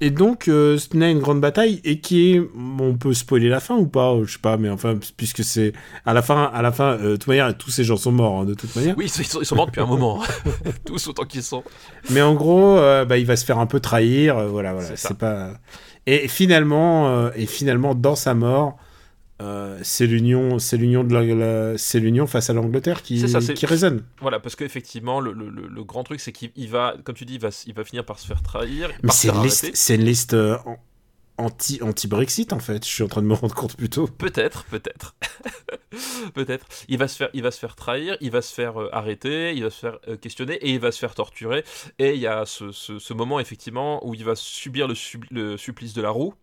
Et 0.00 0.10
donc, 0.10 0.48
euh, 0.48 0.76
ce 0.76 0.96
n'est 0.96 1.10
une 1.10 1.20
grande 1.20 1.40
bataille, 1.40 1.80
et 1.84 2.00
qui 2.00 2.32
est... 2.32 2.42
On 2.78 2.94
peut 2.94 3.14
spoiler 3.14 3.48
la 3.48 3.60
fin 3.60 3.76
ou 3.76 3.86
pas 3.86 4.16
Je 4.24 4.32
sais 4.32 4.38
pas, 4.38 4.56
mais 4.56 4.68
enfin, 4.68 4.98
puisque 5.16 5.44
c'est... 5.44 5.72
À 6.04 6.12
la 6.12 6.22
fin, 6.22 6.50
à 6.52 6.62
la 6.62 6.72
fin 6.72 6.92
euh, 6.98 7.12
de 7.12 7.16
toute 7.16 7.28
manière, 7.28 7.56
tous 7.56 7.70
ces 7.70 7.84
gens 7.84 7.96
sont 7.96 8.12
morts, 8.12 8.40
hein, 8.40 8.44
de 8.44 8.54
toute 8.54 8.74
manière. 8.74 8.96
Oui, 8.98 9.06
ils 9.06 9.24
sont, 9.24 9.40
ils 9.40 9.46
sont 9.46 9.54
morts 9.54 9.66
depuis 9.66 9.80
un 9.80 9.86
moment, 9.86 10.20
tous 10.84 11.06
autant 11.06 11.24
qu'ils 11.24 11.44
sont. 11.44 11.62
Mais 12.10 12.22
en 12.22 12.34
gros, 12.34 12.76
euh, 12.76 13.04
bah, 13.04 13.18
il 13.18 13.26
va 13.26 13.36
se 13.36 13.44
faire 13.44 13.58
un 13.58 13.66
peu 13.66 13.80
trahir, 13.80 14.36
euh, 14.36 14.48
voilà, 14.48 14.72
voilà. 14.72 14.96
C'est 14.96 15.16
pas... 15.16 15.52
Et 16.06 16.28
finalement, 16.28 17.08
euh, 17.08 17.30
et 17.36 17.46
finalement, 17.46 17.94
dans 17.94 18.16
sa 18.16 18.34
mort... 18.34 18.76
euh, 19.42 19.78
c'est 19.82 20.06
l'union, 20.06 20.58
c'est 20.58 20.76
l'union 20.76 21.02
de 21.04 21.12
la- 21.12 21.22
la- 21.72 21.78
c'est 21.78 21.98
l'union 22.00 22.26
face 22.26 22.50
à 22.50 22.52
l'Angleterre 22.52 23.02
qui, 23.02 23.28
ça, 23.28 23.40
qui 23.40 23.66
résonne. 23.66 24.02
Voilà, 24.20 24.38
parce 24.40 24.54
qu'effectivement, 24.56 25.20
le, 25.20 25.32
le, 25.32 25.48
le- 25.48 25.66
le 25.66 25.84
grand 25.84 26.04
truc, 26.04 26.20
c'est 26.20 26.32
qu'il 26.32 26.50
il 26.56 26.68
va, 26.70 26.94
comme 27.04 27.14
tu 27.16 27.24
dis, 27.24 27.34
il 27.34 27.40
va, 27.40 27.48
s- 27.48 27.64
il 27.66 27.74
va 27.74 27.84
finir 27.84 28.04
par 28.04 28.18
se 28.20 28.26
faire 28.26 28.42
trahir, 28.42 28.90
Mais 29.02 29.10
c'est 29.10 29.28
une 29.28 29.42
liste, 29.42 29.64
arrêter. 29.64 29.76
c'est 29.76 29.94
une 29.96 30.04
liste 30.04 30.34
euh, 30.34 30.56
anti, 31.38 31.80
anti-Brexit 31.82 32.52
en 32.52 32.58
fait. 32.58 32.84
Je 32.84 32.90
suis 32.90 33.02
en 33.02 33.08
train 33.08 33.22
de 33.22 33.26
me 33.26 33.34
rendre 33.34 33.54
compte 33.54 33.76
plutôt. 33.76 34.06
Peut-être, 34.06 34.64
peut-être, 34.64 35.16
peut-être. 36.34 36.66
Il 36.88 36.98
va 36.98 37.08
se 37.08 37.16
faire, 37.16 37.28
il 37.34 37.42
va 37.42 37.50
se 37.50 37.58
faire 37.58 37.76
trahir, 37.76 38.16
il 38.20 38.30
va 38.30 38.42
se 38.42 38.52
faire 38.54 38.80
euh, 38.80 38.88
arrêter, 38.92 39.52
il 39.54 39.62
va 39.64 39.70
se 39.70 39.78
faire 39.78 39.98
euh, 40.08 40.16
questionner 40.16 40.54
et 40.54 40.70
il 40.70 40.80
va 40.80 40.92
se 40.92 40.98
faire 40.98 41.14
torturer. 41.14 41.64
Et 41.98 42.14
il 42.14 42.20
y 42.20 42.26
a 42.26 42.44
ce, 42.46 42.72
ce- 42.72 42.98
ce 42.98 43.14
moment 43.14 43.40
effectivement 43.40 44.06
où 44.06 44.14
il 44.14 44.24
va 44.24 44.34
subir 44.34 44.88
le, 44.88 44.94
sub- 44.94 45.24
le 45.30 45.56
supplice 45.56 45.94
de 45.94 46.02
la 46.02 46.10
roue. 46.10 46.34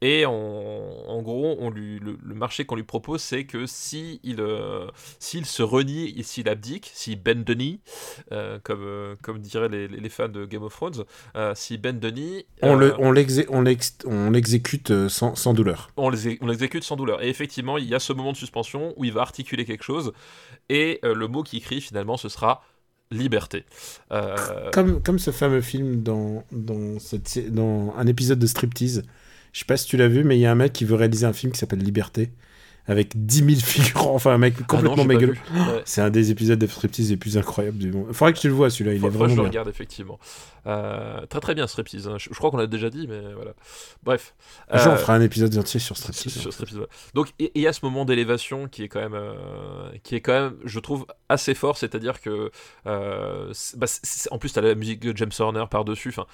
Et 0.00 0.26
on- 0.26 1.08
en 1.08 1.22
gros, 1.22 1.56
on 1.60 1.70
lui, 1.70 1.98
le, 2.00 2.18
le 2.22 2.34
marché 2.34 2.64
qu'on 2.64 2.74
lui 2.76 2.82
propose, 2.82 3.20
c'est 3.22 3.44
que 3.44 3.66
si 3.66 4.18
il, 4.24 4.40
euh, 4.40 4.88
s'il 5.20 5.46
se 5.46 5.62
renie 5.62 6.12
et 6.18 6.22
s'il 6.24 6.48
abdique, 6.48 6.90
s'il 6.94 7.22
bend 7.22 7.44
the 7.44 7.54
knee, 7.54 7.80
euh, 8.32 8.58
comme, 8.64 9.16
comme 9.22 9.38
diraient 9.38 9.68
les, 9.68 9.86
les- 9.88 10.08
fans 10.08 10.28
de 10.28 10.44
Game 10.44 10.62
of 10.64 10.74
Thrones, 10.74 11.04
s'il 11.54 11.80
bend 11.80 11.94
the 12.00 12.12
knee, 12.12 12.44
On 12.60 12.74
le, 12.74 12.94
on 12.98 13.12
l'exé- 13.12 13.46
on 13.48 13.62
l'ex- 13.62 13.96
on 14.04 14.31
l'exécute 14.32 14.90
euh, 14.90 15.08
sans, 15.08 15.34
sans 15.34 15.54
douleur. 15.54 15.90
on 15.96 16.10
l'exécute 16.10 16.84
sans 16.84 16.96
douleur. 16.96 17.22
Et 17.22 17.28
effectivement, 17.28 17.78
il 17.78 17.84
y 17.88 17.94
a 17.94 18.00
ce 18.00 18.12
moment 18.12 18.32
de 18.32 18.36
suspension 18.36 18.92
où 18.96 19.04
il 19.04 19.12
va 19.12 19.20
articuler 19.22 19.64
quelque 19.64 19.84
chose, 19.84 20.12
et 20.68 20.98
euh, 21.04 21.14
le 21.14 21.28
mot 21.28 21.42
qu'il 21.42 21.60
crie 21.62 21.80
finalement, 21.80 22.16
ce 22.16 22.28
sera 22.28 22.64
liberté. 23.10 23.64
Euh, 24.10 24.70
Comme, 24.72 25.02
comme 25.02 25.18
ce 25.18 25.30
fameux 25.30 25.60
film 25.60 26.02
dans, 26.02 26.44
dans, 26.50 26.98
cette, 26.98 27.28
sé- 27.28 27.50
dans 27.50 27.94
un 27.96 28.06
épisode 28.06 28.38
de 28.38 28.46
Striptease. 28.46 29.04
Je 29.52 29.58
sais 29.58 29.64
pas 29.66 29.76
si 29.76 29.86
tu 29.86 29.98
l'as 29.98 30.08
vu, 30.08 30.24
mais 30.24 30.38
il 30.38 30.40
y 30.40 30.46
a 30.46 30.50
un 30.50 30.54
mec 30.54 30.72
qui 30.72 30.86
veut 30.86 30.94
réaliser 30.94 31.26
un 31.26 31.34
film 31.34 31.52
qui 31.52 31.58
s'appelle 31.58 31.80
Liberté. 31.80 32.30
Avec 32.86 33.24
10 33.26 33.36
000 33.56 33.60
figurants, 33.60 34.14
enfin 34.14 34.32
un 34.32 34.38
mec 34.38 34.54
Ah 34.60 34.64
complètement 34.66 35.04
mégalo. 35.04 35.32
Ouais. 35.32 35.82
C'est 35.84 36.00
un 36.00 36.10
des 36.10 36.30
épisodes 36.30 36.58
de 36.58 36.66
Striptease 36.66 37.10
les 37.10 37.16
plus 37.16 37.38
incroyables 37.38 37.78
du 37.78 37.92
monde. 37.92 38.12
Faudrait 38.12 38.32
que 38.32 38.38
tu 38.38 38.48
le 38.48 38.54
vois 38.54 38.70
celui-là, 38.70 38.94
il 38.94 39.00
Faut- 39.00 39.06
est 39.06 39.10
que 39.10 39.14
vraiment 39.16 39.34
je 39.34 39.40
le 39.40 39.46
regarde 39.46 39.68
effectivement. 39.68 40.18
Euh, 40.66 41.26
très 41.26 41.40
très 41.40 41.54
bien 41.54 41.66
Striptease. 41.66 42.06
hein. 42.08 42.16
Je, 42.18 42.28
je 42.30 42.34
crois 42.38 42.50
qu'on 42.50 42.56
l'a 42.56 42.66
déjà 42.68 42.88
dit, 42.90 43.06
mais 43.08 43.20
voilà. 43.34 43.52
Bref. 44.02 44.34
Euh, 44.72 44.78
on 44.92 44.96
fera 44.96 45.14
un 45.14 45.20
épisode 45.20 45.56
entier 45.56 45.80
sur 45.80 45.96
Striptease. 45.96 46.32
sur 46.38 46.52
Striptease, 46.52 46.78
ouais. 46.78 46.86
Donc 47.14 47.32
il 47.38 47.50
y, 47.60 47.66
a 47.66 47.72
ce 47.72 47.80
moment 47.84 48.04
d'élévation 48.04 48.68
qui 48.68 48.82
est 48.84 48.88
quand 48.88 49.00
même, 49.00 49.14
euh, 49.14 49.90
qui 50.02 50.14
est 50.14 50.20
quand 50.20 50.32
même, 50.32 50.54
je 50.64 50.78
trouve 50.78 51.06
assez 51.28 51.54
fort. 51.54 51.76
C'est-à-dire 51.78 52.20
que, 52.20 52.50
euh, 52.86 53.52
bah, 53.76 53.86
en 54.30 54.38
plus, 54.38 54.52
t'as 54.52 54.60
la 54.60 54.74
musique 54.74 55.00
de 55.00 55.16
James 55.16 55.30
Horner 55.38 55.64
par 55.70 55.84
dessus. 55.84 56.08
Enfin, 56.10 56.26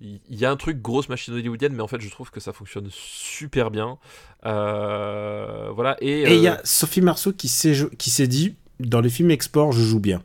il 0.00 0.20
y 0.30 0.44
a 0.44 0.50
un 0.50 0.56
truc 0.56 0.80
grosse 0.80 1.08
machine 1.08 1.34
hollywoodienne, 1.34 1.72
mais 1.72 1.82
en 1.82 1.86
fait, 1.86 2.00
je 2.00 2.10
trouve 2.10 2.30
que 2.30 2.40
ça 2.40 2.52
fonctionne 2.52 2.88
super 2.90 3.70
bien. 3.70 3.98
Euh, 4.44 5.70
voilà. 5.72 5.96
Et, 6.00 6.22
il 6.34 6.42
y 6.42 6.48
euh, 6.48 6.54
a 6.54 6.60
Sophie 6.64 7.00
Marceau 7.00 7.32
qui 7.32 7.48
s'est 7.48 7.74
qui 7.98 8.10
s'est 8.10 8.26
dit 8.26 8.56
dans 8.80 9.00
les 9.00 9.10
films 9.10 9.30
export, 9.30 9.72
je 9.72 9.82
joue 9.82 10.00
bien. 10.00 10.22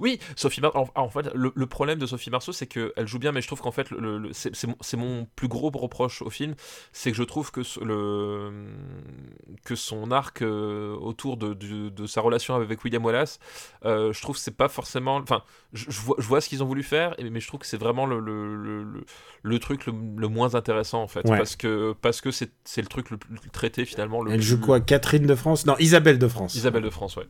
Oui, 0.00 0.18
Sophie 0.36 0.60
Marceau. 0.60 0.78
En, 0.94 1.02
en 1.02 1.08
fait, 1.08 1.28
le, 1.34 1.52
le 1.54 1.66
problème 1.66 1.98
de 1.98 2.06
Sophie 2.06 2.30
Marceau, 2.30 2.52
c'est 2.52 2.66
qu'elle 2.66 3.06
joue 3.06 3.18
bien, 3.18 3.32
mais 3.32 3.40
je 3.42 3.46
trouve 3.46 3.60
qu'en 3.60 3.72
fait, 3.72 3.90
le, 3.90 4.18
le- 4.18 4.30
c'est 4.32 4.96
mon, 4.96 5.26
plus 5.36 5.48
gros 5.48 5.70
reproche 5.70 6.22
au 6.22 6.30
film, 6.30 6.54
c'est 6.92 7.10
que 7.10 7.16
je 7.16 7.22
trouve 7.22 7.50
que, 7.50 7.62
ce- 7.62 7.80
le, 7.80 8.50
que 9.64 9.74
son 9.74 10.10
arc 10.10 10.42
euh, 10.42 10.94
autour 10.96 11.36
de, 11.36 11.54
de- 11.54 11.88
de 11.88 12.06
sa 12.06 12.20
relation 12.20 12.54
avec 12.54 12.82
William 12.84 13.04
Wallace, 13.04 13.38
euh, 13.84 14.12
je 14.12 14.20
trouve 14.20 14.36
que 14.36 14.42
c'est 14.42 14.56
pas 14.56 14.68
forcément. 14.68 15.16
Enfin, 15.16 15.42
je, 15.72 15.86
je 15.90 16.00
vois, 16.00 16.16
je 16.18 16.26
vois 16.26 16.40
ce 16.40 16.48
qu'ils 16.48 16.62
ont 16.62 16.66
voulu 16.66 16.82
faire, 16.82 17.14
mais 17.30 17.40
je 17.40 17.46
trouve 17.48 17.60
que 17.60 17.66
c'est 17.66 17.76
vraiment 17.76 18.06
le, 18.06 18.20
truc 19.58 19.86
le, 19.86 19.92
moins 20.28 20.54
intéressant 20.54 21.02
en 21.02 21.08
fait, 21.08 21.28
Ouais. 21.28 21.36
parce 21.38 21.56
que 21.56 21.94
parce 22.00 22.20
que 22.20 22.30
c'est 22.30 22.50
c'est 22.64 22.82
le 22.82 22.88
truc 22.88 23.10
le 23.10 23.16
plus 23.16 23.50
traité 23.50 23.84
finalement. 23.84 24.22
Le 24.22 24.32
Elle 24.32 24.38
plus- 24.38 24.46
joue 24.46 24.60
quoi? 24.60 24.80
Catherine 24.80 25.26
de 25.26 25.34
France? 25.34 25.66
Non, 25.66 25.76
Isabelle 25.78 26.18
de 26.18 26.28
France. 26.28 26.54
Isabelle 26.54 26.82
de 26.82 26.90
France, 26.90 27.16
ouais. 27.16 27.26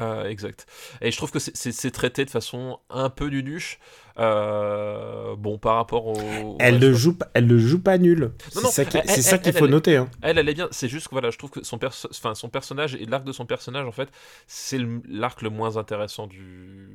Euh, 0.00 0.28
exact. 0.28 0.66
Et 1.00 1.10
je 1.10 1.16
trouve 1.16 1.30
que 1.30 1.38
c'est- 1.38 1.90
traité 1.90 2.24
de 2.24 2.30
façon 2.30 2.78
un 2.88 3.10
peu 3.10 3.26
nunuche. 3.28 3.78
Euh, 4.18 5.34
bon, 5.36 5.58
par 5.58 5.76
rapport 5.76 6.06
au. 6.06 6.56
Elle 6.58 6.74
ouais, 6.74 6.80
ne 6.80 6.92
je- 6.92 6.96
joue 6.98 7.14
pas, 7.16 7.28
elle 7.34 7.46
ne 7.46 7.56
joue 7.58 7.80
pas 7.80 7.96
nul. 7.98 8.32
C'est 8.50 9.22
ça 9.22 9.38
qu'il 9.38 9.52
faut 9.52 9.64
elle- 9.66 9.70
noter. 9.70 9.96
hein. 9.96 10.08
Elle, 10.22 10.38
elle 10.38 10.48
est 10.48 10.54
bien. 10.54 10.68
C'est 10.70 10.88
juste 10.88 11.06
que 11.08 11.14
voilà, 11.14 11.30
je 11.30 11.38
trouve 11.38 11.50
que 11.50 11.64
son, 11.64 11.78
perso- 11.78 12.08
son 12.12 12.48
personnage 12.48 12.94
et 12.94 13.06
l'arc 13.06 13.24
de 13.24 13.32
son 13.32 13.46
personnage, 13.46 13.86
en 13.86 13.92
fait, 13.92 14.08
c'est 14.46 14.78
le- 14.78 15.02
l'arc 15.08 15.42
le 15.42 15.50
moins 15.50 15.76
intéressant 15.76 16.26
du 16.26 16.88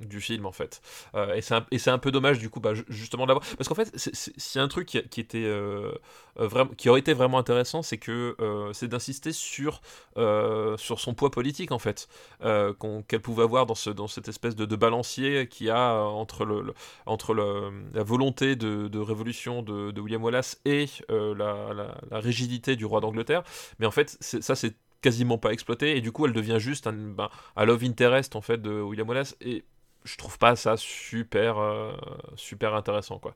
du 0.00 0.20
film 0.20 0.46
en 0.46 0.52
fait. 0.52 0.80
Euh, 1.14 1.34
et 1.34 1.40
c'est 1.78 1.90
un, 1.90 1.98
peu 1.98 2.10
dommage 2.10 2.38
du 2.38 2.50
coup 2.50 2.60
bah, 2.60 2.74
ju- 2.74 2.84
justement 2.88 3.26
d'avoir 3.26 3.44
parce 3.56 3.68
qu'en 3.68 3.74
fait 3.74 3.96
s'il 3.96 4.58
y 4.58 4.58
a 4.58 4.62
un 4.62 4.68
truc 4.68 4.86
qui, 4.86 5.20
était 5.20 5.44
euh, 5.44 5.92
euh, 6.38 6.46
vraiment 6.46 6.70
qui 6.76 6.88
aurait 6.88 7.00
été 7.00 7.12
vraiment 7.12 7.38
intéressant 7.38 7.82
c'est 7.82 7.98
que 7.98 8.36
euh, 8.40 8.72
c'est 8.72 8.88
d'insister 8.88 9.32
sur 9.32 9.80
sur 10.16 11.00
son 11.00 11.14
poids 11.14 11.30
politique 11.30 11.72
en 11.72 11.78
fait 11.78 12.08
qu'elle 12.40 13.20
pouvait 13.20 13.44
avoir 13.44 13.66
dans 13.66 13.74
ce 13.74 13.90
dans 13.90 14.08
cette 14.08 14.28
espèce 14.28 14.56
de, 14.56 14.64
de 14.64 14.76
balancier 14.76 15.48
qu'il 15.48 15.66
y 15.66 15.70
a 15.70 15.94
entre 15.94 16.44
le, 16.44 16.74
entre 17.06 17.34
la 17.34 18.02
volonté 18.02 18.56
de, 18.56 18.88
de 18.88 18.98
révolution 18.98 19.62
de, 19.62 19.90
de 19.90 20.00
William 20.00 20.22
Wallace 20.22 20.60
et 20.64 20.86
la, 21.08 21.94
rigidité 22.10 22.76
du 22.76 22.84
roi 22.84 23.00
d'Angleterre. 23.00 23.42
Mais 23.78 23.86
en 23.86 23.90
fait 23.90 24.16
ça 24.20 24.54
c'est 24.54 24.74
quasiment 25.00 25.38
pas 25.38 25.52
exploité 25.52 25.96
et 25.96 26.00
du 26.00 26.12
coup 26.12 26.26
elle 26.26 26.32
devient 26.32 26.58
juste 26.58 26.86
un, 26.86 26.92
ben, 26.92 27.28
un 27.56 27.64
love 27.64 27.84
interest 27.84 28.36
en 28.36 28.40
fait 28.40 28.60
de 28.60 28.80
William 28.80 29.08
Wallace 29.08 29.36
et 29.40 29.64
je 30.08 30.16
trouve 30.16 30.38
pas 30.38 30.56
ça 30.56 30.76
super 30.76 31.58
euh, 31.58 31.92
super 32.36 32.74
intéressant 32.74 33.18
quoi. 33.18 33.34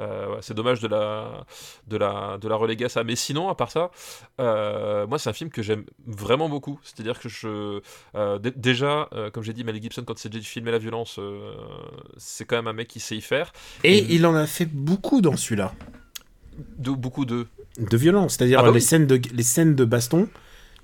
Euh, 0.00 0.28
ouais, 0.30 0.38
c'est 0.40 0.54
dommage 0.54 0.80
de 0.80 0.88
la 0.88 1.44
de 1.88 1.96
la 1.96 2.38
de 2.40 2.48
la 2.48 2.56
reléguer 2.56 2.84
à 2.86 2.88
ça. 2.88 3.04
Mais 3.04 3.16
sinon 3.16 3.48
à 3.48 3.54
part 3.54 3.70
ça 3.70 3.90
euh, 4.40 5.06
moi 5.06 5.18
c'est 5.18 5.28
un 5.30 5.32
film 5.34 5.50
que 5.50 5.62
j'aime 5.62 5.84
vraiment 6.06 6.48
beaucoup. 6.48 6.78
C'est 6.84 7.00
à 7.00 7.02
dire 7.02 7.18
que 7.18 7.28
je 7.28 7.80
dé- 8.38 8.52
déjà 8.56 9.08
comme 9.32 9.42
j'ai 9.42 9.52
dit 9.52 9.64
Mel 9.64 9.80
Gibson 9.82 10.04
quand 10.06 10.18
c'est 10.18 10.28
de 10.28 10.38
filmer 10.40 10.70
la 10.70 10.78
violence 10.78 11.18
c'est 12.16 12.44
quand 12.44 12.56
même 12.56 12.68
un 12.68 12.72
mec 12.72 12.88
qui 12.88 13.00
sait 13.00 13.16
y 13.16 13.20
faire. 13.20 13.52
Et 13.84 13.98
Et- 13.98 14.14
il 14.14 14.24
en 14.26 14.34
a 14.34 14.46
fait 14.46 14.66
beaucoup 14.66 15.20
dans 15.20 15.36
celui-là. 15.36 15.72
de 16.78 16.90
beaucoup 16.90 17.24
de. 17.24 17.46
De 17.78 17.96
violence. 17.96 18.34
C'est-à-dire 18.34 18.58
Ah 18.60 18.64
bah 18.64 18.70
les, 18.70 18.80
scènes 18.80 19.06
de, 19.06 19.18
les 19.32 19.42
scènes 19.42 19.74
de 19.74 19.84
baston 19.86 20.28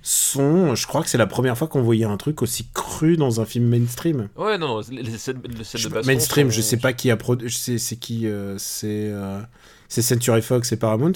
sont. 0.08 0.74
Je 0.74 0.86
crois 0.86 1.02
que 1.02 1.08
c'est 1.10 1.18
la 1.18 1.26
première 1.26 1.56
fois 1.56 1.68
qu'on 1.68 1.82
voyait 1.82 2.04
un 2.04 2.16
truc 2.16 2.42
aussi 2.42 2.66
cru 2.74 3.16
dans 3.16 3.40
un 3.40 3.44
film 3.44 3.66
mainstream. 3.66 4.28
ouais 4.36 4.58
non, 4.58 4.80
les, 4.90 5.18
scènes, 5.18 5.40
les 5.48 5.64
scènes 5.64 5.82
de 5.82 5.88
baston 5.88 6.06
mainstream, 6.12 6.50
sont- 6.50 6.56
je 6.56 6.62
sais 6.62 6.76
pas 6.78 6.92
qui 6.92 7.10
a 7.10 7.16
produit. 7.16 7.50
C'est 7.50 7.78
c'est 7.78 7.96
qui 7.96 8.26
euh, 8.26 8.56
C'est 8.58 9.10
euh, 9.10 9.40
c'est 9.88 10.02
Century 10.02 10.42
Fox 10.42 10.72
et 10.72 10.76
Paramount. 10.76 11.12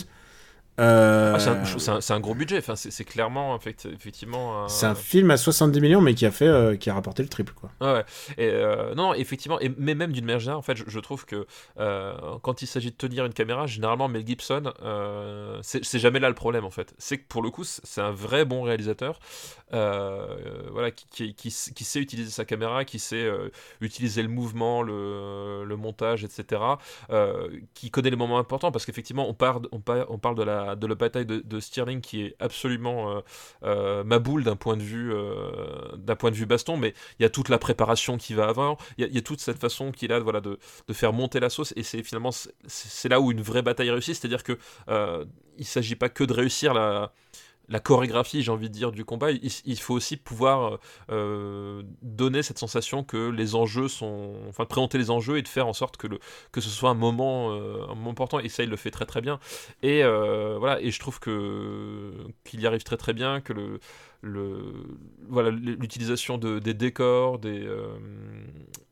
Euh, 0.81 1.35
Ah, 1.35 1.39
c'est 1.39 1.51
un, 1.51 1.65
c'est 1.65 1.91
un- 1.91 2.01
c'est 2.01 2.15
un 2.15 2.21
gros 2.21 2.35
budget 2.35 2.57
enfin 2.57 2.77
c'est 2.77 3.05
clairement 3.05 3.55
effect- 3.57 3.87
effectivement 3.93 4.65
un- 4.65 4.69
c'est 4.69 4.87
un 4.87 4.95
film 4.95 5.31
à 5.31 5.37
70 5.37 5.81
millions, 5.83 6.01
mais 6.01 6.15
qui 6.15 6.25
a 6.25 6.31
fait, 6.31 6.47
euh, 6.47 6.77
qui 6.77 6.89
a 6.89 6.95
rapporté 6.95 7.23
le 7.23 7.29
triple, 7.29 7.53
quoi. 7.53 7.71
Ouais, 7.83 7.93
ouais. 7.93 8.05
Et 8.39 8.49
euh, 8.49 8.95
non, 8.95 9.13
effectivement, 9.13 9.61
et, 9.61 9.71
mais 9.77 9.95
même 9.95 10.13
d'une 10.13 10.25
manière 10.25 10.41
générale, 10.41 10.59
en 10.59 10.63
fait, 10.63 10.77
je, 10.77 10.85
je 10.87 10.99
trouve 11.01 11.27
que 11.27 11.47
quand 12.43 12.63
il 12.63 12.67
s'agit 12.67 12.91
de 12.91 12.97
tenir 12.97 13.27
une 13.27 13.35
caméra, 13.35 13.67
généralement 13.67 14.09
Mel 14.09 14.27
Gibson, 14.27 14.73
c'est 15.63 15.99
jamais 15.99 16.21
là 16.21 16.29
le 16.29 16.35
problème 16.35 16.65
en 16.65 16.71
fait. 16.71 16.95
C'est 16.99 17.19
que 17.19 17.27
pour 17.29 17.43
le 17.43 17.51
coup, 17.51 17.65
c'est 17.65 18.01
un 18.01 18.11
vrai 18.13 18.45
bon 18.47 18.63
réalisateur, 18.63 19.19
voilà, 19.71 20.91
qui, 20.91 21.07
qui, 21.07 21.35
qui 21.35 21.49
s- 21.49 21.71
qui 21.75 21.85
sait 21.85 22.01
utiliser 22.01 22.31
sa 22.31 22.45
caméra, 22.45 22.85
qui 22.85 22.99
sait 22.99 23.29
utiliser 23.81 24.23
le 24.23 24.29
mouvement, 24.29 24.83
le, 24.83 25.65
le 25.65 25.77
montage, 25.77 26.25
etc. 26.25 26.63
qui 27.75 27.91
connaît 27.91 28.11
les 28.11 28.17
moments 28.17 28.39
importants 28.39 28.73
parce 28.73 28.87
qu'effectivement, 28.87 29.29
on, 29.29 29.35
parle 29.35 29.63
on, 29.73 29.81
par- 29.81 30.11
on 30.11 30.19
parle 30.19 30.37
de 30.37 30.43
la, 30.43 30.62
de 30.77 30.87
la 30.87 30.95
bataille 30.95 31.27
de, 31.27 31.61
Stirling 31.61 32.01
qui 32.01 32.23
est 32.23 32.37
absolument 32.41 33.11
euh, 33.11 33.21
euh, 33.65 34.05
ma 34.05 34.19
boule 34.19 34.45
d'un 34.45 34.57
point 34.57 34.77
de 34.77 34.83
vue 34.83 35.13
euh, 35.13 35.51
d'un 35.97 36.17
point 36.17 36.31
de 36.31 36.37
vue 36.37 36.47
baston, 36.47 36.77
mais 36.77 36.95
il 37.19 37.23
y 37.23 37.27
a 37.27 37.31
toute 37.31 37.49
la 37.49 37.59
préparation 37.59 38.17
qui 38.17 38.35
va 38.35 38.49
avant, 38.49 38.77
il 38.99 39.13
y 39.13 39.19
a, 39.19 39.21
toute 39.23 39.41
cette 39.41 39.59
façon 39.59 39.93
qu'il 39.93 40.13
a 40.13 40.19
voilà, 40.21 40.41
de, 40.41 40.59
faire 40.93 41.13
monter 41.13 41.41
la 41.41 41.51
sauce, 41.51 41.73
et 41.77 41.83
c'est 41.83 42.03
finalement 42.03 42.31
c'est 42.67 43.09
là 43.09 43.21
où 43.21 43.31
une 43.33 43.43
vraie 43.43 43.63
bataille 43.63 43.91
réussit, 43.91 44.15
c'est-à-dire 44.15 44.43
que 44.43 44.59
il 45.59 45.67
s'agit 45.67 45.97
pas 45.97 46.09
que 46.09 46.25
de 46.25 46.33
réussir 46.33 46.75
la 46.75 47.13
la 47.69 47.81
chorégraphie, 47.81 48.43
j'ai 48.43 48.51
envie 48.51 48.69
de 48.69 48.75
dire, 48.75 48.93
du 48.93 49.05
combat, 49.05 49.31
il, 49.31 49.81
faut 49.81 49.95
aussi 49.95 50.17
pouvoir 50.17 50.79
euh, 51.11 51.83
donner 52.03 52.43
cette 52.43 52.59
sensation 52.59 53.05
que 53.05 53.31
les 53.31 53.55
enjeux 53.55 53.89
sont, 53.89 54.35
enfin, 54.49 54.65
de 54.65 54.69
présenter 54.69 54.99
les 54.99 55.11
enjeux 55.11 55.39
et 55.39 55.43
de 55.43 55.49
faire 55.49 55.67
en 55.67 55.73
sorte 55.73 55.97
que 55.97 56.07
le 56.07 56.19
que 56.51 56.61
ce 56.61 56.69
soit 56.69 56.91
un 56.91 56.95
moment, 56.95 57.53
euh, 57.53 57.85
un 57.89 57.95
moment 57.95 58.11
important. 58.11 58.41
Et 58.41 58.49
ça, 58.49 58.63
il 58.63 58.69
le 58.69 58.77
fait 58.77 58.91
très 58.91 59.07
très 59.07 59.21
bien. 59.21 59.39
Et 59.83 60.03
euh, 60.05 60.57
voilà, 60.59 60.81
et 60.81 60.91
je 60.91 60.99
trouve 60.99 61.21
que 61.21 62.13
qu'il 62.45 62.61
y 62.61 62.67
arrive 62.67 62.83
très 62.83 62.97
très 62.97 63.13
bien, 63.13 63.41
que 63.41 63.53
le 63.53 63.81
le 64.23 64.73
voilà 65.29 65.51
l'utilisation 65.51 66.39
de, 66.39 66.59
des 66.59 66.75
décors, 66.75 67.39
des, 67.39 67.65
euh, 67.65 67.87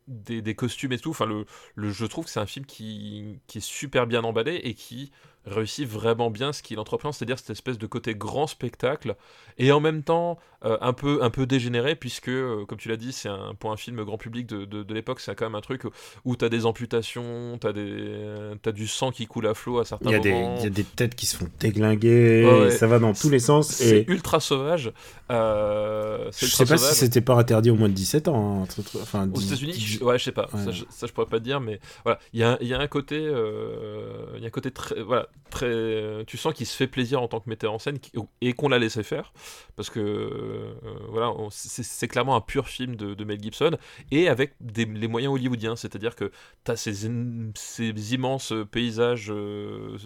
des, 0.09 0.43
des 0.43 0.55
costumes 0.55 0.93
et 0.93 0.99
tout. 0.99 1.11
Enfin, 1.11 1.27
le, 1.27 1.45
le 1.75 1.91
je 1.91 2.07
trouve 2.07 2.25
que 2.25 2.31
c'est 2.31 2.41
un 2.41 2.47
film 2.47 2.67
qui, 2.67 3.41
qui 3.47 3.59
est 3.59 3.61
super 3.63 4.07
bien 4.07 4.23
emballé 4.25 4.57
et 4.65 4.75
qui 4.75 5.13
réussit 5.47 5.89
vraiment 5.89 6.29
bien 6.31 6.53
ce 6.53 6.63
qu'il 6.63 6.79
entreprend, 6.79 7.13
c'est-à-dire 7.13 7.39
cette 7.39 7.49
espèce 7.49 7.79
de 7.79 7.87
côté 7.87 8.15
grand 8.15 8.47
spectacle 8.47 9.17
et 9.57 9.73
en 9.73 9.81
même 9.81 10.03
temps 10.03 10.39
euh, 10.67 10.77
un 10.83 10.93
peu 10.93 11.23
un 11.23 11.31
peu 11.31 11.47
dégénéré 11.47 11.95
puisque 11.97 12.29
euh, 12.29 12.67
comme 12.67 12.77
tu 12.77 12.91
l'as 12.91 12.99
dit 12.99 13.11
c'est 13.11 13.31
un 13.31 13.55
pour 13.59 13.73
un 13.73 13.79
film 13.79 14.05
grand 14.05 14.19
public 14.19 14.47
de, 14.47 14.67
de, 14.67 14.83
de 14.83 14.95
l'époque 14.95 15.19
c'est 15.19 15.35
quand 15.35 15.47
même 15.47 15.55
un 15.55 15.63
truc 15.63 15.85
où 16.27 16.37
tu 16.37 16.45
as 16.45 16.51
des 16.51 16.67
amputations 16.67 17.57
t'as 17.59 17.73
des 17.73 18.21
t'as 18.61 18.73
du 18.73 18.87
sang 18.87 19.13
qui 19.13 19.27
coule 19.27 19.47
à 19.47 19.55
flot 19.55 19.79
à 19.79 19.87
certains 19.87 20.11
Il 20.11 20.17
moments 20.19 20.57
il 20.59 20.65
y 20.65 20.67
a 20.67 20.71
des 20.71 20.85
têtes 20.85 21.15
qui 21.15 21.25
se 21.25 21.37
font 21.37 21.49
déglinguer, 21.59 22.45
Ouais, 22.45 22.61
ouais. 22.61 22.69
et 22.69 22.71
ça 22.71 22.87
va 22.87 22.99
dans 22.99 23.15
tous 23.15 23.31
les 23.31 23.39
sens. 23.39 23.69
c'est 23.71 24.01
Et 24.01 24.11
ultra 24.11 24.41
sauvage 24.41 24.93
euh, 25.31 26.29
c'est 26.33 26.47
je 26.47 26.47
ultra 26.47 26.57
sais 26.57 26.67
pas 26.67 26.77
sauvage. 26.77 26.93
si 26.95 26.95
c'était 26.95 27.21
pas 27.21 27.35
interdit 27.37 27.71
au 27.71 27.77
moins 27.77 27.89
de 27.89 27.95
17 27.95 28.29
ans. 28.29 28.63
hein, 28.65 28.67
enfin, 29.03 29.29
Aux 29.33 29.41
États-Unis, 29.41 30.00
je- 30.01 30.05
ouais, 30.05 30.19
je 30.19 30.25
sais 30.25 30.33
pas. 30.33 30.49
Ouais. 30.53 30.65
Ça, 30.65 30.71
je, 30.73 30.85
ça, 30.91 31.07
je 31.07 31.13
pourrais 31.13 31.27
pas 31.27 31.39
te 31.39 31.45
dire, 31.45 31.61
mais 31.61 31.79
voilà, 32.05 32.19
il 32.33 32.41
y 32.41 32.43
a, 32.45 32.59
y 32.63 32.75
a 32.75 32.79
un 32.81 32.89
côté, 32.89 33.19
euh, 33.23 34.25
il 34.37 34.41
y 34.41 34.45
a 34.45 34.49
un 34.49 34.51
côté 34.51 34.71
très, 34.71 35.01
voilà, 35.03 35.29
très. 35.51 36.25
Tu 36.27 36.37
sens 36.37 36.53
qu'il 36.55 36.67
se 36.67 36.77
fait 36.77 36.87
plaisir 36.87 37.23
en 37.23 37.29
tant 37.29 37.41
que 37.41 37.49
metteur 37.49 37.73
en 37.73 37.79
scène 37.79 37.99
qui- 37.99 38.13
et 38.41 38.53
qu'on 38.55 38.69
l'a 38.69 38.79
laissé 38.79 39.03
faire, 39.03 39.33
parce 39.77 39.91
que 39.91 40.01
euh, 40.01 40.73
voilà, 41.09 41.33
c'est 41.51 42.09
clairement 42.09 42.37
un 42.37 42.41
pur 42.41 42.69
film 42.69 42.97
de, 42.97 43.15
de 43.15 43.25
Mel 43.25 43.41
Gibson 43.43 43.77
et 44.11 44.29
avec 44.29 44.55
des, 44.61 44.85
les 44.85 45.09
moyens 45.09 45.33
hollywoodiens, 45.35 45.77
c'est-à-dire 45.77 46.15
que 46.17 46.31
tu 46.65 46.71
as 46.71 46.77
ces, 46.77 47.09
ces 47.55 48.15
immenses 48.15 48.53
paysages 48.71 49.31
euh, 49.31 49.97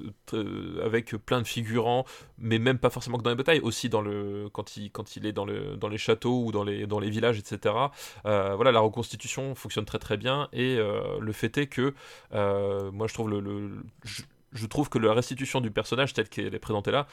avec 0.82 1.14
plein 1.16 1.40
de 1.42 1.46
figurants, 1.46 2.04
mais 2.38 2.58
même 2.58 2.78
pas 2.78 2.90
forcément 2.90 3.18
que 3.18 3.22
dans 3.22 3.30
les 3.30 3.36
batailles, 3.36 3.60
aussi 3.60 3.88
dans 3.88 4.00
le 4.02 4.48
quand 4.52 4.76
il 4.76 4.90
quand 4.90 5.16
il 5.16 5.26
est 5.26 5.32
dans 5.32 5.44
le 5.44 5.76
dans 5.76 5.88
les 5.88 5.98
châteaux 5.98 6.44
ou 6.44 6.52
dans 6.52 6.64
les 6.64 6.86
dans 6.86 7.00
les 7.00 7.10
villages, 7.10 7.38
etc. 7.38 7.74
Voilà, 8.24 8.72
la 8.72 8.80
reconstitution 8.80 9.54
fonctionne 9.54 9.73
très 9.82 9.98
très 9.98 10.16
bien 10.16 10.48
et 10.52 10.76
euh, 10.78 11.18
le 11.20 11.32
fait 11.32 11.58
est 11.58 11.66
que 11.66 11.94
euh, 12.32 12.90
moi 12.92 13.06
je 13.08 13.14
trouve 13.14 13.30
le, 13.30 13.70
je, 14.04 14.66
trouve 14.66 14.88
que 14.88 14.98
la 14.98 15.12
restitution 15.12 15.60
du 15.60 15.70
personnage 15.70 16.12
telle 16.12 16.28
qu'elle 16.28 16.54
est 16.54 16.58
présentée 16.58 16.90
là, 16.92 17.06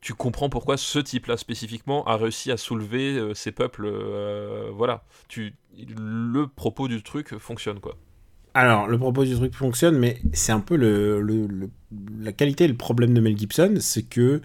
tu 0.00 0.14
comprends 0.14 0.48
pourquoi 0.48 0.76
ce 0.76 0.98
type-là 0.98 1.36
spécifiquement 1.36 2.04
a 2.06 2.16
réussi 2.16 2.50
à 2.50 2.56
soulever 2.56 3.16
euh, 3.18 3.34
ces 3.34 3.52
peuples. 3.52 3.86
euh, 3.86 4.70
voilà, 4.72 5.04
tu 5.28 5.54
le 5.76 6.46
propos 6.46 6.88
du 6.88 7.02
truc 7.02 7.38
fonctionne 7.38 7.80
quoi. 7.80 7.96
Alors, 8.54 8.88
le 8.88 8.98
propos 8.98 9.24
du 9.24 9.34
truc 9.34 9.54
fonctionne, 9.54 9.98
mais 9.98 10.20
c'est 10.32 10.52
un 10.52 10.60
peu 10.60 10.76
le, 10.76 11.20
le- 11.20 11.46
le- 11.46 11.70
la 12.18 12.32
qualité 12.32 12.66
le 12.66 12.76
problème 12.76 13.14
de 13.14 13.20
Mel 13.20 13.36
Gibson, 13.38 13.76
c'est 13.80 14.02
que 14.02 14.42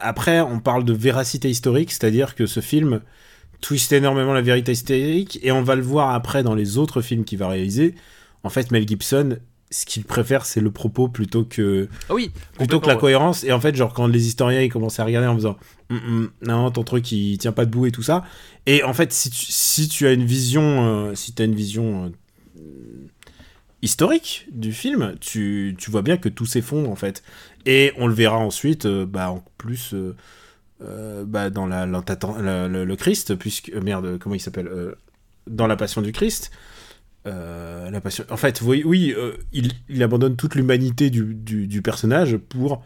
après, 0.00 0.40
on 0.40 0.60
parle 0.60 0.84
de 0.84 0.92
véracité 0.92 1.48
historique, 1.50 1.90
c'est-à-dire 1.92 2.34
que 2.34 2.46
ce 2.46 2.60
film 2.60 3.00
twiste 3.60 3.92
énormément 3.92 4.32
la 4.32 4.42
vérité 4.42 4.72
historique, 4.72 5.38
et 5.42 5.52
on 5.52 5.62
va 5.62 5.74
le 5.74 5.82
voir 5.82 6.14
après 6.14 6.42
dans 6.42 6.54
les 6.54 6.78
autres 6.78 7.00
films 7.02 7.24
qu'il 7.24 7.38
va 7.38 7.48
réaliser. 7.48 7.94
En 8.44 8.50
fait, 8.50 8.70
Mel 8.70 8.86
Gibson, 8.86 9.38
ce 9.70 9.84
qu'il 9.84 10.04
préfère, 10.04 10.46
c'est 10.46 10.60
le 10.60 10.70
propos 10.70 11.08
plutôt 11.08 11.44
que, 11.44 11.88
Ah 12.08 12.14
oui, 12.14 12.30
plutôt 12.54 12.80
que 12.80 12.86
la 12.86 12.94
ouais. 12.94 13.00
cohérence. 13.00 13.44
Et 13.44 13.52
en 13.52 13.60
fait, 13.60 13.74
genre, 13.74 13.92
quand 13.92 14.06
les 14.06 14.26
historiens 14.26 14.62
ils 14.62 14.70
commencent 14.70 15.00
à 15.00 15.04
regarder 15.04 15.28
en 15.28 15.34
faisant 15.36 15.56
Hum, 15.90 16.00
hum, 16.06 16.30
non, 16.42 16.70
ton 16.70 16.84
truc 16.84 17.10
il 17.12 17.38
tient 17.38 17.52
pas 17.52 17.64
debout 17.64 17.86
et 17.86 17.90
tout 17.90 18.02
ça. 18.02 18.24
Et 18.66 18.82
en 18.84 18.92
fait, 18.92 19.12
si 19.12 19.30
tu, 19.30 19.46
si 19.48 19.88
tu 19.88 20.06
as 20.06 20.12
une 20.12 20.24
vision, 20.24 21.08
euh, 21.10 21.14
si 21.14 21.34
as 21.38 21.44
une 21.44 21.54
vision 21.54 22.12
euh, 22.56 22.60
historique 23.82 24.46
du 24.52 24.72
film, 24.72 25.14
tu, 25.20 25.74
tu 25.78 25.90
vois 25.90 26.02
bien 26.02 26.16
que 26.16 26.28
tout 26.28 26.46
s'effondre 26.46 26.90
en 26.90 26.96
fait. 26.96 27.22
Et 27.66 27.92
on 27.96 28.06
le 28.06 28.14
verra 28.14 28.38
ensuite, 28.38 28.86
euh, 28.86 29.06
bah, 29.06 29.30
en 29.30 29.44
plus, 29.56 29.94
euh, 30.82 31.24
bah, 31.26 31.50
dans 31.50 31.66
la, 31.66 31.86
l'entatan- 31.86 32.38
la- 32.40 32.68
le, 32.68 32.84
le 32.84 32.96
Christ, 32.96 33.34
puisque. 33.34 33.70
euh, 33.70 33.80
merde, 33.80 34.18
comment 34.18 34.34
il 34.34 34.40
s'appelle 34.40 34.68
Euh, 34.68 34.94
Dans 35.46 35.66
la 35.66 35.76
Passion 35.76 36.02
du 36.02 36.12
Christ. 36.12 36.50
Euh, 37.26 37.90
la 37.90 38.00
passion... 38.00 38.24
En 38.30 38.36
fait, 38.36 38.62
oui, 38.62 38.82
oui 38.86 39.12
euh, 39.16 39.32
il, 39.52 39.72
il 39.88 40.02
abandonne 40.02 40.36
toute 40.36 40.54
l'humanité 40.54 41.10
du, 41.10 41.34
du, 41.34 41.66
du 41.66 41.82
personnage 41.82 42.36
pour, 42.36 42.82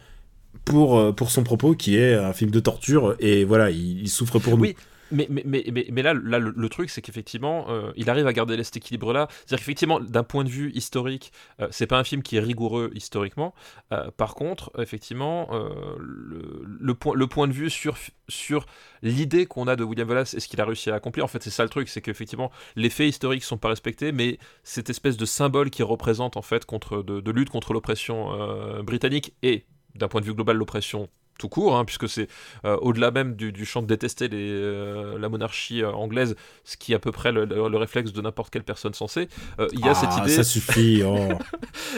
pour, 0.65 1.15
pour 1.15 1.31
son 1.31 1.45
propos 1.45 1.75
qui 1.75 1.97
est 1.97 2.15
un 2.15 2.33
film 2.33 2.51
de 2.51 2.59
torture 2.59 3.15
et 3.21 3.45
voilà, 3.45 3.71
il, 3.71 4.01
il 4.01 4.09
souffre 4.09 4.39
pour 4.39 4.57
nous. 4.57 4.63
Oui, 4.63 4.77
mais, 5.13 5.27
mais, 5.31 5.43
mais, 5.45 5.87
mais, 5.91 6.03
là, 6.03 6.15
là 6.15 6.39
le, 6.39 6.69
truc, 6.69 6.91
c'est 6.91 7.03
qu'effectivement, 7.03 7.67
euh, 7.69 7.93
il 7.97 8.11
arrive 8.11 8.27
à 8.27 8.33
garder 8.33 8.63
cet 8.65 8.77
équilibre-là. 8.77 9.29
C'est-à-dire 9.31 9.59
qu'effectivement, 9.59 10.01
d'un 10.01 10.25
point 10.25 10.45
de 10.45 10.49
vue 10.49 10.73
historique, 10.73 11.33
euh, 11.61 11.69
c'est 11.71 11.87
pas 11.87 11.99
un 11.99 12.05
film 12.05 12.23
qui 12.23 12.37
est 12.37 12.41
rigoureux 12.41 12.91
historiquement. 12.95 13.55
Euh, 13.93 14.11
par 14.17 14.35
contre, 14.35 14.73
effectivement, 14.79 15.49
euh, 15.53 15.97
le, 15.99 16.95
point, 16.95 17.15
le 17.15 17.27
point 17.27 17.47
de 17.47 17.53
vue 17.53 17.71
sur, 17.71 17.97
sur 18.29 18.67
l'idée 19.03 19.47
qu'on 19.47 19.69
a 19.69 19.77
de 19.77 19.85
William 19.85 20.09
Wallace 20.09 20.35
et 20.35 20.41
ce 20.41 20.49
qu'il 20.49 20.61
a 20.61 20.65
réussi 20.65 20.91
à 20.91 20.95
accomplir, 20.95 21.25
en 21.25 21.29
fait, 21.29 21.43
c'est 21.43 21.51
ça 21.51 21.63
le 21.63 21.69
truc, 21.69 21.89
c'est 21.89 22.01
qu'effectivement, 22.01 22.51
les 22.77 22.91
faits 22.91 23.09
historiques 23.09 23.45
sont 23.45 23.59
pas 23.59 23.69
respectés, 23.69 24.13
mais 24.13 24.39
cette 24.63 24.91
espèce 24.91 25.17
de 25.17 25.27
symbole 25.27 25.71
qui 25.71 25.83
représente, 25.83 26.37
en 26.37 26.43
fait, 26.43 26.65
contre, 26.65 27.03
de, 27.03 27.21
de 27.21 27.31
lutte 27.31 27.51
contre 27.51 27.73
l'oppression 27.73 28.83
britannique 28.83 29.35
et, 29.43 29.67
d'un 29.95 30.09
point 30.09 30.21
de 30.21 30.27
vue 30.27 30.35
global, 30.35 30.57
l'oppression 30.57 31.09
tout 31.39 31.49
court, 31.49 31.77
hein, 31.77 31.85
puisque 31.85 32.09
c'est 32.09 32.29
euh, 32.65 32.77
au-delà 32.77 33.11
même 33.11 33.35
du, 33.35 33.53
du 33.53 33.65
champ 33.65 33.83
de 33.83 33.87
détester 33.87 34.29
les, 34.29 34.51
euh, 34.51 35.19
la 35.19 35.29
monarchie 35.29 35.83
euh, 35.83 35.91
anglaise, 35.91 36.37
ce 36.65 36.77
qui 36.77 36.93
est 36.93 36.95
à 36.95 36.99
peu 36.99 37.11
près 37.13 37.33
le, 37.33 37.45
le- 37.45 37.69
le 37.69 37.77
réflexe 37.79 38.13
de 38.13 38.21
n'importe 38.21 38.51
quelle 38.53 38.63
personne 38.65 38.95
sensée. 38.95 39.29
Euh, 39.59 39.67
Il 39.73 39.81
y 39.81 39.89
a 39.89 39.93
Ah, 39.93 39.95
cette 39.95 40.17
idée, 40.19 40.31
Ça 40.37 40.45
suffit. 40.45 41.03
oh. 41.07 41.29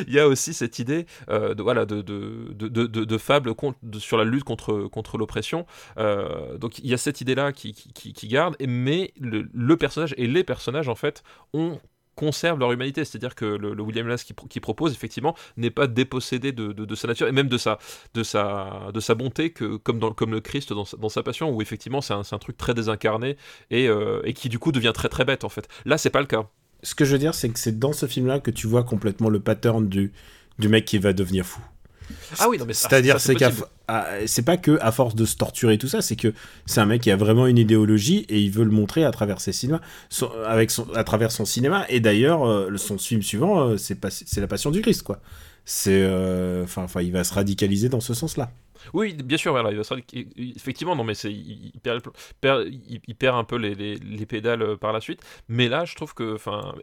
il 0.07 0.13
y 0.15 0.19
a 0.21 0.27
aussi 0.29 0.55
cette 0.55 0.79
idée 0.79 1.07
de, 1.29 1.63
voilà, 1.63 1.85
de, 1.85 2.01
de, 2.03 2.53
de, 2.53 2.87
de, 2.87 3.19
fable 3.19 3.55
contre- 3.55 3.79
sur 3.99 4.17
la 4.17 4.25
lutte 4.25 4.45
contre, 4.45 4.89
contre 4.89 5.19
l'oppression. 5.19 5.67
Donc 6.59 6.79
il 6.79 6.87
y 6.87 6.95
a 6.95 6.99
cette 6.99 7.21
idée-là 7.21 7.53
qui, 7.53 7.73
qui, 7.73 7.93
qui- 7.93 8.13
qui 8.13 8.29
garde, 8.29 8.57
mais 8.67 9.13
le, 9.21 9.49
le 9.53 9.77
personnage 9.77 10.15
et 10.17 10.27
les 10.27 10.45
personnages, 10.45 10.89
en 10.89 10.95
fait, 10.95 11.23
ont 11.53 11.81
conservent 12.15 12.59
leur 12.59 12.73
humanité, 12.73 13.05
c'est-à-dire 13.05 13.35
que 13.35 13.45
le, 13.45 13.81
William 13.83 14.07
Wallace 14.07 14.25
qui, 14.25 14.33
pro- 14.33 14.47
qui 14.47 14.61
propose 14.61 14.93
effectivement 14.93 15.35
n'est 15.57 15.71
pas 15.71 15.87
dépossédé 15.87 16.53
de, 16.53 16.95
sa 16.95 17.09
nature 17.09 17.29
et 17.29 17.33
même 17.33 17.49
de 17.49 17.59
sa, 17.59 17.79
bonté 19.15 19.51
que 19.51 19.77
comme, 19.77 20.01
le 20.01 20.41
Christ 20.41 20.73
dans 20.73 21.09
sa, 21.09 21.23
passion 21.23 21.51
où 21.51 21.63
effectivement 21.63 22.01
c'est 22.01 22.15
un, 22.15 22.39
truc 22.39 22.57
très 22.57 22.75
désincarné 22.75 23.37
et, 23.71 23.89
euh, 23.89 24.21
et 24.25 24.33
qui 24.33 24.49
du 24.49 24.59
coup 24.59 24.73
devient 24.73 24.93
très 24.95 25.09
très 25.09 25.25
bête 25.25 25.45
en 25.45 25.49
fait. 25.49 25.69
Là 25.85 25.99
c'est 25.99 26.11
pas 26.11 26.21
le 26.21 26.27
cas. 26.27 26.49
Ce 26.83 26.95
que 26.95 27.07
je 27.07 27.13
veux 27.13 27.19
dire, 27.19 27.35
c'est 27.35 27.49
que 27.49 27.59
c'est 27.59 27.79
dans 27.79 27.95
ce 27.95 28.07
film-là 28.07 28.41
que 28.41 28.51
tu 28.51 28.67
vois 28.67 28.85
complètement 28.85 29.31
le 29.31 29.41
pattern 29.41 29.89
du, 29.89 30.13
du 30.59 30.69
mec 30.69 30.85
qui 30.85 30.99
va 30.99 31.15
devenir 31.15 31.47
fou. 31.47 31.63
Ah 32.39 32.49
oui 32.49 32.59
non 32.59 32.65
mais 32.67 32.73
C'est-à-dire, 32.75 33.21
c'est 33.21 33.35
qu'à 33.35 33.51
c'est 34.27 34.45
pas 34.45 34.57
que 34.57 34.79
à 34.81 34.93
force 34.93 35.15
de 35.15 35.25
se 35.25 35.37
torturer 35.37 35.75
et 35.75 35.79
tout 35.79 35.89
ça, 35.89 36.01
c'est 36.03 36.17
que 36.17 36.33
c'est 36.67 36.81
un 36.81 36.87
mec 36.87 37.03
qui 37.03 37.11
a 37.11 37.17
vraiment 37.17 37.47
une 37.47 37.59
idéologie 37.59 38.25
et 38.29 38.41
il 38.41 38.51
veut 38.51 38.65
le 38.65 38.71
montrer 38.71 39.05
à 39.05 39.11
travers 39.11 39.41
ses 39.41 39.53
cinémas, 39.53 39.81
son- 40.09 40.31
avec 40.47 40.71
son, 40.71 40.91
à 40.95 41.05
travers 41.05 41.31
son 41.33 41.45
cinéma. 41.45 41.85
Et 41.89 42.01
d'ailleurs, 42.01 42.47
euh, 42.49 42.77
son 42.77 42.97
film 42.99 43.23
suivant, 43.23 43.69
euh, 43.69 43.77
c'est 43.77 43.95
pas, 43.97 44.11
c'est 44.11 44.41
la 44.41 44.47
Passion 44.47 44.71
du 44.71 44.81
Christ, 44.81 45.03
quoi. 45.03 45.21
C'est, 45.67 46.03
euh, 46.03 46.65
enfin, 46.65 46.83
enfin, 46.83 47.03
il 47.03 47.13
va 47.13 47.25
se 47.25 47.33
radicaliser 47.35 47.89
dans 47.89 48.01
ce 48.01 48.15
sens-là. 48.15 48.51
Oui, 48.93 49.15
bien 49.15 49.37
sûr, 49.39 49.57
effectivement, 50.37 50.97
non, 50.97 51.05
mais 51.05 51.15
il, 51.15 51.73
perd, 51.83 52.03
perd- 52.41 53.37
un 53.37 53.45
peu 53.45 53.57
les, 53.57 53.75
les, 53.75 53.97
les 53.97 54.27
pédales 54.27 54.63
euh, 54.63 54.77
par 54.77 54.93
la 54.93 55.01
suite, 55.01 55.21
mais 55.49 55.69
là, 55.69 55.85
je 55.85 55.95
trouve 55.95 56.15
que, 56.15 56.37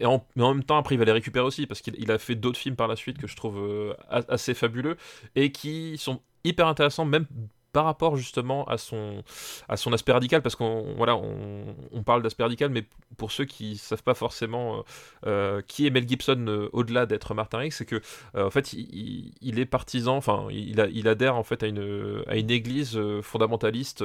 en, 0.06 0.26
en 0.40 0.53
même 0.53 0.64
temps, 0.64 0.78
après, 0.78 0.95
il 0.95 0.98
va 0.98 1.06
les 1.06 1.11
récupérer 1.11 1.45
aussi, 1.45 1.68
parce 1.68 1.82
qu'il 1.82 1.95
il 1.98 2.11
a 2.11 2.18
fait 2.18 2.36
d'autres 2.36 2.60
films 2.60 2.76
par 2.76 2.88
la 2.88 2.95
suite 2.95 3.18
que 3.18 3.28
je 3.28 3.36
trouve 3.36 3.57
euh, 3.60 3.94
assez 4.10 4.53
fabuleux, 4.53 4.98
et 5.36 5.52
qui 5.52 5.98
sont 5.98 6.22
hyper 6.44 6.68
intéressants, 6.68 7.06
même 7.06 7.26
par 7.72 7.85
rapport 7.85 8.15
justement 8.18 8.65
à 8.65 8.77
son, 8.77 9.23
à 9.69 9.77
son 9.77 9.93
aspect 9.93 10.11
radical, 10.11 10.41
parce 10.41 10.56
qu'on 10.56 10.93
voilà, 10.98 11.15
on, 11.15 12.03
parle 12.03 12.23
d'aspect 12.23 12.43
radical, 12.43 12.69
mais 12.69 12.85
pour 13.18 13.31
ceux 13.31 13.45
qui 13.45 13.77
savent 13.77 14.03
pas 14.03 14.14
forcément 14.15 14.77
euh, 14.77 14.81
euh, 15.27 15.61
qui 15.68 15.85
est 15.85 15.89
Mel 15.91 16.07
Gibson 16.07 16.45
euh, 16.48 16.69
au-delà 16.73 17.06
d'être 17.06 17.34
Martin 17.34 17.60
Riggs, 17.60 17.72
c'est 17.73 17.85
que 17.85 18.02
en 18.35 18.49
fait, 18.49 18.73
il, 18.73 19.34
il- 19.41 19.60
est 19.60 19.65
partisan, 19.65 20.18
enfin, 20.18 20.48
il, 20.49 20.84
il 20.93 21.07
adhère 21.07 21.35
en 21.35 21.43
fait 21.43 21.61
à 21.64 21.68
une, 21.68 22.23
à 22.27 22.35
une 22.38 22.49
église 22.49 22.99
fondamentaliste 23.22 24.03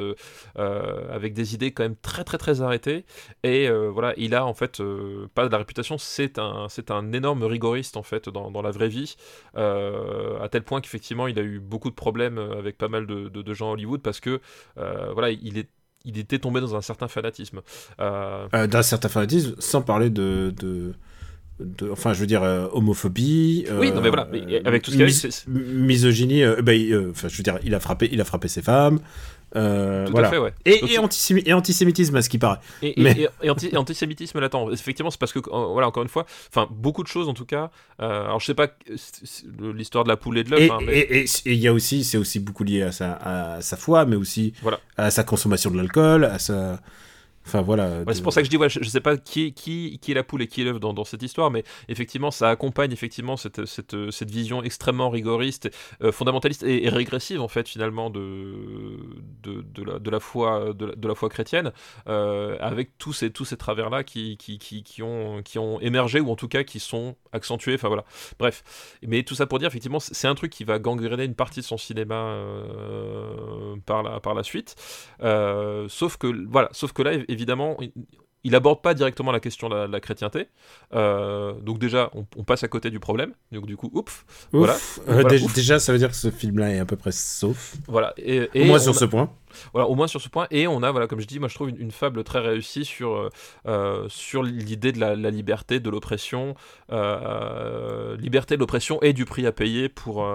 avec 0.56 1.34
des 1.34 1.55
idées 1.55 1.72
quand 1.72 1.82
même 1.84 1.97
très 1.97 2.24
très 2.24 2.38
très 2.38 2.60
arrêtées. 2.60 3.05
Et 3.43 3.68
voilà, 3.70 4.14
il 4.16 4.34
a 4.34 4.44
en 4.44 4.55
fait 4.55 4.82
pas 5.34 5.47
de 5.47 5.52
la 5.52 5.59
réputation, 5.59 5.98
c'est 5.98 6.38
un, 6.38 6.66
c'est 6.68 6.90
un 6.90 7.12
énorme 7.12 7.44
rigoriste 7.44 7.97
en 7.97 8.02
fait 8.02 8.28
dans, 8.28 8.51
dans 8.51 8.62
la 8.62 8.70
vraie 8.70 8.88
vie, 8.88 9.16
à 9.55 10.48
tel 10.51 10.62
point 10.62 10.80
qu'effectivement, 10.80 11.26
il 11.26 11.38
a 11.38 11.43
eu 11.43 11.59
beaucoup 11.60 11.90
de 11.90 11.94
problèmes 11.94 12.38
avec 12.38 12.76
pas 12.78 12.88
mal 12.88 13.06
de, 13.06 13.28
de- 13.28 13.43
de 13.43 13.55
gens 13.56 13.70
à 13.70 13.72
Hollywood 13.72 14.00
parce 14.02 14.20
que 14.20 14.40
euh, 14.78 15.12
voilà, 15.12 15.30
il 15.30 15.58
est 15.58 15.68
il 16.04 16.18
était 16.18 16.38
tombé 16.38 16.60
dans 16.60 16.76
un 16.76 16.82
certain 16.82 17.08
fanatisme. 17.08 17.62
Euh, 18.00 18.46
Euh, 18.54 18.68
D'un 18.68 18.82
certain 18.82 19.08
fanatisme, 19.08 19.56
sans 19.58 19.82
parler 19.82 20.08
de, 20.08 20.54
de, 20.56 20.94
de- 21.58 21.90
enfin, 21.90 22.12
je 22.12 22.20
veux 22.20 22.26
dire, 22.28 22.44
euh, 22.44 22.68
homophobie. 22.72 23.66
Oui, 23.68 23.88
euh, 23.90 23.94
non, 23.94 24.00
mais 24.00 24.10
voilà, 24.10 24.28
mais 24.30 24.64
avec 24.64 24.82
tout 24.82 24.92
ce 24.92 24.96
qu'il 24.96 25.04
y 25.04 25.08
a 25.08 25.50
mis- 25.50 25.84
misogynie. 25.86 26.44
euh, 26.44 27.10
Enfin, 27.10 27.26
je 27.28 27.36
veux 27.36 27.42
dire, 27.42 27.58
il 27.64 27.74
a 27.74 27.80
frappé, 27.80 28.08
il 28.12 28.20
a 28.20 28.24
frappé 28.24 28.46
ses 28.46 28.62
femmes. 28.62 29.00
Euh, 29.56 30.06
tout 30.06 30.12
voilà. 30.12 30.28
à 30.28 30.30
fait, 30.30 30.38
ouais. 30.38 30.52
Et, 30.64 30.80
Donc, 30.80 30.90
et, 30.90 30.98
antisémi- 30.98 31.42
et 31.46 31.52
antisémitisme, 31.52 32.14
à 32.16 32.22
ce 32.22 32.28
qui 32.28 32.38
paraît. 32.38 32.58
Et, 32.82 32.94
Mais- 32.98 33.28
et- 33.42 33.50
anti- 33.50 33.76
antisémitisme 33.76 34.38
là-dedans. 34.38 34.70
Effectivement, 34.70 35.10
c'est 35.10 35.18
parce 35.18 35.32
que, 35.32 35.38
euh, 35.38 35.66
voilà, 35.72 35.88
encore 35.88 36.02
une 36.02 36.08
fois, 36.08 36.26
enfin, 36.50 36.68
beaucoup 36.70 37.02
de 37.02 37.08
choses 37.08 37.28
en 37.28 37.34
tout 37.34 37.46
cas. 37.46 37.70
euh, 38.02 38.24
alors, 38.26 38.40
je 38.40 38.46
sais 38.46 38.54
pas 38.54 38.68
l'histoire 39.74 40.04
de 40.04 40.08
la 40.10 40.16
poule 40.16 40.38
et 40.38 40.44
de 40.44 40.50
l'œuf, 40.50 40.60
Et 40.60 40.70
hein, 40.70 40.78
mais 40.84 40.98
et- 40.98 41.24
il 41.46 41.54
y 41.54 41.66
a 41.68 41.72
aussi, 41.72 42.04
c'est 42.04 42.18
aussi 42.18 42.40
beaucoup 42.40 42.62
lié 42.64 42.82
à 42.82 42.92
sa, 42.92 43.12
à 43.14 43.60
sa 43.62 43.76
foi, 43.76 44.04
mais 44.04 44.16
aussi 44.16 44.52
Voilà. 44.62 44.78
à 44.96 45.10
sa 45.10 45.24
consommation 45.24 45.70
de 45.70 45.76
l'alcool, 45.78 46.24
à 46.24 46.38
sa. 46.38 46.80
Enfin 47.47 47.62
voilà. 47.62 48.02
Ouais, 48.06 48.14
c'est 48.14 48.23
pour 48.23 48.32
ça 48.32 48.40
que 48.40 48.47
je 48.47 48.51
dis, 48.51 48.56
ouais, 48.56 48.68
je, 48.68 48.82
je 48.82 48.89
sais 48.89 49.01
pas 49.01 49.16
qui, 49.16 49.52
qui, 49.52 49.98
qui 50.01 50.10
est 50.10 50.14
la 50.14 50.24
poule 50.24 50.43
et 50.43 50.48
qui 50.48 50.62
est 50.62 50.64
l'œuf 50.64 50.81
dans, 50.81 50.93
dans 50.93 51.05
cette 51.05 51.23
histoire, 51.23 51.51
mais 51.51 51.62
effectivement, 51.89 52.32
ça 52.32 52.51
accompagne 52.51 52.93
effectivement 52.93 53.36
cette, 53.36 53.64
cette, 53.66 54.10
cette 54.10 54.31
vision 54.31 54.62
extrêmement 54.64 55.10
rigoriste, 55.10 55.70
euh, 56.02 56.10
fondamentaliste 56.10 56.64
et, 56.64 56.85
et 56.85 56.89
régressive 56.89 57.40
en 57.40 57.48
fait 57.48 57.68
finalement 57.68 58.10
de, 58.10 58.97
de, 59.43 59.62
de 59.62 59.82
la, 59.85 59.98
de 60.01 60.10
la 60.10 60.20
foi 60.20 60.73
de 60.74 60.86
la, 60.86 60.94
de 60.97 61.09
la 61.09 61.14
foi 61.14 61.28
chrétienne, 61.28 61.73
euh, 62.09 62.56
avec 62.59 62.98
tous 62.98 63.12
ces 63.12 63.31
tous 63.31 63.44
ces 63.44 63.56
travers 63.56 63.90
là 63.90 64.02
qui, 64.02 64.36
qui, 64.36 64.59
qui, 64.59 64.82
qui 64.82 65.02
ont 65.02 65.43
qui 65.43 65.59
ont 65.59 65.81
émergé 65.81 66.20
ou 66.20 66.31
en 66.31 66.36
tout 66.36 66.48
cas 66.48 66.64
qui 66.64 66.81
sont 66.81 67.14
accentués. 67.32 67.74
Enfin 67.74 67.89
voilà. 67.89 68.05
Bref, 68.39 68.64
mais 69.06 69.23
tout 69.23 69.36
ça 69.36 69.47
pour 69.47 69.59
dire 69.60 69.68
effectivement, 69.68 70.01
c'est 70.01 70.27
un 70.27 70.35
truc 70.35 70.51
qui 70.51 70.64
va 70.64 70.78
gangréner 70.81 71.24
une 71.24 71.35
partie 71.36 71.60
de 71.60 71.64
son 71.64 71.78
cinéma 71.78 72.14
euh, 72.16 73.77
par 73.86 74.02
la 74.02 74.18
par 74.18 74.35
la 74.35 74.43
suite. 74.43 74.74
Sauf 75.20 76.16
que 76.16 76.27
voilà, 76.48 76.68
sauf 76.73 76.93
que 76.93 77.02
là 77.02 77.12
évidemment 77.36 77.76
il, 78.44 78.54
aborde 78.54 78.80
pas 78.80 78.94
directement 78.94 79.32
la 79.32 79.40
question 79.40 79.68
de 79.68 79.74
la, 79.94 80.00
chrétienté. 80.00 80.46
Euh, 80.94 81.52
donc 81.60 81.78
déjà 81.78 82.10
on, 82.14 82.24
on 82.36 82.44
passe 82.44 82.62
à 82.62 82.68
côté 82.68 82.90
du 82.90 83.00
problème. 83.00 83.32
Donc 83.52 83.66
du 83.66 83.76
coup 83.76 83.90
ouf, 83.92 84.24
Ouf. 84.24 84.24
voilà. 84.52 84.74
Euh, 85.08 85.20
Voilà, 85.20 85.28
dé- 85.30 85.42
ouf. 85.44 85.52
Déjà, 85.54 85.78
ça 85.80 85.92
veut 85.92 85.98
dire 85.98 86.10
que 86.10 86.16
ce 86.16 86.30
film-là 86.30 86.70
est 86.72 86.78
à 86.78 86.84
peu 86.86 86.96
près 86.96 87.12
sauf. 87.12 87.74
voilà. 87.88 88.14
Et, 88.16 88.48
Au 88.62 88.64
moins 88.64 88.78
sur 88.78 88.92
a- 88.96 88.98
ce 88.98 89.04
point. 89.04 89.30
Voilà, 89.72 89.88
au 89.88 89.94
moins 89.94 90.06
sur 90.06 90.20
ce 90.20 90.28
point. 90.28 90.46
Et 90.50 90.66
on 90.66 90.82
a, 90.82 90.90
voilà, 90.90 91.06
comme 91.06 91.20
je 91.20 91.26
dis, 91.26 91.38
moi 91.38 91.48
je 91.48 91.54
trouve 91.54 91.70
une, 91.70 91.90
fable 91.90 92.24
très 92.24 92.40
réussie 92.40 92.84
sur, 92.84 93.14
euh, 93.14 93.30
euh, 93.66 94.08
sur 94.08 94.42
l'idée 94.42 94.92
de 94.92 95.00
la, 95.00 95.14
liberté, 95.30 95.80
de 95.80 95.90
l'oppression, 95.90 96.54
euh, 96.92 98.16
liberté 98.16 98.56
de 98.56 98.60
l'oppression 98.60 99.00
et 99.02 99.12
du 99.12 99.24
prix 99.24 99.46
à 99.46 99.52
payer 99.52 99.88
pour, 99.88 100.26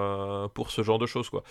pour 0.53 0.71
ce 0.71 0.83
genre 0.83 0.99
de 0.99 1.05
choses. 1.05 1.29
Quoi. 1.29 1.43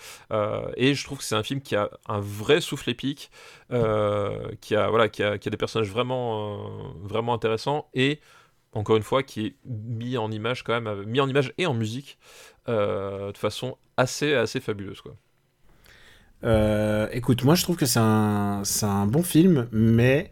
Et 0.75 0.93
je 0.93 1.03
trouve 1.03 1.19
que 1.19 1.23
c'est 1.23 1.35
un 1.35 1.43
film 1.43 1.61
qui 1.61 1.75
a 1.75 1.89
un 2.07 2.19
vrai 2.19 2.61
souffle 2.61 2.89
épique, 2.89 3.31
qui, 3.69 4.75
a, 4.75 4.89
voilà, 4.89 5.09
qui, 5.09 5.23
a, 5.23 5.37
qui 5.37 5.47
a 5.47 5.51
des 5.51 5.57
personnages 5.57 5.89
vraiment, 5.89 6.93
vraiment 7.01 7.33
intéressants 7.33 7.89
et 7.93 8.19
encore 8.73 8.95
une 8.95 9.03
fois 9.03 9.21
qui 9.21 9.47
est 9.47 9.55
mis 9.65 10.17
en 10.17 10.31
image 10.31 10.63
quand 10.63 10.79
même, 10.79 11.03
mis 11.03 11.19
en 11.19 11.27
image 11.27 11.53
et 11.57 11.65
en 11.65 11.73
musique 11.73 12.17
de 12.67 13.37
façon 13.37 13.77
assez, 13.97 14.33
assez 14.33 14.59
fabuleuse. 14.59 15.01
Quoi. 15.01 15.15
Euh, 16.43 17.07
écoute, 17.11 17.43
moi 17.43 17.55
je 17.55 17.63
trouve 17.63 17.75
que 17.75 17.85
c'est 17.85 17.99
un, 17.99 18.61
c'est 18.63 18.85
un 18.85 19.05
bon 19.05 19.23
film, 19.23 19.67
mais, 19.71 20.31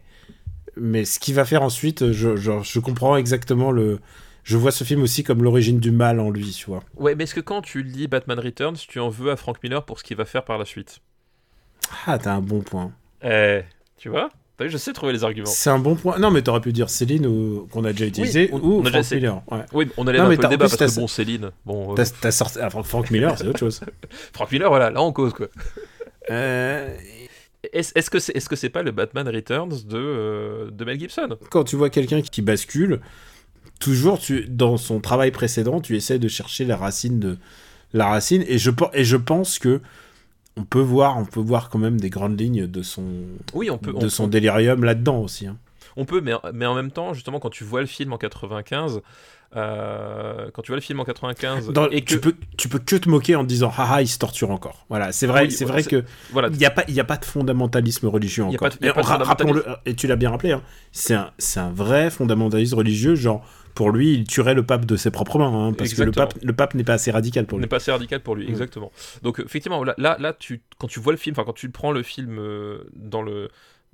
mais 0.76 1.04
ce 1.04 1.18
qu'il 1.20 1.34
va 1.34 1.44
faire 1.44 1.62
ensuite, 1.62 2.12
je, 2.12 2.36
je, 2.36 2.52
je 2.62 2.80
comprends 2.80 3.16
exactement 3.16 3.70
le. 3.70 4.00
Je 4.42 4.56
vois 4.56 4.70
ce 4.72 4.84
film 4.84 5.02
aussi 5.02 5.22
comme 5.22 5.42
l'origine 5.42 5.78
du 5.80 5.90
mal 5.90 6.18
en 6.18 6.30
lui, 6.30 6.50
tu 6.50 6.66
vois. 6.66 6.82
Ouais, 6.96 7.14
mais 7.14 7.24
est-ce 7.24 7.34
que 7.34 7.40
quand 7.40 7.60
tu 7.60 7.82
lis 7.82 8.08
Batman 8.08 8.38
Returns, 8.40 8.76
tu 8.88 8.98
en 8.98 9.08
veux 9.10 9.30
à 9.30 9.36
Frank 9.36 9.62
Miller 9.62 9.84
pour 9.84 9.98
ce 9.98 10.04
qu'il 10.04 10.16
va 10.16 10.24
faire 10.24 10.44
par 10.44 10.56
la 10.58 10.64
suite? 10.64 11.00
Ah, 12.06 12.18
t'as 12.18 12.32
un 12.34 12.40
bon 12.40 12.60
point. 12.60 12.90
Eh, 13.22 13.60
tu 13.98 14.08
vois? 14.08 14.30
T'as 14.56 14.64
vu, 14.64 14.70
je 14.70 14.78
sais 14.78 14.92
trouver 14.94 15.12
les 15.12 15.24
arguments. 15.24 15.46
C'est 15.46 15.70
un 15.70 15.78
bon 15.78 15.94
point. 15.94 16.18
Non, 16.18 16.30
mais 16.30 16.40
t'aurais 16.42 16.60
pu 16.62 16.72
dire 16.72 16.88
Céline 16.90 17.26
ou 17.26 17.68
qu'on 17.70 17.84
a 17.84 17.92
déjà 17.92 18.06
utilisé 18.06 18.48
on- 18.52 18.58
ou 18.60 18.80
on 18.80 18.84
Frank. 18.84 19.10
Miller. 19.12 19.42
Ouais. 19.50 19.64
Oui, 19.72 19.88
on 19.98 20.06
allait 20.06 20.18
un 20.18 20.26
peu 20.26 20.36
le 20.36 20.46
en 20.46 20.48
débat 20.48 20.68
plus, 20.68 20.76
parce 20.76 20.94
que 20.94 21.00
bon, 21.00 21.06
Céline, 21.06 21.50
bon, 21.66 21.92
euh, 21.92 21.94
T'as 21.96 22.06
t'as 22.20 22.30
sorti. 22.30 22.58
ah, 22.60 22.70
Frank 22.70 23.10
Miller, 23.10 23.36
c'est 23.38 23.46
autre 23.46 23.58
chose. 23.58 23.80
Frank 24.32 24.50
Miller, 24.50 24.68
voilà, 24.70 24.90
là 24.90 25.02
on 25.02 25.12
cause 25.12 25.34
quoi. 25.34 25.48
Euh, 26.30 26.94
Est-ce 27.72 28.10
que 28.10 28.18
c'est 28.18 28.36
est 28.36 28.40
-ce 28.46 28.56
c'est 28.56 28.70
pas 28.70 28.82
le 28.82 28.90
Batman 28.90 29.28
Returns 29.28 29.68
de, 29.86 29.96
euh, 29.96 30.70
de 30.70 30.84
Mel 30.84 30.98
Gibson? 30.98 31.36
Quand 31.50 31.64
tu 31.64 31.76
vois 31.76 31.90
quelqu'un 31.90 32.20
qui 32.22 32.42
bascule, 32.42 33.00
toujours 33.78 34.18
tu, 34.18 34.46
dans 34.48 34.76
son 34.76 35.00
travail 35.00 35.30
précédent, 35.30 35.80
tu 35.80 35.96
essaies 35.96 36.18
de 36.18 36.28
chercher 36.28 36.64
la 36.64 36.76
racine 36.76 37.18
de 37.20 37.38
la 37.92 38.06
racine. 38.06 38.44
Et 38.48 38.58
je, 38.58 38.70
et 38.94 39.04
je 39.04 39.16
pense 39.16 39.58
que 39.58 39.80
on 40.56 40.64
peut 40.64 40.80
voir, 40.80 41.16
on 41.18 41.24
peut 41.24 41.40
voir 41.40 41.68
quand 41.70 41.78
même 41.78 42.00
des 42.00 42.10
grandes 42.10 42.38
lignes 42.38 42.66
de 42.66 42.82
son, 42.82 43.04
Oui, 43.54 43.70
on 43.70 43.78
peut, 43.78 43.92
de 43.92 44.06
on, 44.06 44.10
son 44.10 44.26
délirium 44.26 44.84
là-dedans 44.84 45.20
aussi. 45.22 45.46
hein. 45.46 45.56
on 45.96 46.04
peut 46.04 46.20
mais, 46.20 46.32
mais 46.52 46.66
en 46.66 46.74
même 46.74 46.90
temps, 46.90 47.14
justement, 47.14 47.40
quand 47.40 47.50
tu 47.50 47.64
vois 47.64 47.80
le 47.80 47.86
film 47.86 48.12
en 48.12 48.18
95, 48.18 48.96
euh, 48.96 49.00
quand 49.54 50.62
tu 50.62 50.68
vois 50.68 50.76
le 50.76 50.80
film 50.82 51.00
en 51.00 51.04
95 51.04 51.70
Dans- 51.70 51.88
et 51.90 52.02
que 52.02 52.06
tu, 52.06 52.20
peux, 52.20 52.34
tu 52.56 52.68
peux 52.68 52.78
que 52.78 52.96
te 52.96 53.08
moquer 53.08 53.36
en 53.36 53.42
te 53.42 53.48
disant 53.48 53.72
haha 53.76 54.02
il 54.02 54.08
se 54.08 54.18
torture 54.18 54.50
encore. 54.50 54.86
Voilà, 54.88 55.12
c'est 55.12 55.26
vrai, 55.26 55.42
Oui, 55.44 55.50
c'est 55.50 55.64
voilà, 55.64 55.82
vrai 55.82 55.90
que 55.90 56.04
voilà, 56.32 56.48
il 56.48 56.56
n'y 56.56 56.64
a 56.66 56.70
pas 56.70 56.84
il 56.88 56.94
y 56.94 57.00
a 57.00 57.04
pas 57.04 57.16
de 57.16 57.24
fondamentalisme 57.24 58.06
religieux 58.06 58.44
encore. 58.44 58.68
pas 58.70 58.86
Et 58.86 58.92
fondamentalisme. 58.92 59.76
et 59.86 59.94
tu 59.94 60.06
l'as 60.06 60.16
bien 60.16 60.30
rappelé, 60.30 60.52
hein, 60.52 60.62
c'est 60.92 61.14
un 61.14 61.30
c'est 61.38 61.60
un 61.60 61.70
vrai 61.72 62.10
fondamentalisme 62.10 62.76
religieux. 62.76 63.14
Genre 63.14 63.44
pour 63.74 63.90
lui, 63.92 64.14
il 64.14 64.24
tuerait 64.24 64.54
le 64.54 64.64
pape 64.66 64.84
de 64.84 64.96
ses 64.96 65.10
propres 65.10 65.38
mains 65.38 65.68
hein, 65.68 65.72
parce 65.72 65.94
que 65.94 66.02
le 66.02 66.10
pape 66.12 66.34
le 66.42 66.52
pape 66.52 66.74
n'est 66.74 66.84
pas 66.84 66.94
assez 66.94 67.10
radical 67.10 67.46
pour 67.46 67.58
n'est 67.58 67.62
lui. 67.64 67.68
pas 67.68 67.76
assez 67.76 67.92
radical 67.92 68.20
pour 68.20 68.34
lui, 68.34 68.46
Mm. 68.46 68.50
exactement. 68.50 68.90
Donc 69.22 69.38
euh, 69.40 69.44
effectivement, 69.44 69.82
là, 69.84 69.94
là, 69.98 70.16
là, 70.18 70.32
tu, 70.32 70.62
quand 70.78 70.86
tu 70.88 70.98
vois 71.00 71.12
le 71.12 71.18
film, 71.18 71.34
enfin 71.34 71.44
quand 71.44 71.52
tu 71.54 71.70
prends 71.70 71.92
le 71.92 72.02
film 72.02 72.38
euh, 72.38 72.84
dans 72.96 73.22
le, 73.22 73.48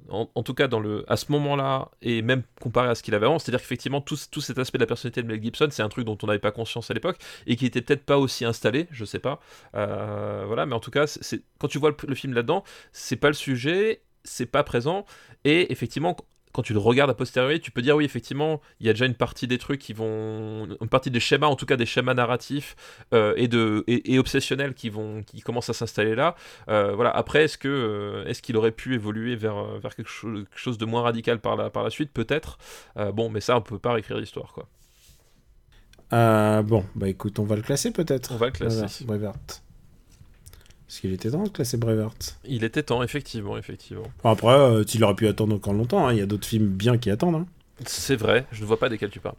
en, 0.09 0.43
tout 0.43 0.55
cas 0.55 0.69
dans 0.69 0.79
le, 0.79 1.05
à 1.09 1.17
ce 1.17 1.33
moment-là, 1.33 1.91
et 2.01 2.23
même 2.23 2.43
comparé 2.61 2.89
à 2.89 2.95
ce 2.95 3.03
qu'il 3.03 3.15
avait 3.15 3.27
avant, 3.27 3.39
c'est-à-dire 3.39 3.61
qu'effectivement 3.61 4.01
tout, 4.01 4.17
tout 4.31 4.41
cet 4.41 4.59
aspect 4.59 4.79
de 4.79 4.83
la 4.83 4.87
personnalité 4.87 5.23
de 5.23 5.27
Mel 5.27 5.43
Gibson, 5.43 5.69
c'est 5.71 5.83
un 5.83 5.89
truc 5.89 6.05
dont 6.05 6.17
on 6.23 6.27
n'avait 6.27 6.39
pas 6.39 6.53
conscience 6.53 6.91
à 6.91 6.95
l'époque 6.95 7.19
et 7.47 7.57
qui 7.57 7.67
était 7.67 7.83
peut-être 7.83 8.05
pas 8.05 8.19
aussi 8.19 8.45
installé, 8.45 8.87
je 8.91 9.05
sais 9.05 9.19
pas. 9.19 9.41
Euh, 9.75 10.45
voilà, 10.47 10.67
mais 10.67 10.75
en 10.75 10.81
tout 10.81 10.91
cas, 10.91 11.07
c'est 11.07 11.43
quand 11.59 11.69
tu 11.69 11.79
vois 11.79 11.91
le, 11.91 11.97
le 12.07 12.15
film 12.15 12.35
là-dedans, 12.35 12.63
c'est 12.93 13.17
pas 13.17 13.29
le 13.29 13.35
sujet, 13.35 14.03
c'est 14.25 14.47
pas 14.47 14.63
présent, 14.63 15.05
et 15.45 15.73
effectivement. 15.73 16.17
Quand 16.57 16.63
tu 16.63 16.73
le 16.73 16.79
regardes 16.79 17.11
a 17.11 17.15
posteriori, 17.15 17.61
tu 17.61 17.71
peux 17.71 17.83
dire 17.83 17.97
oui, 17.97 18.07
effectivement, 18.07 18.63
il 18.81 18.87
y 18.87 18.89
a 18.89 18.95
déjà 18.95 19.05
une 19.05 19.15
partie 19.15 19.47
des 19.47 19.59
trucs 19.59 19.79
qui 19.79 19.93
vont, 19.93 20.67
une 20.81 20.89
partie 20.89 21.11
des 21.11 21.21
schémas, 21.21 21.49
en 21.49 21.55
tout 21.55 21.67
cas 21.67 21.77
des 21.77 21.85
schémas 21.85 22.15
narratifs 22.15 22.77
euh, 23.13 23.35
et 23.37 23.47
de 23.47 23.85
et, 23.87 24.15
et 24.15 24.19
obsessionnels 24.19 24.73
qui 24.73 24.89
vont 24.89 25.23
qui 25.23 25.43
commencent 25.43 25.69
à 25.69 25.75
s'installer 25.75 26.15
là. 26.15 26.35
Euh, 26.71 26.95
voilà. 26.95 27.11
Après, 27.11 27.45
est-ce 27.45 27.59
que 27.59 27.69
euh, 27.69 28.25
est-ce 28.25 28.41
qu'il 28.41 28.57
aurait 28.57 28.71
pu 28.73 28.95
évoluer 28.95 29.37
vers 29.37 29.63
vers 29.79 29.95
quelque 29.95 30.09
chose, 30.09 30.47
quelque 30.49 30.59
chose 30.59 30.79
de 30.79 30.87
moins 30.87 31.03
radical 31.03 31.41
par 31.41 31.57
la 31.57 31.69
par 31.69 31.85
la 31.85 31.91
suite, 31.91 32.11
peut-être. 32.11 32.57
Euh, 32.97 33.13
bon, 33.13 33.29
mais 33.29 33.43
ça, 33.43 33.59
on 33.59 33.61
peut 33.61 33.79
pas 33.79 33.93
réécrire 33.93 34.17
l'histoire, 34.17 34.55
quoi. 34.55 34.67
Bon, 36.11 36.87
bah 36.95 37.11
écoute, 37.11 37.39
on 37.39 37.45
va 37.45 37.57
le 37.57 37.63
classer 37.63 37.91
peut-être. 37.91 38.33
On 38.33 38.39
va 38.39 38.47
le 38.47 38.53
classer. 38.53 39.05
Braveheart. 39.05 39.63
Parce 40.87 41.01
qu'il 41.01 41.13
était 41.13 41.31
temps 41.31 41.43
de 41.43 41.49
classer 41.49 41.77
Braveheart. 41.77 42.39
Il 42.45 42.63
était 42.63 42.83
temps, 42.85 43.03
effectivement, 43.03 43.59
effectivement. 43.59 44.05
Bon, 44.23 44.31
après, 44.31 44.53
euh, 44.53 44.85
tu 44.85 44.99
l'aurais 44.99 45.17
pu 45.17 45.27
attendre 45.27 45.55
encore 45.57 45.73
longtemps. 45.73 46.07
hein, 46.07 46.13
Il 46.13 46.19
y 46.19 46.23
a 46.23 46.27
d'autres 46.27 46.47
films 46.47 46.69
bien 46.69 46.97
qui 46.97 47.11
attendent. 47.11 47.35
hein. 47.35 47.47
C'est 47.87 48.17
vrai. 48.17 48.47
Je 48.53 48.63
ne 48.63 48.67
vois 48.67 48.79
pas 48.79 48.89
desquels 48.89 49.11
tu 49.11 49.21
parles. 49.21 49.35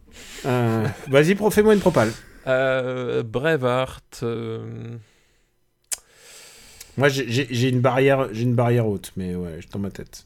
Euh, 0.46 0.86
Vas-y, 1.08 1.36
fais-moi 1.52 1.74
une 1.74 1.80
propale. 1.80 2.12
Euh, 2.48 3.24
Braveheart. 3.24 4.20
euh, 4.24 4.98
Moi, 6.98 7.10
j'ai- 7.10 7.70
une 7.70 7.80
barrière, 7.82 8.28
j'ai 8.34 8.44
une 8.44 8.56
barrière 8.56 8.88
haute, 8.88 9.12
mais 9.16 9.36
ouais, 9.36 9.60
je 9.62 9.68
dans 9.70 9.80
ma 9.80 9.92
tête. 9.92 10.26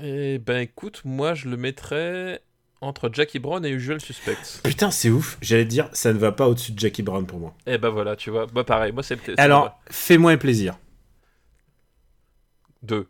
Eh 0.00 0.38
ben, 0.38 0.58
écoute, 0.60 1.02
moi, 1.04 1.34
je 1.34 1.48
le 1.48 1.56
mettrais 1.56 2.40
entre 2.80 3.10
Jackie 3.12 3.38
Brown 3.38 3.64
et 3.64 3.70
Usual 3.70 4.00
Suspects. 4.00 4.60
Putain, 4.64 4.90
c'est 4.90 5.10
ouf. 5.10 5.36
J'allais 5.42 5.64
dire, 5.64 5.88
ça 5.92 6.12
ne 6.12 6.18
va 6.18 6.32
pas 6.32 6.48
au-dessus 6.48 6.72
de 6.72 6.78
Jackie 6.78 7.02
Brown 7.02 7.26
pour 7.26 7.38
moi. 7.38 7.54
Eh 7.66 7.78
ben 7.78 7.90
voilà, 7.90 8.16
tu 8.16 8.30
vois. 8.30 8.46
Bah 8.46 8.64
pareil, 8.64 8.92
moi 8.92 9.02
c'est 9.02 9.18
Alors, 9.38 9.78
fais-moi 9.90 10.32
un 10.32 10.36
plaisir. 10.38 10.78
deux. 12.82 13.06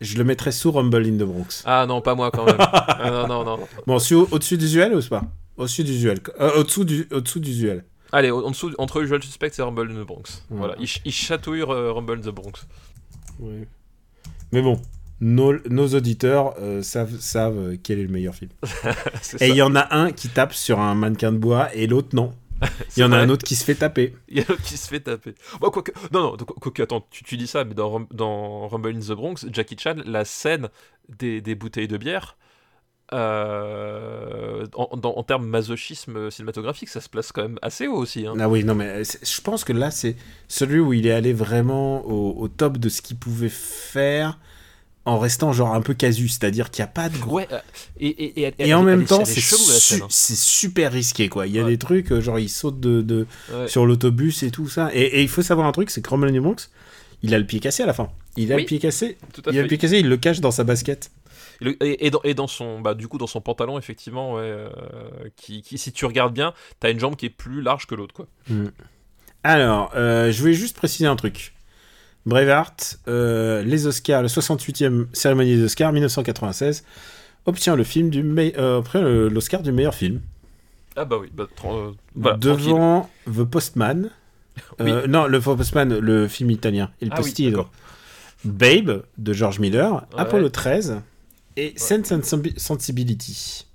Je 0.00 0.18
le 0.18 0.24
mettrais 0.24 0.52
sous 0.52 0.70
Rumble 0.72 1.06
in 1.06 1.14
the 1.16 1.22
Bronx. 1.26 1.62
Ah 1.64 1.86
non, 1.86 2.02
pas 2.02 2.14
moi 2.14 2.30
quand 2.30 2.44
même. 2.44 2.56
Ah, 3.06 3.10
non, 3.10 3.44
non, 3.44 3.56
non. 3.58 3.66
Bon, 3.86 3.94
au-dessus 3.96 4.56
d'usuel 4.58 4.94
ou 4.94 5.02
pas? 5.02 5.24
Au-dessus 5.56 5.84
d'usuel. 5.84 6.18
Euh, 6.40 6.60
au-dessous 6.60 6.84
du, 6.84 7.06
au-dessous. 7.10 7.40
Allez, 8.12 8.30
en 8.30 8.50
dessous, 8.50 8.72
entre 8.78 9.02
Usual 9.02 9.22
Suspects 9.22 9.58
et 9.58 9.62
Rumble 9.62 9.90
in 9.90 10.02
the 10.02 10.06
Bronx. 10.06 10.42
Voilà, 10.50 10.74
il, 10.78 10.86
ch- 10.88 11.02
il 11.04 11.12
chatouille 11.12 11.62
euh, 11.62 11.92
Rumble 11.92 12.18
in 12.18 12.20
the 12.22 12.34
Bronx. 12.34 12.66
Ouais. 13.40 13.66
Mais 14.52 14.62
bon, 14.62 14.80
nos, 15.24 15.54
nos 15.70 15.88
auditeurs 15.94 16.54
euh, 16.60 16.82
savent, 16.82 17.18
savent 17.18 17.58
euh, 17.58 17.76
quel 17.82 17.98
est 17.98 18.02
le 18.02 18.10
meilleur 18.10 18.34
film. 18.34 18.50
Et 19.40 19.48
il 19.48 19.56
y 19.56 19.62
en 19.62 19.74
a 19.74 19.96
un 19.96 20.12
qui 20.12 20.28
tape 20.28 20.52
sur 20.52 20.80
un 20.80 20.94
mannequin 20.94 21.32
de 21.32 21.38
bois 21.38 21.74
et 21.74 21.86
l'autre 21.86 22.10
non. 22.12 22.34
Il 22.96 23.00
y 23.00 23.04
en 23.04 23.10
a 23.10 23.16
vrai. 23.16 23.24
un 23.24 23.30
autre 23.30 23.42
qui 23.42 23.56
se 23.56 23.64
fait 23.64 23.74
taper. 23.74 24.14
Il 24.28 24.36
y 24.36 24.40
a 24.40 24.44
l'autre 24.46 24.62
qui 24.62 24.76
se 24.76 24.86
fait 24.86 25.00
taper. 25.00 25.34
Bon, 25.60 25.72
non, 26.12 26.36
non, 26.36 26.36
quoique, 26.36 26.82
attends, 26.82 27.06
tu, 27.10 27.24
tu 27.24 27.38
dis 27.38 27.46
ça, 27.46 27.64
mais 27.64 27.72
dans, 27.72 28.06
dans 28.12 28.68
Rumble 28.68 28.94
in 28.96 29.00
the 29.00 29.12
Bronx, 29.12 29.46
Jackie 29.50 29.76
Chan, 29.78 29.96
la 30.04 30.26
scène 30.26 30.68
des, 31.08 31.40
des 31.40 31.54
bouteilles 31.54 31.88
de 31.88 31.96
bière, 31.96 32.36
euh, 33.14 34.66
en, 34.74 34.88
en 35.02 35.22
termes 35.22 35.46
masochisme 35.46 36.30
cinématographique, 36.30 36.90
ça 36.90 37.00
se 37.00 37.08
place 37.08 37.32
quand 37.32 37.42
même 37.42 37.58
assez 37.62 37.86
haut 37.86 37.96
aussi. 37.96 38.26
Hein. 38.26 38.34
Ah 38.38 38.48
oui, 38.50 38.62
non, 38.62 38.74
mais 38.74 39.04
je 39.04 39.40
pense 39.40 39.64
que 39.64 39.72
là, 39.72 39.90
c'est 39.90 40.16
celui 40.48 40.80
où 40.80 40.92
il 40.92 41.06
est 41.06 41.12
allé 41.12 41.32
vraiment 41.32 42.04
au, 42.06 42.42
au 42.42 42.48
top 42.48 42.76
de 42.76 42.90
ce 42.90 43.00
qu'il 43.00 43.16
pouvait 43.16 43.48
faire 43.48 44.38
en 45.06 45.18
restant 45.18 45.52
genre 45.52 45.74
un 45.74 45.80
peu 45.82 45.92
casu, 45.94 46.28
c'est-à-dire 46.28 46.70
qu'il 46.70 46.82
n'y 46.82 46.88
a 46.88 46.92
pas 46.92 47.08
de 47.08 47.18
gros. 47.18 47.36
Ouais, 47.36 47.48
euh, 47.52 47.58
et, 48.00 48.08
et, 48.08 48.40
et, 48.40 48.42
elle- 48.42 48.54
Et 48.58 48.68
elle- 48.68 48.74
en 48.74 48.82
même 48.82 49.02
est- 49.02 49.06
temps, 49.06 49.24
c'est 49.24 49.40
su- 49.40 49.54
hein. 50.02 50.06
c'est 50.08 50.36
super 50.36 50.92
risqué, 50.92 51.28
quoi. 51.28 51.46
Il 51.46 51.52
y 51.54 51.58
a 51.58 51.64
Ouais. 51.64 51.70
des 51.70 51.78
trucs, 51.78 52.10
euh, 52.12 52.20
genre 52.20 52.38
il 52.38 52.48
saute 52.48 52.80
de, 52.80 53.02
de- 53.02 53.26
Ouais. 53.52 53.68
sur 53.68 53.84
l'autobus 53.86 54.42
et 54.42 54.50
tout 54.50 54.68
ça. 54.68 54.90
Et, 54.94 55.22
il 55.22 55.28
faut 55.28 55.42
savoir 55.42 55.66
un 55.66 55.72
truc, 55.72 55.90
c'est 55.90 56.00
que 56.00 56.08
Roman 56.08 56.30
Bronx, 56.40 56.70
il 57.22 57.34
a 57.34 57.38
le 57.38 57.46
pied 57.46 57.60
cassé 57.60 57.82
à 57.82 57.86
la 57.86 57.92
fin. 57.92 58.08
Il 58.36 58.50
a 58.52 58.56
Oui, 58.56 58.62
le 58.62 58.66
pied 58.66 58.78
cassé. 58.78 59.18
Il 59.50 59.58
a 59.58 59.62
le 59.62 59.68
pied 59.68 59.78
cassé, 59.78 59.98
il 59.98 60.08
le 60.08 60.16
cache 60.16 60.40
dans 60.40 60.50
sa 60.50 60.64
basket. 60.64 61.10
Et, 61.80 62.10
dans, 62.10 62.20
et 62.24 62.34
dans 62.34 62.48
son, 62.48 62.80
bah, 62.80 62.94
du 62.94 63.06
coup, 63.06 63.16
dans 63.16 63.28
son 63.28 63.40
pantalon, 63.40 63.78
effectivement, 63.78 64.34
ouais, 64.34 64.40
euh, 64.42 64.68
qui, 65.36 65.62
qui, 65.62 65.78
si 65.78 65.92
tu 65.92 66.04
regardes 66.04 66.34
bien, 66.34 66.52
t'as 66.80 66.90
une 66.90 66.98
jambe 66.98 67.14
qui 67.14 67.26
est 67.26 67.30
plus 67.30 67.62
large 67.62 67.86
que 67.86 67.94
l'autre, 67.94 68.12
quoi. 68.14 68.26
Alors, 69.42 69.92
euh, 69.94 70.32
je 70.32 70.40
voulais 70.40 70.54
juste 70.54 70.76
préciser 70.76 71.06
un 71.06 71.16
truc. 71.16 71.53
Braveheart, 72.26 72.98
euh, 73.08 73.62
les 73.62 73.86
Oscars, 73.86 74.22
le 74.22 74.28
68e 74.28 75.06
cérémonie 75.12 75.56
des 75.56 75.64
Oscars 75.64 75.92
1996, 75.92 76.84
obtient 77.46 77.76
le 77.76 77.84
film 77.84 78.10
du 78.10 78.22
me- 78.22 78.52
euh, 78.58 78.80
le- 78.94 79.28
l'Oscar 79.28 79.62
du 79.62 79.72
meilleur 79.72 79.94
film 79.94 80.20
Ah 80.96 81.04
bah 81.04 81.16
oui, 81.20 81.28
bah, 81.34 81.46
tran- 81.54 81.76
euh, 81.76 81.92
tranquille. 82.22 82.40
devant 82.40 83.10
The 83.26 83.44
Postman. 83.44 84.10
Euh, 84.80 85.08
Non, 85.08 85.26
le 85.26 85.40
Postman, 85.40 85.98
le 85.98 86.28
film 86.28 86.48
italien, 86.52 86.90
Il 87.00 87.08
Ah 87.10 87.16
Postino. 87.16 87.66
Babe 88.44 89.02
de 89.18 89.32
George 89.32 89.58
Miller, 89.58 89.92
Ouais. 89.94 90.00
Apollo 90.16 90.48
13 90.50 91.00
et 91.56 91.72
Sense 91.76 92.12
and 92.12 92.22
Sensi- 92.22 92.54
Sensibility. 92.56 93.66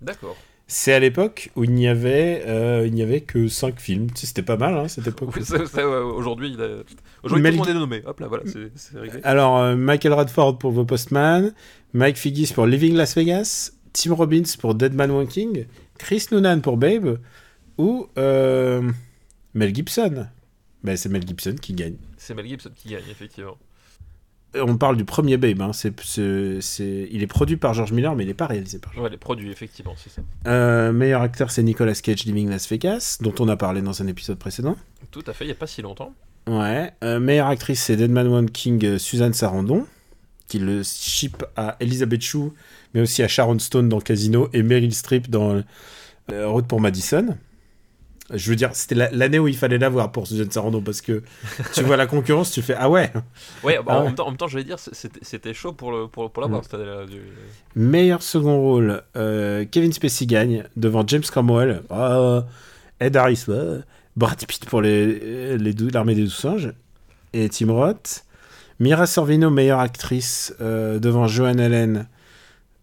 D'accord. 0.00 0.36
C'est 0.66 0.94
à 0.94 0.98
l'époque 0.98 1.50
où 1.56 1.64
il 1.64 1.72
n'y 1.72 1.86
avait, 1.88 2.42
euh, 2.46 2.86
il 2.86 2.94
n'y 2.94 3.02
avait 3.02 3.20
que 3.20 3.48
5 3.48 3.78
films. 3.78 4.10
Tu 4.10 4.20
sais, 4.22 4.26
C'était 4.28 4.42
pas 4.42 4.56
mal, 4.56 4.74
hein, 4.76 4.88
cette 4.88 5.06
époque. 5.06 5.36
Oui, 5.36 5.42
ouais, 5.42 5.82
Aujourd'hui, 5.82 6.52
il 6.54 6.60
a- 6.62 6.68
Mel- 6.68 6.82
tout 7.22 7.34
le 7.34 7.52
monde 7.58 7.68
est 7.68 7.74
nommé. 7.74 8.02
Hop 8.06 8.18
là, 8.20 8.28
voilà, 8.28 8.44
c'est 8.46 8.70
c'est 8.74 8.98
réglé. 8.98 9.20
Alors, 9.24 9.58
euh, 9.58 9.76
Michael 9.76 10.14
Radford 10.14 10.58
pour 10.58 10.72
The 10.74 10.86
Postman, 10.86 11.52
Mike 11.92 12.16
Figgis 12.16 12.52
pour 12.54 12.66
Living 12.66 12.94
Las 12.94 13.14
Vegas, 13.14 13.72
Tim 13.92 14.14
Robbins 14.14 14.42
pour 14.58 14.74
Dead 14.74 14.94
Man 14.94 15.10
Walking, 15.10 15.66
Chris 15.98 16.26
Noonan 16.32 16.60
pour 16.60 16.76
Babe, 16.78 17.18
ou 17.76 18.06
euh, 18.16 18.90
Mel 19.52 19.74
Gibson. 19.74 20.26
Ben, 20.82 20.96
c'est 20.96 21.08
Mel 21.10 21.26
Gibson 21.26 21.56
qui 21.60 21.74
gagne. 21.74 21.96
C'est 22.16 22.34
Mel 22.34 22.46
Gibson 22.46 22.70
qui 22.74 22.88
gagne, 22.88 23.04
effectivement. 23.10 23.58
On 24.62 24.76
parle 24.76 24.96
du 24.96 25.04
premier 25.04 25.36
Babe. 25.36 25.60
hein, 25.62 25.70
Il 25.74 27.22
est 27.22 27.26
produit 27.26 27.56
par 27.56 27.74
George 27.74 27.92
Miller, 27.92 28.14
mais 28.14 28.24
il 28.24 28.26
n'est 28.28 28.34
pas 28.34 28.46
réalisé 28.46 28.78
par 28.78 28.92
George 28.92 29.04
Ouais, 29.04 29.10
les 29.10 29.16
produits, 29.16 29.50
effectivement, 29.50 29.94
c'est 29.96 30.10
ça. 30.10 30.22
euh, 30.46 30.92
Meilleur 30.92 31.22
acteur, 31.22 31.50
c'est 31.50 31.62
Nicolas 31.62 31.94
Cage, 31.94 32.24
Living 32.24 32.48
Las 32.48 32.68
Vegas, 32.68 33.18
dont 33.20 33.34
on 33.40 33.48
a 33.48 33.56
parlé 33.56 33.82
dans 33.82 34.00
un 34.02 34.06
épisode 34.06 34.38
précédent. 34.38 34.76
Tout 35.10 35.24
à 35.26 35.32
fait, 35.32 35.44
il 35.44 35.48
n'y 35.48 35.52
a 35.52 35.56
pas 35.56 35.66
si 35.66 35.82
longtemps. 35.82 36.12
Ouais. 36.46 36.92
Euh, 37.02 37.20
meilleure 37.20 37.48
actrice, 37.48 37.82
c'est 37.82 37.96
Dead 37.96 38.10
Man 38.10 38.28
Walking, 38.28 38.84
euh, 38.84 38.98
Suzanne 38.98 39.32
Sarandon, 39.32 39.86
qui 40.46 40.58
le 40.58 40.82
ship 40.84 41.42
à 41.56 41.76
Elizabeth 41.80 42.20
Shue, 42.22 42.50
mais 42.92 43.00
aussi 43.00 43.22
à 43.22 43.28
Sharon 43.28 43.58
Stone 43.58 43.88
dans 43.88 44.00
Casino 44.00 44.48
et 44.52 44.62
Meryl 44.62 44.94
Streep 44.94 45.30
dans 45.30 45.62
Route 46.30 46.66
pour 46.66 46.80
Madison. 46.80 47.36
Je 48.34 48.50
veux 48.50 48.56
dire, 48.56 48.70
c'était 48.74 48.94
la- 48.94 49.10
l'année 49.10 49.38
où 49.38 49.48
il 49.48 49.56
fallait 49.56 49.78
la 49.78 49.88
voir 49.88 50.10
pour 50.12 50.26
Suzanne 50.26 50.50
Sarandon, 50.50 50.80
parce 50.82 51.00
que 51.00 51.22
tu 51.74 51.82
vois 51.82 51.96
la 51.96 52.06
concurrence, 52.06 52.50
tu 52.50 52.62
fais 52.62 52.74
Ah 52.78 52.90
ouais 52.90 53.12
Ouais, 53.62 53.76
bah, 53.78 53.84
Ah 53.88 53.96
en, 53.96 53.98
ouais. 54.00 54.04
Même 54.06 54.14
temps, 54.16 54.26
en 54.26 54.30
même 54.30 54.36
temps, 54.36 54.48
j'allais 54.48 54.64
dire, 54.64 54.78
c'était 54.78 55.54
chaud 55.54 55.72
pour, 55.72 55.92
le, 55.92 56.08
pour, 56.08 56.30
pour 56.30 56.42
l'avoir, 56.42 56.62
Mm. 56.62 57.06
du- 57.06 57.20
Meilleur 57.76 58.22
second 58.22 58.58
rôle, 58.60 59.02
euh, 59.16 59.64
Kevin 59.70 59.92
Spacey 59.92 60.26
gagne 60.26 60.64
devant 60.76 61.04
James 61.06 61.22
Cromwell, 61.22 61.82
ah, 61.90 62.44
Ed 63.00 63.16
Harris, 63.16 63.44
Brad 64.16 64.44
Pitt 64.46 64.64
pour 64.66 64.80
les, 64.82 65.56
les 65.58 65.72
l'armée 65.92 66.14
des 66.14 66.22
douze 66.22 66.34
singes 66.34 66.72
et 67.32 67.48
Tim 67.48 67.72
Roth. 67.72 68.24
Mira 68.80 69.06
Sorvino, 69.06 69.50
meilleure 69.50 69.80
actrice, 69.80 70.54
euh, 70.60 70.98
devant 70.98 71.26
Joan 71.26 71.60
Allen 71.60 72.06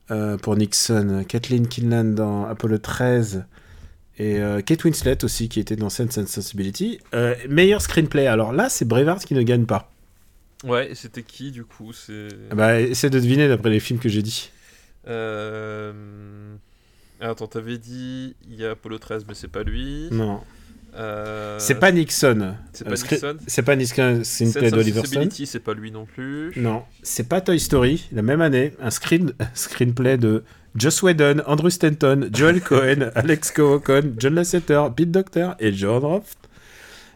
euh, 0.09 0.37
pour 0.37 0.55
Nixon, 0.57 1.23
Kathleen 1.27 1.67
Kinlan 1.67 2.13
dans 2.15 2.45
Apollo 2.45 2.77
13, 2.79 3.45
et 4.21 4.39
euh, 4.39 4.61
Kate 4.61 4.83
Winslet 4.83 5.25
aussi, 5.25 5.49
qui 5.49 5.59
était 5.59 5.75
dans 5.75 5.89
Sense 5.89 6.15
and 6.19 6.27
Sensibility. 6.27 6.99
Euh, 7.15 7.33
meilleur 7.49 7.81
screenplay, 7.81 8.27
alors 8.27 8.53
là, 8.53 8.69
c'est 8.69 8.85
Braveheart 8.85 9.25
qui 9.25 9.33
ne 9.33 9.41
gagne 9.41 9.65
pas. 9.65 9.91
Ouais, 10.63 10.91
et 10.91 10.95
c'était 10.95 11.23
qui 11.23 11.49
du 11.49 11.63
coup 11.63 11.91
C'est. 11.91 12.27
Ah 12.51 12.55
Bah, 12.55 12.79
essaie 12.79 13.09
de 13.09 13.19
deviner 13.19 13.47
d'après 13.47 13.71
les 13.71 13.79
films 13.79 13.97
que 13.97 14.09
j'ai 14.09 14.21
dit. 14.21 14.51
Euh... 15.07 16.53
Attends, 17.19 17.47
t'avais 17.47 17.79
dit 17.79 18.35
il 18.47 18.59
y 18.59 18.63
a 18.63 18.71
Apollo 18.71 18.99
13, 18.99 19.25
mais 19.27 19.33
c'est 19.33 19.47
pas 19.47 19.63
lui. 19.63 20.07
Non. 20.11 20.41
Euh, 20.93 21.57
C'est 21.57 21.79
pas 21.79 21.91
Nixon. 21.91 22.57
C'est 22.73 22.85
Euh, 22.85 22.89
pas 22.91 22.95
Nixon. 22.95 23.37
C'est 23.47 23.61
pas 23.63 23.75
Nixon, 23.75 24.21
screenplay 24.23 24.61
Sense 24.61 24.71
of 24.71 24.71
d'Oliver 24.71 25.05
Stone. 25.05 25.29
C'est 25.31 25.59
pas 25.63 25.73
lui 25.73 25.89
non 25.89 26.05
plus. 26.05 26.51
Non, 26.57 26.83
c'est 27.01 27.27
pas 27.27 27.41
Toy 27.41 27.59
Story, 27.59 28.07
la 28.11 28.21
même 28.21 28.41
année, 28.41 28.73
un 28.79 28.91
screen, 28.91 29.33
screenplay 29.55 30.17
de 30.19 30.43
Joss 30.75 31.01
Whedon, 31.03 31.41
Andrew 31.45 31.69
Stanton, 31.69 32.29
Joel 32.33 32.61
Cohen, 32.63 33.11
Alex 33.15 33.51
Cohen, 33.51 34.13
John 34.17 34.35
Lasseter, 34.35 34.83
Pete 34.95 35.11
Docter 35.11 35.49
et 35.59 35.71
John 35.73 36.03
Roth. 36.03 36.35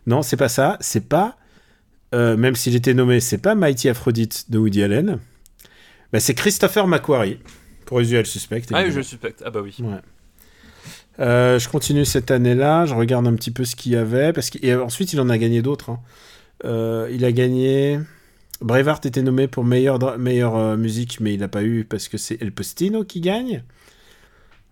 Non, 0.08 0.22
c'est 0.22 0.38
pas 0.38 0.50
ça, 0.50 0.78
c'est 0.82 1.08
pas, 1.08 1.38
euh, 2.14 2.36
même 2.38 2.56
s'il 2.56 2.76
était 2.76 2.94
nommé, 2.94 3.20
c'est 3.20 3.38
pas 3.40 3.56
Mighty 3.56 3.90
Aphrodite 3.90 4.52
de 4.52 4.58
Woody 4.58 4.84
Allen. 4.84 5.20
Bah, 6.14 6.20
c'est 6.20 6.34
Christopher 6.34 6.86
McQuarrie, 6.88 7.40
pour 7.86 8.00
Usual 8.02 8.26
Suspect. 8.26 8.58
Ah 8.58 8.62
oui, 8.62 8.70
je 8.74 8.78
évidemment. 8.80 8.98
le 8.98 9.04
suspecte. 9.04 9.44
Ah 9.46 9.50
bah 9.50 9.62
oui. 9.64 9.76
Ouais. 9.80 9.98
Euh, 11.20 11.58
je 11.60 11.70
continue 11.70 12.04
cette 12.06 12.30
année-là, 12.30 12.86
je 12.86 12.94
regarde 12.94 13.26
un 13.26 13.34
petit 13.36 13.52
peu 13.52 13.64
ce 13.64 13.76
qu'il 13.76 13.94
y 13.94 13.96
avait, 13.96 14.34
parce 14.34 14.50
qu'ensuite 14.50 15.14
il 15.14 15.22
en 15.22 15.30
a 15.30 15.38
gagné 15.38 15.62
d'autres. 15.62 15.90
hein. 15.92 16.00
Euh, 16.66 17.10
il 17.12 17.24
a 17.26 17.32
gagné. 17.32 18.00
Braveheart 18.62 19.06
était 19.06 19.22
nommé 19.22 19.48
pour 19.48 19.64
meilleure, 19.64 20.18
meilleure 20.18 20.56
euh, 20.56 20.78
musique, 20.78 21.20
mais 21.20 21.34
il 21.34 21.40
n'a 21.40 21.48
pas 21.48 21.64
eu 21.64 21.84
parce 21.86 22.08
que 22.08 22.18
c'est 22.18 22.42
El 22.42 22.52
Postino 22.52 23.04
qui 23.04 23.22
gagne. 23.22 23.64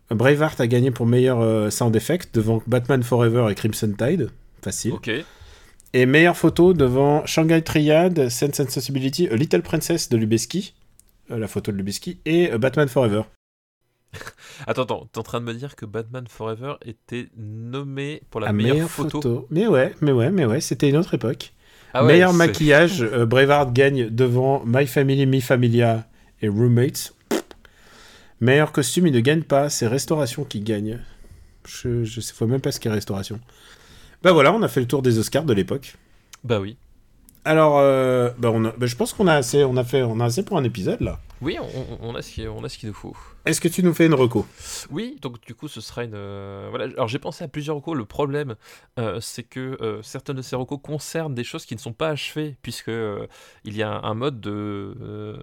Braveheart 0.09 0.59
a 0.61 0.67
gagné 0.67 0.91
pour 0.91 1.05
meilleur 1.05 1.41
euh, 1.41 1.69
sound 1.69 1.95
effect 1.95 2.33
devant 2.35 2.61
Batman 2.67 3.03
Forever 3.03 3.47
et 3.49 3.55
Crimson 3.55 3.93
Tide. 3.97 4.29
Facile. 4.61 4.93
Ok. 4.93 5.11
Et 5.93 6.05
meilleure 6.05 6.37
photo 6.37 6.73
devant 6.73 7.25
Shanghai 7.25 7.61
Triad, 7.61 8.29
Sense 8.29 8.59
and 8.59 8.69
Sensibility, 8.69 9.27
A 9.27 9.35
Little 9.35 9.61
Princess 9.61 10.09
de 10.09 10.17
Lubeski, 10.17 10.73
euh, 11.31 11.37
la 11.37 11.47
photo 11.47 11.71
de 11.71 11.77
Lubeski, 11.77 12.19
et 12.25 12.49
Batman 12.57 12.87
Forever. 12.87 13.23
Attends, 14.67 14.83
attends, 14.83 15.09
t'es 15.11 15.19
en 15.19 15.23
train 15.23 15.39
de 15.39 15.45
me 15.45 15.53
dire 15.53 15.75
que 15.75 15.85
Batman 15.85 16.25
Forever 16.27 16.75
était 16.85 17.29
nommé 17.35 18.21
pour 18.29 18.39
la 18.41 18.49
Ah, 18.49 18.53
meilleure, 18.53 18.89
photo. 18.89 19.47
Mais 19.49 19.65
ouais, 19.67 19.93
mais 20.01 20.11
ouais, 20.11 20.29
mais 20.29 20.45
ouais, 20.45 20.61
c'était 20.61 20.89
une 20.89 20.97
autre 20.97 21.15
époque. 21.15 21.52
Ah 21.93 22.03
ouais, 22.03 22.13
Meilleur 22.13 22.33
maquillage, 22.33 23.01
euh, 23.03 23.25
Braveheart 23.25 23.71
gagne 23.73 24.09
devant 24.09 24.63
My 24.65 24.87
Family, 24.87 25.25
Mi 25.25 25.41
Familia 25.41 26.07
et 26.41 26.47
Roommates. 26.47 27.13
Meilleur 28.41 28.71
costume, 28.71 29.07
il 29.07 29.13
ne 29.13 29.19
gagne 29.19 29.43
pas, 29.43 29.69
c'est 29.69 29.87
Restauration 29.87 30.43
qui 30.43 30.59
gagne. 30.59 30.99
Je, 31.67 32.03
je 32.03 32.19
sais 32.19 32.33
même 32.45 32.59
pas 32.61 32.71
ce 32.71 32.79
qu'est 32.79 32.89
Restauration. 32.89 33.39
Bah 34.21 34.31
voilà, 34.31 34.51
on 34.53 34.61
a 34.63 34.67
fait 34.67 34.81
le 34.81 34.87
tour 34.87 35.01
des 35.01 35.17
Oscars 35.19 35.43
de 35.45 35.53
l'époque. 35.53 35.95
Bah 36.43 36.59
oui. 36.59 36.75
Alors, 37.45 37.77
euh, 37.79 38.29
bah 38.37 38.51
on 38.53 38.65
a- 38.65 38.73
bah 38.77 38.85
je 38.85 38.95
pense 38.95 39.13
qu'on 39.13 39.27
a 39.27 39.33
assez, 39.35 39.63
on 39.63 39.75
a 39.77 39.83
fait, 39.83 40.01
on 40.01 40.19
a 40.19 40.25
assez 40.25 40.43
pour 40.43 40.57
un 40.57 40.63
épisode 40.63 41.01
là. 41.01 41.19
Oui, 41.43 41.57
on, 42.01 42.15
a 42.15 42.21
ce 42.21 42.31
qu'il 42.31 42.47
on 42.47 42.63
a 42.63 42.69
ce 42.69 42.77
qu'il 42.77 42.87
nous 42.89 42.95
faut. 42.95 43.15
Est-ce 43.45 43.59
que 43.59 43.67
tu 43.67 43.83
nous 43.83 43.93
fais 43.93 44.05
une 44.05 44.13
reco? 44.13 44.45
Oui, 44.89 45.17
donc 45.21 45.41
du 45.45 45.53
coup, 45.55 45.67
ce 45.67 45.81
sera 45.81 46.03
une. 46.05 46.13
euh, 46.15 46.67
voilà. 46.69 46.85
Alors 46.85 47.07
j'ai 47.09 47.19
pensé 47.19 47.43
à 47.43 47.47
plusieurs 47.47 47.75
recos. 47.75 47.95
Le 47.97 48.05
problème, 48.05 48.55
euh, 48.99 49.19
c'est 49.21 49.43
que 49.43 49.77
euh, 49.81 50.01
certains 50.01 50.33
de 50.33 50.41
ces 50.41 50.55
recos 50.55 50.79
concernent 50.81 51.35
des 51.35 51.43
choses 51.43 51.65
qui 51.65 51.75
ne 51.75 51.79
sont 51.79 51.93
pas 51.93 52.09
achevées, 52.09 52.55
puisque 52.61 52.89
euh, 52.89 53.27
il 53.65 53.75
y 53.75 53.83
a 53.83 53.89
un, 53.91 54.03
un 54.03 54.13
mode 54.13 54.39
de. 54.39 55.37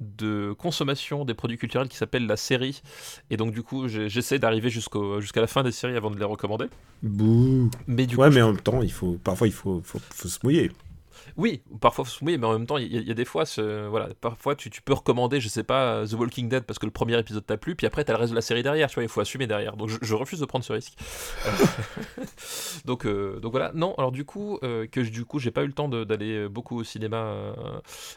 de 0.00 0.52
consommation 0.58 1.24
des 1.24 1.34
produits 1.34 1.58
culturels 1.58 1.88
qui 1.88 1.96
s'appelle 1.96 2.26
la 2.26 2.36
série 2.36 2.82
et 3.30 3.36
donc 3.36 3.52
du 3.52 3.62
coup 3.62 3.86
j'essaie 3.86 4.40
d'arriver 4.40 4.68
jusqu'au 4.68 5.20
jusqu'à 5.20 5.40
la 5.40 5.46
fin 5.46 5.62
des 5.62 5.70
séries 5.70 5.94
avant 5.96 6.10
de 6.10 6.18
les 6.18 6.24
recommander 6.24 6.66
Bouh. 7.04 7.70
mais 7.86 8.06
du 8.06 8.16
Ouais, 8.16 8.28
coup 8.28 8.34
mais 8.34 8.42
en 8.42 8.52
même 8.52 8.60
temps, 8.60 8.82
il 8.82 8.90
faut, 8.90 9.18
parfois, 9.22 9.46
il 9.46 9.52
faut, 9.52 9.80
faut, 9.84 10.00
faut 10.10 10.28
se 10.28 10.38
mouiller. 10.42 10.72
Oui, 11.36 11.62
parfois 11.80 12.04
oui, 12.22 12.38
mais 12.38 12.46
en 12.46 12.52
même 12.52 12.66
temps, 12.66 12.78
il 12.78 12.92
y, 12.92 12.96
a- 12.98 13.00
il 13.00 13.08
y 13.08 13.10
a 13.10 13.14
des 13.14 13.24
fois, 13.24 13.46
ce- 13.46 13.86
voilà, 13.88 14.08
parfois 14.20 14.54
tu, 14.54 14.70
tu 14.70 14.82
peux 14.82 14.92
recommander, 14.92 15.40
je 15.40 15.48
sais 15.48 15.64
pas, 15.64 16.04
The 16.06 16.12
Walking 16.14 16.48
Dead 16.48 16.64
parce 16.64 16.78
que 16.78 16.86
le 16.86 16.92
premier 16.92 17.18
épisode 17.18 17.44
t'a 17.46 17.56
plu, 17.56 17.74
puis 17.74 17.86
après 17.86 18.04
t'as 18.04 18.12
le 18.12 18.18
reste 18.18 18.30
de 18.30 18.36
la 18.36 18.42
série 18.42 18.62
derrière, 18.62 18.88
tu 18.88 18.94
vois, 18.94 19.02
il 19.04 19.08
faut 19.08 19.20
assumer 19.20 19.46
derrière. 19.46 19.76
Donc 19.76 19.88
je, 19.88 19.98
je 20.02 20.14
refuse 20.14 20.40
de 20.40 20.44
prendre 20.46 20.64
ce 20.64 20.72
risque. 20.72 20.94
Euh, 21.46 21.50
donc, 22.84 23.06
euh, 23.06 23.38
donc 23.40 23.52
voilà, 23.52 23.72
non, 23.74 23.94
alors 23.96 24.12
du 24.12 24.24
coup, 24.24 24.58
euh, 24.62 24.86
que 24.86 25.00
du 25.00 25.24
coup, 25.24 25.38
j'ai 25.38 25.50
pas 25.50 25.62
eu 25.64 25.66
le 25.66 25.72
temps 25.72 25.88
d'aller 25.88 26.48
beaucoup 26.48 26.78
au 26.78 26.84
cinéma 26.84 27.16
euh, 27.16 27.54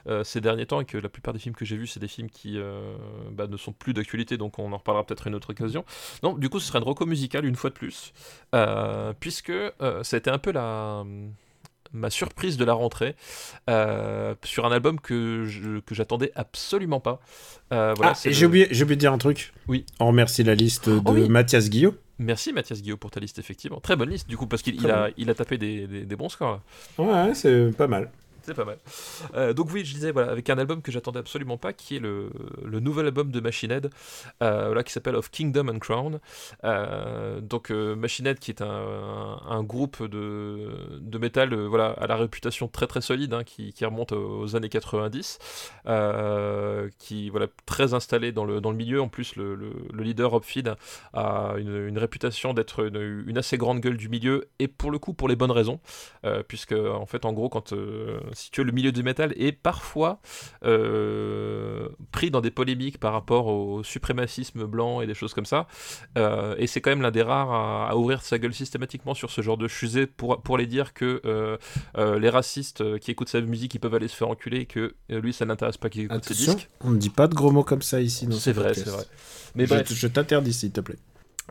euh, 0.07 0.23
ces 0.23 0.41
derniers 0.41 0.65
temps 0.65 0.81
et 0.81 0.85
que 0.85 0.97
la 0.97 1.09
plupart 1.09 1.33
des 1.33 1.39
films 1.39 1.55
que 1.55 1.65
j'ai 1.65 1.77
vus, 1.77 1.87
c'est 1.87 1.99
des 1.99 2.07
films 2.07 2.29
qui 2.29 2.57
euh, 2.57 2.95
bah, 3.31 3.47
ne 3.47 3.57
sont 3.57 3.71
plus 3.73 3.93
d'actualité, 3.93 4.37
donc 4.37 4.59
on 4.59 4.71
en 4.73 4.77
reparlera 4.77 5.05
peut-être 5.05 5.27
à 5.27 5.29
une 5.29 5.35
autre 5.35 5.51
occasion. 5.51 5.85
Non, 6.23 6.33
du 6.33 6.49
coup, 6.49 6.59
ce 6.59 6.67
serait 6.67 6.79
une 6.79 6.85
reco 6.85 7.05
musicale 7.05 7.45
une 7.45 7.55
fois 7.55 7.69
de 7.69 7.75
plus, 7.75 8.13
euh, 8.53 9.13
puisque 9.19 9.49
euh, 9.51 10.03
ça 10.03 10.15
a 10.15 10.19
été 10.19 10.29
un 10.29 10.37
peu 10.37 10.51
la 10.51 11.03
ma 11.95 12.09
surprise 12.09 12.57
de 12.57 12.65
la 12.65 12.73
rentrée 12.73 13.15
euh, 13.69 14.35
sur 14.43 14.65
un 14.65 14.71
album 14.71 14.99
que 14.99 15.45
j'attendais 15.91 16.31
absolument 16.35 16.99
pas. 16.99 17.19
Euh, 17.73 17.93
voilà, 17.95 18.11
ah, 18.15 18.19
le- 18.25 18.31
j'ai 18.31 18.45
oublié, 18.45 18.67
de 18.67 18.93
dire 18.95 19.13
un 19.13 19.17
truc. 19.17 19.53
Oui. 19.67 19.85
On 19.99 20.07
remercie 20.07 20.43
la 20.43 20.55
liste 20.55 20.89
de 20.89 20.99
Oh 21.03 21.11
oui. 21.13 21.29
Mathias 21.29 21.69
Guillot. 21.69 21.95
Merci 22.19 22.53
Mathias 22.53 22.81
Guillaume 22.81 22.97
pour 22.99 23.11
ta 23.11 23.19
liste, 23.19 23.39
effectivement. 23.39 23.79
Très 23.79 23.95
bonne 23.95 24.09
liste, 24.09 24.29
du 24.29 24.37
coup, 24.37 24.47
parce 24.47 24.61
qu'il 24.61 24.89
a, 24.89 25.09
il 25.17 25.29
a 25.29 25.33
tapé 25.35 25.57
des, 25.57 25.85
des- 25.87 26.05
des 26.05 26.15
bons 26.15 26.29
scores. 26.29 26.61
là. 26.99 27.03
Ouais, 27.27 27.33
c'est 27.35 27.75
pas 27.75 27.87
mal. 27.87 28.09
C'est 28.45 28.53
pas 28.53 28.65
mal. 28.65 28.77
Euh, 29.33 29.53
donc 29.53 29.71
oui, 29.73 29.83
je 29.83 29.95
disais, 29.95 30.11
voilà, 30.11 30.31
avec 30.31 30.51
un 30.51 30.59
album 30.59 30.83
que 30.83 30.91
j'attendais 30.91 31.17
absolument 31.17 31.57
pas, 31.57 31.73
qui 31.73 31.95
est 31.95 31.99
le, 31.99 32.29
le 32.63 32.79
nouvel 32.79 33.07
album 33.07 33.31
de 33.31 33.39
Machine 33.39 33.71
Head, 33.71 33.89
euh, 34.43 34.83
qui 34.83 34.93
s'appelle 34.93 35.15
Of 35.15 35.31
Kingdom 35.31 35.67
and 35.69 35.79
Crown. 35.79 36.19
Euh, 36.63 37.41
donc 37.41 37.71
euh, 37.71 37.95
Machine 37.95 38.27
Head, 38.27 38.37
qui 38.37 38.51
est 38.51 38.61
un, 38.61 39.39
un- 39.49 39.63
groupe 39.63 40.03
de, 40.03 40.99
de 40.99 41.17
métal, 41.17 41.55
voilà, 41.55 41.87
à 41.93 42.05
la 42.05 42.15
réputation 42.17 42.67
très 42.67 42.85
très 42.85 43.01
solide, 43.01 43.33
hein, 43.33 43.43
qui, 43.43 43.73
qui 43.73 43.83
remonte 43.83 44.11
aux 44.11 44.55
années 44.55 44.69
90, 44.69 45.39
euh, 45.87 46.87
qui 46.99 47.31
voilà 47.31 47.47
très 47.65 47.95
installé 47.95 48.31
dans 48.31 48.45
le, 48.45 48.61
dans 48.61 48.69
le 48.69 48.77
milieu. 48.77 49.01
En 49.01 49.07
plus, 49.07 49.35
le, 49.37 49.55
le- 49.55 49.73
le 49.91 50.03
leader 50.03 50.43
Feed 50.45 50.75
a 51.13 51.55
une, 51.57 51.87
une 51.87 51.97
réputation 51.97 52.53
d'être 52.53 52.85
une, 52.85 53.37
assez 53.39 53.57
grande 53.57 53.79
gueule 53.79 53.97
du 53.97 54.07
milieu, 54.07 54.47
et 54.59 54.67
pour 54.67 54.91
le 54.91 54.99
coup 54.99 55.13
pour 55.13 55.27
les 55.27 55.35
bonnes 55.35 55.51
raisons, 55.51 55.79
puisque 56.47 56.73
en 56.73 57.05
fait 57.07 57.25
en 57.25 57.33
gros 57.33 57.49
quand 57.49 57.73
si 58.35 58.51
tu 58.51 58.61
veux 58.61 58.65
le 58.67 58.71
milieu 58.71 58.91
du 58.91 59.01
métal 59.01 59.33
est 59.37 59.51
parfois 59.51 60.19
euh, 60.65 61.89
pris 62.11 62.29
dans 62.31 62.41
des 62.41 62.51
polémiques 62.51 62.99
par 62.99 63.13
rapport 63.13 63.47
au 63.47 63.83
suprémacisme 63.83 64.65
blanc 64.65 65.01
et 65.01 65.07
des 65.07 65.13
choses 65.13 65.33
comme 65.33 65.45
ça, 65.45 65.67
euh, 66.17 66.55
et 66.57 66.67
c'est 66.67 66.81
quand 66.81 66.91
même 66.91 67.01
l'un 67.01 67.11
des 67.11 67.21
rares 67.21 67.51
à, 67.51 67.89
à 67.89 67.95
ouvrir 67.95 68.21
sa 68.21 68.37
gueule 68.37 68.53
systématiquement 68.53 69.13
sur 69.13 69.31
ce 69.31 69.41
genre 69.41 69.57
de 69.57 69.67
fusée 69.67 70.05
pour, 70.07 70.41
pour 70.41 70.57
les 70.57 70.67
dire 70.67 70.93
que 70.93 71.21
euh, 71.25 71.57
les 72.19 72.29
racistes 72.29 72.99
qui 72.99 73.11
écoutent 73.11 73.29
sa 73.29 73.41
musique 73.41 73.73
ils 73.73 73.79
peuvent 73.79 73.95
aller 73.95 74.07
se 74.07 74.15
faire 74.15 74.29
enculer 74.29 74.61
et 74.61 74.65
que 74.65 74.95
lui 75.09 75.33
ça 75.33 75.45
n'intéresse 75.45 75.77
pas 75.77 75.89
qu'il 75.89 76.03
écoute 76.03 76.23
ses 76.25 76.33
Attention, 76.33 76.53
disques. 76.55 76.69
on 76.81 76.91
ne 76.91 76.97
dit 76.97 77.09
pas 77.09 77.27
de 77.27 77.33
gros 77.35 77.51
mots 77.51 77.63
comme 77.63 77.81
ça 77.81 78.01
ici. 78.01 78.27
C'est 78.31 78.53
ce 78.53 78.59
vrai, 78.59 78.73
c'est 78.73 78.89
vrai. 78.89 79.05
Mais 79.55 79.65
je 79.65 79.73
bref. 79.73 79.91
je 79.93 80.07
t'interdis, 80.07 80.53
s'il 80.53 80.71
te 80.71 80.81
plaît. 80.81 80.97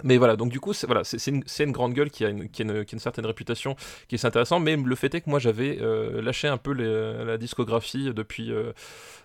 Mais 0.03 0.17
voilà, 0.17 0.37
donc 0.37 0.51
du 0.51 0.59
coup, 0.59 0.73
c'est 0.73 0.87
voilà, 0.87 1.03
une, 1.27 1.73
grande 1.73 1.95
gueule 1.95 2.11
qui 2.11 2.25
a 2.25 2.29
une, 2.29 2.49
certaine 2.99 3.27
réputation, 3.27 3.77
qui 4.09 4.17
est 4.17 4.25
intéressant, 4.25 4.59
mais 4.59 4.77
le 4.77 4.95
fait 4.97 5.15
est 5.15 5.21
que 5.21 5.31
moi 5.31 5.39
j'avais 5.39 5.79
euh, 5.81 6.21
lâché 6.21 6.49
un 6.49 6.57
peu 6.57 6.73
la 6.73 7.39
discographie 7.39 8.13
depuis, 8.13 8.51
euh, 8.51 8.73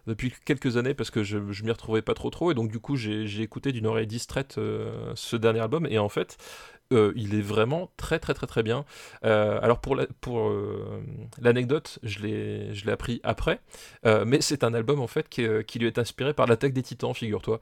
depuis 0.05 0.31
quelques 0.45 0.77
années 0.77 0.93
parce 0.93 1.09
que 1.09 1.23
je, 1.23 1.37
m'y 1.37 1.71
retrouvais 1.71 2.03
pas 2.03 2.13
trop 2.13 2.29
trop, 2.29 2.51
et 2.51 2.53
donc 2.53 2.71
du 2.71 2.79
coup 2.79 2.95
j'ai 2.95 3.25
j'ai 3.25 3.41
écouté 3.41 3.71
d'une 3.71 3.87
oreille 3.87 4.07
distraite 4.07 4.57
euh, 4.57 5.11
ce 5.15 5.35
dernier 5.35 5.61
album, 5.61 5.87
et 5.87 5.97
en 5.97 6.09
fait, 6.09 6.37
euh, 6.91 7.13
il 7.15 7.35
est 7.35 7.41
vraiment 7.41 7.91
très 7.97 8.19
très 8.19 8.33
très 8.33 8.47
très 8.47 8.63
bien. 8.63 8.85
Euh, 9.25 9.59
alors 9.61 9.79
pour 9.79 9.95
la- 9.95 10.07
pour 10.21 10.39
euh, 10.49 11.01
l'anecdote, 11.41 11.99
je 12.03 12.19
l'ai 12.19 12.73
je 12.73 12.85
l'ai 12.85 12.91
appris 12.91 13.19
après, 13.23 13.59
mais 14.25 14.41
c'est 14.41 14.63
un 14.63 14.73
album 14.73 14.99
en 14.99 15.07
fait 15.07 15.29
qui, 15.29 15.41
lui 15.79 15.87
est 15.87 15.97
inspiré 15.99 16.33
par 16.33 16.47
l'attaque 16.47 16.73
des 16.73 16.81
Titans, 16.83 17.13
figure-toi. 17.13 17.59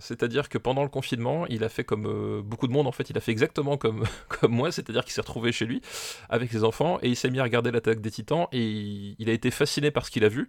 C'est-à-dire 0.00 0.48
que 0.48 0.58
pendant 0.58 0.82
le 0.82 0.88
confinement, 0.88 1.46
il 1.48 1.64
a 1.64 1.68
fait 1.68 1.84
comme 1.84 2.42
beaucoup 2.42 2.66
de 2.66 2.72
monde 2.72 2.86
en 2.86 2.92
fait, 2.92 3.10
il 3.10 3.16
a 3.16 3.20
fait 3.20 3.32
exactement 3.32 3.76
comme 3.76 4.04
comme 4.28 4.52
moi, 4.52 4.72
c'est-à-dire 4.72 5.04
qu'il 5.04 5.12
s'est 5.12 5.20
retrouvé 5.20 5.52
chez 5.52 5.64
lui 5.66 5.80
avec 6.28 6.50
ses 6.50 6.64
enfants 6.64 6.98
et 7.02 7.08
il 7.08 7.16
s'est 7.16 7.30
mis 7.30 7.40
à 7.40 7.44
regarder 7.44 7.70
l'attaque 7.70 8.00
des 8.00 8.10
Titans 8.10 8.46
et 8.52 8.64
il, 9.18 9.30
a 9.30 9.32
été 9.32 9.50
fasciné 9.50 9.90
par 9.90 10.06
ce 10.06 10.10
qu'il 10.10 10.24
a 10.24 10.28
vu 10.28 10.48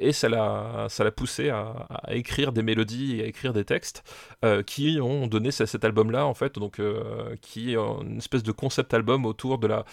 et 0.00 0.12
ça 0.12 0.28
l'a 0.28 0.86
ça 0.88 1.04
l'a 1.04 1.10
poussé 1.10 1.48
à, 1.50 1.86
à 1.90 2.14
écrire 2.14 2.52
des 2.52 2.62
mélodies 2.62 3.20
et 3.20 3.24
à 3.24 3.26
écrire 3.26 3.52
des 3.52 3.64
textes 3.64 4.02
qui 4.66 4.98
ont 5.00 5.26
donné 5.26 5.50
ce- 5.50 5.66
cet 5.66 5.84
en 6.26 6.34
fait, 6.34 6.58
donc 6.58 6.78
euh, 6.80 7.36
qui 7.40 7.72
est 7.72 7.76
une 7.76 8.18
espèce 8.18 8.42
de 8.42 8.52
concept 8.52 8.94
album 8.94 9.26
autour 9.26 9.58
de 9.58 9.66
la 9.66 9.84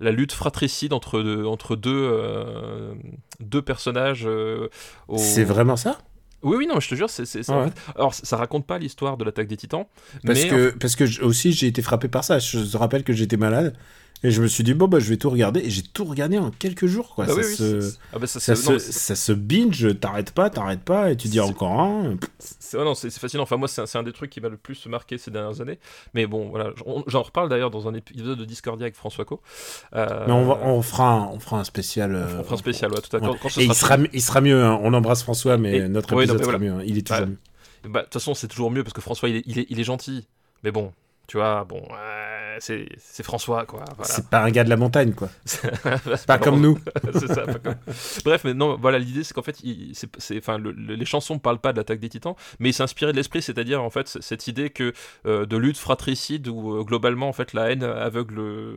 la 0.00 0.10
lutte 0.12 0.32
fratricide 0.32 0.92
entre 0.92 1.22
deux, 1.22 1.44
entre 1.44 1.76
deux 1.76 1.90
euh, 1.94 2.94
deux 3.40 3.62
personnages. 3.62 4.26
euh, 4.26 4.68
au- 5.08 5.16
C'est 5.18 5.44
vraiment 5.44 5.76
ça? 5.76 5.98
Oui, 6.42 6.56
oui, 6.56 6.66
non, 6.66 6.80
je 6.80 6.88
te 6.88 6.94
jure, 6.94 7.10
c'est 7.10 7.26
c'est 7.26 7.48
en 7.50 7.66
fait. 7.66 7.74
Alors, 7.96 8.14
ça 8.14 8.36
raconte 8.38 8.66
pas 8.66 8.78
l'histoire 8.78 9.18
de 9.18 9.24
l'attaque 9.24 9.46
des 9.46 9.58
titans, 9.58 9.84
Parce 10.24 10.40
mais 10.44 10.48
que, 10.48 10.70
parce 10.70 10.96
que 10.96 11.22
aussi 11.22 11.52
j'ai 11.52 11.66
été 11.66 11.82
frappé 11.82 12.08
par 12.08 12.24
ça. 12.24 12.38
Je 12.38 12.60
te 12.60 12.76
rappelle 12.78 13.04
que 13.04 13.12
j'étais 13.12 13.36
malade 13.36 13.76
Et 14.22 14.30
je 14.30 14.42
me 14.42 14.46
suis 14.48 14.62
dit, 14.64 14.74
bon, 14.74 14.86
bah, 14.86 14.98
je 14.98 15.08
vais 15.08 15.16
tout 15.16 15.30
regarder. 15.30 15.60
Et 15.60 15.70
j'ai 15.70 15.82
tout 15.82 16.04
regardé 16.04 16.36
en 16.38 16.50
quelques 16.50 16.84
jours, 16.86 17.14
quoi. 17.14 17.24
Bah 17.24 17.32
ça, 17.32 17.38
oui, 17.40 17.44
se... 17.56 17.94
ah 18.12 18.18
bah 18.18 18.26
ça, 18.26 18.38
se... 18.38 18.70
non, 18.70 18.78
ça 18.78 19.14
se 19.16 19.32
binge, 19.32 19.98
t'arrêtes 19.98 20.32
pas, 20.32 20.50
t'arrêtes 20.50 20.82
pas, 20.82 21.10
et 21.10 21.16
tu 21.16 21.28
dis 21.28 21.40
encore 21.40 21.80
un. 21.80 22.16
C'est 22.38 22.78
c'est 22.94 23.18
fascinant. 23.18 23.44
Enfin, 23.44 23.56
moi, 23.56 23.66
c'est 23.68 23.96
un, 23.96 24.02
des 24.02 24.12
trucs 24.12 24.30
qui 24.30 24.40
m'a 24.40 24.48
le 24.50 24.56
plus 24.58 24.84
marqué 24.86 25.16
ces 25.16 25.30
dernières 25.30 25.60
années. 25.62 25.78
Mais 26.14 26.26
bon, 26.26 26.50
voilà, 26.50 26.70
j'en- 27.06 27.22
reparle 27.22 27.48
d'ailleurs 27.48 27.70
dans 27.70 27.88
un 27.88 27.94
épisode 27.94 28.38
de 28.38 28.44
Discordia 28.44 28.84
avec 28.84 28.94
François 28.94 29.24
Co. 29.24 29.40
Euh, 29.94 30.24
Mais 30.26 30.32
on, 30.32 30.44
va, 30.46 30.58
on, 30.64 30.82
fera 30.82 31.12
un, 31.12 31.26
on 31.28 31.38
fera 31.40 31.58
un 31.60 31.64
spécial. 31.64 32.14
euh, 32.14 32.40
on 32.40 32.44
fera 32.44 32.54
un 32.54 32.58
spécial, 32.58 32.90
ouais, 32.92 33.00
tout 33.00 33.16
à 33.16 33.20
fait. 33.20 33.26
ouais. 33.26 33.32
Quand- 33.32 33.38
quand 33.42 33.48
ce 33.48 33.60
Et 33.60 33.64
il 33.64 33.74
sera 33.74 33.96
il 34.12 34.20
sera 34.22 34.40
mieux, 34.40 34.62
hein. 34.62 34.78
on 34.82 34.92
embrasse 34.92 35.22
François, 35.22 35.56
mais 35.56 35.76
Et- 35.78 35.88
notre 35.88 36.14
ouais, 36.14 36.26
non, 36.26 36.34
épisode 36.34 36.46
sera 36.46 36.58
mieux. 36.58 36.72
hein. 36.72 36.82
Il 36.84 36.98
est 36.98 37.06
toujours 37.06 37.26
mieux. 37.26 37.38
Bah, 37.88 38.00
de 38.00 38.04
toute 38.04 38.12
façon, 38.14 38.34
c'est 38.34 38.48
toujours 38.48 38.70
mieux 38.70 38.82
parce 38.84 38.92
que 38.92 39.00
François, 39.00 39.28
il 39.30 39.36
est, 39.36 39.42
il 39.46 39.58
est, 39.58 39.66
il 39.70 39.80
est 39.80 39.84
gentil. 39.84 40.26
Mais 40.62 40.70
bon, 40.70 40.92
tu 41.26 41.38
vois, 41.38 41.64
bon, 41.64 41.80
euh, 41.80 42.39
c'est 42.60 42.88
c'est 42.98 43.22
François, 43.24 43.66
quoi. 43.66 43.84
Voilà. 43.96 44.04
C'est 44.12 44.28
pas 44.28 44.42
un 44.44 44.50
gars 44.50 44.64
de 44.64 44.68
la 44.70 44.76
montagne, 44.76 45.12
quoi. 45.14 45.28
C'est 45.44 46.26
Pas 46.26 46.38
comme 46.38 46.60
nous. 46.60 46.78
c'est 47.14 47.26
ça, 47.26 47.42
pas 47.46 47.54
comme- 47.58 47.74
Bref, 48.24 48.42
mais 48.44 48.54
non, 48.54 48.76
voilà, 48.80 48.98
l'idée 48.98 49.24
c'est 49.24 49.34
qu'en 49.34 49.42
fait, 49.42 49.58
il, 49.64 49.94
c'est, 49.94 50.08
c'est- 50.18 50.38
enfin, 50.38 50.58
le- 50.58 50.72
le- 50.72 50.94
les 50.94 51.04
chansons 51.04 51.38
parlent 51.38 51.60
pas 51.60 51.72
de 51.72 51.78
l'attaque 51.78 51.98
des 52.00 52.08
titans, 52.08 52.34
mais 52.58 52.70
il 52.70 52.72
s'est 52.72 52.82
inspiré 52.84 53.12
de 53.12 53.16
l'esprit, 53.16 53.42
c'est-à-dire 53.42 53.82
en 53.82 53.90
fait 53.90 54.06
cette 54.20 54.46
idée 54.46 54.70
que 54.70 54.92
euh, 55.26 55.46
de 55.46 55.56
lutte 55.56 55.78
fratricide 55.78 56.48
où 56.48 56.76
euh, 56.76 56.84
globalement 56.84 57.28
en 57.28 57.32
fait 57.32 57.52
la 57.52 57.70
haine 57.72 57.82
aveugle 57.82 58.38
euh, 58.38 58.76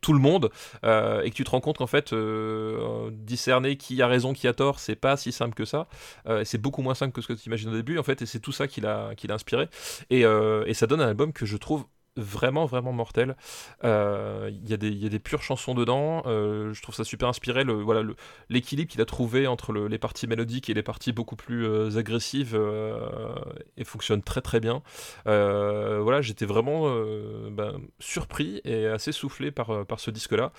tout 0.00 0.12
le 0.12 0.20
monde 0.20 0.50
euh, 0.84 1.22
et 1.22 1.30
que 1.30 1.34
tu 1.34 1.42
te 1.42 1.50
rends 1.50 1.60
compte 1.60 1.78
qu'en 1.78 1.88
fait 1.88 2.12
euh, 2.12 3.10
discerner 3.12 3.76
qui 3.76 4.00
a 4.00 4.06
raison 4.06 4.32
qui 4.32 4.46
a 4.46 4.52
tort 4.52 4.78
c'est 4.78 4.94
pas 4.94 5.16
si 5.16 5.32
simple 5.32 5.54
que 5.54 5.64
ça 5.64 5.88
Euh, 6.28 6.42
c'est 6.44 6.58
beaucoup 6.58 6.82
moins 6.82 6.94
simple 6.94 7.12
que 7.12 7.20
ce 7.20 7.26
que 7.26 7.32
tu 7.32 7.46
imagines 7.48 7.70
au 7.70 7.74
début 7.74 7.98
en 7.98 8.04
fait 8.04 8.22
et 8.22 8.26
c'est 8.26 8.38
tout 8.38 8.52
ça 8.52 8.68
qui 8.68 8.80
l'a 8.80 9.10
qui 9.16 9.26
l'a 9.26 9.34
inspiré 9.34 9.68
et, 10.10 10.20
et 10.22 10.74
ça 10.74 10.86
donne 10.86 11.00
un 11.00 11.08
album 11.08 11.32
que 11.32 11.46
je 11.46 11.56
trouve 11.56 11.84
vraiment 12.18 12.66
vraiment 12.66 12.92
mortel 12.92 13.36
Euh, 13.84 14.50
il 14.52 14.68
y, 14.68 14.74
a 14.74 14.76
des- 14.76 14.88
il 14.88 14.98
y 15.02 15.06
a 15.06 15.08
des 15.08 15.18
pures 15.18 15.42
chansons 15.42 15.74
dedans. 15.74 16.22
Euh, 16.26 16.72
je 16.74 16.82
trouve 16.82 16.94
ça 16.94 17.04
super 17.04 17.28
inspiré 17.28 17.64
voilà 17.64 18.02
l'équilibre 18.50 18.90
qu'il 18.90 19.00
a 19.00 19.04
trouvé 19.06 19.46
entre 19.46 19.72
le- 19.72 19.88
les 19.88 19.98
parties 19.98 20.26
mélodiques 20.26 20.68
et 20.70 20.74
les 20.74 20.82
parties 20.82 21.12
beaucoup 21.12 21.36
plus 21.36 21.64
euh, 21.66 21.96
agressives 21.96 22.54
euh, 22.54 23.34
et 23.76 23.84
fonctionne 23.84 24.22
très 24.22 24.40
très 24.40 24.60
bien. 24.60 24.82
Euh, 25.26 26.00
voilà 26.02 26.20
j'étais 26.22 26.46
vraiment 26.46 26.84
euh, 26.88 27.48
ben, 27.50 27.80
surpris 28.00 28.60
et 28.64 28.86
assez 28.86 29.12
soufflé 29.12 29.50
par, 29.50 29.70
euh, 29.70 29.84
par 29.84 30.00
ce 30.00 30.10
disque 30.10 30.32
là 30.32 30.52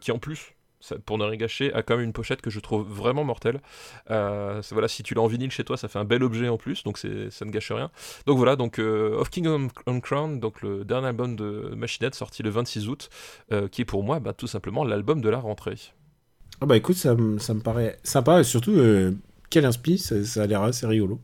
qui 0.00 0.12
en 0.12 0.18
plus 0.18 0.54
pour 1.04 1.18
ne 1.18 1.24
rien 1.24 1.36
gâcher, 1.36 1.72
a 1.74 1.82
quand 1.82 1.96
même 1.96 2.04
une 2.04 2.12
pochette 2.12 2.40
que 2.40 2.50
je 2.50 2.60
trouve 2.60 2.86
vraiment 2.88 3.24
mortelle. 3.24 3.60
Euh, 4.10 4.62
voilà, 4.70 4.88
si 4.88 5.02
tu 5.02 5.14
l'as 5.14 5.22
en 5.22 5.26
vinyle 5.26 5.50
chez 5.50 5.64
toi, 5.64 5.76
ça 5.76 5.88
fait 5.88 5.98
un 5.98 6.04
bel 6.04 6.22
objet 6.22 6.48
en 6.48 6.56
plus, 6.56 6.82
donc 6.84 6.98
ça 6.98 7.08
ne 7.08 7.50
gâche 7.50 7.72
rien. 7.72 7.90
Donc 8.26 8.38
voilà, 8.38 8.56
donc 8.56 8.78
euh, 8.78 9.18
Of 9.18 9.30
King 9.30 9.68
on, 9.86 10.00
Crown, 10.00 10.40
donc 10.40 10.62
le 10.62 10.84
dernier 10.84 11.08
album 11.08 11.36
de 11.36 11.72
Machinette 11.76 12.14
sorti 12.14 12.42
le 12.42 12.50
26 12.50 12.88
août, 12.88 13.08
euh, 13.52 13.68
qui 13.68 13.82
est 13.82 13.86
pour 13.86 14.02
moi 14.02 14.20
bah, 14.20 14.32
tout 14.32 14.46
simplement 14.46 14.84
l'album 14.84 15.20
de 15.20 15.28
la 15.28 15.38
rentrée. 15.38 15.76
Ah 16.60 16.66
bah 16.66 16.76
écoute, 16.76 16.96
ça, 16.96 17.14
me- 17.14 17.38
ça 17.38 17.54
me 17.54 17.60
paraît 17.60 17.98
sympa 18.02 18.40
et 18.40 18.44
surtout, 18.44 18.74
quel 19.48 19.64
inspi, 19.64 19.98
ça, 19.98 20.22
ça 20.24 20.42
a 20.42 20.46
l'air 20.46 20.62
assez 20.62 20.86
rigolo. 20.86 21.20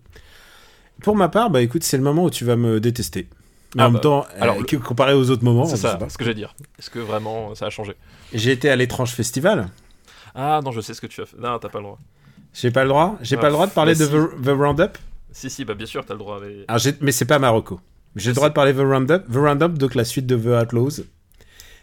Pour 1.02 1.16
ma 1.16 1.28
part, 1.28 1.50
bah 1.50 1.62
écoute, 1.62 1.84
c'est 1.84 1.96
le 1.96 2.02
moment 2.02 2.24
où 2.24 2.30
tu 2.30 2.44
vas 2.44 2.56
me 2.56 2.80
détester. 2.80 3.28
Mais 3.74 3.82
Ah 3.82 3.86
en 3.86 3.88
bah, 3.88 3.92
même 3.94 4.00
temps, 4.00 4.26
alors, 4.40 4.56
euh, 4.58 4.78
comparé 4.78 5.12
aux 5.12 5.30
autres 5.30 5.44
moments, 5.44 5.66
c'est 5.66 5.76
ça, 5.76 5.98
ce 6.08 6.16
que 6.16 6.24
j'allais 6.24 6.34
dire. 6.36 6.54
Est-ce 6.78 6.88
que 6.90 6.98
vraiment 6.98 7.54
ça 7.54 7.66
a 7.66 7.70
changé? 7.70 7.94
J'ai 8.32 8.52
été 8.52 8.70
à 8.70 8.76
l'étrange 8.76 9.10
festival. 9.12 9.68
Ah 10.34 10.60
non, 10.64 10.70
je 10.70 10.80
sais 10.80 10.94
ce 10.94 11.00
que 11.00 11.06
tu 11.06 11.20
as 11.20 11.26
fait. 11.26 11.36
Non, 11.38 11.58
t'as 11.58 11.68
pas 11.68 11.78
le 11.78 11.84
droit. 11.84 11.98
J'ai 12.54 12.70
pas 12.70 12.84
le 12.84 12.88
droit? 12.88 13.18
J'ai 13.22 13.36
Ah, 13.36 13.40
pas 13.40 13.46
le 13.48 13.52
droit 13.52 13.66
de 13.66 13.72
parler 13.72 13.94
bah 13.94 14.06
de 14.06 14.06
si. 14.06 14.12
The, 14.12 14.44
The 14.44 14.48
Roundup. 14.58 14.98
Si, 15.32 15.50
si, 15.50 15.64
bah 15.64 15.74
bien 15.74 15.86
sûr, 15.86 16.04
t'as 16.06 16.14
le 16.14 16.18
droit. 16.18 16.40
Mais... 16.42 16.64
Alors, 16.68 16.78
j'ai- 16.78 16.94
mais 17.00 17.12
c'est 17.12 17.24
pas 17.26 17.38
Marocco. 17.38 17.80
J'ai 18.14 18.30
le 18.30 18.34
droit 18.34 18.48
de 18.48 18.54
parler 18.54 18.72
de 18.72 18.78
The 18.80 18.86
Roundup. 18.86 19.24
The 19.30 19.36
Roundup, 19.36 19.78
donc 19.78 19.94
la 19.94 20.04
suite 20.04 20.26
de 20.26 20.36
The 20.36 20.62
Outlaws, 20.62 21.02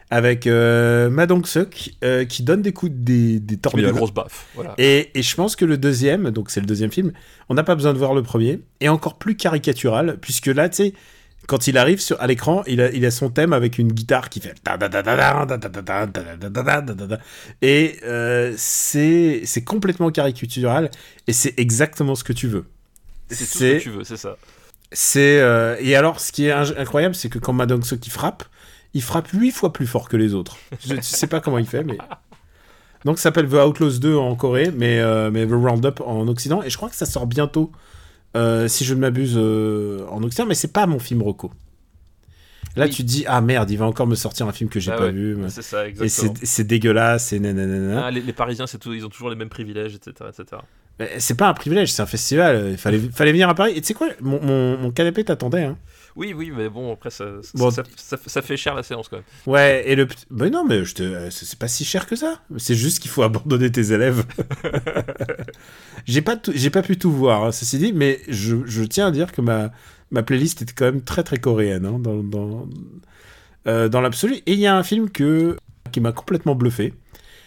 avec 0.10 0.48
euh, 0.48 1.10
Madong 1.10 1.46
Suk 1.46 1.92
euh, 2.04 2.26
qui 2.26 2.44
donne 2.44 2.62
des 2.62 2.74
coups 2.74 2.92
des, 2.92 3.40
des 3.40 3.56
des 3.58 3.92
grosses 3.92 4.14
baffes. 4.14 4.48
Voilà. 4.56 4.74
Et, 4.78 5.12
et 5.18 5.22
je 5.22 5.36
pense 5.36 5.56
que 5.56 5.66
le 5.66 5.78
deuxième, 5.78 6.32
donc 6.32 6.50
c'est 6.50 6.60
le 6.60 6.66
deuxième 6.66 6.92
film, 6.92 7.12
on 7.50 7.54
n'a 7.54 7.64
pas 7.64 7.76
besoin 7.76 7.94
de 7.94 7.98
voir 8.00 8.14
le 8.14 8.24
premier, 8.24 8.62
est 8.80 8.90
encore 8.90 9.18
plus 9.18 9.36
caricatural, 9.36 10.18
puisque 10.22 10.48
là, 10.48 10.70
tu 10.70 10.76
sais, 10.78 10.94
quand 11.48 11.68
il 11.68 11.78
arrive 11.78 12.00
sur, 12.00 12.22
à 12.22 12.28
l'écran, 12.28 12.64
il 12.68 12.82
a, 12.82 12.92
il 12.92 13.06
a 13.06 13.12
son 13.12 13.30
thème 13.30 13.54
avec 13.54 13.78
une 13.78 13.92
guitare 13.92 14.30
qui 14.30 14.40
fait 14.40 14.56
et 17.62 18.00
c'est 18.58 19.64
complètement 19.66 20.10
caricatural 20.12 20.90
et 21.28 21.34
c'est 21.34 21.54
exactement 21.58 22.16
ce 22.16 22.24
que 22.24 22.34
tu 22.34 22.48
veux. 22.48 22.66
C'est 23.30 23.46
ce 23.46 23.60
que 23.60 23.80
tu 23.80 23.90
veux, 23.90 24.04
c'est 24.04 24.18
ça. 24.18 24.38
Et 25.80 25.96
alors 25.96 26.20
ce 26.20 26.32
qui 26.32 26.46
est 26.46 26.52
incroyable, 26.52 27.16
c'est 27.16 27.30
que 27.30 27.40
quand 27.40 27.54
Madong 27.54 27.82
qui 27.82 28.10
frappe, 28.10 28.44
il 28.94 29.02
frappe 29.02 29.28
8 29.30 29.52
fois 29.52 29.74
plus 29.74 29.88
fort 29.88 30.08
que 30.08 30.18
les 30.18 30.34
autres. 30.34 30.58
Je 30.86 30.94
ne 30.94 31.02
sais 31.02 31.28
pas 31.28 31.42
comment 31.42 31.58
il 31.58 31.68
fait, 31.68 31.84
mais 31.84 31.98
donc 33.04 33.18
ça 33.18 33.24
s'appelle 33.24 33.50
The 33.50 33.56
Outlaws 33.56 34.00
2 34.00 34.16
en 34.16 34.36
Corée, 34.36 34.72
mais 34.72 35.02
mais 35.30 35.46
The 35.46 35.52
Roundup 35.52 36.00
en 36.06 36.28
Occident 36.28 36.64
et 36.64 36.70
je 36.70 36.78
crois 36.78 36.90
que 36.90 36.96
ça 36.96 37.06
sort 37.06 37.28
bientôt 37.28 37.72
euh, 38.36 38.68
si 38.68 38.86
je 38.86 38.94
ne 38.94 39.00
m'abuse, 39.00 39.36
euh, 39.38 40.06
en 40.10 40.22
Occident. 40.24 40.46
Mais 40.46 40.56
c'est 40.56 40.72
pas 40.74 40.86
mon 40.88 41.00
film 41.00 41.22
Rocco. 41.22 41.52
Là, 42.76 42.86
Oui. 42.86 42.92
tu 42.92 43.04
te 43.04 43.08
dis 43.08 43.24
ah 43.28 43.40
merde, 43.42 43.70
il 43.70 43.78
va 43.78 43.86
encore 43.86 44.08
me 44.08 44.16
sortir 44.16 44.48
un 44.48 44.52
film 44.52 44.70
que 44.70 44.80
j'ai 44.80 44.92
Ah 44.92 44.96
pas 44.98 45.04
ouais, 45.06 45.12
vu. 45.12 45.38
C'est 45.50 45.62
ça, 45.62 45.86
Et 45.86 45.90
exactement. 45.90 46.34
c'est 46.40 46.46
c'est 46.46 46.64
dégueulasse, 46.64 47.32
et 47.34 47.40
nanana. 47.40 48.06
Ah, 48.08 48.12
les, 48.12 48.22
les 48.22 48.34
Parisiens, 48.34 48.66
c'est 48.66 48.80
tout, 48.80 48.94
ils 48.94 49.06
ont 49.06 49.10
toujours 49.10 49.30
les 49.30 49.36
mêmes 49.36 49.50
privilèges, 49.50 49.94
etc. 49.96 50.30
etc. 50.30 50.62
C'est 51.20 51.38
pas 51.38 51.48
un 51.50 51.54
privilège, 51.54 51.92
c'est 51.92 52.02
un 52.02 52.08
festival. 52.08 52.70
Il 52.72 52.78
fallait, 52.78 53.00
fallait 53.00 53.32
venir 53.32 53.50
à 53.50 53.56
Paris. 53.56 53.74
Et 53.76 53.82
tu 53.82 53.88
sais 53.88 53.94
quoi, 53.94 54.10
mon, 54.22 54.42
mon, 54.42 54.78
mon 54.78 54.92
canapé 54.92 55.24
t'attendait. 55.24 55.64
Hein. 55.64 55.78
Oui, 56.16 56.34
oui, 56.34 56.52
mais 56.56 56.70
bon, 56.70 56.94
après, 56.94 57.10
ça, 57.10 57.26
ça, 57.42 57.52
Bon. 57.56 57.72
ça, 57.72 57.84
ça- 57.96 58.18
ça 58.24 58.42
fait 58.44 58.56
cher 58.58 58.76
la 58.76 58.84
séance 58.84 59.08
quand 59.08 59.18
même. 59.18 59.26
Ouais, 59.48 59.84
et 59.90 59.96
le. 59.96 60.08
non, 60.32 60.64
mais 60.64 60.86
je 60.86 60.94
te... 60.96 61.04
euh, 61.04 61.30
c'est 61.32 61.58
pas 61.58 61.68
si 61.68 61.86
cher 61.86 62.06
que 62.06 62.16
ça. 62.16 62.40
C'est 62.58 62.76
juste 62.76 63.00
qu'il 63.00 63.10
faut 63.10 63.24
abandonner 63.24 63.72
tes 63.72 63.92
élèves. 63.94 64.24
j'ai 66.06 66.22
pas, 66.22 66.36
tout- 66.38 66.52
j'ai 66.56 66.70
pas 66.70 66.82
pu 66.82 66.98
tout 66.98 67.12
voir, 67.12 67.44
hein, 67.46 67.52
ceci 67.52 67.78
dit, 67.78 67.94
mais 67.94 68.20
je, 68.28 68.58
je 68.66 68.84
tiens 68.84 69.08
à 69.08 69.12
dire 69.12 69.32
que 69.32 69.42
ma, 69.42 69.72
ma 70.12 70.24
playlist 70.24 70.62
était 70.62 70.74
quand 70.74 70.86
même 70.86 71.02
très 71.02 71.24
très 71.24 71.38
coréenne 71.38 71.86
hein, 71.86 71.98
dans, 72.00 72.24
dans, 72.24 72.68
euh, 73.68 73.90
dans 73.90 74.02
l'absolu. 74.02 74.36
Et 74.46 74.54
il 74.54 74.60
y 74.60 74.68
a 74.68 74.76
un 74.76 74.84
film 74.84 75.10
que, 75.10 75.58
qui 75.92 76.00
m'a 76.02 76.12
complètement 76.12 76.56
bluffé. 76.56 76.94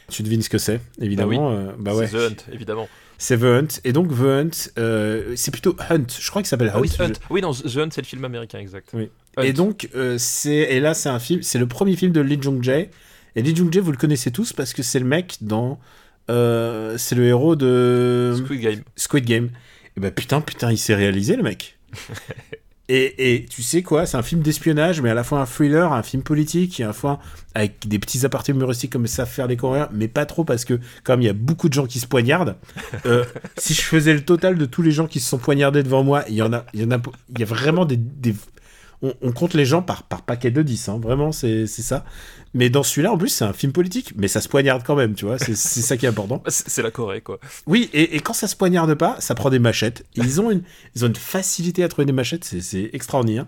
Tu 0.09 0.23
devines 0.23 0.43
ce 0.43 0.49
que 0.49 0.59
c'est, 0.59 0.81
évidemment. 1.01 1.51
euh, 1.51 1.73
Bah, 1.79 1.95
ouais. 1.95 2.07
C'est 2.07 2.17
The 2.17 2.33
Hunt, 2.33 2.53
évidemment. 2.53 2.89
C'est 3.19 3.39
The 3.39 3.43
Hunt. 3.45 3.69
Et 3.85 3.93
donc 3.93 4.09
The 4.15 4.21
Hunt, 4.21 4.51
euh, 4.79 5.33
c'est 5.37 5.51
plutôt 5.51 5.75
Hunt. 5.91 6.05
Je 6.21 6.29
crois 6.31 6.43
qu'il 6.43 6.49
s'appelle 6.49 6.69
Hunt. 6.69 6.73
Ah 6.77 6.81
oui, 6.81 6.91
Je- 6.97 7.03
Hunt. 7.03 7.13
Oui, 7.31 7.41
non, 7.41 7.53
The 7.53 7.77
Hunt, 7.77 7.89
c'est 7.91 8.03
le 8.03 8.07
film 8.07 8.25
américain, 8.25 8.59
exact. 8.59 8.91
Oui. 8.93 9.09
Hunt. 9.37 9.43
Et 9.43 9.53
donc, 9.53 9.89
euh, 9.95 10.17
c'est 10.19 10.51
et 10.55 10.81
là, 10.81 10.95
c'est 10.95 11.09
un 11.09 11.19
film, 11.19 11.43
c'est 11.43 11.59
le 11.59 11.67
premier 11.67 11.97
film 11.97 12.13
de 12.13 12.21
Lee 12.21 12.39
Jung 12.41 12.63
Jae. 12.63 12.89
Et 13.37 13.43
Lee 13.43 13.55
Jung 13.55 13.73
Jae, 13.73 13.81
vous 13.81 13.91
le 13.93 13.97
connaissez 13.99 14.31
tous 14.31 14.53
parce 14.53 14.73
que 14.73 14.83
c'est 14.83 14.99
le 14.99 15.05
mec 15.07 15.37
dans, 15.43 15.79
euh, 16.31 16.97
c'est 16.99 17.15
le 17.15 17.25
héros 17.27 17.55
de 17.57 18.35
Squid 18.37 18.61
Game. 18.61 18.81
Squid 18.97 19.25
Game. 19.25 19.51
Et 19.97 20.01
ben 20.01 20.11
putain, 20.11 20.41
putain, 20.41 20.71
il 20.73 20.79
s'est 20.79 20.95
réalisé 20.95 21.37
le 21.37 21.43
mec. 21.43 21.79
et, 22.89 23.35
et 23.35 23.47
tu 23.47 23.63
sais 23.63 23.83
quoi, 23.83 24.07
c'est 24.07 24.17
un 24.17 24.23
film 24.23 24.43
d'espionnage, 24.43 25.01
mais 25.01 25.11
à 25.11 25.15
la 25.15 25.25
fois 25.25 25.41
un 25.41 25.47
thriller, 25.47 25.93
un 25.93 26.03
film 26.03 26.23
politique, 26.23 26.79
et 26.79 26.85
à 26.85 26.89
la 26.89 26.93
fois 26.93 27.19
avec 27.55 27.89
des 27.89 27.99
petits 27.99 28.25
apartés 28.25 28.53
humoristiques 28.53 28.93
comme 28.93 29.07
savent 29.07 29.29
faire 29.29 29.47
les 29.47 29.57
Coréens, 29.57 29.89
mais 29.93 30.09
pas 30.09 30.27
trop 30.27 30.45
parce 30.45 30.65
que 30.65 30.79
comme 31.03 31.21
il 31.23 31.25
y 31.25 31.29
a 31.29 31.33
beaucoup 31.33 31.69
de 31.69 31.75
gens 31.75 31.87
qui 31.87 31.99
se 31.99 32.07
poignardent, 32.07 32.57
euh, 33.07 33.25
si 33.59 33.75
je 33.75 33.83
faisais 33.83 34.15
le 34.15 34.21
total 34.25 34.57
de 34.57 34.67
tous 34.67 34.83
les 34.83 34.93
gens 34.93 35.07
qui 35.07 35.21
se 35.21 35.29
sont 35.29 35.39
poignardés 35.39 35.83
devant 35.83 36.05
moi, 36.05 36.25
il 36.29 36.35
y 36.35 36.43
en 36.43 36.53
a, 36.53 36.65
il 36.75 36.81
y 36.83 36.85
en 36.85 36.91
a, 36.93 36.99
il 37.31 37.41
y 37.41 37.43
a 37.43 37.47
vraiment 37.47 37.85
des, 37.87 37.97
des- 37.97 38.35
on, 39.03 39.13
on 39.23 39.33
compte 39.33 39.55
les 39.55 39.65
gens 39.65 39.83
par, 39.83 40.03
par 40.05 40.23
paquet 40.23 40.51
de 40.51 40.63
10, 40.63 40.89
hein, 40.89 40.99
vraiment, 41.03 41.33
c'est 41.33 41.67
ça. 41.67 42.05
Mais 42.55 42.71
dans 42.71 42.83
celui-là, 42.83 43.13
en 43.13 43.19
plus, 43.19 43.29
c'est 43.29 43.45
un 43.45 43.53
film 43.53 43.73
politique, 43.73 44.13
mais 44.17 44.29
ça 44.29 44.41
se 44.41 44.49
poignarde 44.49 44.83
quand 44.87 44.97
même, 44.97 45.15
tu 45.15 45.27
vois, 45.27 45.39
c'est 45.39 45.55
ça 45.55 45.97
qui 45.97 46.07
est 46.07 46.09
important. 46.09 46.43
C'est 46.49 46.83
la 46.83 46.91
Corée, 46.91 47.21
quoi. 47.21 47.39
Oui, 47.67 47.91
et, 47.93 48.17
et 48.17 48.21
quand 48.21 48.33
ça 48.33 48.49
se 48.49 48.57
poignarde 48.57 48.95
pas, 48.95 49.17
ça 49.21 49.35
prend 49.35 49.51
des 49.51 49.59
machettes. 49.59 50.05
Ils 50.15 50.41
ont 50.41 50.51
une, 50.51 50.63
ils 50.95 51.05
ont 51.05 51.09
une 51.09 51.15
facilité 51.17 51.85
à 51.85 51.89
trouver 51.89 52.07
des 52.07 52.13
machettes, 52.13 52.45
c'est- 52.45 52.91
extraordinaire. 52.95 53.47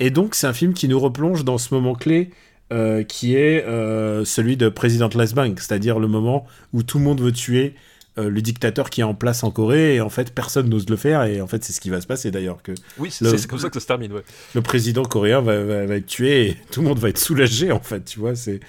Et 0.00 0.10
donc, 0.10 0.34
c'est 0.34 0.46
un 0.46 0.52
film 0.54 0.72
qui 0.72 0.88
nous 0.88 0.98
replonge 0.98 1.44
dans 1.44 1.58
ce 1.58 1.74
moment 1.74 1.94
clé 1.94 2.30
euh, 2.72 3.04
qui 3.04 3.34
est 3.36 3.64
euh, 3.64 4.24
celui 4.24 4.56
de 4.56 4.68
President 4.68 5.08
Les 5.14 5.34
Bank, 5.34 5.60
c'est-à-dire 5.60 5.98
le 5.98 6.08
moment 6.08 6.46
où 6.72 6.82
tout 6.82 6.98
le 6.98 7.04
monde 7.04 7.20
veut 7.20 7.32
tuer 7.32 7.74
euh, 8.18 8.30
le 8.30 8.40
dictateur 8.42 8.88
qui 8.90 9.00
est 9.02 9.04
en 9.04 9.14
place 9.14 9.44
en 9.44 9.50
Corée, 9.50 9.96
et 9.96 10.00
en 10.00 10.08
fait, 10.08 10.34
personne 10.34 10.68
n'ose 10.68 10.88
le 10.88 10.96
faire, 10.96 11.22
et 11.24 11.40
en 11.40 11.46
fait, 11.46 11.62
c'est 11.64 11.72
ce 11.72 11.80
qui 11.80 11.90
va 11.90 12.00
se 12.00 12.06
passer 12.06 12.30
d'ailleurs, 12.30 12.62
que 12.62 12.72
Oui, 12.98 13.10
c'est 13.10 13.24
comme 13.46 13.58
ça 13.58 13.68
que 13.68 13.74
ça 13.74 13.80
se 13.80 13.86
termine, 13.86 14.12
ouais. 14.12 14.22
le 14.54 14.62
président 14.62 15.04
coréen 15.04 15.40
va, 15.40 15.62
va- 15.62 15.86
va 15.86 15.96
être 15.96 16.06
tué 16.06 16.48
et 16.50 16.56
tout 16.70 16.80
le 16.82 16.88
monde 16.88 16.98
va 16.98 17.08
être 17.10 17.18
soulagé 17.18 17.72
en 17.72 17.80
fait, 17.80 18.04
tu 18.04 18.18
vois. 18.20 18.34
C'est 18.34 18.60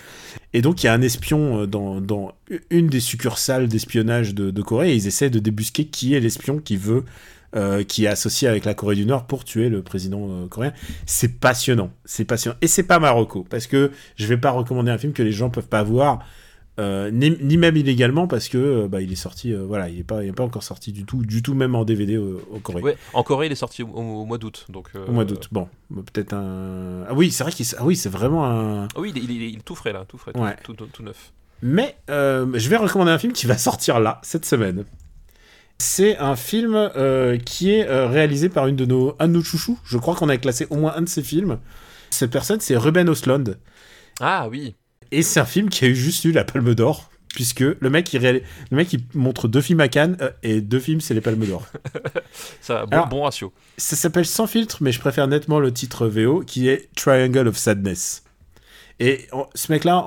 et 0.53 0.61
donc 0.61 0.81
il 0.81 0.85
y 0.85 0.89
a 0.89 0.93
un 0.93 1.01
espion 1.01 1.61
euh, 1.61 1.65
dans, 1.67 1.99
dans 2.01 2.31
une 2.69 2.87
des 2.87 2.99
succursales 2.99 3.67
d'espionnage 3.67 4.33
de, 4.33 4.49
de 4.51 4.61
Corée 4.61 4.91
et 4.91 4.95
ils 4.95 5.07
essaient 5.07 5.29
de 5.29 5.39
débusquer 5.39 5.85
qui 5.85 6.13
est 6.13 6.19
l'espion 6.19 6.59
qui 6.59 6.77
veut 6.77 7.03
euh, 7.55 7.83
qui 7.83 8.05
est 8.05 8.07
associé 8.07 8.47
avec 8.47 8.65
la 8.65 8.73
Corée 8.73 8.95
du 8.95 9.05
Nord 9.05 9.25
pour 9.27 9.43
tuer 9.45 9.69
le 9.69 9.81
président 9.81 10.27
euh, 10.29 10.47
coréen. 10.47 10.73
C'est 11.05 11.39
passionnant, 11.39 11.91
c'est 12.05 12.25
passionnant 12.25 12.57
et 12.61 12.67
c'est 12.67 12.83
pas 12.83 12.99
Marocco 12.99 13.45
parce 13.49 13.67
que 13.67 13.91
je 14.17 14.25
vais 14.27 14.37
pas 14.37 14.51
recommander 14.51 14.91
un 14.91 14.97
film 14.97 15.13
que 15.13 15.23
les 15.23 15.31
gens 15.31 15.49
peuvent 15.49 15.67
pas 15.67 15.83
voir 15.83 16.19
Euh, 16.79 17.09
ni, 17.09 17.35
ni 17.41 17.57
même 17.57 17.75
illégalement 17.75 18.27
parce 18.27 18.49
que 18.49 18.57
euh, 18.59 18.87
bah, 18.87 19.01
il 19.01 19.11
est 19.11 19.15
sorti, 19.15 19.51
euh, 19.51 19.63
voilà, 19.65 19.89
il 19.89 19.97
est 19.99 20.03
pas, 20.03 20.23
il 20.23 20.29
est 20.29 20.33
pas 20.33 20.43
encore 20.43 20.61
sorti 20.61 20.91
du 20.91 21.05
tout, 21.05 21.25
du 21.25 21.41
tout 21.41 21.55
même 21.55 21.73
en 21.73 21.83
DVD 21.85 22.17
au, 22.17 22.39
au 22.51 22.59
Corée. 22.59 22.83
Ouais, 22.83 22.97
en 23.13 23.23
Corée, 23.23 23.47
il 23.47 23.51
est 23.51 23.55
sorti 23.55 23.81
au, 23.81 23.87
au 23.87 24.25
mois 24.25 24.37
d'août. 24.37 24.67
Donc, 24.69 24.89
euh, 24.95 25.07
Au 25.07 25.11
mois 25.11 25.25
d'août. 25.25 25.47
Bon, 25.51 25.67
bah, 25.89 26.03
peut-être 26.13 26.33
un. 26.33 27.03
Ah 27.09 27.15
oui, 27.15 27.31
c'est 27.31 27.43
vrai 27.43 27.51
qu'il, 27.51 27.65
ah 27.79 27.83
oui, 27.83 27.95
c'est 27.95 28.09
vraiment 28.09 28.45
un. 28.45 28.83
Ah 28.95 28.99
oui, 28.99 29.11
il 29.15 29.17
est, 29.17 29.23
il 29.25 29.41
est- 29.43 29.49
il 29.49 29.57
est 29.57 29.63
tout 29.63 29.73
frais 29.73 29.91
là, 29.91 30.05
tout 30.07 30.19
frais, 30.19 30.33
tout, 30.33 30.39
Ouais. 30.39 30.55
tout, 30.63 30.73
tout- 30.73 30.85
tout 30.85 31.01
neuf. 31.01 31.31
Mais 31.63 31.95
je 32.07 32.69
vais 32.69 32.77
recommander 32.77 33.09
un 33.11 33.17
film 33.17 33.33
qui 33.33 33.47
va 33.47 33.57
sortir 33.57 33.99
là 33.99 34.19
cette 34.21 34.45
semaine. 34.45 34.85
C'est 35.79 36.17
un 36.17 36.35
film 36.35 36.91
qui 37.45 37.71
est 37.71 37.85
réalisé 38.07 38.49
par 38.49 38.67
une 38.67 38.75
de 38.75 38.85
nos, 38.85 39.15
un 39.19 39.27
de 39.27 39.33
nos 39.33 39.43
chouchous. 39.43 39.79
Je 39.83 39.97
crois 39.97 40.13
qu'on 40.15 40.29
a 40.29 40.37
classé 40.37 40.67
au 40.69 40.75
moins 40.75 40.93
un 40.95 41.01
de 41.01 41.09
ses 41.09 41.23
films. 41.23 41.57
Cette 42.11 42.31
personne, 42.31 42.59
c'est 42.59 42.77
Ruben 42.77 43.09
Östlund. 43.09 43.57
Ah 44.19 44.47
oui, 44.49 44.75
Et 45.11 45.21
c'est 45.21 45.39
un 45.39 45.45
film 45.45 45.69
qui 45.69 45.85
a 45.85 45.87
eu 45.87 45.95
juste 45.95 46.23
eu 46.25 46.31
la 46.31 46.43
Palme 46.43 46.73
d'Or. 46.75 47.09
Puisque 47.35 47.59
le 47.59 47.89
mec, 47.91 48.11
il, 48.13 48.19
réal- 48.19 48.41
le 48.71 48.77
mec, 48.77 48.91
il 48.93 49.01
montre 49.13 49.47
deux 49.47 49.61
films 49.61 49.79
à 49.81 49.89
Cannes 49.89 50.17
euh, 50.21 50.31
et 50.41 50.59
deux 50.59 50.79
films, 50.79 51.01
c'est 51.01 51.13
les 51.13 51.21
Palmes 51.21 51.45
d'Or. 51.45 51.67
ça, 52.61 52.85
bon, 52.87 53.05
bon 53.07 53.23
ratio. 53.23 53.53
Ça 53.77 53.95
s'appelle 53.95 54.25
Sans 54.25 54.47
filtre, 54.47 54.77
mais 54.81 54.91
je 54.91 54.99
préfère 54.99 55.27
nettement 55.27 55.59
le 55.59 55.71
titre 55.71 56.07
VO 56.07 56.39
qui 56.41 56.67
est 56.67 56.89
Triangle 56.95 57.47
of 57.47 57.57
Sadness. 57.57 58.23
Et 58.99 59.27
ce 59.53 59.71
mec-là, 59.71 60.03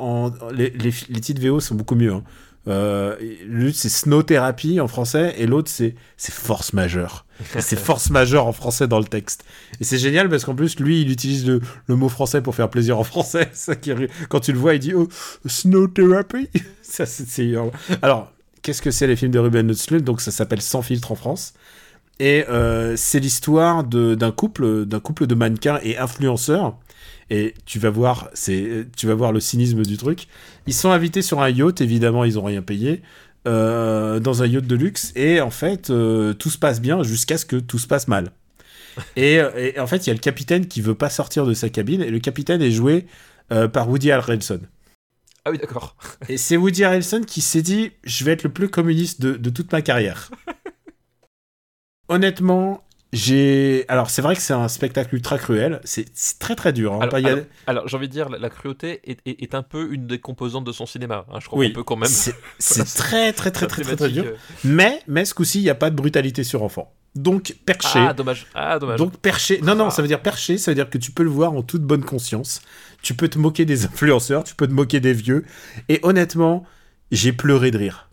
les, 0.52 0.70
les, 0.70 0.92
les 1.08 1.20
titres 1.20 1.40
VO 1.40 1.60
sont 1.60 1.76
beaucoup 1.76 1.94
mieux. 1.94 2.12
hein. 2.12 2.24
Euh, 2.68 3.16
L'une 3.46 3.72
c'est 3.72 3.88
Snow 3.88 4.22
Therapy 4.22 4.80
en 4.80 4.88
français 4.88 5.34
et 5.38 5.46
l'autre 5.46 5.70
c'est 5.70 5.94
Force 6.18 6.72
Majeure. 6.72 7.24
C'est 7.58 7.78
Force 7.78 8.10
Majeure 8.10 8.46
en 8.46 8.52
français 8.52 8.88
dans 8.88 8.98
le 8.98 9.04
texte. 9.04 9.44
Et 9.80 9.84
c'est 9.84 9.98
génial 9.98 10.28
parce 10.28 10.44
qu'en 10.44 10.54
plus 10.54 10.78
lui 10.78 11.02
il 11.02 11.10
utilise 11.10 11.46
le, 11.46 11.60
mot 11.88 12.08
français 12.08 12.42
pour 12.42 12.54
faire 12.54 12.70
plaisir 12.70 12.98
en 12.98 13.04
français. 13.04 13.50
Quand 14.28 14.40
tu 14.40 14.52
le 14.52 14.58
vois 14.58 14.74
il 14.74 14.80
dit 14.80 14.94
oh 14.94 15.08
Snow 15.46 15.88
Therapy. 15.88 16.48
ça 16.82 17.06
c'est 17.06 17.54
Alors 18.02 18.32
qu'est-ce 18.62 18.82
que 18.82 18.90
c'est 18.90 19.06
les 19.06 19.16
films 19.16 19.32
de 19.32 19.38
Ruben 19.38 19.70
Östlund? 19.70 20.04
Donc 20.04 20.20
ça 20.20 20.30
s'appelle 20.30 20.62
Sans 20.62 20.82
filtre 20.82 21.12
en 21.12 21.16
France. 21.16 21.54
Et 22.20 22.44
euh, 22.50 22.96
c'est 22.96 23.18
l'histoire 23.18 23.82
d'un 23.82 24.30
couple, 24.30 24.86
couple 25.02 25.26
de 25.26 25.34
mannequins 25.34 25.80
et 25.82 25.96
influenceurs. 25.96 26.76
Et 27.30 27.54
tu 27.64 27.78
vas 27.78 27.90
voir, 27.90 28.28
tu 28.44 29.06
vas 29.06 29.14
voir 29.14 29.32
le 29.32 29.40
cynisme 29.40 29.82
du 29.82 29.96
truc. 29.96 30.26
Ils 30.66 30.74
sont 30.74 30.90
invités 30.90 31.22
sur 31.22 31.40
un 31.40 31.48
yacht, 31.48 31.80
évidemment, 31.80 32.24
ils 32.24 32.38
ont 32.38 32.44
rien 32.44 32.60
payé, 32.60 33.02
euh, 33.46 34.20
dans 34.20 34.42
un 34.42 34.46
yacht 34.46 34.66
de 34.66 34.76
luxe. 34.76 35.12
Et 35.16 35.40
en 35.40 35.50
fait, 35.50 35.90
euh, 35.90 36.34
tout 36.34 36.50
se 36.50 36.58
passe 36.58 36.80
bien 36.80 37.02
jusqu'à 37.02 37.38
ce 37.38 37.46
que 37.46 37.56
tout 37.56 37.78
se 37.78 37.86
passe 37.86 38.08
mal. 38.08 38.32
Et, 39.16 39.36
et 39.56 39.78
en 39.78 39.86
fait, 39.86 40.04
il 40.04 40.08
y 40.08 40.10
a 40.10 40.14
le 40.14 40.20
capitaine 40.20 40.66
qui 40.66 40.80
veut 40.80 40.96
pas 40.96 41.10
sortir 41.10 41.46
de 41.46 41.54
sa 41.54 41.68
cabine. 41.68 42.02
Et 42.02 42.10
le 42.10 42.18
capitaine 42.18 42.60
est 42.60 42.72
joué 42.72 43.06
euh, 43.52 43.66
par 43.66 43.88
Woody 43.88 44.12
Harrelson. 44.12 44.60
Ah 45.44 45.50
oui, 45.50 45.58
d'accord. 45.58 45.96
Et 46.28 46.36
c'est 46.36 46.56
Woody 46.56 46.84
Harrelson 46.84 47.22
qui 47.26 47.40
s'est 47.40 47.62
dit 47.62 47.92
je 48.04 48.24
vais 48.24 48.32
être 48.32 48.42
le 48.42 48.52
plus 48.52 48.68
communiste 48.68 49.20
de, 49.20 49.32
de 49.32 49.50
toute 49.50 49.72
ma 49.72 49.82
carrière. 49.82 50.30
Honnêtement, 52.08 52.84
j'ai. 53.12 53.84
Alors, 53.88 54.10
c'est 54.10 54.22
vrai 54.22 54.36
que 54.36 54.42
c'est 54.42 54.52
un 54.52 54.68
spectacle 54.68 55.14
ultra 55.14 55.38
cruel. 55.38 55.80
C'est 55.84 56.06
très 56.38 56.54
très 56.54 56.72
dur. 56.72 56.94
hein. 56.94 57.08
Alors, 57.66 57.88
j'ai 57.88 57.96
envie 57.96 58.08
de 58.08 58.12
dire, 58.12 58.28
la, 58.28 58.38
la 58.38 58.50
cruauté 58.50 59.00
est, 59.04 59.18
est- 59.26 59.42
est 59.42 59.54
un 59.54 59.62
peu 59.62 59.92
une 59.92 60.06
des 60.06 60.18
composantes 60.20 60.64
de 60.64 60.72
son 60.72 60.86
cinéma. 60.86 61.26
hein. 61.32 61.38
Je 61.40 61.46
crois 61.46 61.58
Oui, 61.58 61.68
qu'on 61.72 61.80
peut 61.80 61.84
quand 61.84 61.96
même. 61.96 62.10
c'est 62.58 62.84
très 62.84 63.32
très 63.32 63.50
très 63.50 63.66
très 63.66 63.82
très, 63.82 64.08
dur. 64.08 64.24
thématique, 64.24 64.40
Mais, 64.64 65.00
mais 65.08 65.24
ce 65.24 65.34
coup-ci, 65.34 65.58
il 65.60 65.64
n'y 65.64 65.70
a 65.70 65.74
pas 65.74 65.90
de 65.90 65.96
brutalité 65.96 66.44
sur 66.44 66.62
enfant. 66.62 66.92
Donc, 67.16 67.50
euh, 67.50 67.54
perché. 67.66 67.98
Ah, 67.98 68.12
dommage. 68.12 68.46
Ah, 68.54 68.78
dommage. 68.78 68.98
Donc 68.98 69.16
perché, 69.16 69.60
non 69.62 69.74
non, 69.74 69.86
Ah. 69.88 69.90
ça 69.90 70.00
veut 70.02 70.06
dire 70.08 70.22
perché, 70.22 70.58
ça 70.58 70.70
veut 70.70 70.76
dire 70.76 70.88
que 70.88 70.98
tu 70.98 71.10
peux 71.10 71.24
le 71.24 71.30
voir 71.30 71.52
en 71.52 71.62
toute 71.62 71.82
bonne 71.82 72.04
conscience. 72.04 72.62
Tu 73.02 73.14
peux 73.14 73.26
te 73.26 73.38
moquer 73.38 73.64
des 73.64 73.84
influenceurs, 73.86 74.44
tu 74.44 74.54
peux 74.54 74.68
te 74.68 74.72
moquer 74.72 75.00
des 75.00 75.12
vieux. 75.12 75.44
Et 75.88 75.98
honnêtement, 76.04 76.64
j'ai 77.10 77.32
pleuré 77.32 77.72
de 77.72 77.78
rire. 77.78 78.09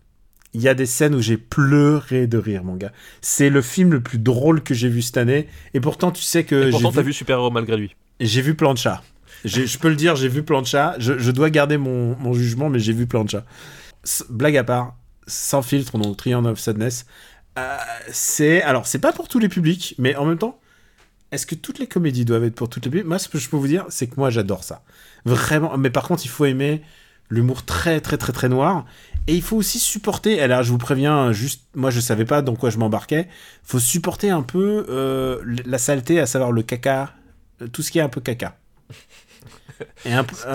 Il 0.54 0.62
y 0.62 0.68
a 0.68 0.74
des 0.74 0.86
scènes 0.86 1.14
où 1.14 1.20
j'ai 1.20 1.36
pleuré 1.36 2.26
de 2.26 2.38
rire, 2.38 2.64
mon 2.64 2.76
gars. 2.76 2.92
C'est 3.20 3.50
le 3.50 3.62
film 3.62 3.92
le 3.92 4.02
plus 4.02 4.18
drôle 4.18 4.62
que 4.62 4.74
j'ai 4.74 4.88
vu 4.88 5.02
cette 5.02 5.18
année. 5.18 5.48
Et 5.74 5.80
pourtant, 5.80 6.10
tu 6.10 6.22
sais 6.22 6.44
que 6.44 6.68
Et 6.68 6.70
pourtant, 6.70 6.92
t'as 6.92 7.02
vu, 7.02 7.08
vu 7.08 7.12
Super 7.12 7.36
Héros 7.38 7.50
malgré 7.50 7.76
lui. 7.76 7.94
j'ai 8.20 8.42
vu 8.42 8.54
Plancha. 8.54 9.02
Je 9.44 9.78
peux 9.78 9.88
le 9.88 9.96
dire, 9.96 10.16
j'ai 10.16 10.28
vu 10.28 10.42
Plancha. 10.42 10.96
Je, 10.98 11.18
je 11.18 11.30
dois 11.30 11.50
garder 11.50 11.76
mon, 11.76 12.16
mon 12.16 12.32
jugement, 12.32 12.70
mais 12.70 12.78
j'ai 12.80 12.92
vu 12.92 13.06
Plancha. 13.06 13.44
Blague 14.30 14.56
à 14.56 14.64
part, 14.64 14.96
sans 15.26 15.62
filtre, 15.62 15.98
donc 15.98 16.16
Triangle 16.16 16.48
of 16.48 16.58
Sadness. 16.58 17.06
euh, 17.58 17.76
c'est 18.10 18.62
alors 18.62 18.86
c'est 18.86 18.98
pas 19.00 19.12
pour 19.12 19.28
tous 19.28 19.38
les 19.38 19.48
publics, 19.48 19.94
mais 19.98 20.16
en 20.16 20.24
même 20.24 20.38
temps, 20.38 20.60
est-ce 21.32 21.46
que 21.46 21.54
toutes 21.54 21.78
les 21.78 21.86
comédies 21.88 22.24
doivent 22.24 22.44
être 22.44 22.54
pour 22.54 22.68
toutes 22.70 22.84
les 22.86 22.90
publics? 22.90 23.06
Moi, 23.06 23.18
ce 23.18 23.28
que 23.28 23.38
je 23.38 23.48
peux 23.50 23.56
vous 23.56 23.66
dire, 23.68 23.86
c'est 23.90 24.06
que 24.08 24.14
moi, 24.16 24.30
j'adore 24.30 24.64
ça. 24.64 24.82
Vraiment. 25.24 25.76
Mais 25.78 25.90
par 25.90 26.08
contre, 26.08 26.24
il 26.24 26.28
faut 26.28 26.46
aimer 26.46 26.82
l'humour 27.30 27.64
très, 27.64 28.00
très, 28.00 28.16
très, 28.18 28.32
très 28.32 28.48
noir. 28.48 28.86
Et 29.26 29.34
il 29.34 29.42
faut 29.42 29.56
aussi 29.56 29.78
supporter. 29.78 30.46
Là, 30.46 30.62
je 30.62 30.70
vous 30.70 30.78
préviens, 30.78 31.32
juste, 31.32 31.64
moi, 31.74 31.90
je 31.90 32.00
savais 32.00 32.24
pas 32.24 32.40
dans 32.42 32.56
quoi 32.56 32.70
je 32.70 32.78
m'embarquais. 32.78 33.28
faut 33.62 33.78
supporter 33.78 34.30
un 34.30 34.42
peu 34.42 34.86
euh, 34.88 35.42
la 35.66 35.78
saleté, 35.78 36.18
à 36.20 36.26
savoir 36.26 36.50
le 36.52 36.62
caca, 36.62 37.12
euh, 37.60 37.68
tout 37.68 37.82
ce 37.82 37.90
qui 37.90 37.98
est 37.98 38.02
un 38.02 38.08
peu 38.08 38.20
caca. 38.22 38.56
Et 38.90 38.94
un 38.94 38.94
peu- 38.94 39.54
euh, 39.54 39.58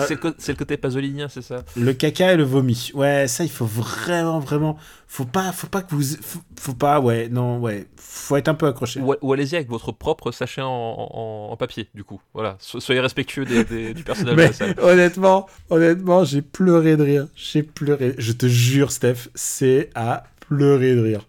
C'est 0.00 0.10
le, 0.14 0.16
co- 0.16 0.34
c'est 0.38 0.52
le 0.52 0.58
côté 0.58 0.76
pasolinien, 0.76 1.28
c'est 1.28 1.42
ça? 1.42 1.64
Le 1.76 1.92
caca 1.92 2.32
et 2.32 2.36
le 2.36 2.42
vomi. 2.44 2.90
Ouais, 2.94 3.26
ça, 3.28 3.44
il 3.44 3.50
faut 3.50 3.66
vraiment, 3.66 4.38
vraiment. 4.40 4.76
Faut 5.06 5.24
pas, 5.24 5.52
faut 5.52 5.66
pas 5.68 5.82
que 5.82 5.94
vous. 5.94 6.02
Faut, 6.22 6.40
faut 6.58 6.74
pas, 6.74 7.00
ouais, 7.00 7.28
non, 7.28 7.58
ouais. 7.60 7.86
Faut 7.96 8.36
être 8.36 8.48
un 8.48 8.54
peu 8.54 8.66
accroché. 8.66 9.00
Ou, 9.00 9.14
ou 9.22 9.32
allez-y 9.32 9.54
avec 9.56 9.68
votre 9.68 9.92
propre 9.92 10.32
sachet 10.32 10.60
en, 10.62 10.68
en- 10.68 11.48
en 11.52 11.56
papier, 11.56 11.88
du 11.94 12.04
coup. 12.04 12.20
Voilà, 12.34 12.56
So- 12.58 12.80
soyez 12.80 13.00
respectueux 13.00 13.44
des- 13.44 13.64
des- 13.64 13.94
du 13.94 14.02
personnage 14.02 14.36
de 14.36 14.40
la 14.40 14.52
salle. 14.52 14.74
honnêtement, 14.82 15.46
honnêtement, 15.70 16.24
j'ai 16.24 16.42
pleuré 16.42 16.96
de 16.96 17.02
rire. 17.02 17.26
J'ai 17.36 17.62
pleuré. 17.62 18.14
Je 18.18 18.32
te 18.32 18.46
jure, 18.46 18.90
Steph, 18.92 19.28
c'est 19.34 19.90
à 19.94 20.24
pleurer 20.40 20.94
de 20.94 21.00
rire. 21.00 21.26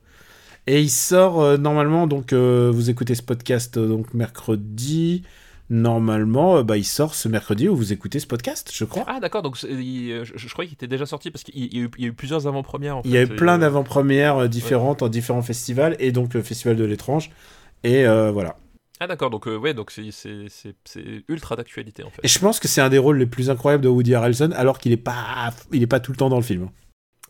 Et 0.67 0.81
il 0.81 0.89
sort 0.89 1.41
euh, 1.43 1.57
normalement, 1.57 2.07
donc 2.07 2.34
euh, 2.34 2.72
vous 2.73 2.89
écoutez 2.89 3.13
ce 3.13 3.22
podcast 3.22 3.77
euh, 3.77 3.88
donc 3.88 4.13
mercredi. 4.15 5.23
Normalement, 5.69 6.57
euh, 6.57 6.63
bah, 6.63 6.77
il 6.77 6.83
sort 6.83 7.15
ce 7.15 7.27
mercredi 7.27 7.67
où 7.67 7.75
vous 7.75 7.91
écoutez 7.91 8.19
ce 8.19 8.27
podcast, 8.27 8.69
je 8.73 8.85
crois. 8.85 9.03
Ah, 9.07 9.19
d'accord, 9.19 9.41
donc 9.41 9.61
il- 9.63 10.11
euh, 10.11 10.23
je, 10.23 10.33
je 10.37 10.49
croyais 10.53 10.67
qu'il 10.67 10.75
était 10.75 10.87
déjà 10.87 11.05
sorti 11.07 11.31
parce 11.31 11.43
qu'il 11.43 11.55
il 11.55 11.75
y, 11.75 11.79
a 11.79 11.83
eu- 11.85 11.89
il 11.97 12.03
y 12.03 12.05
a 12.05 12.09
eu 12.09 12.13
plusieurs 12.13 12.45
avant-premières. 12.47 12.97
en 12.97 13.01
Il 13.03 13.11
y 13.11 13.17
a 13.17 13.23
eu 13.23 13.27
fait, 13.27 13.35
plein 13.35 13.55
euh, 13.55 13.59
d'avant-premières 13.59 14.47
différentes 14.47 15.01
en 15.01 15.07
différents 15.09 15.41
festivals 15.41 15.95
et 15.99 16.11
donc 16.11 16.33
le 16.35 16.43
festival 16.43 16.75
de 16.75 16.83
l'étrange. 16.83 17.31
Et 17.83 18.05
euh, 18.05 18.31
voilà. 18.31 18.57
Ah, 18.99 19.07
d'accord, 19.07 19.29
donc 19.31 19.47
euh, 19.47 19.57
ouais, 19.57 19.73
donc 19.73 19.91
c'est- 19.91 20.11
ultra 21.27 21.55
d'actualité 21.55 22.03
en 22.03 22.09
fait. 22.11 22.21
Et 22.23 22.27
je 22.27 22.39
pense 22.39 22.59
que 22.59 22.67
c'est 22.67 22.81
un 22.81 22.89
des 22.89 22.97
rôles 22.99 23.17
les 23.17 23.25
plus 23.25 23.49
incroyables 23.49 23.83
de 23.83 23.89
Woody 23.89 24.13
Harrelson, 24.15 24.51
alors 24.55 24.77
qu'il 24.77 24.91
est 24.91 24.97
pas, 24.97 25.51
il 25.73 25.81
est 25.81 25.87
pas 25.87 25.99
tout 25.99 26.11
le 26.11 26.17
temps 26.17 26.29
dans 26.29 26.37
le 26.37 26.43
film. 26.43 26.69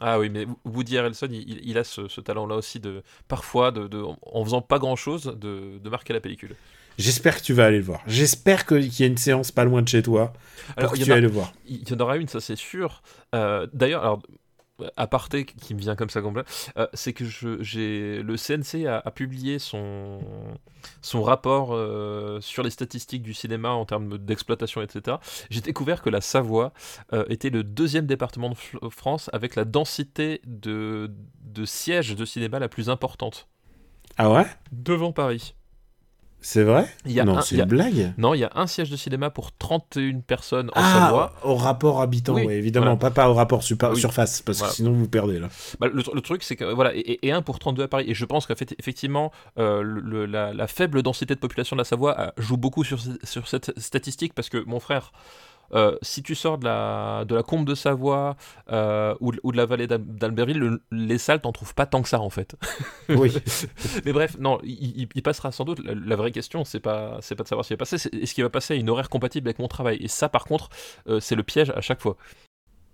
Ah 0.02 0.20
oui, 0.20 0.30
mais 0.30 0.46
Woody 0.66 0.98
Harrelson, 0.98 1.28
il, 1.32 1.50
il- 1.50 1.62
il 1.70 1.78
a 1.78 1.84
ce, 1.86 2.10
ce 2.10 2.20
talent-là 2.22 2.56
aussi 2.56 2.82
de 2.82 3.02
parfois, 3.30 3.72
de, 3.72 3.88
de- 3.88 4.04
en 4.22 4.44
faisant 4.44 4.62
pas 4.62 4.78
grand-chose, 4.78 5.36
de, 5.40 5.80
de 5.82 5.90
marquer 5.90 6.12
la 6.14 6.20
pellicule. 6.20 6.56
J'espère 6.98 7.38
que 7.38 7.42
tu 7.42 7.54
vas 7.54 7.66
aller 7.66 7.78
le 7.80 7.84
voir. 7.84 8.02
J'espère 8.08 8.66
qu'il 8.66 9.00
y 9.00 9.04
a 9.04 9.08
une 9.08 9.18
séance 9.18 9.52
pas 9.52 9.66
loin 9.66 9.82
de 9.82 9.88
chez 9.88 10.02
toi 10.02 10.34
pour 10.68 10.78
Alors, 10.78 10.92
que 10.94 10.98
tu 10.98 11.12
ailles 11.12 11.22
le 11.22 11.28
voir. 11.28 11.54
Il 11.68 11.88
y 11.88 11.94
en 11.94 12.00
aura 12.00 12.18
une, 12.18 12.28
ça 12.28 12.40
c'est 12.40 12.56
sûr. 12.56 13.02
Euh, 13.34 13.68
D'ailleurs, 13.74 14.04
alors, 14.04 14.22
aparté 14.98 15.46
qui 15.46 15.74
me 15.74 15.80
vient 15.80 15.96
comme 15.96 16.10
ça 16.10 16.22
euh, 16.78 16.88
c'est 16.94 17.14
que 17.14 17.26
j'ai 17.26 18.22
le 18.22 18.36
CNC 18.36 18.86
a, 18.88 19.02
a 19.04 19.12
publié 19.12 19.60
son, 19.60 20.20
son 21.02 21.24
rapport 21.24 21.74
euh, 21.74 22.42
sur 22.42 22.64
les 22.64 22.70
statistiques 22.70 23.24
du 23.24 23.34
cinéma 23.34 23.70
en 23.70 23.86
termes 23.86 24.18
d'exploitation, 24.18 24.82
etc. 24.82 25.18
J'ai 25.50 25.62
découvert 25.62 26.02
que 26.02 26.10
la 26.10 26.22
Savoie 26.22 26.74
euh, 27.14 27.26
était 27.30 27.50
le 27.50 27.64
deuxième 27.64 28.06
département 28.06 28.50
de 28.50 28.90
France 28.90 29.30
avec 29.34 29.56
la 29.56 29.66
densité 29.66 30.42
de, 30.46 31.12
de 31.42 31.66
sièges 31.66 32.16
de 32.16 32.26
cinéma 32.26 32.60
la 32.60 32.68
plus 32.70 32.90
importante, 32.90 33.48
Ah 34.18 34.32
ouais? 34.32 34.46
Devant 34.72 35.12
Paris. 35.12 35.56
C'est 36.48 36.64
vrai 36.64 36.86
Il 37.08 37.12
y 37.12 37.20
a 37.20 37.24
Non, 37.24 37.40
un- 37.40 37.42
c'est 37.42 37.56
il 37.56 37.58
y 37.58 37.62
a- 37.62 37.64
une 37.64 37.70
blague. 37.72 38.14
Non, 38.20 38.36
il 38.36 38.40
y 38.42 38.44
a 38.44 38.52
un 38.54 38.68
siège 38.68 38.92
de 38.92 38.96
cinéma 38.96 39.32
pour 39.32 39.52
31 39.58 40.20
personnes 40.20 40.70
en 40.70 40.74
Ah, 40.76 40.94
Savoie. 41.08 41.34
au 41.44 41.56
rapport 41.56 42.02
habitant, 42.04 42.36
Oui, 42.36 42.46
ouais, 42.46 42.56
évidemment, 42.58 42.86
voilà. 42.86 42.98
pas, 42.98 43.10
pas 43.10 43.30
au 43.32 43.34
rapport 43.34 43.64
super- 43.64 43.90
Oui. 43.94 44.00
surface, 44.00 44.44
parce 44.44 44.60
Voilà. 44.60 44.70
que 44.70 44.76
sinon 44.76 44.92
vous 44.94 45.08
perdez 45.08 45.40
là. 45.40 45.48
Bah, 45.80 45.88
le, 45.92 46.04
le 46.14 46.22
truc, 46.22 46.44
c'est 46.44 46.56
que 46.56 46.66
voilà, 46.66 46.96
et, 46.96 47.18
et 47.24 47.32
un 47.32 47.42
pour 47.42 47.58
32 47.58 47.82
à 47.82 47.88
Paris. 47.88 48.06
Et 48.08 48.14
je 48.14 48.26
pense 48.26 48.46
qu'effectivement, 48.46 49.32
euh, 49.58 49.82
le- 49.82 50.28
la, 50.28 50.54
la 50.54 50.68
faible 50.68 51.02
densité 51.02 51.34
de 51.34 51.40
population 51.40 51.76
de 51.76 51.82
la 51.82 51.86
Savoie 51.86 52.16
euh, 52.20 52.30
joue 52.38 52.58
beaucoup 52.58 52.84
sur 52.84 53.00
cette 53.48 53.74
statistique 53.80 54.36
parce 54.36 54.50
que 54.50 54.64
mon 54.68 54.80
frère. 54.80 55.14
Euh, 55.74 55.98
si 56.02 56.24
tu 56.24 56.36
sors 56.36 56.58
de 56.58 56.66
la, 56.66 57.26
de 57.26 57.36
la 57.36 57.44
Combe 57.44 57.66
de 57.66 57.76
Savoie 57.76 58.36
euh, 58.72 59.16
ou, 59.20 59.32
de- 59.32 59.40
ou 59.44 59.52
de 59.52 59.58
la 59.58 59.66
vallée 59.66 59.88
d'Al- 59.88 60.04
d'Albertville, 60.06 60.58
le- 60.60 60.82
les 60.92 61.18
salles, 61.18 61.42
t'en 61.42 61.52
trouves 61.52 61.74
pas 61.74 61.86
tant 61.86 62.02
que 62.02 62.10
ça 62.10 62.20
en 62.20 62.30
fait. 62.30 62.56
Oui. 63.10 63.34
Mais 64.06 64.14
bref, 64.14 64.38
non, 64.40 64.60
il, 64.64 65.08
passera 65.24 65.52
sans 65.52 65.64
doute. 65.66 65.80
La, 65.86 65.94
la 65.96 66.16
vraie 66.16 66.32
question, 66.32 66.64
c'est 66.66 66.80
pas, 66.80 67.18
c'est 67.22 67.36
pas 67.36 67.44
de 67.44 67.48
savoir 67.48 67.66
qui 67.66 67.74
va 67.74 67.78
passer, 67.78 67.98
c'est 67.98 68.14
est-ce 68.14 68.34
qu'il 68.34 68.44
va 68.44 68.50
passer 68.50 68.74
à 68.74 68.78
une 68.78 68.90
horaire 68.90 69.10
compatible 69.10 69.48
avec 69.48 69.60
mon 69.60 69.68
travail? 69.68 69.98
Et 70.02 70.08
ça, 70.08 70.30
par 70.30 70.46
contre, 70.46 70.70
euh, 71.08 71.20
c'est 71.20 71.36
le 71.36 71.44
piège 71.44 71.70
à 71.72 71.82
chaque 71.82 72.02
fois. 72.02 72.18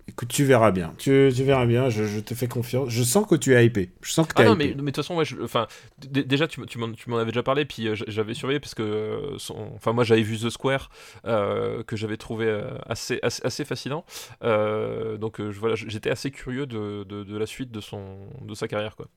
Écoute, 0.08 0.30
tu 0.30 0.44
verras 0.44 0.72
bien. 0.72 0.94
Tu, 0.98 1.32
tu 1.36 1.44
verras 1.44 1.66
bien. 1.66 1.90
Je, 1.90 2.04
je 2.06 2.20
te 2.20 2.34
fais 2.34 2.48
confiance. 2.48 2.90
Je 2.90 3.04
sens 3.04 3.26
que 3.28 3.36
tu 3.36 3.54
es 3.56 3.66
hypé. 3.66 3.92
Je 4.02 4.12
sens 4.12 4.28
que 4.28 4.34
tu 4.34 4.42
Ah 4.42 4.46
non, 4.46 4.56
hypé. 4.56 4.68
mais 4.68 4.70
mais 4.76 4.92
de 4.92 4.96
toute 4.96 4.96
façon, 4.98 5.16
ouais, 5.16 5.26
enfin, 5.44 5.68
déjà, 6.00 6.48
tu, 6.48 6.60
m'en 7.08 7.18
avais 7.18 7.32
déjà 7.32 7.44
parlé, 7.44 7.66
puis 7.66 7.88
euh, 7.88 7.96
j'avais 8.08 8.34
surveillé 8.34 8.60
parce 8.60 8.76
que, 8.76 8.84
euh, 8.84 9.38
enfin, 9.76 9.94
moi, 9.94 10.04
j'avais 10.04 10.22
vu 10.24 10.38
The 10.38 10.50
Square 10.50 10.90
euh, 11.26 11.84
que 11.84 11.96
j'avais 11.96 12.18
trouvé 12.18 12.62
assez, 12.88 13.20
assez, 13.24 13.42
assez 13.46 13.66
fascinant. 13.66 14.04
Euh, 14.44 15.18
donc, 15.18 15.40
voilà, 15.40 15.76
j'étais 15.76 16.10
assez 16.10 16.32
curieux 16.32 16.66
de, 16.66 17.04
de, 17.08 17.24
de 17.24 17.38
la 17.38 17.46
suite 17.46 17.72
de 17.72 17.82
son, 17.82 18.18
de 18.42 18.54
sa 18.56 18.68
carrière, 18.68 18.96
quoi. 18.96 19.08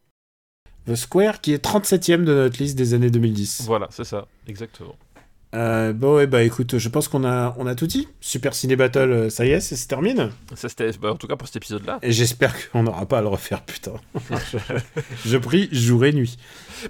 The 0.87 0.95
Square 0.97 1.41
qui 1.41 1.55
est 1.55 1.65
37ème 1.65 2.25
de 2.25 2.35
notre 2.35 2.59
liste 2.59 2.77
des 2.77 2.93
années 2.93 3.11
2010. 3.11 3.63
Voilà, 3.65 3.87
c'est 3.91 4.05
ça, 4.05 4.27
exactement. 4.47 4.97
Euh, 5.55 5.93
bon, 5.93 6.17
ouais, 6.17 6.27
bah 6.27 6.43
écoute, 6.43 6.79
je 6.79 6.89
pense 6.89 7.07
qu'on 7.09 7.25
a, 7.25 7.55
on 7.59 7.67
a 7.67 7.75
tout 7.75 7.87
dit. 7.87 8.09
Super 8.21 8.55
Ciné 8.55 8.75
Battle, 8.77 8.99
euh, 9.13 9.31
ça 9.31 9.47
y 9.47 9.51
est, 9.51 9.61
ça 9.61 9.77
se 9.77 9.87
termine. 9.87 10.31
Ça, 10.55 10.69
c'était, 10.69 10.91
bah, 11.01 11.13
en 11.13 11.17
tout 11.17 11.27
cas 11.29 11.37
pour 11.37 11.47
cet 11.47 11.57
épisode-là. 11.57 11.99
Et 12.03 12.11
j'espère 12.13 12.55
qu'on 12.71 12.83
n'aura 12.83 13.07
pas 13.07 13.19
à 13.19 13.23
le 13.23 13.29
refaire, 13.29 13.63
putain. 13.63 13.93
je, 14.53 14.59
je 15.31 15.37
prie 15.37 15.69
jour 15.71 16.05
et 16.05 16.13
nuit. 16.13 16.37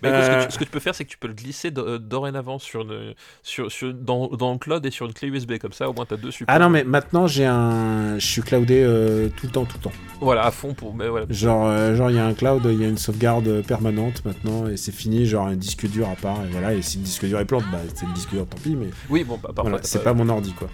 Mais 0.02 0.08
écoute, 0.08 0.22
ce, 0.22 0.28
que 0.28 0.32
Euh, 0.34 0.46
tu, 0.46 0.52
ce 0.52 0.58
que 0.58 0.64
tu 0.64 0.70
peux 0.70 0.80
faire, 0.80 0.94
c'est 0.94 1.04
que 1.04 1.10
tu 1.10 1.18
peux 1.18 1.28
le 1.28 1.34
glisser 1.34 1.70
do- 1.70 1.98
dorénavant 1.98 2.58
sur 2.58 2.80
une, 2.80 3.14
sur, 3.42 3.70
sur, 3.70 3.92
dans, 3.92 4.28
dans 4.28 4.52
le 4.52 4.58
cloud 4.58 4.84
et 4.86 4.90
sur 4.90 5.06
une 5.06 5.12
clé 5.12 5.28
USB, 5.28 5.58
comme 5.58 5.72
ça, 5.72 5.88
au 5.88 5.92
moins, 5.92 6.06
t'as 6.06 6.16
deux 6.16 6.30
supports. 6.30 6.54
Ah 6.54 6.58
non, 6.58 6.70
mais 6.70 6.84
maintenant 6.84 7.26
j'ai 7.26 7.44
un. 7.44 8.18
Je 8.18 8.26
suis 8.26 8.42
cloudé 8.42 8.82
euh, 8.82 9.28
tout 9.36 9.46
le 9.46 9.52
temps, 9.52 9.64
tout 9.66 9.76
le 9.76 9.82
temps. 9.84 9.92
Voilà, 10.20 10.46
à 10.46 10.50
fond 10.50 10.72
pour. 10.74 10.94
Mais 10.94 11.08
voilà. 11.08 11.26
Genre, 11.28 11.66
euh, 11.68 11.94
genre 11.94 12.10
il 12.10 12.16
y 12.16 12.18
a 12.18 12.24
un 12.26 12.34
cloud, 12.34 12.62
il 12.64 12.80
y 12.80 12.84
a 12.84 12.88
une 12.88 12.96
sauvegarde 12.98 13.46
euh, 13.46 13.62
permanente 13.62 14.24
maintenant, 14.24 14.66
et 14.68 14.76
c'est 14.76 14.92
fini, 14.92 15.26
genre 15.26 15.46
un 15.46 15.56
disque 15.56 15.86
dur 15.86 16.08
à 16.08 16.16
part, 16.16 16.38
et 16.44 16.48
voilà. 16.50 16.72
Et 16.74 16.82
si 16.82 16.96
le 16.98 17.04
disque 17.04 17.26
dur 17.26 17.38
est 17.38 17.44
plante, 17.44 17.64
bah 17.70 17.78
c'est 17.94 18.06
le 18.06 18.12
disque 18.14 18.30
dur, 18.30 18.46
tant 18.54 18.60
pis, 18.62 18.76
mais 18.76 18.88
Oui, 19.10 19.24
bon, 19.24 19.34
bah, 19.42 19.50
parfois. 19.54 19.70
voilà, 19.70 19.78
c'est 19.84 20.02
pas 20.02 20.14
mon 20.14 20.28
ordi, 20.28 20.52
quoi. 20.52 20.68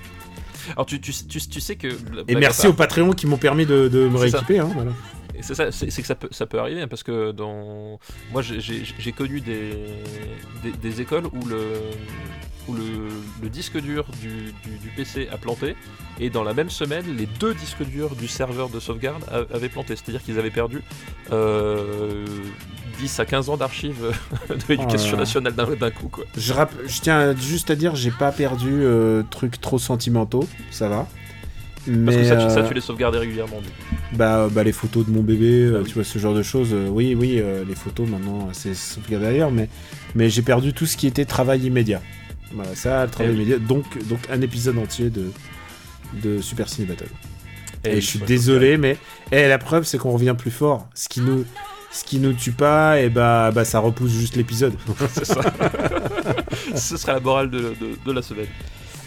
Alors, 0.72 0.86
tu, 0.86 1.00
tu, 1.00 1.12
tu, 1.12 1.40
tu 1.40 1.60
sais 1.60 1.76
que. 1.76 1.88
Et 2.28 2.34
merci 2.36 2.66
aux 2.66 2.72
Patreons 2.72 3.12
qui 3.12 3.26
m'ont 3.26 3.38
permis 3.38 3.66
de, 3.66 3.88
de 3.88 4.08
me 4.08 4.16
rééquiper, 4.18 4.58
hein, 4.58 4.68
voilà. 4.74 4.92
C'est 5.42 5.54
ça, 5.54 5.70
c'est 5.72 5.86
que 5.88 6.06
ça 6.06 6.14
peut, 6.14 6.28
ça 6.30 6.46
peut 6.46 6.58
arriver 6.58 6.82
hein, 6.82 6.88
parce 6.88 7.02
que 7.02 7.32
dans 7.32 7.98
moi 8.32 8.42
j'ai- 8.42 8.60
connu 9.12 9.40
des, 9.40 9.70
des, 10.62 10.72
des 10.72 11.00
écoles 11.00 11.26
où 11.26 11.46
le 11.46 11.80
où 12.68 12.74
le, 12.74 12.82
le 13.42 13.48
disque 13.48 13.80
dur 13.80 14.04
du, 14.20 14.52
du, 14.62 14.78
du 14.78 14.88
PC 14.94 15.28
a 15.32 15.38
planté 15.38 15.74
et 16.20 16.28
dans 16.30 16.44
la 16.44 16.52
même 16.54 16.68
semaine 16.70 17.04
les 17.16 17.26
deux 17.26 17.54
disques 17.54 17.82
durs 17.84 18.14
du 18.14 18.28
serveur 18.28 18.68
de 18.68 18.78
sauvegarde 18.78 19.24
a- 19.30 19.54
avaient 19.54 19.70
planté 19.70 19.96
c'est-à-dire 19.96 20.22
qu'ils 20.22 20.38
avaient 20.38 20.50
perdu 20.50 20.82
euh, 21.32 22.26
10 22.98 23.20
à 23.20 23.24
15 23.24 23.48
ans 23.48 23.56
d'archives 23.56 24.14
de 24.50 24.54
l'éducation 24.68 25.14
Oh 25.14 25.20
nationale 25.20 25.54
d'un 25.54 25.90
coup 25.90 26.08
quoi. 26.08 26.24
Je 26.86 27.00
tiens 27.00 27.34
juste 27.34 27.70
à 27.70 27.76
dire, 27.76 27.96
j'ai 27.96 28.10
pas 28.10 28.30
perdu 28.30 28.68
euh, 28.82 29.22
trucs 29.30 29.58
trop 29.60 29.78
sentimentaux, 29.78 30.46
ça 30.70 30.88
va. 30.88 31.08
Mais 31.90 32.04
Parce 32.06 32.16
que 32.44 32.50
ça, 32.50 32.60
euh, 32.60 32.68
tu 32.68 32.74
les 32.74 32.80
sauvegardais 32.80 33.18
régulièrement 33.18 33.60
du 33.60 33.68
coup. 33.68 33.96
bah, 34.12 34.48
bah, 34.50 34.62
les 34.62 34.72
photos 34.72 35.04
de 35.06 35.10
mon 35.10 35.22
bébé, 35.22 35.64
euh, 35.64 35.72
Bah 35.72 35.78
oui. 35.82 35.88
tu 35.88 35.94
vois, 35.94 36.04
ce 36.04 36.18
genre 36.18 36.34
de 36.34 36.42
choses. 36.42 36.70
euh, 36.72 36.88
oui, 36.88 37.14
oui, 37.18 37.40
euh, 37.40 37.64
les 37.66 37.74
photos 37.74 38.08
maintenant, 38.08 38.42
euh, 38.48 38.50
c'est 38.52 38.74
sauvegardé 38.74 39.26
ailleurs, 39.26 39.50
mais, 39.50 39.68
mais 40.14 40.30
j'ai 40.30 40.42
perdu 40.42 40.72
tout 40.72 40.86
ce 40.86 40.96
qui 40.96 41.06
était 41.06 41.24
travail 41.24 41.62
immédiat. 41.66 42.00
Voilà, 42.52 42.74
ça, 42.74 43.04
le 43.04 43.10
travail 43.10 43.32
Eh 43.32 43.36
oui. 43.36 43.42
immédiat. 43.44 43.58
Donc, 43.66 43.84
donc, 44.08 44.20
un 44.30 44.40
épisode 44.40 44.78
entier 44.78 45.10
de, 45.10 45.30
de 46.22 46.40
Super 46.40 46.68
Ciné 46.68 46.86
Battle. 46.86 47.08
Et, 47.84 47.94
il 47.96 48.00
je 48.02 48.06
suis 48.06 48.18
désolé, 48.20 48.76
mais 48.76 48.96
eh, 49.32 49.48
la 49.48 49.58
preuve, 49.58 49.84
c'est 49.84 49.98
qu'on 49.98 50.10
revient 50.12 50.34
plus 50.36 50.50
fort. 50.50 50.86
Ce 50.94 51.08
qui 51.08 51.20
nous, 51.22 51.44
ce 51.92 52.04
qui 52.04 52.18
nous 52.18 52.34
tue 52.34 52.52
pas, 52.52 53.00
et 53.00 53.08
bah, 53.08 53.50
bah 53.52 53.64
ça 53.64 53.78
repousse 53.80 54.12
juste 54.12 54.36
l'épisode. 54.36 54.74
C'est 55.14 55.24
ça. 55.24 55.40
Ce 56.74 56.96
sera 56.96 57.14
la 57.14 57.20
morale 57.20 57.50
de, 57.50 57.58
de, 57.58 57.98
de 58.04 58.12
la 58.12 58.22
semaine. 58.22 58.46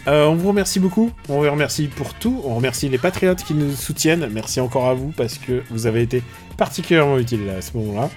Euh, 0.06 0.26
on 0.26 0.34
vous 0.34 0.48
remercie 0.48 0.80
beaucoup. 0.80 1.10
On 1.28 1.40
vous 1.42 1.50
remercie 1.50 1.88
pour 1.88 2.14
tout. 2.14 2.40
On 2.44 2.54
remercie 2.54 2.88
les 2.88 2.98
patriotes 2.98 3.42
qui 3.42 3.54
nous 3.54 3.72
soutiennent. 3.74 4.28
Merci 4.32 4.60
encore 4.60 4.86
à 4.88 4.94
vous 4.94 5.12
parce 5.16 5.38
que 5.38 5.62
vous 5.70 5.86
avez 5.86 6.02
été 6.02 6.22
particulièrement 6.56 7.18
utiles 7.18 7.48
à 7.56 7.62
ce 7.62 7.76
moment-là. 7.76 8.10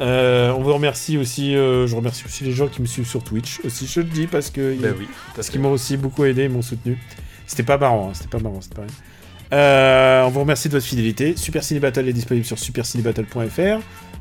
Euh, 0.00 0.52
on 0.52 0.62
vous 0.62 0.72
remercie 0.74 1.16
aussi. 1.18 1.54
euh, 1.56 1.86
je 1.86 1.96
remercie 1.96 2.24
aussi 2.24 2.44
les 2.44 2.52
gens 2.52 2.68
qui 2.68 2.80
me 2.82 2.86
suivent 2.86 3.08
sur 3.08 3.22
Twitch. 3.22 3.60
Aussi, 3.64 3.86
je 3.86 4.00
le 4.00 4.06
dis 4.06 4.26
parce 4.26 4.50
que 4.50 4.76
Ben 4.80 4.94
oui, 4.98 5.08
parce 5.34 5.50
qu'ils 5.50 5.60
m'ont 5.60 5.72
aussi 5.72 5.96
beaucoup 5.96 6.24
aidé, 6.24 6.44
ils 6.44 6.50
m'ont 6.50 6.62
soutenu. 6.62 6.98
C'était 7.46 7.62
pas 7.62 7.78
marrant, 7.78 8.08
hein, 8.08 8.12
c'était 8.14 8.28
pas 8.28 8.38
marrant, 8.38 8.60
c'était 8.60 8.76
pas 8.76 8.82
rien. 8.82 10.26
On 10.26 10.30
vous 10.30 10.40
remercie 10.40 10.68
de 10.68 10.74
votre 10.74 10.86
fidélité. 10.86 11.34
Super 11.36 11.64
Ciné 11.64 11.80
Battle 11.80 12.08
est 12.08 12.12
disponible 12.12 12.46
sur 12.46 12.58
supercinébattle.fr. 12.58 13.80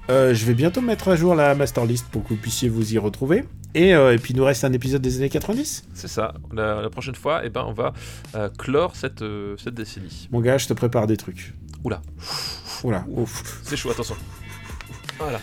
Euh, 0.10 0.34
je 0.34 0.46
vais 0.46 0.54
bientôt 0.54 0.82
mettre 0.82 1.10
à 1.10 1.16
jour 1.16 1.36
la 1.36 1.54
master 1.54 1.86
list 1.86 2.08
pour 2.10 2.24
que 2.24 2.30
vous 2.30 2.36
puissiez 2.38 2.70
vous 2.70 2.94
y 2.94 2.98
retrouver. 2.98 3.44
Et, 3.76 3.94
euh, 3.94 4.14
et 4.14 4.18
puis 4.18 4.34
il 4.34 4.38
nous 4.38 4.46
reste 4.46 4.64
un 4.64 4.72
épisode 4.72 5.02
des 5.02 5.18
années 5.18 5.30
90. 5.30 5.86
C'est 5.94 6.08
ça. 6.08 6.34
La, 6.54 6.82
la 6.82 6.90
prochaine 6.90 7.16
fois, 7.16 7.42
eh 7.44 7.50
ben, 7.50 7.66
on 7.68 7.74
va 7.74 7.94
euh, 8.36 8.50
clore 8.58 8.96
cette, 8.96 9.24
cette 9.58 9.74
décennie. 9.74 10.30
Mon 10.32 10.40
gars, 10.40 10.58
je 10.58 10.68
te 10.68 10.74
prépare 10.74 11.08
des 11.08 11.18
trucs. 11.18 11.54
Oula. 11.84 12.02
Oula, 12.84 13.06
ouf. 13.10 13.60
C'est 13.64 13.76
chaud, 13.76 13.92
attention. 13.92 14.16
Voilà. 15.20 15.40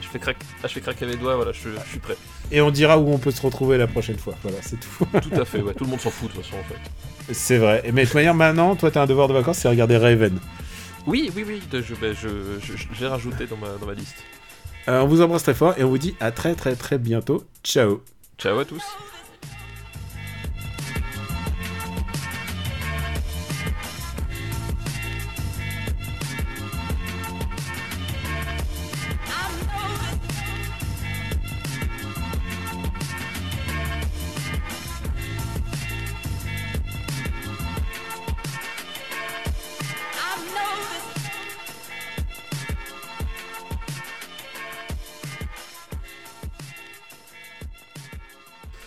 Je 0.00 0.08
fais, 0.08 0.18
craque... 0.18 0.38
ah, 0.62 0.68
je 0.68 0.72
fais 0.72 0.80
craquer 0.80 1.04
mes 1.04 1.16
doigts, 1.16 1.36
voilà, 1.36 1.52
je, 1.52 1.68
je 1.68 1.90
suis 1.90 1.98
prêt. 1.98 2.16
Et 2.50 2.62
on 2.62 2.70
dira 2.70 2.98
où 2.98 3.08
on 3.12 3.18
peut 3.18 3.30
se 3.30 3.42
retrouver 3.42 3.76
la 3.76 3.86
prochaine 3.86 4.16
fois. 4.16 4.34
Voilà, 4.42 4.56
c'est 4.62 4.80
tout. 4.80 5.04
Tout 5.20 5.38
à 5.40 5.44
fait, 5.44 5.60
ouais. 5.60 5.74
Tout 5.74 5.84
le 5.84 5.90
monde 5.90 6.00
s'en 6.00 6.08
fout 6.10 6.30
de 6.30 6.34
toute 6.34 6.44
façon, 6.44 6.56
en 6.56 6.64
fait. 6.64 7.34
c'est 7.34 7.58
vrai. 7.58 7.82
Mais 7.92 8.02
de 8.02 8.06
toute 8.06 8.14
manière, 8.14 8.34
maintenant, 8.34 8.74
toi, 8.74 8.90
t'as 8.90 9.02
un 9.02 9.06
devoir 9.06 9.28
de 9.28 9.34
vacances, 9.34 9.58
c'est 9.58 9.68
regarder 9.68 9.98
Raven. 9.98 10.38
Oui, 11.08 11.30
oui, 11.34 11.44
oui, 11.46 11.62
ben, 11.72 11.82
je- 12.62 12.76
j'ai 12.92 13.06
rajouté 13.06 13.46
dans 13.46 13.56
ma, 13.56 13.68
dans 13.80 13.86
ma 13.86 13.94
liste. 13.94 14.16
Euh, 14.88 15.00
on 15.00 15.06
vous 15.06 15.22
embrasse 15.22 15.42
très 15.42 15.54
fort 15.54 15.74
et 15.78 15.82
on 15.84 15.88
vous 15.88 15.96
dit 15.98 16.14
à 16.20 16.30
très 16.32 16.54
très 16.54 16.76
très 16.76 16.98
bientôt. 16.98 17.44
Ciao. 17.64 18.02
Ciao 18.38 18.58
à 18.58 18.64
tous. 18.66 18.84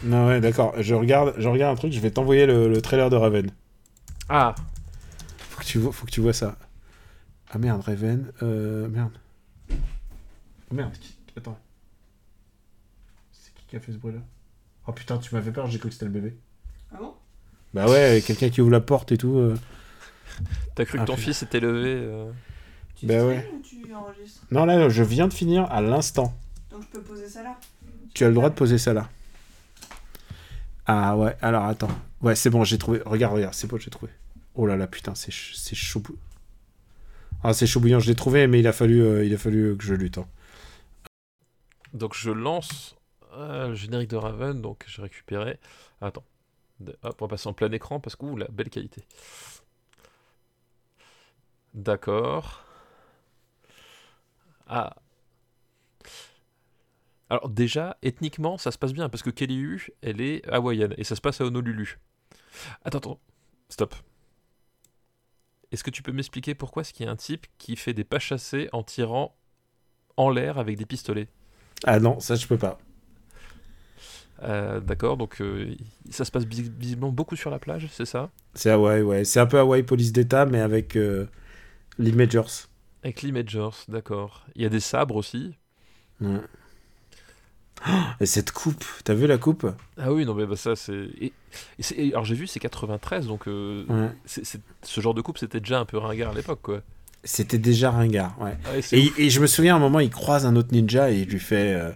Non, 0.03 0.27
ouais, 0.27 0.41
d'accord. 0.41 0.73
Je 0.81 0.95
regarde, 0.95 1.33
je 1.37 1.47
regarde 1.47 1.73
un 1.73 1.77
truc, 1.77 1.93
je 1.93 1.99
vais 1.99 2.11
t'envoyer 2.11 2.45
le, 2.45 2.67
le 2.67 2.81
trailer 2.81 3.09
de 3.09 3.15
Raven. 3.15 3.51
Ah, 4.29 4.55
Faut 5.37 5.59
que 5.61 5.65
tu 5.65 5.77
vois, 5.77 5.91
faut 5.93 6.05
que 6.05 6.11
tu 6.11 6.21
vois 6.21 6.33
ça. 6.33 6.57
Ah 7.51 7.57
merde, 7.57 7.81
Raven. 7.81 8.31
Euh, 8.41 8.87
merde. 8.87 9.11
Oh, 9.69 10.73
merde, 10.73 10.93
qui... 10.93 11.15
attends. 11.37 11.57
C'est 13.31 13.53
qui 13.53 13.65
qui 13.67 13.75
a 13.75 13.79
fait 13.79 13.91
ce 13.91 13.97
bruit-là? 13.97 14.19
Oh 14.87 14.91
putain, 14.93 15.17
tu 15.17 15.35
m'avais 15.35 15.51
peur, 15.51 15.67
j'ai 15.67 15.77
cru 15.77 15.89
que 15.89 15.93
c'était 15.93 16.05
le 16.05 16.11
bébé. 16.11 16.35
Ah 16.93 16.97
bon? 16.99 17.13
Bah 17.73 17.87
ouais, 17.87 18.23
quelqu'un 18.25 18.49
qui 18.49 18.61
ouvre 18.61 18.71
la 18.71 18.81
porte 18.81 19.11
et 19.11 19.17
tout. 19.17 19.37
euh. 19.37 19.55
t'as 20.75 20.85
cru 20.85 20.97
que 20.97 21.03
Ah, 21.03 21.05
ton 21.05 21.13
putain. 21.15 21.25
fils 21.25 21.43
était 21.43 21.59
levé 21.59 21.89
euh, 21.93 22.31
Tu 22.95 23.05
Bah 23.05 23.23
ouais. 23.25 23.49
ou 23.53 23.61
tu 23.61 23.93
enregistres? 23.93 24.41
Non, 24.49 24.65
là, 24.65 24.89
je 24.89 25.03
viens 25.03 25.27
de 25.27 25.33
finir 25.33 25.69
à 25.71 25.81
l'instant. 25.81 26.33
Donc 26.71 26.81
je 26.83 26.87
peux 26.87 27.01
poser 27.01 27.27
ça 27.29 27.43
là? 27.43 27.57
Tu 28.13 28.23
as 28.25 28.29
le 28.29 28.33
droit 28.33 28.49
de 28.49 28.55
poser 28.55 28.77
ça 28.77 28.93
là. 28.93 29.09
Ah 30.85 31.15
ouais, 31.17 31.35
alors 31.41 31.65
attends. 31.65 31.89
Ouais, 32.21 32.35
c'est 32.35 32.49
bon, 32.49 32.63
j'ai 32.63 32.77
trouvé. 32.77 33.01
Regarde, 33.05 33.33
regarde, 33.35 33.53
c'est 33.53 33.67
bon, 33.67 33.77
j'ai 33.77 33.89
trouvé. 33.89 34.11
Oh 34.55 34.65
là 34.65 34.75
là, 34.75 34.87
putain, 34.87 35.15
c'est 35.15 35.31
ch- 35.31 35.53
c'est 35.55 35.75
chaud. 35.75 36.03
Ah, 37.43 37.53
c'est 37.53 37.67
chaud 37.67 37.79
bouillant, 37.79 37.99
je 37.99 38.07
l'ai 38.07 38.15
trouvé, 38.15 38.47
mais 38.47 38.59
il 38.59 38.67
a 38.67 38.73
fallu, 38.73 39.01
euh, 39.01 39.25
il 39.25 39.33
a 39.33 39.37
fallu 39.37 39.75
que 39.77 39.83
je 39.83 39.93
lutte. 39.95 40.17
hein. 40.19 40.27
Donc 41.93 42.13
je 42.15 42.31
lance 42.31 42.95
euh, 43.33 43.69
le 43.69 43.75
générique 43.75 44.09
de 44.09 44.15
Raven, 44.17 44.61
donc 44.61 44.83
j'ai 44.87 45.01
récupéré. 45.01 45.59
Attends. 46.01 46.23
Hop, 47.03 47.21
on 47.21 47.25
va 47.25 47.29
passer 47.29 47.49
en 47.49 47.53
plein 47.53 47.71
écran 47.71 47.99
parce 47.99 48.15
que, 48.15 48.25
ouh, 48.25 48.37
la 48.37 48.47
belle 48.49 48.69
qualité. 48.69 49.05
D'accord. 51.73 52.45
Ah. 54.67 55.00
Alors 57.31 57.47
déjà, 57.47 57.95
ethniquement, 58.01 58.57
ça 58.57 58.71
se 58.71 58.77
passe 58.77 58.91
bien 58.91 59.07
parce 59.07 59.23
que 59.23 59.29
Kelly 59.29 59.65
elle 60.01 60.19
est 60.19 60.45
hawaïenne 60.49 60.93
et 60.97 61.05
ça 61.05 61.15
se 61.15 61.21
passe 61.21 61.39
à 61.39 61.45
Honolulu. 61.45 61.97
Attends, 62.83 62.97
attends. 62.97 63.19
Stop. 63.69 63.95
Est-ce 65.71 65.81
que 65.85 65.91
tu 65.91 66.03
peux 66.03 66.11
m'expliquer 66.11 66.55
pourquoi 66.55 66.81
est-ce 66.81 66.91
qu'il 66.91 67.05
y 67.05 67.07
a 67.09 67.11
un 67.13 67.15
type 67.15 67.47
qui 67.57 67.77
fait 67.77 67.93
des 67.93 68.03
pas 68.03 68.19
chassés 68.19 68.67
en 68.73 68.83
tirant 68.83 69.33
en 70.17 70.29
l'air 70.29 70.57
avec 70.57 70.77
des 70.77 70.85
pistolets? 70.85 71.29
Ah 71.85 72.01
non, 72.01 72.19
ça 72.19 72.35
je 72.35 72.45
peux 72.47 72.57
pas. 72.57 72.77
Euh, 74.43 74.79
D'accord, 74.81 75.15
donc 75.15 75.39
euh, 75.39 75.73
ça 76.09 76.25
se 76.25 76.31
passe 76.31 76.45
vis- 76.45 76.69
visiblement 76.77 77.13
beaucoup 77.13 77.37
sur 77.37 77.49
la 77.49 77.59
plage, 77.59 77.87
c'est 77.93 78.05
ça? 78.05 78.29
C'est 78.53 78.69
Hawaii, 78.71 79.01
ouais. 79.01 79.23
C'est 79.23 79.39
un 79.39 79.45
peu 79.45 79.59
Hawaii 79.59 79.83
police 79.83 80.11
d'État, 80.11 80.45
mais 80.45 80.59
avec 80.59 80.95
euh, 80.95 81.27
l'Imagers. 81.99 82.67
Avec 83.03 83.21
Lee 83.21 83.31
Majors, 83.31 83.77
d'accord. 83.89 84.47
Il 84.55 84.63
y 84.63 84.65
a 84.65 84.69
des 84.69 84.79
sabres 84.79 85.15
aussi. 85.15 85.55
Ouais. 86.21 86.41
Et 88.19 88.25
cette 88.25 88.51
coupe, 88.51 88.83
t'as 89.03 89.13
vu 89.13 89.25
la 89.27 89.37
coupe? 89.37 89.67
Ah 89.97 90.11
oui, 90.13 90.25
non, 90.25 90.33
mais 90.35 90.45
bah, 90.45 90.55
ça, 90.55 90.75
c'est. 90.75 91.09
et- 91.19 91.33
alors 92.11 92.25
j'ai 92.25 92.35
vu, 92.35 92.47
c'est 92.47 92.59
93, 92.59 93.27
donc 93.27 93.47
euh, 93.47 93.85
Ouais. 93.89 94.09
ce 94.83 95.01
genre 95.01 95.13
de 95.13 95.21
coupe, 95.21 95.37
c'était 95.37 95.59
déjà 95.59 95.79
un 95.79 95.85
peu 95.85 95.97
ringard 95.97 96.31
à 96.31 96.33
l'époque, 96.35 96.59
quoi. 96.61 96.81
C'était 97.23 97.57
déjà 97.59 97.91
ringard, 97.91 98.35
ouais. 98.41 98.57
Ah 98.65 98.77
Et, 98.91 99.29
je 99.29 99.39
me 99.39 99.47
souviens 99.47 99.73
à 99.73 99.77
un 99.77 99.79
moment, 99.81 99.99
il 99.99 100.09
croise 100.09 100.45
un 100.45 100.55
autre 100.55 100.69
ninja 100.71 101.11
et 101.11 101.19
il 101.21 101.27
lui 101.29 101.39
fait, 101.39 101.73
euh, 101.73 101.91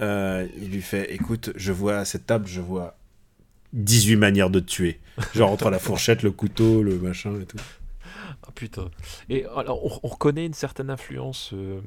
euh, 0.00 0.46
il 0.60 0.70
lui 0.70 0.82
fait, 0.82 1.12
écoute, 1.14 1.50
je 1.56 1.72
vois 1.72 1.98
à 1.98 2.04
cette 2.04 2.26
table, 2.26 2.46
je 2.46 2.60
vois 2.60 2.96
18 3.72 4.16
manières 4.16 4.50
de 4.50 4.60
te 4.60 4.66
tuer. 4.66 5.00
Genre 5.34 5.50
entre 5.50 5.70
la 5.70 5.78
fourchette, 5.78 6.22
le 6.22 6.30
couteau, 6.30 6.82
le 6.82 6.98
machin 6.98 7.40
et 7.40 7.44
tout. 7.46 7.56
Ah 8.46 8.50
putain. 8.54 8.90
Et 9.28 9.44
alors, 9.56 9.84
on, 9.84 9.98
on 10.02 10.08
reconnaît 10.08 10.46
une 10.46 10.54
certaine 10.54 10.90
influence, 10.90 11.50
euh, 11.54 11.80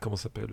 comment 0.00 0.16
ça 0.16 0.24
s'appelle 0.24 0.48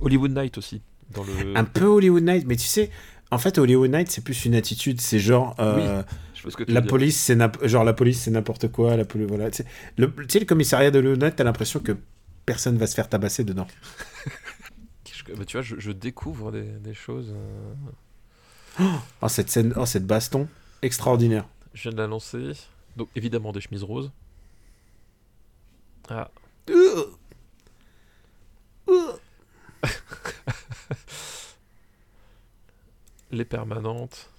Hollywood 0.00 0.32
Night 0.36 0.58
aussi. 0.58 0.80
Dans 1.14 1.24
le... 1.24 1.56
Un 1.56 1.64
peu 1.64 1.84
Hollywood 1.86 2.22
Night, 2.24 2.44
mais 2.46 2.56
tu 2.56 2.66
sais, 2.66 2.90
en 3.30 3.38
fait, 3.38 3.58
Hollywood 3.58 3.90
Night, 3.90 4.10
c'est 4.10 4.22
plus 4.24 4.44
une 4.44 4.54
attitude. 4.54 5.00
C'est 5.00 5.18
genre, 5.18 5.54
euh, 5.58 6.02
Je 6.34 6.48
ce 6.50 6.56
que 6.56 6.64
la 6.70 6.82
police, 6.82 7.20
c'est 7.20 7.38
genre 7.68 7.84
la 7.84 7.92
police, 7.92 8.20
c'est 8.22 8.30
n'importe 8.30 8.68
quoi. 8.68 8.96
La 8.96 9.04
poli- 9.04 9.24
voilà. 9.26 9.50
Tu 9.50 9.58
sais, 9.58 9.66
le, 9.96 10.10
tu 10.12 10.24
sais, 10.28 10.38
le 10.40 10.44
commissariat 10.46 10.90
de 10.90 10.98
Hollywood 10.98 11.22
Night, 11.22 11.36
t'as 11.36 11.44
l'impression 11.44 11.80
que 11.80 11.96
personne 12.46 12.76
va 12.78 12.86
se 12.86 12.94
faire 12.94 13.08
tabasser 13.08 13.44
dedans. 13.44 13.66
Bah, 15.38 15.44
tu 15.46 15.56
vois, 15.56 15.62
je, 15.62 15.76
je 15.78 15.92
découvre 15.92 16.50
des, 16.52 16.62
des 16.64 16.94
choses. 16.94 17.32
euh, 18.80 18.84
Oh 19.22 19.28
cette 19.28 19.48
scène, 19.50 19.72
oh 19.76 19.86
cette 19.86 20.04
baston, 20.04 20.48
extraordinaire. 20.82 21.46
Je 21.74 21.82
viens 21.82 21.92
de 21.92 21.96
la 21.96 22.08
lancer. 22.08 22.50
Donc, 22.96 23.08
évidemment, 23.14 23.52
des 23.52 23.60
chemises 23.60 23.84
roses. 23.84 24.10
Ah. 26.10 26.28
Les 33.32 33.44
permanentes. 33.44 34.30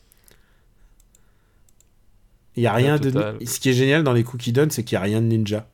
Il 2.56 2.62
y 2.64 2.68
a 2.68 2.74
rien 2.74 2.98
de. 2.98 3.10
Ce 3.46 3.60
qui 3.60 3.70
est 3.70 3.74
génial 3.74 4.04
dans 4.04 4.14
les 4.14 4.24
coups 4.24 4.44
qu'il 4.44 4.54
donne, 4.54 4.70
c'est 4.70 4.84
qu'il 4.84 4.96
y 4.96 4.98
a 4.98 5.02
rien 5.02 5.20
de 5.22 5.26
ninja. 5.28 5.68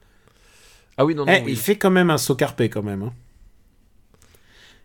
Ah 0.97 1.05
oui, 1.05 1.15
non, 1.15 1.25
non. 1.25 1.31
Eh, 1.33 1.43
oui. 1.43 1.51
Il 1.51 1.57
fait 1.57 1.77
quand 1.77 1.91
même 1.91 2.09
un 2.09 2.17
saut 2.17 2.35
carpé 2.35 2.69
quand 2.69 2.81
même. 2.83 3.03
hein. 3.03 3.13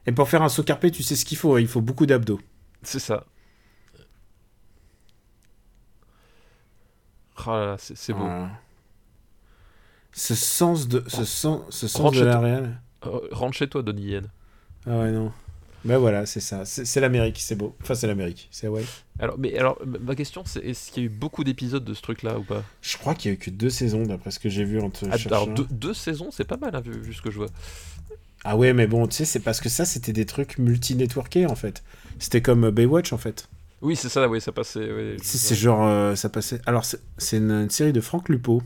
Et 0.06 0.12
pour 0.12 0.28
faire 0.28 0.42
un 0.42 0.48
saut 0.48 0.64
carpé, 0.64 0.90
tu 0.90 1.02
sais 1.04 1.14
ce 1.16 1.24
qu'il 1.24 1.38
faut. 1.38 1.54
hein, 1.54 1.60
Il 1.60 1.68
faut 1.68 1.80
beaucoup 1.80 2.06
d'abdos. 2.06 2.40
C'est 2.82 2.98
ça. 2.98 3.24
Oh 7.46 7.50
là 7.50 7.66
là, 7.66 7.76
c'est 7.78 8.12
beau. 8.12 8.20
Voilà. 8.20 8.50
Ce 10.12 10.34
sens 10.34 10.86
de, 10.88 11.02
ce 11.08 11.24
sens, 11.24 11.62
ce 11.70 11.88
sens 11.88 12.02
Rentre 12.02 12.20
de 12.20 12.24
la 12.24 12.38
réelle. 12.38 12.80
Euh, 13.06 13.20
rentre 13.32 13.56
chez 13.56 13.68
toi, 13.68 13.82
Donnie 13.82 14.02
Yen. 14.12 14.28
Ah 14.86 14.98
ouais 14.98 15.10
non. 15.10 15.32
Ben 15.84 15.98
voilà, 15.98 16.24
c'est 16.24 16.40
ça. 16.40 16.64
C'est 16.64 17.00
l'Amérique, 17.00 17.38
c'est 17.40 17.56
beau. 17.56 17.76
Enfin 17.82 17.94
c'est 17.94 18.06
l'Amérique, 18.06 18.48
c'est 18.50 18.68
ouais. 18.68 18.84
Alors, 19.18 19.36
mais 19.38 19.56
alors, 19.58 19.78
ma- 19.84 20.14
question, 20.14 20.42
c'est 20.46 20.60
est-ce 20.64 20.90
qu'il 20.90 21.02
y 21.02 21.06
a 21.06 21.08
eu 21.08 21.12
beaucoup 21.12 21.44
d'épisodes 21.44 21.84
de 21.84 21.92
ce 21.92 22.00
truc-là 22.00 22.38
ou 22.38 22.42
pas? 22.42 22.62
Je 22.80 22.96
crois 22.96 23.14
qu'il 23.14 23.30
y 23.30 23.32
a 23.32 23.34
eu 23.34 23.38
que 23.38 23.50
deux 23.50 23.68
saisons 23.70 24.04
d'après 24.04 24.30
ce 24.30 24.38
que 24.38 24.48
j'ai 24.48 24.64
vu 24.64 24.80
en 24.80 24.88
te 24.90 25.04
Ah. 25.10 25.16
Alors, 25.26 25.48
deux, 25.48 25.66
deux 25.70 25.92
saisons, 25.94 26.30
c'est 26.30 26.44
pas 26.44 26.56
mal, 26.56 26.74
hein, 26.74 26.80
vu, 26.80 26.92
vu 26.92 27.12
ce 27.12 27.20
que 27.20 27.30
je 27.30 27.36
vois. 27.36 27.48
Ah 28.44 28.56
ouais, 28.56 28.72
mais 28.72 28.86
bon, 28.86 29.06
tu 29.06 29.16
sais, 29.16 29.24
c'est 29.24 29.40
parce 29.40 29.60
que 29.60 29.68
ça, 29.68 29.84
c'était 29.84 30.12
des 30.12 30.26
trucs 30.26 30.58
multi-networkés 30.58 31.46
en 31.46 31.54
fait. 31.54 31.82
C'était 32.18 32.42
comme 32.42 32.64
euh, 32.64 32.70
Baywatch 32.70 33.12
en 33.12 33.18
fait. 33.18 33.48
Oui, 33.82 33.96
c'est 33.96 34.08
ça, 34.08 34.26
oui, 34.28 34.40
ça 34.40 34.52
passait. 34.52 34.90
oui, 34.90 35.16
C'est 35.22 35.54
genre, 35.54 35.86
euh, 35.86 36.14
ça 36.14 36.30
passait. 36.30 36.60
Alors, 36.64 36.84
c'est 37.18 37.36
une, 37.36 37.50
une 37.50 37.70
série 37.70 37.92
de 37.92 38.00
Franck 38.00 38.30
Lupo, 38.30 38.62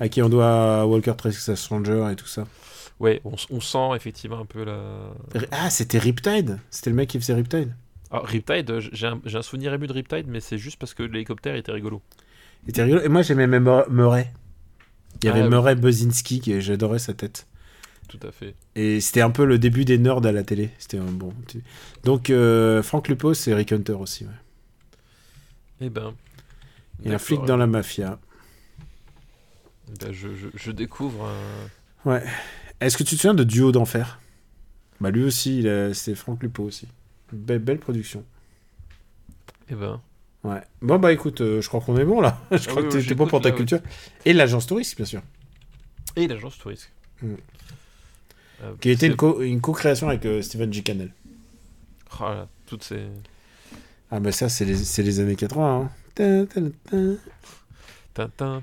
à 0.00 0.08
qui 0.08 0.22
on 0.22 0.28
doit 0.28 0.84
Walker 0.86 1.14
Texas 1.22 1.60
Stranger 1.60 2.08
et 2.10 2.16
tout 2.16 2.26
ça. 2.26 2.46
Ouais, 3.00 3.20
on, 3.24 3.60
sent 3.60 3.96
effectivement 3.96 4.38
un 4.38 4.44
peu 4.44 4.62
la. 4.62 5.12
Ah, 5.52 5.70
c'était 5.70 5.98
Riptide 5.98 6.58
C'était 6.70 6.90
le 6.90 6.96
mec 6.96 7.08
qui 7.08 7.18
faisait 7.18 7.32
Riptide 7.34 7.74
Alors, 8.10 8.26
Riptide, 8.26 8.70
euh, 8.70 8.80
j'ai 8.92 9.06
un, 9.06 9.20
un 9.24 9.42
souvenir 9.42 9.72
ému 9.72 9.86
de 9.86 9.92
Riptide, 9.94 10.26
mais 10.28 10.40
c'est 10.40 10.58
juste 10.58 10.78
parce 10.78 10.92
que 10.92 11.02
l'hélicoptère 11.02 11.54
était 11.56 11.72
rigolo. 11.72 12.02
Il 12.64 12.70
était 12.70 12.82
rigolo. 12.82 13.00
Et 13.02 13.08
moi, 13.08 13.22
j'aimais 13.22 13.46
même 13.46 13.64
Mur- 13.64 13.90
Murray. 13.90 14.30
Il 15.22 15.26
y 15.26 15.28
avait 15.30 15.40
Ah, 15.40 15.44
oui. 15.44 15.48
Murray 15.50 15.74
Bozinski, 15.76 16.40
qui 16.40 16.60
j'adorais 16.60 16.98
sa 16.98 17.14
tête. 17.14 17.46
Tout 18.06 18.20
à 18.26 18.32
fait. 18.32 18.54
Et 18.74 19.00
c'était 19.00 19.22
un 19.22 19.30
peu 19.30 19.44
le 19.46 19.58
début 19.58 19.84
des 19.86 19.96
nerds 19.96 20.26
à 20.26 20.32
la 20.32 20.42
télé. 20.42 20.70
C'était 20.78 20.98
un 20.98 21.04
bon. 21.04 21.32
Donc, 22.04 22.28
euh, 22.28 22.82
Franck 22.82 23.08
Lupo, 23.08 23.32
c'est 23.34 23.54
Rick 23.54 23.72
Hunter 23.72 23.92
aussi. 23.94 24.24
ouais. 24.24 24.30
Eh 25.80 25.88
ben. 25.88 26.12
Et 27.02 27.08
un 27.08 27.12
d'accord, 27.12 27.20
flic 27.26 27.44
dans 27.46 27.56
la 27.56 27.66
mafia. 27.66 28.18
eh 29.88 29.96
ben, 30.04 30.12
je, 30.12 30.28
je- 30.34 30.48
je 30.54 30.70
découvre 30.70 31.24
un. 31.26 32.10
Ouais. 32.10 32.22
Est-ce 32.80 32.96
que 32.96 33.02
tu 33.02 33.14
te 33.16 33.20
souviens 33.20 33.34
de 33.34 33.44
Duo 33.44 33.72
d'Enfer? 33.72 34.20
Bah, 35.00 35.10
lui 35.10 35.22
aussi, 35.24 35.66
c'est 35.94 36.14
Franck 36.14 36.42
Lupo 36.42 36.64
aussi. 36.64 36.86
Be- 37.34 37.58
belle 37.58 37.78
production. 37.78 38.24
Eh 39.70 39.74
ben. 39.74 40.00
Ouais. 40.42 40.62
Bon, 40.82 40.98
bah 40.98 41.12
écoute, 41.12 41.42
euh, 41.42 41.60
je 41.60 41.68
crois 41.68 41.80
qu'on 41.80 41.96
est 41.98 42.04
bon 42.04 42.20
là. 42.20 42.40
je 42.50 42.66
crois 42.68 42.82
oui, 42.82 42.88
que 42.88 42.98
t'es- 42.98 43.14
bon 43.14 43.26
pour 43.26 43.40
ta 43.40 43.48
là, 43.50 43.54
ouais. 43.54 43.58
culture. 43.58 43.80
Et 44.24 44.32
l'agence 44.32 44.66
touriste, 44.66 44.96
bien 44.96 45.04
sûr. 45.04 45.22
Et 46.16 46.26
l'agence 46.26 46.58
touriste. 46.58 46.90
Mm. 47.22 47.34
Euh, 48.62 48.72
Qui 48.80 48.88
a 48.88 48.92
été 48.92 49.00
c'est- 49.00 49.06
une, 49.08 49.16
co- 49.16 49.40
une 49.42 49.60
co-création 49.60 50.08
avec 50.08 50.24
euh, 50.26 50.42
Stephen 50.42 50.72
G. 50.72 50.82
Cannell. 50.82 51.12
Oh 52.20 52.24
là, 52.24 52.48
toutes 52.66 52.82
ces. 52.84 53.00
Ah, 54.10 54.18
bah 54.18 54.32
ça, 54.32 54.48
c'est 54.48 54.64
les, 54.64 55.20
années 55.20 55.36
80. 55.36 55.82
hein. 55.82 55.90
Ta, 56.14 56.46
ta, 56.46 56.60
ta, 56.90 56.96
Tintin. 58.14 58.62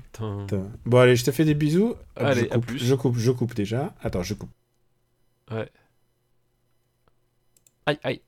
Bon, 0.84 0.98
allez, 0.98 1.16
je 1.16 1.24
te 1.24 1.30
fais 1.30 1.44
des 1.44 1.54
bisous. 1.54 1.90
Hop, 1.90 1.98
Allez, 2.16 2.42
je 2.42 2.46
à 2.46 2.54
coupe, 2.54 2.66
plus. 2.66 2.78
Je 2.78 2.94
coupe, 2.94 3.16
je 3.16 3.30
coupe 3.30 3.54
déjà. 3.54 3.94
Attends, 4.02 4.22
je 4.22 4.34
coupe. 4.34 4.50
Ouais. 5.50 5.70
Aïe, 7.86 7.98
aïe. 8.02 8.20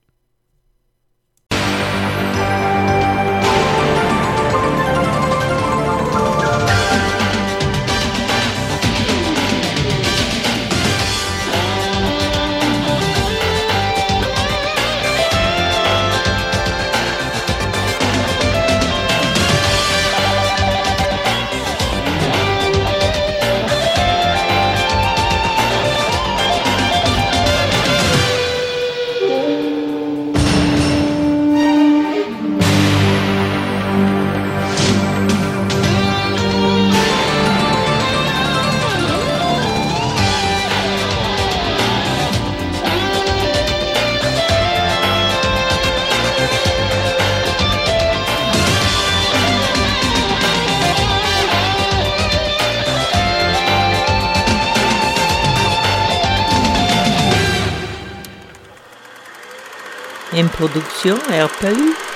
Production 60.48 61.18
RPU. 61.28 62.09